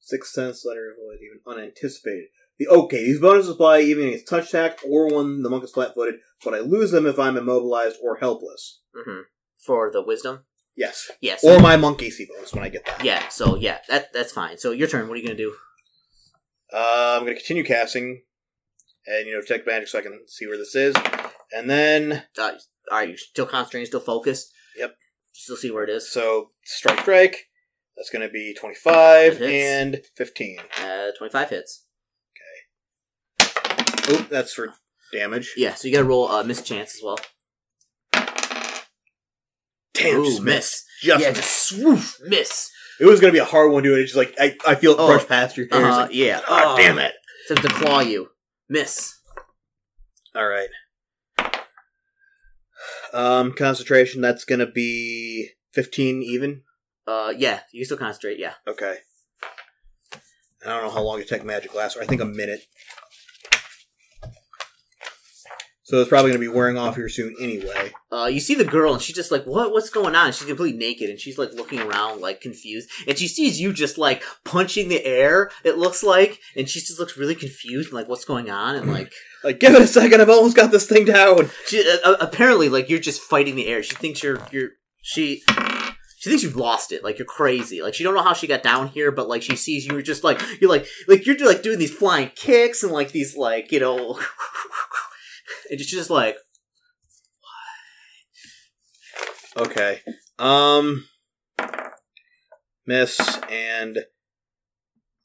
Sixth 0.00 0.32
sense 0.32 0.64
letter 0.64 0.88
avoid 0.90 1.18
even 1.22 1.40
unanticipated. 1.46 2.28
Okay, 2.68 3.04
these 3.04 3.20
bonuses 3.20 3.50
apply 3.50 3.80
even 3.80 4.08
against 4.08 4.28
touch 4.28 4.48
attack 4.48 4.78
or 4.88 5.14
when 5.14 5.42
the 5.42 5.50
monk 5.50 5.64
is 5.64 5.70
flat-footed, 5.72 6.16
but 6.44 6.54
I 6.54 6.58
lose 6.60 6.90
them 6.90 7.06
if 7.06 7.18
I'm 7.18 7.36
immobilized 7.36 7.96
or 8.02 8.16
helpless. 8.16 8.80
Mm-hmm. 8.96 9.20
For 9.64 9.90
the 9.90 10.02
wisdom. 10.02 10.44
Yes, 10.76 11.10
Yes. 11.20 11.44
or 11.44 11.60
my 11.60 11.76
monk 11.76 12.02
AC 12.02 12.26
bonus 12.34 12.52
when 12.54 12.64
I 12.64 12.68
get 12.70 12.84
that. 12.86 13.04
yeah. 13.04 13.28
So 13.28 13.56
yeah, 13.56 13.78
that 13.88 14.12
that's 14.12 14.32
fine. 14.32 14.56
So 14.58 14.70
your 14.72 14.88
turn. 14.88 15.06
What 15.08 15.14
are 15.14 15.20
you 15.20 15.24
gonna 15.26 15.36
do? 15.36 15.54
Uh, 16.72 17.16
I'm 17.18 17.24
going 17.24 17.34
to 17.34 17.38
continue 17.38 17.64
casting, 17.64 18.22
and 19.06 19.26
you 19.26 19.34
know, 19.34 19.42
check 19.42 19.66
magic 19.66 19.88
so 19.88 19.98
I 19.98 20.02
can 20.02 20.20
see 20.26 20.46
where 20.46 20.56
this 20.56 20.74
is, 20.74 20.94
and 21.54 21.68
then 21.68 22.22
Uh, 22.38 22.52
are 22.90 23.04
you 23.04 23.16
still 23.18 23.44
concentrating? 23.44 23.84
Still 23.86 24.00
focused? 24.00 24.50
Yep. 24.78 24.96
Still 25.34 25.56
see 25.56 25.70
where 25.70 25.84
it 25.84 25.90
is. 25.90 26.10
so 26.10 26.48
strike, 26.64 27.00
strike. 27.00 27.48
That's 27.94 28.08
going 28.08 28.26
to 28.26 28.32
be 28.32 28.54
25 28.58 29.42
and 29.42 30.00
15. 30.16 30.58
Uh, 30.80 31.08
twenty-five 31.18 31.50
hits. 31.50 31.84
Oop, 34.10 34.28
that's 34.28 34.52
for 34.52 34.74
damage. 35.12 35.52
Yeah. 35.56 35.74
So 35.74 35.88
you 35.88 35.94
gotta 35.94 36.04
roll 36.06 36.28
uh, 36.28 36.42
miss 36.42 36.62
chance 36.62 36.96
as 36.96 37.02
well. 37.02 37.18
Damn, 39.94 40.20
Ooh, 40.20 40.24
just 40.24 40.42
miss. 40.42 40.54
miss. 40.54 40.84
Just 41.02 41.20
yeah. 41.22 41.28
miss. 41.30 41.36
Just 41.38 41.68
swoosh 41.68 42.14
miss. 42.26 42.70
It 43.00 43.06
was 43.06 43.20
to 43.32 43.36
be 43.36 43.38
a 43.40 43.44
hard 43.44 43.72
one 43.72 43.82
to 43.82 43.88
do 43.90 43.96
it. 43.96 44.00
It's 44.00 44.12
just 44.12 44.16
like 44.16 44.34
I, 44.38 44.56
I 44.66 44.74
feel 44.74 44.92
it 44.92 44.98
Oh. 44.98 45.06
brush 45.06 45.26
past 45.26 45.56
your 45.56 45.66
hair. 45.70 45.84
Uh, 45.84 45.96
like, 46.02 46.14
yeah. 46.14 46.40
oh, 46.48 46.76
damn 46.76 46.98
it! 46.98 47.12
Attempts 47.50 47.68
to 47.68 47.84
claw 47.84 48.00
you. 48.00 48.28
Miss. 48.68 49.18
All 50.34 50.46
right. 50.46 50.68
Um, 53.12 53.52
concentration. 53.52 54.20
That's 54.22 54.44
to 54.60 54.66
be 54.66 55.50
15 55.72 56.22
even. 56.22 56.62
Uh, 57.06 57.32
yeah. 57.36 57.60
You 57.72 57.80
can 57.80 57.84
still 57.86 57.98
concentrate. 57.98 58.38
Yeah. 58.38 58.54
Okay. 58.66 58.98
I 60.64 60.68
don't 60.68 60.84
know 60.84 60.90
how 60.90 61.02
long 61.02 61.18
detect 61.18 61.44
magic 61.44 61.74
lasts. 61.74 61.98
I 62.00 62.06
think 62.06 62.20
a 62.20 62.24
minute. 62.24 62.62
So 65.92 66.00
it's 66.00 66.08
probably 66.08 66.30
going 66.30 66.40
to 66.40 66.50
be 66.50 66.56
wearing 66.56 66.78
off 66.78 66.96
here 66.96 67.10
soon 67.10 67.36
anyway. 67.38 67.92
uh, 68.10 68.24
you 68.24 68.40
see 68.40 68.54
the 68.54 68.64
girl 68.64 68.94
and 68.94 69.02
she's 69.02 69.14
just 69.14 69.30
like, 69.30 69.44
what, 69.44 69.72
what's 69.72 69.90
going 69.90 70.14
on? 70.14 70.32
She's 70.32 70.46
completely 70.46 70.78
naked 70.78 71.10
and 71.10 71.20
she's 71.20 71.36
like 71.36 71.52
looking 71.52 71.80
around 71.80 72.22
like 72.22 72.40
confused 72.40 72.88
and 73.06 73.18
she 73.18 73.28
sees 73.28 73.60
you 73.60 73.74
just 73.74 73.98
like 73.98 74.22
punching 74.42 74.88
the 74.88 75.04
air, 75.04 75.50
it 75.64 75.76
looks 75.76 76.02
like, 76.02 76.40
and 76.56 76.66
she 76.66 76.80
just 76.80 76.98
looks 76.98 77.18
really 77.18 77.34
confused 77.34 77.90
and 77.90 77.94
like, 77.94 78.08
what's 78.08 78.24
going 78.24 78.48
on? 78.48 78.74
And 78.74 78.90
like, 78.90 79.12
Like, 79.44 79.60
give 79.60 79.74
it 79.74 79.82
a 79.82 79.86
second. 79.86 80.22
I've 80.22 80.30
almost 80.30 80.56
got 80.56 80.70
this 80.70 80.86
thing 80.86 81.04
down. 81.04 81.50
she, 81.66 81.80
uh, 81.80 82.12
uh, 82.12 82.16
apparently 82.20 82.70
like 82.70 82.88
you're 82.88 82.98
just 82.98 83.20
fighting 83.20 83.54
the 83.54 83.66
air. 83.66 83.82
She 83.82 83.94
thinks 83.94 84.22
you're, 84.22 84.38
you're, 84.50 84.70
she, 85.02 85.42
she 86.22 86.30
thinks 86.30 86.44
you've 86.44 86.56
lost 86.56 86.92
it. 86.92 87.02
Like 87.02 87.18
you're 87.18 87.26
crazy. 87.26 87.82
Like 87.82 87.94
she 87.94 88.04
don't 88.04 88.14
know 88.14 88.22
how 88.22 88.32
she 88.32 88.46
got 88.46 88.62
down 88.62 88.86
here, 88.86 89.10
but 89.10 89.28
like 89.28 89.42
she 89.42 89.56
sees 89.56 89.84
you. 89.84 89.94
You're 89.94 90.02
just 90.02 90.22
like 90.22 90.40
you're 90.60 90.70
like 90.70 90.86
like 91.08 91.26
you're 91.26 91.36
like 91.44 91.62
doing 91.62 91.80
these 91.80 91.92
flying 91.92 92.30
kicks 92.36 92.84
and 92.84 92.92
like 92.92 93.10
these 93.10 93.36
like 93.36 93.72
you 93.72 93.80
know, 93.80 94.20
and 95.72 95.80
she's 95.80 95.90
just 95.90 96.10
like 96.10 96.36
Okay. 99.56 100.00
Um, 100.38 101.04
miss, 102.86 103.20
and 103.50 103.98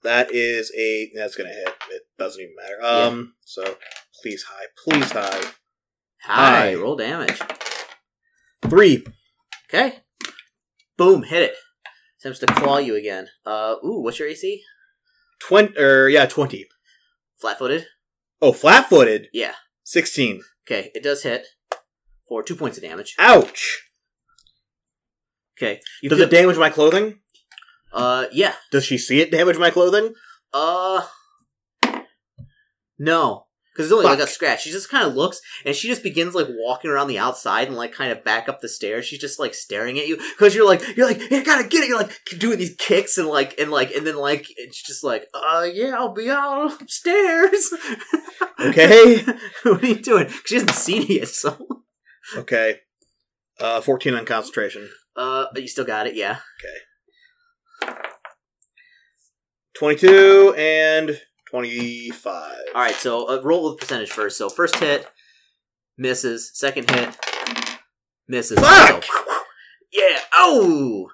that 0.03 0.33
is 0.33 0.71
a 0.77 1.11
that's 1.15 1.35
gonna 1.35 1.49
hit. 1.49 1.69
It 1.91 2.01
doesn't 2.19 2.41
even 2.41 2.53
matter. 2.61 2.83
Um, 2.83 3.35
so 3.45 3.77
please 4.21 4.43
high, 4.43 4.65
please 4.83 5.11
high. 5.11 5.43
hi, 6.23 6.71
Hi. 6.71 6.75
roll 6.75 6.97
damage. 6.97 7.39
Three. 8.63 9.05
Okay. 9.69 9.99
Boom, 10.97 11.23
hit 11.23 11.43
it. 11.43 11.53
Attempts 12.19 12.39
to 12.39 12.47
claw 12.47 12.79
you 12.79 12.95
again. 12.95 13.29
Uh, 13.45 13.75
ooh, 13.85 14.01
what's 14.01 14.19
your 14.19 14.27
AC? 14.27 14.61
Twenty. 15.39 15.77
Or 15.79 16.09
yeah, 16.09 16.25
twenty. 16.25 16.67
Flat 17.39 17.59
footed? 17.59 17.85
Oh, 18.41 18.51
flat-footed. 18.51 19.29
Yeah. 19.31 19.53
Sixteen. 19.87 20.41
Okay, 20.65 20.91
it 20.93 21.01
does 21.01 21.23
hit 21.23 21.47
for 22.27 22.43
two 22.43 22.57
points 22.57 22.77
of 22.77 22.83
damage. 22.83 23.15
Ouch. 23.17 23.89
Okay. 25.57 25.79
You 26.03 26.09
Does 26.09 26.19
it 26.19 26.29
damage 26.29 26.57
my 26.57 26.69
clothing? 26.69 27.19
Uh, 27.93 28.25
yeah. 28.33 28.55
Does 28.69 28.83
she 28.83 28.97
see 28.97 29.21
it 29.21 29.31
damage 29.31 29.57
my 29.57 29.69
clothing? 29.69 30.13
Uh, 30.51 31.07
no. 32.99 33.46
Because 33.77 33.91
it's 33.91 33.93
only 33.93 34.05
like 34.05 34.17
a 34.17 34.25
scratch. 34.25 34.63
She 34.63 34.71
just 34.71 34.89
kind 34.89 35.07
of 35.07 35.13
looks, 35.15 35.39
and 35.63 35.75
she 35.75 35.87
just 35.87 36.01
begins 36.01 36.33
like 36.33 36.47
walking 36.49 36.89
around 36.89 37.09
the 37.09 37.19
outside 37.19 37.67
and 37.67 37.77
like 37.77 37.91
kind 37.93 38.11
of 38.11 38.23
back 38.23 38.49
up 38.49 38.59
the 38.59 38.67
stairs. 38.67 39.05
She's 39.05 39.19
just 39.19 39.37
like 39.39 39.53
staring 39.53 39.99
at 39.99 40.07
you 40.07 40.17
because 40.17 40.55
you're 40.55 40.65
like 40.65 40.81
you're 40.97 41.05
like 41.07 41.19
you 41.29 41.43
gotta 41.43 41.67
get 41.67 41.83
it. 41.83 41.89
You're 41.89 41.99
like 41.99 42.19
doing 42.39 42.57
these 42.57 42.75
kicks 42.79 43.19
and 43.19 43.27
like 43.27 43.53
and 43.59 43.69
like 43.69 43.91
and 43.91 44.07
then 44.07 44.17
like 44.17 44.47
it's 44.57 44.81
just 44.81 45.03
like 45.03 45.27
uh 45.35 45.67
yeah 45.71 45.93
I'll 45.95 46.11
be 46.11 46.27
out 46.27 46.81
upstairs. 46.81 47.71
Okay. 48.59 49.17
what 49.63 49.83
are 49.83 49.87
you 49.87 49.95
doing? 50.01 50.27
She 50.45 50.55
hasn't 50.55 50.71
seen 50.71 51.03
it 51.03 51.09
yet, 51.09 51.27
so 51.27 51.83
Okay. 52.35 52.79
Uh, 53.59 53.81
fourteen 53.81 54.15
on 54.15 54.25
concentration. 54.25 54.89
uh 55.15 55.45
but 55.53 55.61
you 55.61 55.67
still 55.67 55.85
got 55.85 56.07
it, 56.07 56.15
yeah. 56.15 56.39
Okay. 57.83 57.93
Twenty-two 59.77 60.55
and 60.57 61.21
twenty-five. 61.49 62.59
All 62.75 62.81
right, 62.81 62.95
so 62.95 63.29
uh, 63.29 63.41
roll 63.43 63.69
with 63.69 63.79
percentage 63.79 64.11
first. 64.11 64.37
So 64.37 64.49
first 64.49 64.75
hit 64.77 65.07
misses, 65.97 66.51
second 66.53 66.89
hit 66.89 67.17
misses. 68.27 68.59
Fuck! 68.59 69.03
So- 69.03 69.13
yeah. 69.91 70.19
Oh. 70.33 71.09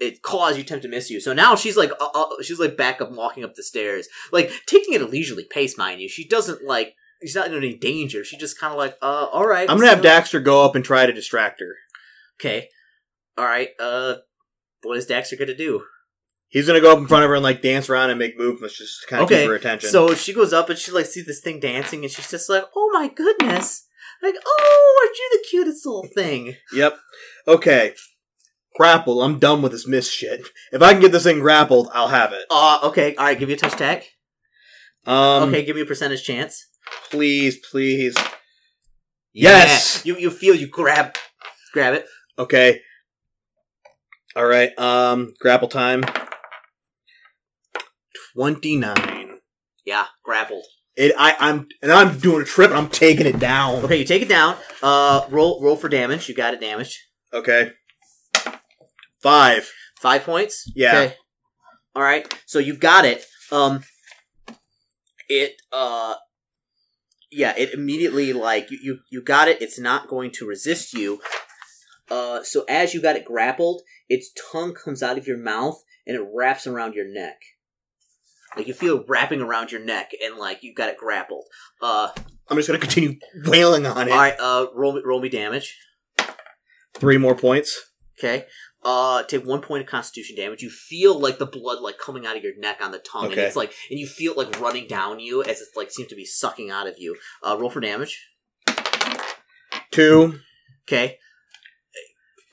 It 0.00 0.20
caused 0.20 0.56
you, 0.56 0.64
attempt 0.64 0.82
to 0.82 0.88
miss 0.88 1.10
you. 1.10 1.20
So 1.20 1.32
now 1.32 1.54
she's 1.54 1.76
like, 1.76 1.92
uh, 2.00 2.08
uh, 2.12 2.26
she's 2.42 2.58
like 2.58 2.76
back 2.76 3.00
up, 3.00 3.12
walking 3.12 3.44
up 3.44 3.54
the 3.54 3.62
stairs, 3.62 4.08
like 4.32 4.50
taking 4.66 4.94
it 4.94 5.00
at 5.00 5.06
a 5.06 5.10
leisurely 5.10 5.46
pace, 5.48 5.78
mind 5.78 6.00
you. 6.00 6.08
She 6.08 6.26
doesn't 6.26 6.64
like, 6.64 6.94
she's 7.20 7.36
not 7.36 7.46
in 7.46 7.54
any 7.54 7.76
danger. 7.76 8.24
She 8.24 8.36
just 8.36 8.58
kind 8.58 8.72
of 8.72 8.78
like, 8.78 8.96
uh, 9.00 9.26
all 9.32 9.46
right. 9.46 9.70
I'm 9.70 9.76
gonna 9.76 9.90
have 9.90 10.00
Daxter 10.00 10.42
go 10.42 10.64
up 10.64 10.74
and 10.74 10.84
try 10.84 11.06
to 11.06 11.12
distract 11.12 11.60
her. 11.60 11.76
Okay. 12.40 12.68
All 13.38 13.44
right. 13.44 13.68
Uh, 13.78 14.16
what 14.82 14.98
is 14.98 15.06
Daxter 15.06 15.38
gonna 15.38 15.54
do? 15.54 15.84
He's 16.52 16.66
gonna 16.66 16.82
go 16.82 16.92
up 16.92 16.98
in 16.98 17.06
front 17.06 17.24
of 17.24 17.30
her 17.30 17.34
and 17.34 17.42
like 17.42 17.62
dance 17.62 17.88
around 17.88 18.10
and 18.10 18.18
make 18.18 18.38
movements 18.38 18.76
just 18.76 19.00
to 19.00 19.06
kind 19.06 19.22
of 19.22 19.26
Okay, 19.26 19.40
keep 19.40 19.48
her 19.48 19.54
attention. 19.54 19.88
So 19.88 20.14
she 20.14 20.34
goes 20.34 20.52
up 20.52 20.68
and 20.68 20.78
she 20.78 20.92
like 20.92 21.06
sees 21.06 21.24
this 21.24 21.40
thing 21.40 21.60
dancing, 21.60 22.04
and 22.04 22.12
she's 22.12 22.30
just 22.30 22.50
like, 22.50 22.64
"Oh 22.76 22.90
my 22.92 23.08
goodness!" 23.08 23.86
Like, 24.22 24.34
"Oh, 24.46 25.02
aren't 25.02 25.18
you 25.18 25.30
the 25.32 25.48
cutest 25.48 25.86
little 25.86 26.06
thing?" 26.14 26.56
yep. 26.74 26.98
Okay. 27.48 27.94
Grapple. 28.76 29.22
I'm 29.22 29.38
done 29.38 29.62
with 29.62 29.72
this 29.72 29.86
miss 29.86 30.10
shit. 30.10 30.46
If 30.72 30.82
I 30.82 30.92
can 30.92 31.00
get 31.00 31.10
this 31.10 31.22
thing 31.22 31.40
grappled, 31.40 31.88
I'll 31.94 32.08
have 32.08 32.34
it. 32.34 32.44
Uh, 32.50 32.80
okay. 32.84 33.14
All 33.16 33.24
right. 33.24 33.38
Give 33.38 33.48
you 33.48 33.54
a 33.54 33.58
touch 33.58 33.72
attack. 33.72 34.10
Um. 35.06 35.48
okay. 35.48 35.64
Give 35.64 35.74
me 35.74 35.82
a 35.82 35.86
percentage 35.86 36.22
chance. 36.22 36.66
Please, 37.10 37.58
please. 37.70 38.14
Yes! 39.32 40.02
Yeah. 40.04 40.12
You 40.12 40.20
you 40.20 40.30
feel 40.30 40.54
you 40.54 40.66
grab 40.66 41.16
grab 41.72 41.94
it. 41.94 42.06
Okay. 42.38 42.82
All 44.36 44.44
right. 44.44 44.78
Um. 44.78 45.32
Grapple 45.40 45.68
time. 45.68 46.04
Twenty-nine. 48.34 49.38
Yeah, 49.84 50.06
grappled. 50.24 50.64
It. 50.96 51.14
I. 51.18 51.36
I'm. 51.38 51.68
And 51.82 51.92
I'm 51.92 52.18
doing 52.18 52.42
a 52.42 52.44
trip. 52.44 52.70
and 52.70 52.78
I'm 52.78 52.88
taking 52.88 53.26
it 53.26 53.38
down. 53.38 53.84
Okay, 53.84 53.96
you 53.96 54.04
take 54.04 54.22
it 54.22 54.28
down. 54.28 54.56
Uh, 54.82 55.26
roll 55.30 55.62
roll 55.62 55.76
for 55.76 55.88
damage. 55.88 56.28
You 56.28 56.34
got 56.34 56.54
it 56.54 56.60
damaged. 56.60 56.98
Okay. 57.32 57.72
Five. 59.22 59.70
Five 60.00 60.24
points. 60.24 60.70
Yeah. 60.74 60.98
Okay. 60.98 61.14
All 61.94 62.02
right. 62.02 62.32
So 62.46 62.58
you 62.58 62.76
got 62.76 63.04
it. 63.04 63.24
Um. 63.50 63.82
It. 65.28 65.54
Uh. 65.72 66.14
Yeah. 67.30 67.54
It 67.56 67.72
immediately 67.72 68.32
like 68.32 68.70
you 68.70 68.78
you, 68.82 68.98
you 69.10 69.22
got 69.22 69.48
it. 69.48 69.62
It's 69.62 69.78
not 69.78 70.08
going 70.08 70.30
to 70.32 70.46
resist 70.46 70.92
you. 70.92 71.20
Uh, 72.10 72.42
so 72.42 72.64
as 72.68 72.92
you 72.92 73.00
got 73.00 73.16
it 73.16 73.24
grappled, 73.24 73.80
its 74.06 74.30
tongue 74.52 74.74
comes 74.74 75.02
out 75.02 75.16
of 75.16 75.26
your 75.26 75.38
mouth 75.38 75.82
and 76.06 76.14
it 76.14 76.28
wraps 76.34 76.66
around 76.66 76.94
your 76.94 77.08
neck. 77.08 77.36
Like 78.56 78.66
you 78.66 78.74
feel 78.74 78.98
it 79.00 79.04
wrapping 79.08 79.40
around 79.40 79.72
your 79.72 79.80
neck, 79.84 80.10
and 80.22 80.36
like 80.36 80.62
you've 80.62 80.76
got 80.76 80.88
it 80.90 80.96
grappled. 80.98 81.44
Uh, 81.80 82.10
I'm 82.48 82.56
just 82.56 82.68
gonna 82.68 82.78
continue 82.78 83.18
wailing 83.46 83.86
on 83.86 84.08
it. 84.08 84.12
all 84.12 84.18
right. 84.18 84.34
Uh, 84.38 84.66
roll 84.74 84.92
me, 84.94 85.02
roll 85.04 85.20
me 85.20 85.28
damage. 85.28 85.78
Three 86.94 87.16
more 87.18 87.34
points. 87.34 87.90
Okay. 88.18 88.44
Uh, 88.84 89.22
take 89.22 89.46
one 89.46 89.60
point 89.60 89.82
of 89.82 89.88
Constitution 89.88 90.36
damage. 90.36 90.60
You 90.62 90.68
feel 90.68 91.18
like 91.18 91.38
the 91.38 91.46
blood 91.46 91.80
like 91.80 91.98
coming 91.98 92.26
out 92.26 92.36
of 92.36 92.42
your 92.42 92.56
neck 92.58 92.78
on 92.82 92.90
the 92.90 92.98
tongue, 92.98 93.24
and 93.26 93.32
Okay. 93.34 93.44
it's 93.44 93.56
like, 93.56 93.72
and 93.90 93.98
you 93.98 94.06
feel 94.06 94.32
it 94.32 94.38
like 94.38 94.60
running 94.60 94.86
down 94.88 95.20
you 95.20 95.42
as 95.42 95.60
it 95.60 95.68
like 95.76 95.90
seems 95.92 96.08
to 96.08 96.16
be 96.16 96.24
sucking 96.24 96.70
out 96.70 96.86
of 96.88 96.94
you. 96.98 97.16
Uh, 97.46 97.56
roll 97.58 97.70
for 97.70 97.80
damage. 97.80 98.28
Two. 99.90 100.40
Okay. 100.88 101.18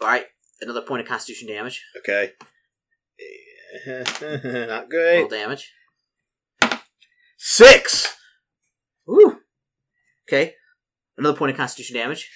All 0.02 0.08
right. 0.08 0.26
Another 0.62 0.82
point 0.82 1.02
of 1.02 1.08
Constitution 1.08 1.48
damage. 1.48 1.84
Okay. 1.98 2.34
Not 4.68 4.90
good. 4.90 5.20
Roll 5.20 5.28
damage. 5.30 5.72
Six. 7.40 8.16
Ooh. 9.10 9.38
Okay. 10.28 10.53
Another 11.18 11.38
point 11.38 11.52
of 11.52 11.57
Constitution 11.57 11.95
damage. 11.95 12.30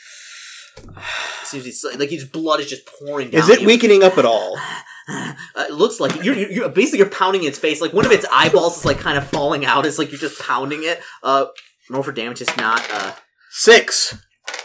Seems 1.44 1.68
it's 1.68 1.84
like 1.84 2.10
his 2.10 2.26
blood 2.26 2.62
is 2.62 2.70
just 2.70 2.88
pouring 2.88 3.30
down. 3.30 3.42
Is 3.42 3.50
it 3.50 3.62
you. 3.62 3.68
weakening 3.68 4.02
up 4.04 4.18
at 4.18 4.26
all? 4.26 4.58
Uh, 5.06 5.34
it 5.68 5.74
looks 5.74 6.00
like 6.00 6.16
it. 6.16 6.24
you're, 6.24 6.34
you're, 6.34 6.50
you're 6.50 6.70
basically 6.70 7.00
you're 7.00 7.10
pounding 7.10 7.44
its 7.44 7.60
face. 7.60 7.82
Like 7.82 7.92
one 7.92 8.06
of 8.06 8.14
its 8.14 8.26
eyeballs 8.32 8.78
is 8.78 8.86
like 8.86 9.00
kind 9.00 9.18
of 9.18 9.28
falling 9.28 9.66
out. 9.66 9.86
It's 9.86 10.00
like 10.00 10.12
you're 10.12 10.20
just 10.20 10.42
pounding 10.42 10.80
it. 10.84 11.02
Uh, 11.22 11.48
roll 11.90 12.04
for 12.04 12.14
damage. 12.14 12.42
It's 12.42 12.56
not. 12.56 12.82
Uh, 12.90 13.14
Six. 13.52 14.18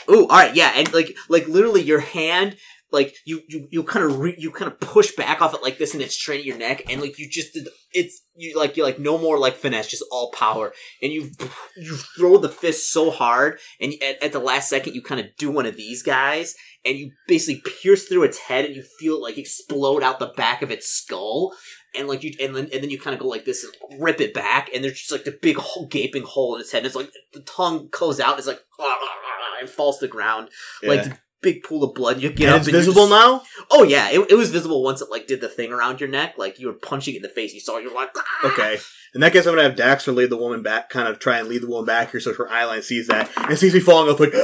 ooh, 0.09 0.29
all 0.29 0.39
right, 0.39 0.55
yeah, 0.55 0.75
and 0.77 0.95
like 0.95 1.17
like 1.29 1.49
literally 1.49 1.83
your 1.83 1.99
hand. 1.99 2.57
Like 2.91 3.15
you, 3.27 3.43
you, 3.49 3.69
you 3.71 3.83
kind 3.83 4.05
of 4.05 4.19
re- 4.19 4.35
you 4.39 4.51
kind 4.51 4.71
of 4.73 4.81
push 4.81 5.15
back 5.15 5.43
off 5.43 5.53
it 5.55 5.63
like 5.63 5.77
this, 5.79 5.93
and 5.93 6.03
it's 6.03 6.15
straining 6.15 6.47
your 6.47 6.57
neck, 6.57 6.83
and 6.89 7.01
like 7.03 7.19
you 7.19 7.29
just 7.29 7.53
did, 7.53 7.69
it's 7.93 8.23
you 8.35 8.57
like 8.57 8.77
you're 8.77 8.87
like 8.87 8.99
no 8.99 9.19
more 9.19 9.39
like 9.39 9.57
finesse, 9.57 9.89
just 9.89 10.05
all 10.11 10.31
power, 10.33 10.73
and 11.03 11.13
you 11.13 11.31
you 11.77 11.97
throw 12.17 12.39
the 12.39 12.49
fist 12.49 12.91
so 12.91 13.11
hard, 13.11 13.59
and 13.81 13.93
at, 14.03 14.23
at 14.23 14.33
the 14.33 14.39
last 14.39 14.71
second 14.71 14.95
you 14.95 15.03
kind 15.03 15.21
of 15.21 15.27
do 15.37 15.51
one 15.51 15.67
of 15.67 15.77
these 15.77 16.03
guys, 16.03 16.55
and 16.85 16.97
you 16.97 17.11
basically 17.27 17.63
pierce 17.83 18.07
through 18.07 18.23
its 18.23 18.39
head, 18.39 18.65
and 18.65 18.75
you 18.75 18.83
feel 18.99 19.17
it 19.17 19.23
like 19.23 19.37
explode 19.37 20.03
out 20.03 20.19
the 20.19 20.33
back 20.37 20.63
of 20.63 20.71
its 20.71 20.89
skull, 20.89 21.55
and 21.95 22.09
like 22.09 22.23
you 22.23 22.33
and 22.41 22.57
then 22.57 22.71
and 22.73 22.83
then 22.83 22.89
you 22.91 22.99
kind 22.99 23.13
of 23.13 23.21
go 23.21 23.29
like 23.29 23.45
this 23.45 23.65
and 23.65 24.03
rip 24.03 24.19
it 24.23 24.33
back, 24.33 24.71
and 24.75 24.83
there's 24.83 24.99
just 24.99 25.13
like 25.13 25.25
the 25.25 25.39
big 25.43 25.57
hole, 25.59 25.87
gaping 25.89 26.23
hole 26.25 26.55
in 26.55 26.63
its 26.63 26.73
head, 26.73 26.79
and 26.79 26.87
it's 26.87 26.97
like 26.97 27.11
the 27.35 27.41
tongue 27.43 27.89
goes 27.91 28.19
out, 28.19 28.31
and 28.31 28.39
it's 28.39 28.49
like 28.49 28.61
and 29.61 29.69
falls 29.69 29.99
to 29.99 30.07
the 30.07 30.11
ground, 30.11 30.49
like 30.83 31.03
Yeah. 31.05 31.09
the 31.09 31.19
big 31.41 31.63
pool 31.63 31.85
of 31.85 31.95
blood. 31.95 32.21
You 32.21 32.31
get 32.31 32.47
and 32.47 32.55
up 32.55 32.59
it's 32.59 32.69
and 32.69 32.77
visible 32.77 33.09
just- 33.09 33.11
now. 33.11 33.43
Oh 33.71 33.83
yeah, 33.85 34.11
it, 34.11 34.31
it 34.31 34.35
was 34.35 34.51
visible 34.51 34.83
once 34.83 35.01
it 35.01 35.11
like 35.11 35.27
did 35.27 35.41
the 35.41 35.49
thing 35.49 35.73
around 35.73 36.01
your 36.01 36.09
neck, 36.09 36.35
like 36.39 36.59
you 36.59 36.67
were 36.69 36.75
punching 36.75 37.15
it 37.15 37.19
in 37.19 37.23
the 37.23 37.29
face. 37.29 37.53
You 37.55 37.61
saw, 37.61 37.79
you're 37.79 37.95
like, 37.95 38.11
"Ah!" 38.17 38.53
Okay. 38.53 38.79
In 39.15 39.21
that 39.23 39.33
case, 39.33 39.47
I'm 39.47 39.55
gonna 39.55 39.69
have 39.69 39.79
Daxter 39.79 40.15
lead 40.15 40.31
the 40.31 40.37
woman 40.37 40.63
back, 40.63 40.91
kind 40.91 41.09
of 41.09 41.19
try 41.19 41.39
and 41.39 41.49
lead 41.49 41.63
the 41.63 41.69
woman 41.69 41.87
back 41.87 42.11
here, 42.11 42.21
so 42.21 42.35
her 42.35 42.47
eyeline 42.49 42.83
sees 42.83 43.07
that 43.09 43.31
and 43.37 43.59
sees 43.59 43.75
me 43.75 43.81
falling 43.81 44.13
off 44.13 44.21
like. 44.21 44.35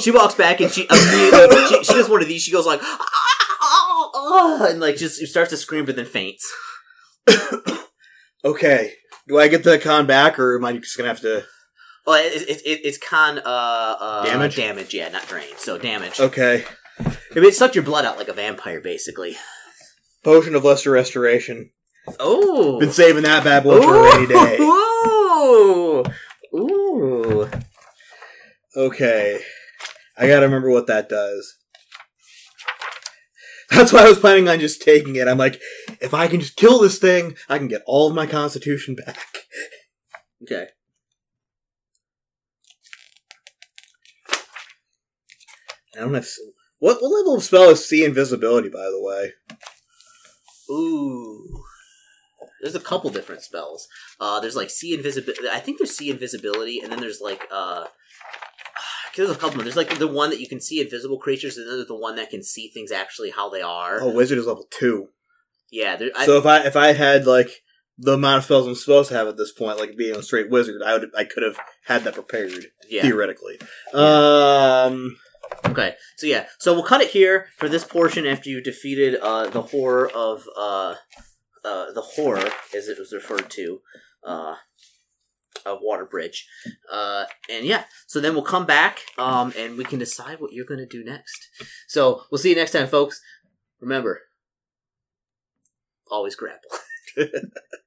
She 0.00 0.10
walks 0.10 0.34
back 0.34 0.60
and 0.60 0.70
she 0.70 0.86
immediately 0.90 1.66
she, 1.66 1.84
she 1.84 1.92
does 1.94 2.08
one 2.08 2.22
of 2.22 2.28
these. 2.28 2.42
She 2.42 2.50
goes 2.52 2.64
like, 2.66 2.80
"Ah, 2.82 3.06
ah, 3.60 4.10
ah," 4.14 4.66
and 4.70 4.80
like 4.80 4.96
just 4.96 5.16
starts 5.26 5.50
to 5.50 5.56
scream, 5.56 5.84
but 5.84 5.96
then 5.96 6.06
faints. 6.06 6.50
okay. 8.44 8.92
Do 9.28 9.38
I 9.38 9.48
get 9.48 9.64
the 9.64 9.78
con 9.78 10.06
back, 10.06 10.38
or 10.38 10.56
am 10.56 10.64
I 10.64 10.74
just 10.78 10.96
gonna 10.96 11.08
have 11.08 11.20
to? 11.20 11.44
Well, 12.06 12.16
it, 12.24 12.42
it, 12.48 12.62
it, 12.66 12.80
it's 12.84 12.98
con 12.98 13.38
uh, 13.38 13.42
uh 13.44 14.24
Damage? 14.24 14.56
damage, 14.56 14.94
yeah, 14.94 15.08
not 15.08 15.26
drain. 15.28 15.56
So 15.56 15.78
damage. 15.78 16.18
Okay. 16.18 16.64
If 16.98 17.36
it 17.36 17.54
sucked 17.54 17.74
your 17.74 17.84
blood 17.84 18.04
out 18.04 18.18
like 18.18 18.28
a 18.28 18.32
vampire, 18.32 18.80
basically. 18.80 19.36
Potion 20.24 20.54
of 20.54 20.64
Lesser 20.64 20.90
Restoration. 20.90 21.70
Oh, 22.18 22.80
Been 22.80 22.90
saving 22.90 23.22
that 23.22 23.44
bad 23.44 23.62
boy 23.62 23.80
for 23.80 23.94
a 23.94 24.02
rainy 24.02 24.26
day. 24.26 24.58
Ooh, 24.60 26.02
ooh. 26.54 27.48
Okay. 28.76 29.40
I 30.16 30.26
gotta 30.26 30.46
remember 30.46 30.70
what 30.70 30.88
that 30.88 31.08
does. 31.08 31.56
That's 33.70 33.92
why 33.92 34.04
I 34.04 34.08
was 34.08 34.18
planning 34.18 34.48
on 34.48 34.60
just 34.60 34.82
taking 34.82 35.16
it. 35.16 35.28
I'm 35.28 35.38
like, 35.38 35.60
if 36.00 36.12
I 36.12 36.26
can 36.26 36.40
just 36.40 36.56
kill 36.56 36.78
this 36.78 36.98
thing, 36.98 37.36
I 37.48 37.56
can 37.58 37.68
get 37.68 37.82
all 37.86 38.08
of 38.08 38.14
my 38.14 38.26
constitution 38.26 38.94
back. 38.94 39.18
Okay. 40.42 40.66
I 45.96 46.00
don't 46.00 46.14
have. 46.14 46.26
What, 46.78 47.00
what 47.00 47.16
level 47.16 47.36
of 47.36 47.42
spell 47.42 47.70
is 47.70 47.86
see 47.86 48.04
invisibility, 48.04 48.68
by 48.68 48.84
the 48.84 49.00
way? 49.00 49.32
Ooh. 50.70 51.62
There's 52.60 52.74
a 52.76 52.80
couple 52.80 53.10
different 53.10 53.42
spells. 53.42 53.88
Uh, 54.20 54.38
there's 54.40 54.56
like 54.56 54.70
see 54.70 54.94
invisibility. 54.94 55.48
I 55.52 55.58
think 55.58 55.78
there's 55.78 55.96
see 55.96 56.10
invisibility, 56.10 56.80
and 56.80 56.92
then 56.92 57.00
there's 57.00 57.20
like 57.20 57.46
uh, 57.50 57.86
there's 59.16 59.30
a 59.30 59.34
couple. 59.34 59.56
More. 59.56 59.64
There's 59.64 59.76
like 59.76 59.98
the 59.98 60.06
one 60.06 60.30
that 60.30 60.40
you 60.40 60.48
can 60.48 60.60
see 60.60 60.80
invisible 60.80 61.18
creatures, 61.18 61.56
and 61.56 61.66
then 61.66 61.76
there's 61.76 61.88
the 61.88 61.96
one 61.96 62.16
that 62.16 62.30
can 62.30 62.42
see 62.42 62.68
things 62.68 62.92
actually 62.92 63.30
how 63.30 63.50
they 63.50 63.62
are. 63.62 64.00
Oh, 64.00 64.12
wizard 64.12 64.38
is 64.38 64.46
level 64.46 64.66
two. 64.70 65.08
Yeah, 65.72 65.96
there, 65.96 66.10
I, 66.16 66.24
so 66.24 66.38
if 66.38 66.46
I 66.46 66.64
if 66.64 66.76
I 66.76 66.92
had 66.92 67.26
like 67.26 67.50
the 67.98 68.14
amount 68.14 68.38
of 68.38 68.44
spells 68.44 68.66
I'm 68.68 68.76
supposed 68.76 69.08
to 69.08 69.16
have 69.16 69.26
at 69.26 69.36
this 69.36 69.52
point, 69.52 69.80
like 69.80 69.96
being 69.96 70.14
a 70.14 70.22
straight 70.22 70.48
wizard, 70.48 70.82
I 70.82 70.98
would 70.98 71.10
I 71.16 71.24
could 71.24 71.42
have 71.42 71.58
had 71.86 72.04
that 72.04 72.14
prepared 72.14 72.66
yeah. 72.88 73.02
theoretically. 73.02 73.58
Um. 73.92 75.16
Okay, 75.64 75.94
so 76.16 76.26
yeah, 76.26 76.46
so 76.58 76.74
we'll 76.74 76.82
cut 76.82 77.00
it 77.00 77.10
here 77.10 77.46
for 77.56 77.68
this 77.68 77.84
portion 77.84 78.26
after 78.26 78.50
you 78.50 78.60
defeated 78.60 79.16
uh, 79.16 79.48
the 79.48 79.62
horror 79.62 80.10
of 80.14 80.46
uh, 80.56 80.96
uh, 81.64 81.92
the 81.92 82.02
horror, 82.02 82.50
as 82.74 82.88
it 82.88 82.98
was 82.98 83.12
referred 83.12 83.48
to, 83.50 83.80
uh, 84.24 84.56
of 85.64 85.78
Waterbridge, 85.80 86.40
uh, 86.90 87.24
and 87.48 87.64
yeah, 87.64 87.84
so 88.06 88.20
then 88.20 88.34
we'll 88.34 88.42
come 88.42 88.66
back 88.66 89.00
um, 89.18 89.52
and 89.56 89.78
we 89.78 89.84
can 89.84 89.98
decide 89.98 90.40
what 90.40 90.52
you're 90.52 90.66
going 90.66 90.80
to 90.80 90.86
do 90.86 91.04
next. 91.04 91.48
So 91.86 92.24
we'll 92.30 92.38
see 92.38 92.50
you 92.50 92.56
next 92.56 92.72
time, 92.72 92.88
folks. 92.88 93.20
Remember, 93.80 94.22
always 96.10 96.34
grapple. 96.34 96.70